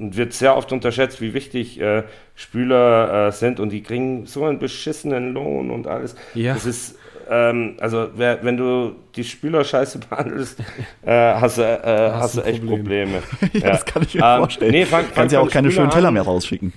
und 0.00 0.16
wird 0.16 0.32
sehr 0.32 0.56
oft 0.56 0.72
unterschätzt, 0.72 1.20
wie 1.20 1.34
wichtig 1.34 1.80
äh, 1.80 2.04
Spüler 2.34 3.28
äh, 3.28 3.32
sind 3.32 3.60
und 3.60 3.70
die 3.70 3.82
kriegen 3.82 4.26
so 4.26 4.44
einen 4.44 4.58
beschissenen 4.58 5.34
Lohn 5.34 5.70
und 5.70 5.86
alles. 5.86 6.16
Ja. 6.34 6.54
Das 6.54 6.64
ist, 6.64 6.98
ähm, 7.28 7.76
also 7.80 8.08
wer, 8.16 8.42
wenn 8.42 8.56
du 8.56 8.96
die 9.14 9.24
Spüler 9.24 9.62
scheiße 9.62 9.98
behandelst, 10.10 10.58
äh, 11.04 11.10
hast, 11.12 11.58
du, 11.58 11.62
äh, 11.62 12.10
hast, 12.12 12.38
du 12.38 12.40
ein 12.40 12.46
echt 12.46 12.66
Problem. 12.66 13.10
Probleme. 13.10 13.22
Ja, 13.52 13.72
das 13.72 13.84
kann 13.84 14.02
ich 14.02 14.14
mir 14.14 14.22
Ähm, 14.24 14.38
vorstellen. 14.38 14.70
Nee, 14.70 14.86
fang, 14.86 15.04
fang 15.04 15.14
Kannst 15.14 15.34
ja 15.34 15.40
auch 15.40 15.50
keine 15.50 15.70
Spüler 15.70 15.82
schönen 15.82 15.92
Teller 15.92 16.10
mehr 16.10 16.22
rausschicken. 16.22 16.72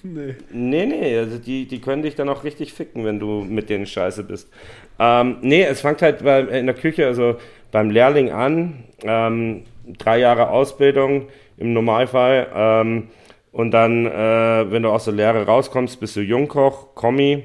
Nee, 0.51 0.85
nee, 0.85 1.17
also 1.17 1.37
die, 1.37 1.65
die 1.65 1.79
können 1.79 2.01
dich 2.01 2.15
dann 2.15 2.27
auch 2.27 2.43
richtig 2.43 2.73
ficken, 2.73 3.05
wenn 3.05 3.19
du 3.19 3.45
mit 3.47 3.69
denen 3.69 3.85
scheiße 3.85 4.23
bist. 4.25 4.49
Ähm, 4.99 5.37
nee, 5.41 5.63
es 5.63 5.79
fängt 5.79 6.01
halt 6.01 6.23
bei, 6.23 6.41
in 6.41 6.65
der 6.65 6.75
Küche, 6.75 7.07
also 7.07 7.37
beim 7.71 7.89
Lehrling 7.89 8.31
an, 8.31 8.83
ähm, 9.03 9.63
drei 9.97 10.19
Jahre 10.19 10.49
Ausbildung 10.49 11.27
im 11.57 11.73
Normalfall. 11.73 12.47
Ähm, 12.55 13.07
und 13.51 13.71
dann, 13.71 14.05
äh, 14.07 14.71
wenn 14.71 14.83
du 14.83 14.89
aus 14.89 15.05
der 15.05 15.13
Lehre 15.13 15.45
rauskommst, 15.45 15.99
bist 15.99 16.15
du 16.15 16.21
Jungkoch, 16.21 16.95
Kommi. 16.95 17.43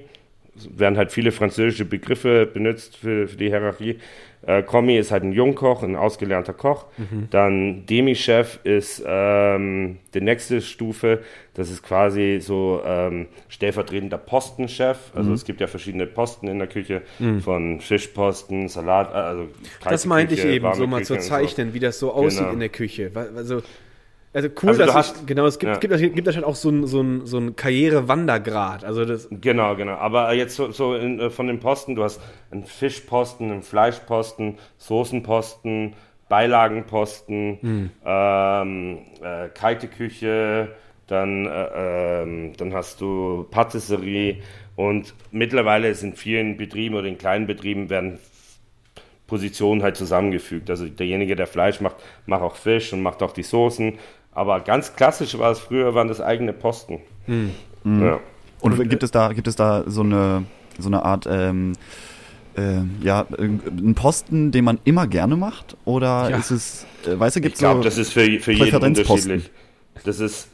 Es 0.57 0.77
werden 0.79 0.97
halt 0.99 1.13
viele 1.13 1.31
französische 1.33 1.85
Begriffe 1.85 2.47
benutzt 2.47 2.97
für, 2.97 3.29
für 3.29 3.37
die 3.37 3.49
Hierarchie. 3.49 3.99
Äh, 4.47 4.63
Kommi 4.63 4.97
ist 4.97 5.11
halt 5.13 5.23
ein 5.25 5.33
Jungkoch, 5.33 5.83
ein 5.83 5.95
ausgelernter 5.97 6.53
Koch. 6.55 6.87
Dann 7.31 7.85
Demi-Chef 7.87 8.59
ist 8.65 9.05
ähm, 9.07 9.99
die 10.15 10.21
nächste 10.21 10.61
Stufe. 10.63 11.21
Das 11.55 11.71
ist 11.71 11.83
quasi 11.83 12.39
so 12.41 12.81
ähm, 12.85 13.27
stellvertretender 13.49 14.19
Postenchef. 14.19 14.97
Also 15.15 15.33
es 15.33 15.45
gibt 15.45 15.61
ja 15.61 15.67
verschiedene 15.67 16.07
Posten 16.07 16.49
in 16.49 16.59
der 16.59 16.69
Küche, 16.69 17.03
von 17.45 17.81
Fischposten, 17.81 18.69
Salat, 18.69 19.13
äh, 19.13 19.17
also 19.17 19.49
Das 19.85 20.07
meinte 20.07 20.35
ich 20.35 20.41
Küche, 20.41 20.55
eben, 20.55 20.65
warme 20.65 20.77
so 20.77 20.87
mal 20.87 21.05
zu 21.05 21.15
und 21.15 21.23
so. 21.23 21.29
zeichnen, 21.29 21.75
wie 21.75 21.81
das 21.81 21.99
so 21.99 22.13
aussieht 22.13 22.41
Genau. 22.41 22.53
in 22.53 22.61
der 22.61 22.69
Küche. 22.71 23.11
Also, 23.37 23.63
also 24.33 24.49
cool, 24.63 24.69
Also 24.71 24.85
dass 24.87 24.95
hast- 24.95 25.21
ich, 25.21 25.27
genau, 25.27 25.47
es 25.47 25.59
gibt, 25.59 25.73
ja. 25.73 25.79
gibt, 25.79 25.97
gibt, 25.99 26.15
gibt 26.15 26.29
halt 26.35 26.45
auch 26.45 26.55
so 26.55 26.71
ein, 26.71 26.87
so 26.87 27.01
ein, 27.01 27.27
so 27.27 27.39
ein 27.39 27.57
Karrierewandergrad. 27.57 28.85
Also 28.85 29.05
das, 29.05 29.29
Genau, 29.31 29.75
genau. 29.77 29.95
Aber 29.95 30.33
jetzt 30.35 30.57
so, 30.57 30.71
so 30.71 30.95
in, 30.95 31.19
äh, 31.21 31.31
von 31.31 31.47
den 31.47 31.61
Posten, 31.61 31.95
du 31.95 32.05
hast 32.05 32.21
einen 32.51 32.65
Fischposten, 32.65 33.51
einen 33.51 33.63
Fleischposten, 33.63 34.59
Soßenposten, 34.77 35.95
Beilagenposten, 36.29 37.91
ähm, 38.05 38.99
äh, 39.23 39.49
kalte 39.55 39.89
Küche, 39.89 40.69
dann, 41.07 41.47
äh, 41.47 42.23
ähm, 42.23 42.53
dann 42.59 42.75
hast 42.75 43.01
du 43.01 43.47
Patisserie 43.51 44.43
und 44.77 45.15
mittlerweile 45.31 45.89
ist 45.89 46.03
in 46.03 46.15
vielen 46.15 46.57
Betrieben 46.59 46.95
oder 46.97 47.07
in 47.09 47.17
kleinen 47.17 47.47
Betrieben 47.47 47.89
werden 47.89 48.19
Positionen 49.27 49.83
halt 49.83 49.97
zusammengefügt. 49.97 50.71
Also 50.71 50.87
derjenige, 50.87 51.37
der 51.37 51.47
Fleisch 51.47 51.81
macht, 51.81 51.97
macht 52.27 52.43
auch 52.43 52.57
Fisch 52.57 52.93
und 52.93 53.03
macht 53.03 53.23
auch 53.23 53.33
die 53.33 53.43
Soßen. 53.43 53.99
Aber 54.39 54.61
ganz 54.61 54.95
klassisch 54.95 55.37
war 55.37 55.51
es 55.51 55.59
früher, 55.59 55.97
waren 55.97 56.07
das 56.07 56.21
eigene 56.21 56.53
Posten. 56.53 57.01
Ja. 57.27 58.21
Und, 58.61 58.79
und 58.79 58.89
gibt 58.89 59.03
es 59.03 59.11
da, 59.11 59.33
gibt 59.33 59.49
es 59.49 59.57
da 59.57 59.83
so 59.85 60.03
eine, 60.03 60.45
so 60.79 60.89
eine 60.89 61.05
Art, 61.05 61.27
ähm, 61.29 61.73
äh, 62.57 62.83
ja, 63.03 63.27
einen 63.37 63.97
Posten, 63.97 64.53
den 64.53 64.65
man 64.65 64.79
immer 64.85 65.09
gerne 65.09 65.35
macht? 65.35 65.77
Oder 65.85 66.31
ja. 66.31 66.37
ist 66.37 66.53
es, 66.53 66.87
äh, 67.05 67.19
weißt 67.19 67.35
du, 67.35 67.41
gibt 67.41 67.57
es 67.57 67.61
Ich 67.61 67.65
glaube, 67.65 67.79
so 67.79 67.85
das 67.85 67.99
ist 67.99 68.13
für, 68.13 68.39
für 68.39 68.53
jeden 68.53 68.81
unterschiedlich. 68.81 69.51
Das 70.05 70.21
ist 70.21 70.51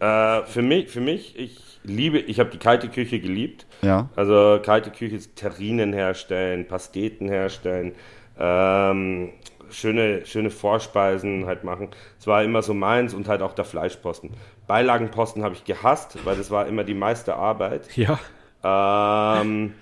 äh, 0.00 0.42
für 0.44 0.62
mich, 0.62 0.88
für 0.88 1.02
mich, 1.02 1.38
ich 1.38 1.60
liebe, 1.84 2.18
ich 2.18 2.40
habe 2.40 2.48
die 2.48 2.58
kalte 2.58 2.88
Küche 2.88 3.20
geliebt. 3.20 3.66
Ja. 3.82 4.08
Also 4.16 4.58
kalte 4.62 4.90
Küche 4.90 5.16
ist 5.16 5.36
Terrinen 5.36 5.92
herstellen, 5.92 6.66
Pasteten 6.66 7.28
herstellen, 7.28 7.92
ähm, 8.38 9.32
schöne, 9.72 10.24
schöne 10.26 10.50
Vorspeisen 10.50 11.46
halt 11.46 11.64
machen. 11.64 11.88
Es 12.18 12.26
war 12.26 12.42
immer 12.42 12.62
so 12.62 12.74
meins 12.74 13.14
und 13.14 13.28
halt 13.28 13.42
auch 13.42 13.52
der 13.52 13.64
Fleischposten. 13.64 14.30
Beilagenposten 14.66 15.42
habe 15.42 15.54
ich 15.54 15.64
gehasst, 15.64 16.18
weil 16.24 16.36
das 16.36 16.50
war 16.50 16.66
immer 16.66 16.84
die 16.84 16.94
meiste 16.94 17.34
Arbeit. 17.36 17.88
Ja. 17.96 18.18
Ähm, 18.64 19.74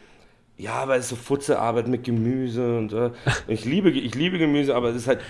ja, 0.57 0.89
weil 0.89 1.01
es 1.01 1.09
so 1.09 1.17
Futzearbeit 1.17 1.89
mit 1.89 2.05
Gemüse 2.05 2.79
und 2.79 2.93
äh, 2.93 3.11
ich 3.49 3.65
liebe 3.65 3.91
ich 3.91 4.15
liebe 4.15 4.39
Gemüse, 4.39 4.75
aber 4.75 4.91
es 4.91 4.97
ist 4.97 5.09
halt 5.09 5.21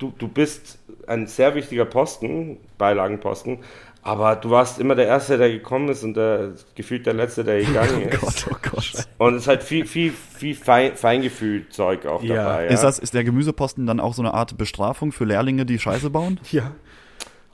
du, 0.00 0.12
du 0.18 0.26
bist 0.26 0.78
ein 1.06 1.26
sehr 1.26 1.54
wichtiger 1.54 1.84
Posten, 1.84 2.58
Beilagenposten, 2.78 3.58
aber 4.02 4.36
du 4.36 4.50
warst 4.50 4.78
immer 4.78 4.94
der 4.94 5.06
Erste, 5.06 5.36
der 5.36 5.50
gekommen 5.50 5.88
ist 5.90 6.02
und 6.02 6.14
der, 6.14 6.52
gefühlt 6.74 7.04
der 7.06 7.14
Letzte, 7.14 7.44
der 7.44 7.60
gegangen 7.64 8.08
ist. 8.08 8.22
oh 8.22 8.26
Gott, 8.26 8.46
oh 8.50 8.70
Gott. 8.70 9.08
Und 9.18 9.34
es 9.34 9.42
ist 9.42 9.48
halt 9.48 9.62
viel, 9.62 9.86
viel, 9.86 10.12
viel 10.12 10.54
Fein, 10.54 10.96
Feingefühl-Zeug 10.96 12.06
auch 12.06 12.22
ja. 12.22 12.36
dabei. 12.36 12.64
Ja. 12.64 12.70
Ist, 12.70 12.82
das, 12.82 12.98
ist 12.98 13.14
der 13.14 13.24
Gemüseposten 13.24 13.86
dann 13.86 14.00
auch 14.00 14.14
so 14.14 14.22
eine 14.22 14.32
Art 14.32 14.56
Bestrafung 14.56 15.12
für 15.12 15.24
Lehrlinge, 15.24 15.66
die 15.66 15.78
Scheiße 15.78 16.10
bauen? 16.10 16.40
Ja. 16.50 16.72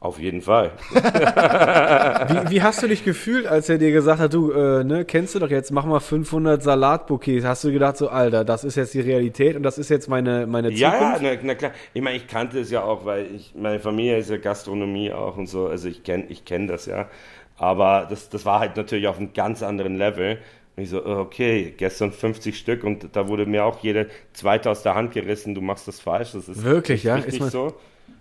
Auf 0.06 0.20
jeden 0.20 0.40
Fall. 0.40 0.70
wie, 0.92 2.50
wie, 2.50 2.62
hast 2.62 2.80
du 2.80 2.86
dich 2.86 3.04
gefühlt, 3.04 3.44
als 3.48 3.68
er 3.68 3.76
dir 3.76 3.90
gesagt 3.90 4.20
hat, 4.20 4.32
du, 4.32 4.52
äh, 4.52 4.84
ne, 4.84 5.04
kennst 5.04 5.34
du 5.34 5.40
doch 5.40 5.50
jetzt, 5.50 5.72
mach 5.72 5.84
mal 5.84 5.98
500 5.98 6.62
Salatbouquets. 6.62 7.44
Hast 7.44 7.64
du 7.64 7.72
gedacht, 7.72 7.96
so, 7.96 8.08
Alter, 8.08 8.44
das 8.44 8.62
ist 8.62 8.76
jetzt 8.76 8.94
die 8.94 9.00
Realität 9.00 9.56
und 9.56 9.64
das 9.64 9.78
ist 9.78 9.88
jetzt 9.88 10.08
meine, 10.08 10.46
meine 10.46 10.68
Zukunft? 10.68 10.80
Ja, 10.80 11.18
na, 11.20 11.30
na 11.42 11.54
klar. 11.56 11.72
Ich 11.92 12.00
meine, 12.00 12.18
ich 12.18 12.28
kannte 12.28 12.60
es 12.60 12.70
ja 12.70 12.84
auch, 12.84 13.04
weil 13.04 13.26
ich, 13.34 13.52
meine 13.56 13.80
Familie 13.80 14.18
ist 14.18 14.30
ja 14.30 14.36
Gastronomie 14.36 15.10
auch 15.10 15.36
und 15.36 15.48
so. 15.48 15.66
Also 15.66 15.88
ich 15.88 16.04
kenne 16.04 16.26
ich 16.28 16.44
kenn 16.44 16.68
das 16.68 16.86
ja. 16.86 17.08
Aber 17.56 18.06
das, 18.08 18.28
das 18.28 18.44
war 18.44 18.60
halt 18.60 18.76
natürlich 18.76 19.08
auf 19.08 19.18
einem 19.18 19.32
ganz 19.32 19.64
anderen 19.64 19.96
Level. 19.96 20.38
Und 20.76 20.84
ich 20.84 20.90
so, 20.90 21.04
oh, 21.04 21.16
okay, 21.16 21.74
gestern 21.76 22.12
50 22.12 22.56
Stück 22.56 22.84
und 22.84 23.08
da 23.16 23.26
wurde 23.26 23.44
mir 23.44 23.64
auch 23.64 23.82
jede 23.82 24.06
zweite 24.34 24.70
aus 24.70 24.84
der 24.84 24.94
Hand 24.94 25.12
gerissen, 25.12 25.56
du 25.56 25.62
machst 25.62 25.88
das 25.88 25.98
falsch. 25.98 26.30
Das 26.32 26.48
ist 26.48 26.62
Wirklich, 26.62 27.02
ja? 27.02 27.16
Ist 27.16 27.42
so. 27.50 27.74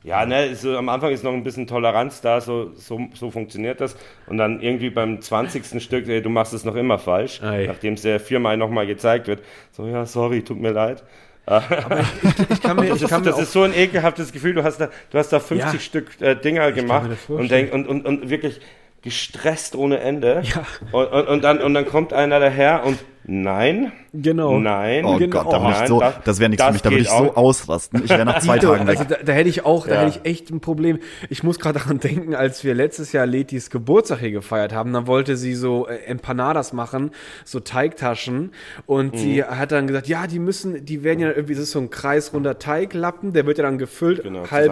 Ja, 0.03 0.23
ne, 0.25 0.53
so, 0.53 0.77
am 0.77 0.87
Anfang 0.89 1.11
ist 1.11 1.23
noch 1.23 1.33
ein 1.33 1.43
bisschen 1.43 1.65
Toleranz 1.65 2.21
da, 2.21 2.39
so, 2.39 2.71
so, 2.75 2.99
so 3.15 3.31
funktioniert 3.31 3.81
das. 3.81 3.97
Und 4.27 4.37
dann 4.37 4.61
irgendwie 4.61 4.91
beim 4.91 5.19
20. 5.19 5.81
Stück, 5.81 6.07
ey, 6.07 6.21
du 6.21 6.29
machst 6.29 6.53
es 6.53 6.63
noch 6.63 6.75
immer 6.75 6.99
falsch, 6.99 7.41
nachdem 7.41 7.95
es 7.95 8.03
ja 8.03 8.19
viermal 8.19 8.55
nochmal 8.55 8.85
gezeigt 8.85 9.27
wird. 9.27 9.41
So, 9.71 9.87
ja, 9.87 10.05
sorry, 10.05 10.43
tut 10.43 10.59
mir 10.59 10.71
leid. 10.71 11.03
Aber 11.47 11.99
ich, 11.99 12.07
ich, 12.23 12.49
ich 12.51 12.61
kann 12.61 12.75
mir, 12.79 12.89
das, 12.89 13.01
ist, 13.01 13.11
das 13.11 13.39
ist 13.39 13.51
so 13.51 13.63
ein 13.63 13.73
ekelhaftes 13.73 14.31
Gefühl, 14.31 14.53
du 14.53 14.63
hast 14.63 14.79
da, 14.79 14.89
du 15.11 15.17
hast 15.17 15.29
da 15.29 15.39
50 15.39 15.73
ja, 15.73 15.79
Stück 15.79 16.21
äh, 16.21 16.35
Dinger 16.35 16.71
gemacht 16.71 17.09
und, 17.27 17.49
denk, 17.51 17.73
und, 17.73 17.87
und, 17.87 18.05
und 18.05 18.29
wirklich 18.29 18.61
gestresst 19.01 19.75
ohne 19.75 19.99
Ende. 19.99 20.41
Ja. 20.43 20.65
Und, 20.91 21.05
und, 21.05 21.27
und, 21.27 21.43
dann, 21.43 21.61
und 21.61 21.73
dann 21.73 21.85
kommt 21.85 22.13
einer 22.13 22.39
daher 22.39 22.83
und 22.83 22.97
Nein. 23.27 23.91
Genau. 24.13 24.59
Nein. 24.59 25.03
Oh 25.03 25.17
genau. 25.17 25.43
Gott, 25.43 25.53
da 25.53 25.61
würde 25.61 25.79
ich 25.81 25.87
so, 25.87 26.03
das 26.23 26.39
wäre 26.39 26.49
nichts 26.49 26.63
für 26.63 26.71
mich, 26.71 26.81
da 26.81 26.89
würde 26.91 27.01
ich 27.01 27.09
so 27.09 27.35
ausrasten. 27.35 28.03
Ich 28.03 28.09
wäre 28.09 28.25
nach 28.25 28.39
zwei 28.41 28.59
Tagen 28.59 28.87
weg. 28.87 28.99
Also 28.99 29.09
da, 29.09 29.23
da, 29.23 29.33
hätte 29.33 29.49
ich 29.49 29.65
auch, 29.65 29.87
da 29.87 29.95
ja. 29.95 30.01
hätte 30.01 30.19
ich 30.19 30.29
echt 30.29 30.51
ein 30.51 30.59
Problem. 30.59 30.99
Ich 31.29 31.43
muss 31.43 31.59
gerade 31.59 31.79
daran 31.79 31.99
denken, 31.99 32.35
als 32.35 32.63
wir 32.63 32.75
letztes 32.75 33.11
Jahr 33.13 33.25
Letis 33.25 33.69
Geburtstag 33.69 34.19
hier 34.19 34.31
gefeiert 34.31 34.73
haben, 34.73 34.93
dann 34.93 35.07
wollte 35.07 35.37
sie 35.37 35.55
so 35.55 35.87
äh, 35.87 35.95
Empanadas 36.05 36.71
machen, 36.71 37.11
so 37.43 37.59
Teigtaschen 37.59 38.51
und 38.85 39.15
mhm. 39.15 39.17
sie 39.17 39.43
hat 39.43 39.71
dann 39.71 39.87
gesagt, 39.87 40.07
ja, 40.07 40.27
die 40.27 40.39
müssen, 40.39 40.85
die 40.85 41.03
werden 41.03 41.19
ja 41.19 41.29
irgendwie, 41.29 41.55
das 41.55 41.63
ist 41.63 41.71
so 41.71 41.79
ein 41.79 41.89
kreisrunder 41.89 42.59
Teiglappen, 42.59 43.33
der 43.33 43.45
wird 43.47 43.57
ja 43.57 43.63
dann 43.63 43.77
gefüllt, 43.77 44.23
genau, 44.23 44.49
halb 44.49 44.71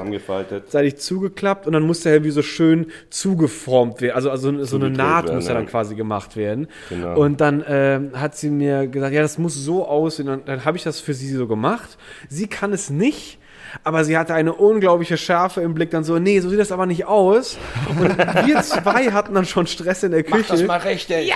seitig 0.68 0.98
zugeklappt 0.98 1.66
und 1.66 1.74
dann 1.74 1.84
muss 1.84 2.02
der 2.02 2.14
irgendwie 2.14 2.32
so 2.32 2.44
schön 2.44 2.88
zugeformt 3.10 4.02
werden, 4.02 4.16
also, 4.16 4.30
also 4.30 4.64
so 4.64 4.76
eine 4.76 4.92
Naht 4.92 5.26
werden, 5.26 5.36
muss 5.36 5.48
ja 5.48 5.54
dann 5.56 5.66
quasi 5.66 5.96
gemacht 5.96 6.36
werden. 6.36 6.68
Genau. 6.90 7.20
Und 7.20 7.42
dann 7.42 7.62
äh, 7.62 8.00
hat 8.14 8.36
sie 8.36 8.43
sie 8.44 8.50
mir 8.50 8.88
gesagt, 8.88 9.14
ja, 9.14 9.22
das 9.22 9.38
muss 9.38 9.56
so 9.56 9.88
aussehen. 9.88 10.28
Dann, 10.28 10.46
dann 10.46 10.66
habe 10.66 10.78
ich 10.78 10.84
das 10.84 11.00
für 11.00 11.14
sie 11.14 11.30
so 11.30 11.48
gemacht. 11.48 11.98
Sie 12.30 12.48
kann 12.48 12.72
es 12.74 12.90
nicht, 12.90 13.40
aber 13.84 14.04
sie 14.04 14.18
hatte 14.18 14.34
eine 14.34 14.54
unglaubliche 14.54 15.18
Schärfe 15.18 15.62
im 15.62 15.74
Blick, 15.74 15.90
dann 15.90 16.04
so, 16.04 16.20
nee, 16.20 16.40
so 16.40 16.50
sieht 16.50 16.60
das 16.60 16.72
aber 16.72 16.86
nicht 16.86 17.06
aus. 17.06 17.58
Und 17.90 18.18
wir 18.46 18.62
zwei 18.62 19.12
hatten 19.12 19.34
dann 19.34 19.46
schon 19.46 19.66
Stress 19.66 20.04
in 20.04 20.12
der 20.12 20.24
Küche. 20.24 20.38
Mach 20.38 20.48
das 20.48 20.64
mal 20.64 20.80
recht, 20.80 21.10
ey. 21.10 21.28
Ja! 21.28 21.36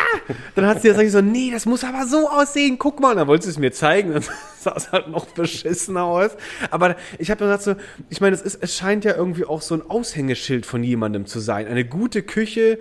Dann 0.55 0.67
hat 0.67 0.81
sie 0.81 0.89
gesagt, 0.89 1.09
so, 1.09 1.21
nee, 1.21 1.49
das 1.51 1.65
muss 1.65 1.83
aber 1.83 2.05
so 2.05 2.29
aussehen, 2.29 2.77
guck 2.77 2.99
mal. 2.99 3.15
Dann 3.15 3.27
wollte 3.27 3.45
sie 3.45 3.51
es 3.51 3.57
mir 3.57 3.71
zeigen, 3.71 4.13
dann 4.13 4.23
sah 4.59 4.73
es 4.75 4.91
halt 4.91 5.07
noch 5.07 5.25
beschissener 5.25 6.03
aus. 6.03 6.31
Aber 6.69 6.95
ich 7.17 7.31
habe 7.31 7.39
gesagt 7.39 7.63
so, 7.63 7.75
ich 8.09 8.21
meine, 8.21 8.35
es, 8.35 8.41
ist, 8.41 8.61
es 8.61 8.75
scheint 8.75 9.05
ja 9.05 9.15
irgendwie 9.15 9.45
auch 9.45 9.61
so 9.61 9.75
ein 9.75 9.89
Aushängeschild 9.89 10.65
von 10.65 10.83
jemandem 10.83 11.25
zu 11.25 11.39
sein. 11.39 11.67
Eine 11.67 11.85
gute 11.85 12.21
Küche, 12.21 12.77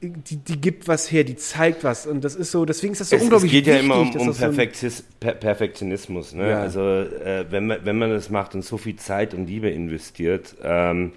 die, 0.00 0.36
die 0.36 0.60
gibt 0.60 0.88
was 0.88 1.10
her, 1.10 1.24
die 1.24 1.36
zeigt 1.36 1.84
was. 1.84 2.06
Und 2.06 2.24
das 2.24 2.34
ist 2.34 2.50
so, 2.50 2.64
deswegen 2.64 2.92
ist 2.92 3.00
das 3.00 3.10
so 3.10 3.16
es, 3.16 3.22
unglaublich 3.22 3.52
wichtig. 3.52 3.74
Es 3.74 3.80
geht 3.80 3.88
ja 3.88 3.96
immer 3.96 4.00
um, 4.00 4.28
um 4.28 4.34
Perfektis, 4.34 5.04
per 5.20 5.32
Perfektionismus. 5.32 6.34
Ne? 6.34 6.50
Ja. 6.50 6.60
Also, 6.60 6.80
äh, 6.80 7.46
wenn, 7.50 7.66
man, 7.66 7.78
wenn 7.84 7.98
man 7.98 8.10
das 8.10 8.30
macht 8.30 8.54
und 8.54 8.64
so 8.64 8.76
viel 8.76 8.96
Zeit 8.96 9.34
und 9.34 9.46
Liebe 9.46 9.70
investiert, 9.70 10.56
ähm, 10.62 11.12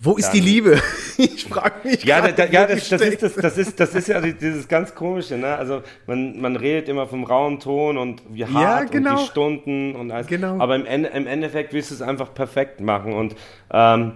wo 0.00 0.16
ist 0.16 0.26
dann, 0.26 0.32
die 0.34 0.40
Liebe? 0.40 0.80
Ich 1.16 1.44
frage 1.44 1.88
mich. 1.88 2.04
Ja, 2.04 2.20
da, 2.32 2.44
ja 2.46 2.66
das, 2.66 2.88
das, 2.88 3.00
ist, 3.00 3.22
das, 3.22 3.34
das, 3.34 3.58
ist, 3.58 3.78
das 3.78 3.94
ist 3.94 4.08
ja 4.08 4.20
dieses 4.20 4.66
ganz 4.66 4.94
Komische. 4.94 5.36
Ne? 5.36 5.54
Also 5.54 5.82
man, 6.06 6.40
man 6.40 6.56
redet 6.56 6.88
immer 6.88 7.06
vom 7.06 7.24
rauen 7.24 7.60
Ton 7.60 7.96
und 7.96 8.22
wie 8.30 8.44
hart 8.44 8.54
ja, 8.54 8.84
genau. 8.84 9.12
und 9.12 9.20
die 9.20 9.26
Stunden 9.26 9.94
und 9.94 10.10
alles. 10.10 10.26
Genau. 10.26 10.58
Aber 10.58 10.74
im, 10.74 10.84
Ende, 10.86 11.10
im 11.10 11.26
Endeffekt 11.26 11.72
willst 11.72 11.90
du 11.90 11.94
es 11.94 12.02
einfach 12.02 12.34
perfekt 12.34 12.80
machen. 12.80 13.12
Und 13.12 13.36
ähm, 13.72 14.12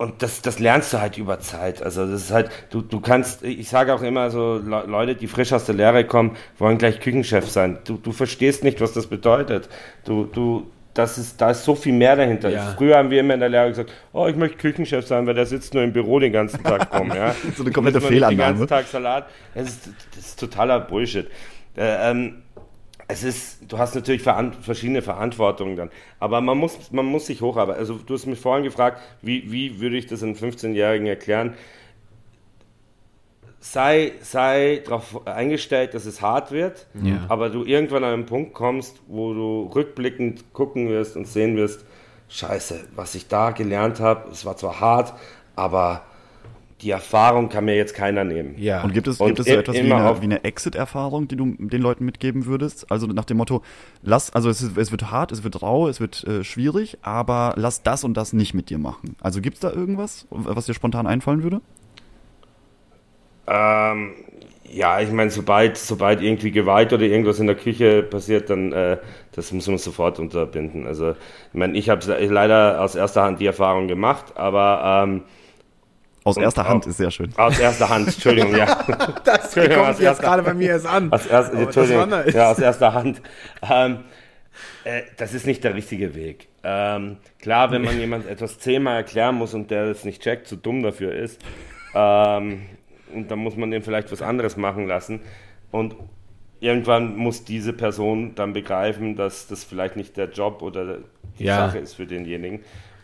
und 0.00 0.22
das, 0.22 0.40
das 0.40 0.58
lernst 0.58 0.94
du 0.94 1.00
halt 1.02 1.18
über 1.18 1.40
Zeit. 1.40 1.82
Also 1.82 2.06
das 2.06 2.22
ist 2.22 2.30
halt, 2.30 2.50
du, 2.70 2.80
du 2.80 3.00
kannst, 3.00 3.44
ich 3.44 3.68
sage 3.68 3.92
auch 3.92 4.00
immer 4.00 4.30
so, 4.30 4.56
Leute, 4.56 5.14
die 5.14 5.26
frisch 5.26 5.52
aus 5.52 5.66
der 5.66 5.74
Lehre 5.74 6.06
kommen, 6.06 6.38
wollen 6.56 6.78
gleich 6.78 7.00
Küchenchef 7.00 7.50
sein. 7.50 7.80
Du, 7.84 7.98
du 7.98 8.10
verstehst 8.12 8.64
nicht, 8.64 8.80
was 8.80 8.94
das 8.94 9.08
bedeutet. 9.08 9.68
Du, 10.06 10.24
du, 10.24 10.70
das 10.94 11.18
ist, 11.18 11.38
da 11.38 11.50
ist 11.50 11.64
so 11.64 11.74
viel 11.74 11.92
mehr 11.92 12.16
dahinter. 12.16 12.48
Ja. 12.48 12.74
Früher 12.78 12.96
haben 12.96 13.10
wir 13.10 13.20
immer 13.20 13.34
in 13.34 13.40
der 13.40 13.50
Lehre 13.50 13.68
gesagt, 13.68 13.92
oh, 14.14 14.26
ich 14.26 14.36
möchte 14.36 14.56
Küchenchef 14.56 15.06
sein, 15.06 15.26
weil 15.26 15.34
der 15.34 15.44
sitzt 15.44 15.74
nur 15.74 15.82
im 15.82 15.92
Büro 15.92 16.18
den 16.18 16.32
ganzen 16.32 16.62
Tag 16.62 16.98
rum. 16.98 17.12
Ja? 17.14 17.34
so 17.54 17.62
eine 17.62 17.70
komplette 17.70 18.00
Fehlannahme. 18.00 18.36
Den 18.36 18.38
ganzen 18.38 18.68
Tag 18.68 18.86
Salat. 18.86 19.26
Das 19.54 19.68
ist, 19.68 19.90
das 20.16 20.26
ist 20.28 20.40
totaler 20.40 20.80
Bullshit. 20.80 21.26
Äh, 21.76 22.10
ähm, 22.10 22.42
es 23.10 23.24
ist, 23.24 23.58
du 23.68 23.78
hast 23.78 23.94
natürlich 23.94 24.22
verschiedene 24.22 25.02
Verantwortungen 25.02 25.76
dann. 25.76 25.90
Aber 26.18 26.40
man 26.40 26.58
muss, 26.58 26.90
man 26.92 27.06
muss 27.06 27.26
sich 27.26 27.40
hocharbeiten. 27.40 27.80
Also 27.80 27.94
du 27.94 28.14
hast 28.14 28.26
mich 28.26 28.38
vorhin 28.38 28.64
gefragt, 28.64 29.00
wie, 29.22 29.50
wie 29.50 29.80
würde 29.80 29.96
ich 29.96 30.06
das 30.06 30.22
einem 30.22 30.34
15-Jährigen 30.34 31.06
erklären? 31.06 31.54
Sei, 33.60 34.12
sei 34.22 34.82
darauf 34.84 35.26
eingestellt, 35.26 35.92
dass 35.92 36.06
es 36.06 36.22
hart 36.22 36.50
wird, 36.50 36.86
ja. 37.02 37.26
aber 37.28 37.50
du 37.50 37.64
irgendwann 37.64 38.04
an 38.04 38.14
einen 38.14 38.26
Punkt 38.26 38.54
kommst, 38.54 39.00
wo 39.06 39.34
du 39.34 39.70
rückblickend 39.74 40.54
gucken 40.54 40.88
wirst 40.88 41.14
und 41.14 41.28
sehen 41.28 41.56
wirst, 41.56 41.84
scheiße, 42.30 42.88
was 42.94 43.14
ich 43.14 43.28
da 43.28 43.50
gelernt 43.50 44.00
habe, 44.00 44.30
es 44.30 44.46
war 44.46 44.56
zwar 44.56 44.80
hart, 44.80 45.12
aber 45.56 46.04
die 46.82 46.90
Erfahrung 46.90 47.48
kann 47.48 47.64
mir 47.64 47.76
jetzt 47.76 47.94
keiner 47.94 48.24
nehmen. 48.24 48.54
Ja. 48.58 48.82
Und 48.82 48.92
gibt 48.92 49.06
es, 49.06 49.20
und 49.20 49.28
gibt 49.28 49.40
es 49.40 49.46
so 49.46 49.52
etwas 49.52 49.76
wie 49.76 49.92
eine, 49.92 50.20
wie 50.20 50.24
eine 50.24 50.44
Exit-Erfahrung, 50.44 51.28
die 51.28 51.36
du 51.36 51.54
den 51.58 51.82
Leuten 51.82 52.04
mitgeben 52.04 52.46
würdest? 52.46 52.90
Also 52.90 53.06
nach 53.06 53.24
dem 53.24 53.36
Motto, 53.36 53.62
lass, 54.02 54.32
also 54.32 54.48
es, 54.48 54.62
es 54.76 54.90
wird 54.90 55.10
hart, 55.10 55.32
es 55.32 55.44
wird 55.44 55.62
rau, 55.62 55.88
es 55.88 56.00
wird 56.00 56.24
äh, 56.24 56.44
schwierig, 56.44 56.98
aber 57.02 57.54
lass 57.56 57.82
das 57.82 58.04
und 58.04 58.16
das 58.16 58.32
nicht 58.32 58.54
mit 58.54 58.70
dir 58.70 58.78
machen. 58.78 59.16
Also 59.20 59.40
gibt 59.40 59.56
es 59.56 59.60
da 59.60 59.72
irgendwas, 59.72 60.26
was 60.30 60.66
dir 60.66 60.74
spontan 60.74 61.06
einfallen 61.06 61.42
würde? 61.42 61.60
Ähm, 63.46 64.12
ja, 64.72 65.00
ich 65.00 65.10
meine, 65.10 65.30
sobald, 65.30 65.76
sobald 65.76 66.22
irgendwie 66.22 66.52
Gewalt 66.52 66.92
oder 66.92 67.02
irgendwas 67.02 67.40
in 67.40 67.46
der 67.46 67.56
Küche 67.56 68.02
passiert, 68.02 68.50
dann 68.50 68.72
äh, 68.72 68.98
das 69.32 69.52
müssen 69.52 69.72
wir 69.72 69.78
sofort 69.78 70.18
unterbinden. 70.18 70.86
Also, 70.86 71.10
ich 71.12 71.54
meine, 71.54 71.76
ich 71.76 71.90
habe 71.90 72.06
leider 72.26 72.80
aus 72.80 72.94
erster 72.94 73.22
Hand 73.22 73.40
die 73.40 73.46
Erfahrung 73.46 73.88
gemacht, 73.88 74.36
aber 74.36 75.04
ähm, 75.04 75.22
aus 76.24 76.36
und 76.36 76.42
erster 76.42 76.68
Hand 76.68 76.86
ist 76.86 76.98
sehr 76.98 77.10
schön. 77.10 77.32
Aus 77.36 77.58
erster 77.58 77.88
Hand, 77.88 78.08
Entschuldigung, 78.08 78.54
ja. 78.54 78.66
das 79.24 79.54
kommt 79.54 80.00
jetzt 80.00 80.20
gerade 80.20 80.42
bei 80.42 80.54
mir 80.54 80.70
erst 80.70 80.86
an. 80.86 81.10
Aus 81.12 81.26
erst, 81.26 81.54
Entschuldigung, 81.54 82.10
ja, 82.32 82.50
aus 82.50 82.58
erster 82.58 82.92
Hand. 82.92 83.22
Ähm, 83.68 84.00
äh, 84.84 85.02
das 85.16 85.32
ist 85.32 85.46
nicht 85.46 85.64
der 85.64 85.74
richtige 85.74 86.14
Weg. 86.14 86.48
Ähm, 86.62 87.16
klar, 87.40 87.70
wenn 87.70 87.82
man 87.82 87.98
jemand 87.98 88.26
etwas 88.26 88.58
zehnmal 88.58 88.96
erklären 88.96 89.36
muss 89.36 89.54
und 89.54 89.70
der 89.70 89.86
das 89.86 90.04
nicht 90.04 90.22
checkt, 90.22 90.46
zu 90.46 90.56
dumm 90.56 90.82
dafür 90.82 91.14
ist, 91.14 91.40
ähm, 91.94 92.62
und 93.12 93.30
dann 93.30 93.38
muss 93.38 93.56
man 93.56 93.70
dem 93.70 93.82
vielleicht 93.82 94.12
was 94.12 94.22
anderes 94.22 94.56
machen 94.56 94.86
lassen. 94.86 95.20
Und 95.70 95.96
irgendwann 96.60 97.16
muss 97.16 97.44
diese 97.44 97.72
Person 97.72 98.34
dann 98.34 98.52
begreifen, 98.52 99.16
dass 99.16 99.46
das 99.46 99.64
vielleicht 99.64 99.96
nicht 99.96 100.16
der 100.16 100.30
Job 100.30 100.62
oder 100.62 100.98
die 101.38 101.44
ja. 101.44 101.56
Sache 101.56 101.78
ist 101.78 101.94
für 101.94 102.06
denjenigen. 102.06 102.60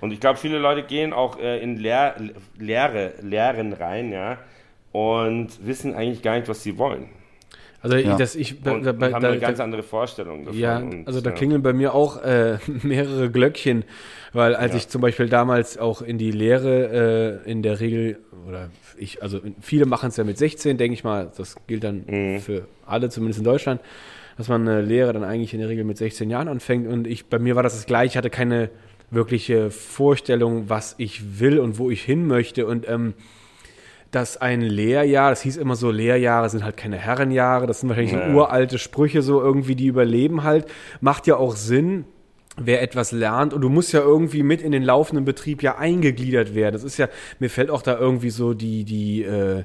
Und 0.07 0.13
ich 0.13 0.21
glaube, 0.21 0.39
viele 0.39 0.59
Leute 0.59 0.83
gehen 0.85 1.13
auch 1.13 1.39
äh, 1.39 1.59
in 1.61 1.77
Lehr 1.77 2.15
Lehre, 2.59 3.13
Lehren 3.23 3.73
rein, 3.73 4.13
ja. 4.13 4.39
und 4.93 5.49
wissen 5.67 5.95
eigentlich 5.95 6.23
gar 6.23 6.37
nicht, 6.37 6.49
was 6.49 6.63
sie 6.63 6.79
wollen. 6.79 7.09
Also 7.83 7.97
Ja. 7.97 8.17
das, 8.17 8.35
ich, 8.35 8.63
da, 8.63 8.73
und 8.73 8.85
da, 8.85 8.91
haben 8.91 8.99
da, 9.23 9.29
eine 9.31 9.39
ganz 9.39 9.59
da, 9.59 9.65
andere 9.65 9.83
Vorstellung 9.83 10.45
davon. 10.47 10.59
ja, 10.61 10.79
und, 10.79 11.07
also 11.07 11.21
da 11.21 11.31
ja. 11.31 11.37
klingeln 11.37 11.63
bei 11.63 11.73
mir 11.73 11.95
auch 11.95 12.23
äh, 12.23 12.59
mehrere 12.83 13.31
Glöckchen, 13.31 13.85
weil 14.33 14.55
als 14.55 14.73
Ja. 14.73 14.79
ich 14.79 14.89
zum 14.89 15.03
Beispiel 15.03 15.29
damals 15.29 15.77
auch 15.79 16.03
in 16.03 16.19
die 16.19 16.31
Lehre 16.31 17.43
äh, 17.45 17.51
in 17.51 17.63
der 17.63 17.79
Regel, 17.81 18.19
oder 18.49 18.71
ich, 18.97 19.23
also 19.23 19.41
viele 19.61 19.87
machen 19.87 20.09
es 20.09 20.17
ja 20.17 20.25
mit 20.25 20.39
16, 20.39 20.79
denke 20.79 20.95
ich 20.95 21.05
mal, 21.05 21.31
das 21.37 21.57
gilt 21.67 21.85
dann 21.85 22.05
Mhm. 22.07 22.41
für 22.41 22.67
alle, 22.87 23.09
zumindest 23.11 23.39
in 23.41 23.45
Deutschland, 23.45 23.81
dass 24.39 24.49
man 24.49 24.63
eine 24.69 24.81
Lehre 24.83 25.13
dann 25.13 25.25
eigentlich 25.25 25.53
in 25.55 25.61
der 25.61 25.69
Regel 25.69 25.85
mit 25.85 25.97
16 25.99 26.29
Jahren 26.31 26.49
anfängt 26.49 26.87
und 26.89 27.07
ich, 27.07 27.27
bei 27.27 27.39
mir 27.39 27.57
war 27.57 27.63
das 27.63 27.75
das 27.75 27.87
gleiche, 27.87 28.13
ich 28.13 28.17
hatte 28.17 28.31
keine 28.31 28.71
wirkliche 29.11 29.71
Vorstellung, 29.71 30.69
was 30.69 30.95
ich 30.99 31.41
will 31.41 31.59
und 31.59 31.79
wo 31.79 31.91
ich 31.91 32.03
hin 32.03 32.27
möchte 32.27 32.67
und 32.67 32.89
ähm, 32.89 33.15
dass 34.11 34.37
ein 34.37 34.61
Lehrjahr, 34.63 35.31
das 35.31 35.43
hieß 35.43 35.57
immer 35.57 35.77
so, 35.77 35.91
Lehrjahre 35.91 36.49
sind 36.49 36.65
halt 36.65 36.77
keine 36.77 36.97
Herrenjahre, 36.97 37.67
das 37.67 37.81
sind 37.81 37.89
wahrscheinlich 37.89 38.13
so 38.13 38.19
Ja. 38.19 38.35
uralte 38.35 38.79
Sprüche, 38.79 39.21
so 39.23 39.43
irgendwie, 39.43 39.75
die 39.75 39.87
überleben 39.87 40.43
halt. 40.43 40.67
Macht 41.01 41.27
ja 41.27 41.37
auch 41.37 41.57
Sinn, 41.57 42.05
wer 42.57 42.81
etwas 42.83 43.13
lernt 43.13 43.53
und 43.53 43.61
du 43.61 43.69
musst 43.69 43.93
ja 43.93 44.01
irgendwie 44.01 44.43
mit 44.43 44.63
in 44.63 44.73
den 44.73 44.83
laufenden 44.83 45.25
Betrieb 45.25 45.63
ja 45.63 45.77
eingegliedert 45.77 46.55
werden. 46.55 46.73
Das 46.73 46.85
ist 46.85 46.97
ja, 46.97 47.09
mir 47.39 47.51
fällt 47.51 47.71
auch 47.71 47.83
da 47.83 47.99
irgendwie 47.99 48.31
so 48.31 48.55
die, 48.55 48.85
die, 48.85 49.23
äh, 49.25 49.65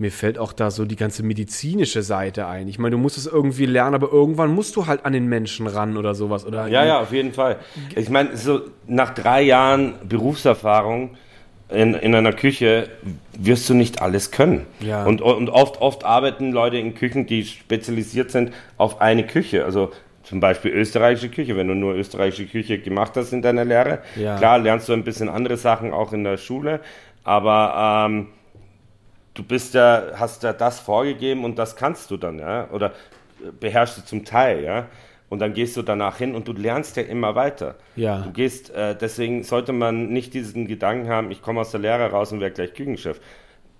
mir 0.00 0.10
fällt 0.10 0.38
auch 0.38 0.52
da 0.52 0.70
so 0.70 0.84
die 0.84 0.96
ganze 0.96 1.22
medizinische 1.22 2.02
Seite 2.02 2.46
ein. 2.46 2.68
Ich 2.68 2.78
meine, 2.78 2.92
du 2.92 2.98
musst 2.98 3.18
es 3.18 3.26
irgendwie 3.26 3.66
lernen, 3.66 3.94
aber 3.94 4.10
irgendwann 4.10 4.50
musst 4.52 4.74
du 4.76 4.86
halt 4.86 5.04
an 5.04 5.12
den 5.12 5.26
Menschen 5.26 5.66
ran 5.66 5.96
oder 5.96 6.14
sowas. 6.14 6.46
Oder 6.46 6.66
Ja, 6.68 6.84
ja, 6.84 7.00
auf 7.00 7.12
jeden 7.12 7.32
Fall. 7.32 7.56
Ich 7.94 8.08
meine, 8.08 8.36
so 8.36 8.62
nach 8.86 9.14
drei 9.14 9.42
Jahren 9.42 9.94
Berufserfahrung 10.08 11.10
in, 11.68 11.94
in 11.94 12.14
einer 12.14 12.32
Küche 12.32 12.88
wirst 13.38 13.68
du 13.68 13.74
nicht 13.74 14.02
alles 14.02 14.30
können. 14.30 14.66
Ja. 14.80 15.04
Und, 15.04 15.20
und 15.22 15.50
oft, 15.50 15.80
oft 15.80 16.04
arbeiten 16.04 16.50
Leute 16.50 16.78
in 16.78 16.94
Küchen, 16.94 17.26
die 17.26 17.44
spezialisiert 17.44 18.30
sind 18.30 18.52
auf 18.76 19.00
eine 19.00 19.24
Küche. 19.26 19.64
Also 19.64 19.90
zum 20.24 20.40
Beispiel 20.40 20.72
österreichische 20.72 21.28
Küche. 21.28 21.56
Wenn 21.56 21.68
du 21.68 21.74
nur 21.74 21.94
österreichische 21.94 22.46
Küche 22.46 22.78
gemacht 22.78 23.12
hast 23.16 23.32
in 23.32 23.42
deiner 23.42 23.64
Lehre, 23.64 23.98
Ja. 24.16 24.36
klar 24.38 24.58
lernst 24.58 24.88
du 24.88 24.92
ein 24.94 25.04
bisschen 25.04 25.28
andere 25.28 25.56
Sachen 25.56 25.92
auch 25.92 26.12
in 26.12 26.24
der 26.24 26.38
Schule, 26.38 26.80
aber 27.22 28.06
ähm, 28.08 28.28
du 29.34 29.42
bist 29.42 29.74
ja, 29.74 30.02
hast 30.16 30.42
ja 30.42 30.52
das 30.52 30.80
vorgegeben 30.80 31.44
und 31.44 31.58
das 31.58 31.76
kannst 31.76 32.10
du 32.10 32.16
dann, 32.16 32.38
ja, 32.38 32.68
oder 32.70 32.92
beherrschst 33.60 33.98
du 33.98 34.04
zum 34.04 34.24
Teil, 34.24 34.62
ja, 34.64 34.86
und 35.28 35.38
dann 35.38 35.54
gehst 35.54 35.76
du 35.76 35.82
danach 35.82 36.18
hin 36.18 36.34
und 36.34 36.48
du 36.48 36.52
lernst 36.52 36.96
ja 36.96 37.04
immer 37.04 37.34
weiter. 37.36 37.76
Ja. 37.96 38.18
Du 38.22 38.32
gehst, 38.32 38.70
äh, 38.74 38.96
deswegen 38.96 39.44
sollte 39.44 39.72
man 39.72 40.08
nicht 40.08 40.34
diesen 40.34 40.66
Gedanken 40.66 41.08
haben, 41.08 41.30
ich 41.30 41.40
komme 41.40 41.60
aus 41.60 41.70
der 41.70 41.80
Lehre 41.80 42.10
raus 42.10 42.32
und 42.32 42.40
werde 42.40 42.54
gleich 42.56 42.74
Küchenchef. 42.74 43.20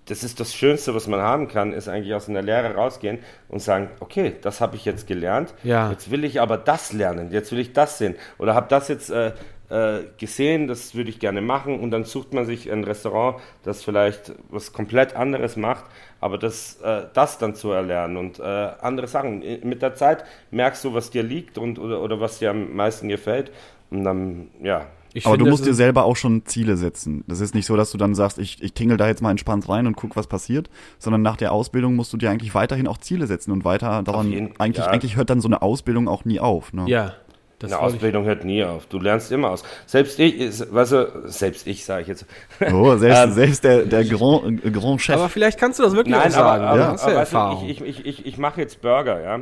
Das 0.05 0.23
ist 0.23 0.39
das 0.39 0.55
Schönste, 0.55 0.95
was 0.95 1.07
man 1.07 1.19
haben 1.21 1.47
kann, 1.47 1.73
ist 1.73 1.87
eigentlich 1.87 2.13
aus 2.15 2.27
einer 2.27 2.41
Lehre 2.41 2.73
rausgehen 2.73 3.19
und 3.49 3.59
sagen, 3.61 3.89
okay, 3.99 4.33
das 4.41 4.59
habe 4.59 4.75
ich 4.75 4.83
jetzt 4.85 5.05
gelernt, 5.07 5.53
Ja. 5.63 5.91
jetzt 5.91 6.09
will 6.09 6.23
ich 6.23 6.41
aber 6.41 6.57
das 6.57 6.91
lernen, 6.93 7.31
jetzt 7.31 7.51
will 7.51 7.59
ich 7.59 7.73
das 7.73 7.97
sehen 7.99 8.15
oder 8.39 8.55
habe 8.55 8.67
das 8.69 8.87
jetzt 8.87 9.09
äh, 9.11 9.33
äh, 9.71 10.01
gesehen, 10.17 10.67
das 10.67 10.93
würde 10.95 11.09
ich 11.09 11.19
gerne 11.19 11.41
machen 11.41 11.79
und 11.79 11.91
dann 11.91 12.03
sucht 12.03 12.33
man 12.33 12.45
sich 12.45 12.71
ein 12.71 12.83
Restaurant, 12.83 13.37
das 13.63 13.83
vielleicht 13.83 14.33
was 14.49 14.73
komplett 14.73 15.15
anderes 15.15 15.55
macht, 15.55 15.85
aber 16.19 16.37
das, 16.37 16.79
äh, 16.83 17.03
das 17.13 17.37
dann 17.37 17.55
zu 17.55 17.71
erlernen 17.71 18.17
und 18.17 18.39
äh, 18.39 18.43
andere 18.43 19.07
Sachen. 19.07 19.39
Mit 19.63 19.81
der 19.81 19.95
Zeit 19.95 20.23
merkst 20.51 20.83
du, 20.83 20.93
was 20.93 21.09
dir 21.09 21.23
liegt 21.23 21.57
und 21.57 21.79
oder, 21.79 22.01
oder 22.01 22.19
was 22.19 22.39
dir 22.39 22.51
am 22.51 22.75
meisten 22.75 23.07
gefällt 23.07 23.51
und 23.89 24.03
dann, 24.03 24.49
ja, 24.61 24.87
Ich 25.13 25.25
Aber 25.25 25.33
finde, 25.35 25.45
du 25.45 25.51
musst 25.51 25.65
dir 25.65 25.73
selber 25.73 26.05
auch 26.05 26.15
schon 26.15 26.45
Ziele 26.45 26.77
setzen. 26.77 27.25
Das 27.27 27.41
ist 27.41 27.53
nicht 27.53 27.65
so, 27.65 27.75
dass 27.75 27.91
du 27.91 27.97
dann 27.97 28.15
sagst, 28.15 28.37
ich, 28.39 28.63
ich 28.63 28.73
tingel 28.73 28.95
da 28.95 29.07
jetzt 29.07 29.21
mal 29.21 29.31
entspannt 29.31 29.67
rein 29.67 29.85
und 29.85 29.97
guck, 29.97 30.15
was 30.15 30.27
passiert, 30.27 30.69
sondern 30.99 31.21
nach 31.21 31.35
der 31.35 31.51
Ausbildung 31.51 31.95
musst 31.97 32.13
du 32.13 32.17
dir 32.17 32.29
eigentlich 32.31 32.55
weiterhin 32.55 32.87
auch 32.87 32.97
Ziele 32.97 33.27
setzen 33.27 33.51
und 33.51 33.65
weiter 33.65 34.03
daran. 34.03 34.31
jeden- 34.31 34.57
Eigentlich, 34.57 34.85
ja. 34.85 34.91
eigentlich 34.91 35.17
hört 35.17 35.29
dann 35.29 35.41
so 35.41 35.49
eine 35.49 35.61
Ausbildung 35.61 36.07
auch 36.07 36.23
nie 36.23 36.39
auf. 36.39 36.71
Ne? 36.71 36.85
Ja, 36.87 37.13
das 37.61 37.71
eine 37.71 37.81
ich- 37.81 37.95
Ausbildung 37.95 38.25
hört 38.25 38.43
nie 38.45 38.63
auf. 38.63 38.85
Du 38.87 38.99
lernst 38.99 39.31
immer 39.31 39.51
aus. 39.51 39.63
Selbst 39.85 40.19
ich, 40.19 40.39
weißt 40.73 40.91
du, 40.91 41.21
selbst 41.25 41.67
ich 41.67 41.85
sage 41.85 42.01
ich 42.03 42.07
jetzt. 42.07 42.25
Oh, 42.73 42.95
selbst, 42.97 43.21
Ähm, 43.23 43.31
selbst 43.33 43.63
der, 43.63 43.85
der 43.85 44.03
Grand, 44.05 44.61
Grand 44.73 45.01
Chef. 45.01 45.15
Aber 45.15 45.29
vielleicht 45.29 45.59
kannst 45.59 45.79
du 45.79 45.83
das 45.83 45.93
wirklich 45.95 46.15
auch 46.15 46.19
Nein, 46.21 46.31
sagen. 46.31 46.63
aber, 46.65 46.81
aber, 46.83 46.91
hast 46.93 47.03
aber 47.03 47.13
ja 47.13 47.19
weißt 47.19 47.33
du, 47.33 47.37
Erfahrung. 47.37 47.69
ich, 47.69 47.81
ich, 47.81 48.05
ich, 48.05 48.25
ich 48.25 48.37
mache 48.37 48.59
jetzt 48.61 48.81
Burger, 48.81 49.21
ja. 49.21 49.39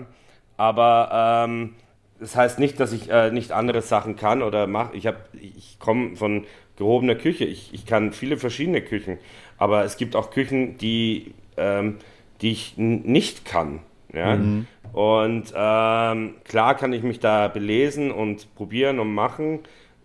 Aber 0.57 1.45
ähm, 1.47 1.75
das 2.19 2.35
heißt 2.35 2.59
nicht, 2.59 2.79
dass 2.79 2.91
ich 2.91 3.09
äh, 3.09 3.31
nicht 3.31 3.51
andere 3.51 3.81
Sachen 3.81 4.15
kann 4.15 4.41
oder 4.41 4.67
mache. 4.67 4.95
Ich, 4.95 5.07
hab- 5.07 5.29
ich 5.33 5.77
komme 5.79 6.15
von 6.17 6.45
gehobener 6.77 7.15
Küche. 7.15 7.45
Ich, 7.45 7.73
ich 7.73 7.85
kann 7.85 8.11
viele 8.11 8.37
verschiedene 8.37 8.81
Küchen. 8.81 9.17
Aber 9.57 9.83
es 9.85 9.97
gibt 9.97 10.15
auch 10.15 10.31
Küchen, 10.31 10.77
die, 10.77 11.33
ähm, 11.57 11.97
die 12.41 12.51
ich 12.51 12.73
nicht 12.77 13.45
kann. 13.45 13.79
Ja? 14.13 14.33
Und 14.93 15.53
ähm, 15.55 16.35
klar 16.43 16.75
kann 16.75 16.93
ich 16.93 17.03
mich 17.03 17.19
da 17.19 17.47
belesen 17.47 18.11
und 18.11 18.53
probieren 18.55 18.99
und 18.99 19.13
machen 19.13 19.59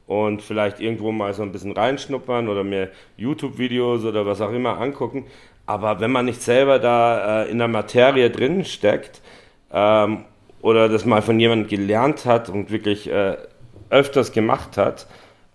und 0.06 0.42
vielleicht 0.42 0.80
irgendwo 0.80 1.12
mal 1.12 1.32
so 1.32 1.42
ein 1.42 1.52
bisschen 1.52 1.72
reinschnuppern 1.72 2.48
oder 2.48 2.64
mir 2.64 2.90
YouTube-Videos 3.16 4.04
oder 4.04 4.26
was 4.26 4.40
auch 4.40 4.52
immer 4.52 4.78
angucken. 4.78 5.24
Aber 5.66 6.00
wenn 6.00 6.12
man 6.12 6.26
nicht 6.26 6.42
selber 6.42 6.78
da 6.78 7.44
äh, 7.44 7.50
in 7.50 7.58
der 7.58 7.68
Materie 7.68 8.30
drin 8.30 8.64
steckt 8.64 9.22
ähm, 9.72 10.24
oder 10.60 10.88
das 10.88 11.06
mal 11.06 11.22
von 11.22 11.40
jemandem 11.40 11.68
gelernt 11.68 12.26
hat 12.26 12.50
und 12.50 12.70
wirklich 12.70 13.10
äh, 13.10 13.36
öfters 13.88 14.32
gemacht 14.32 14.76
hat, 14.76 15.06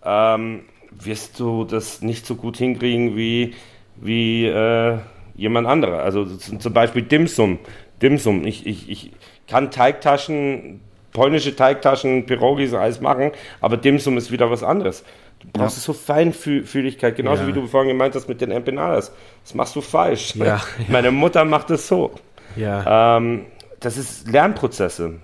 ähm, 0.04 0.62
wirst 0.91 1.39
du 1.39 1.66
das 1.66 2.02
nicht 2.02 2.26
so 2.26 2.36
gut 2.36 2.58
hinkriegen 2.58 3.16
wie, 3.16 3.54
wie 3.95 4.45
äh, 4.45 4.97
jemand 5.36 5.68
anderer. 5.68 6.02
Also 6.02 6.26
zum 6.26 6.74
Beispiel 6.74 7.04
Dimsum. 7.04 7.60
Dimsum. 8.02 8.45
Ich, 8.45 8.66
ich, 8.66 8.89
ich 8.89 9.12
kann 9.47 9.72
Teigtaschen, 9.72 10.82
polnische 11.12 11.56
Teigtaschen, 11.56 12.26
Pirogis, 12.26 12.74
alles 12.74 13.02
machen, 13.02 13.32
aber 13.62 13.78
Dimsum 13.78 14.18
ist 14.18 14.32
wieder 14.32 14.50
was 14.52 14.64
anderes. 14.64 15.04
Du 15.39 15.47
brauchst 15.54 15.82
so 15.82 15.93
Feinfühligkeit, 15.93 17.16
genauso 17.16 17.43
Ja. 17.43 17.47
wie 17.47 17.54
du 17.54 17.66
vorhin 17.68 17.89
gemeint 17.89 18.14
hast 18.16 18.28
mit 18.28 18.41
den 18.41 18.52
Empanadas. 18.52 19.14
Das 19.43 19.54
machst 19.54 19.76
du 19.76 19.82
falsch. 19.82 20.36
Ja. 20.36 20.60
Meine 20.89 21.12
Mutter 21.12 21.45
macht 21.45 21.70
es 21.72 21.88
so. 21.88 22.12
ja. 22.56 23.18
Ähm, 23.18 23.45
das 23.80 23.95
ist 23.95 24.28
Lernprozesse. 24.30 25.16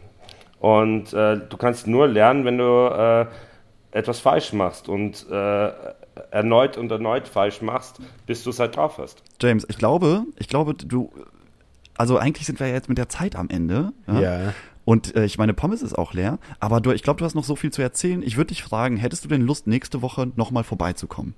Und 0.59 1.11
äh, 1.13 1.37
du 1.49 1.57
kannst 1.57 1.87
nur 1.87 2.07
lernen, 2.07 2.45
wenn 2.45 2.57
du 2.57 2.63
äh, 2.63 3.25
etwas 3.91 4.19
falsch 4.21 4.53
machst 4.53 4.87
und 4.87 5.25
äh, 5.29 5.69
erneut 6.31 6.77
und 6.77 6.89
erneut 6.89 7.27
falsch 7.27 7.61
machst, 7.61 7.99
bis 8.25 8.43
du 8.45 8.51
es 8.51 8.59
halt 8.59 8.77
drauf 8.77 8.97
hast. 8.97 9.21
James, 9.41 9.65
ich 9.69 9.77
glaube, 9.77 10.23
ich 10.39 10.47
glaube, 10.47 10.73
du. 10.73 11.11
Also 11.97 12.17
eigentlich 12.17 12.45
sind 12.45 12.59
wir 12.59 12.67
ja 12.67 12.73
jetzt 12.73 12.89
mit 12.89 12.97
der 12.97 13.09
Zeit 13.09 13.35
am 13.35 13.49
Ende. 13.49 13.93
ja. 14.07 14.53
Und 14.85 15.15
äh, 15.15 15.25
ich 15.25 15.39
meine, 15.39 15.53
Pommes 15.55 15.81
ist 15.81 15.97
auch 15.97 16.13
leer. 16.13 16.37
Aber 16.59 16.79
du, 16.79 16.91
ich 16.91 17.01
glaube, 17.01 17.17
du 17.17 17.25
hast 17.25 17.33
noch 17.33 17.43
so 17.43 17.55
viel 17.55 17.71
zu 17.71 17.81
erzählen. 17.81 18.21
Ich 18.21 18.37
würde 18.37 18.49
dich 18.49 18.61
fragen, 18.63 18.97
hättest 18.97 19.25
du 19.25 19.27
denn 19.27 19.41
Lust, 19.41 19.65
nächste 19.65 20.03
Woche 20.03 20.31
nochmal 20.35 20.63
vorbeizukommen? 20.63 21.33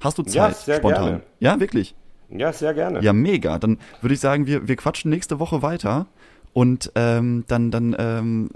Hast 0.00 0.16
du 0.16 0.22
Zeit? 0.22 0.34
Ja, 0.34 0.50
sehr 0.52 0.76
spontan? 0.76 1.04
gerne. 1.04 1.22
Ja, 1.38 1.60
wirklich? 1.60 1.94
Ja, 2.30 2.52
sehr 2.52 2.74
gerne. 2.74 3.02
Ja, 3.02 3.12
mega. 3.12 3.58
Dann 3.58 3.78
würde 4.00 4.14
ich 4.14 4.20
sagen, 4.20 4.46
wir, 4.46 4.66
wir 4.66 4.76
quatschen 4.76 5.10
nächste 5.10 5.38
Woche 5.38 5.62
weiter. 5.62 6.06
Und 6.52 6.90
ähm, 6.94 7.44
dann, 7.48 7.70
dann 7.70 7.94
ähm, 7.98 8.48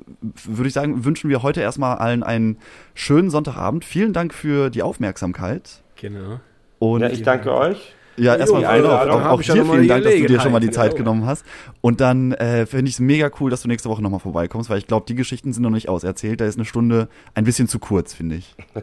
würde 0.44 0.68
ich 0.68 0.74
sagen, 0.74 1.04
wünschen 1.04 1.28
wir 1.28 1.42
heute 1.42 1.60
erstmal 1.60 1.98
allen 1.98 2.22
einen 2.22 2.56
schönen 2.94 3.28
Sonntagabend. 3.28 3.84
Vielen 3.84 4.14
Dank 4.14 4.32
für 4.32 4.70
die 4.70 4.82
Aufmerksamkeit. 4.82 5.82
Genau. 5.96 6.40
Und 6.78 7.02
Ja, 7.02 7.10
ich 7.10 7.22
danke 7.22 7.54
euch. 7.54 7.94
Ja, 8.20 8.36
erstmal 8.36 8.60
die 8.60 8.66
Freunde, 8.66 9.12
auch, 9.12 9.26
auch, 9.26 9.42
dir 9.42 9.64
vielen 9.64 9.88
Dank, 9.88 10.04
dass 10.04 10.14
du 10.14 10.26
dir 10.26 10.40
schon 10.40 10.52
mal 10.52 10.60
die 10.60 10.70
Zeit 10.70 10.92
genau. 10.92 10.98
genommen 10.98 11.26
hast. 11.26 11.44
Und 11.80 12.00
dann 12.00 12.32
äh, 12.32 12.66
finde 12.66 12.88
ich 12.88 12.94
es 12.94 13.00
mega 13.00 13.30
cool, 13.40 13.50
dass 13.50 13.62
du 13.62 13.68
nächste 13.68 13.88
Woche 13.88 14.02
nochmal 14.02 14.20
vorbeikommst, 14.20 14.70
weil 14.70 14.78
ich 14.78 14.86
glaube, 14.86 15.06
die 15.08 15.14
Geschichten 15.14 15.52
sind 15.52 15.62
noch 15.62 15.70
nicht 15.70 15.88
auserzählt. 15.88 16.40
Da 16.40 16.44
ist 16.44 16.56
eine 16.56 16.64
Stunde 16.64 17.08
ein 17.34 17.44
bisschen 17.44 17.68
zu 17.68 17.78
kurz, 17.78 18.14
finde 18.14 18.36
ich. 18.36 18.54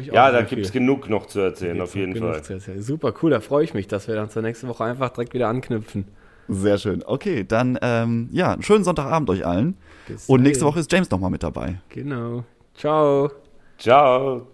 Ich 0.00 0.06
Ja, 0.06 0.30
da 0.30 0.42
gibt 0.42 0.64
es 0.64 0.72
genug 0.72 1.08
noch 1.08 1.26
zu 1.26 1.40
erzählen, 1.40 1.80
auf 1.80 1.94
jeden 1.94 2.14
Fall. 2.14 2.42
Super 2.78 3.14
cool, 3.22 3.30
da 3.30 3.40
freue 3.40 3.64
ich 3.64 3.74
mich, 3.74 3.86
dass 3.86 4.06
wir 4.08 4.14
dann 4.14 4.30
zur 4.30 4.42
nächsten 4.42 4.68
Woche 4.68 4.84
einfach 4.84 5.10
direkt 5.10 5.34
wieder 5.34 5.48
anknüpfen. 5.48 6.04
Sehr 6.48 6.78
schön. 6.78 7.02
Okay, 7.04 7.44
dann 7.46 7.78
ähm, 7.82 8.28
ja, 8.32 8.52
einen 8.52 8.62
schönen 8.62 8.84
Sonntagabend 8.84 9.28
euch 9.30 9.44
allen. 9.44 9.76
Bis 10.06 10.28
Und 10.28 10.42
nächste. 10.42 10.64
Woche 10.64 10.80
ist 10.80 10.90
James 10.90 11.10
nochmal 11.10 11.30
mit 11.30 11.42
dabei. 11.42 11.80
Genau. 11.90 12.44
Ciao. 12.74 13.30
Ciao. 13.78 14.46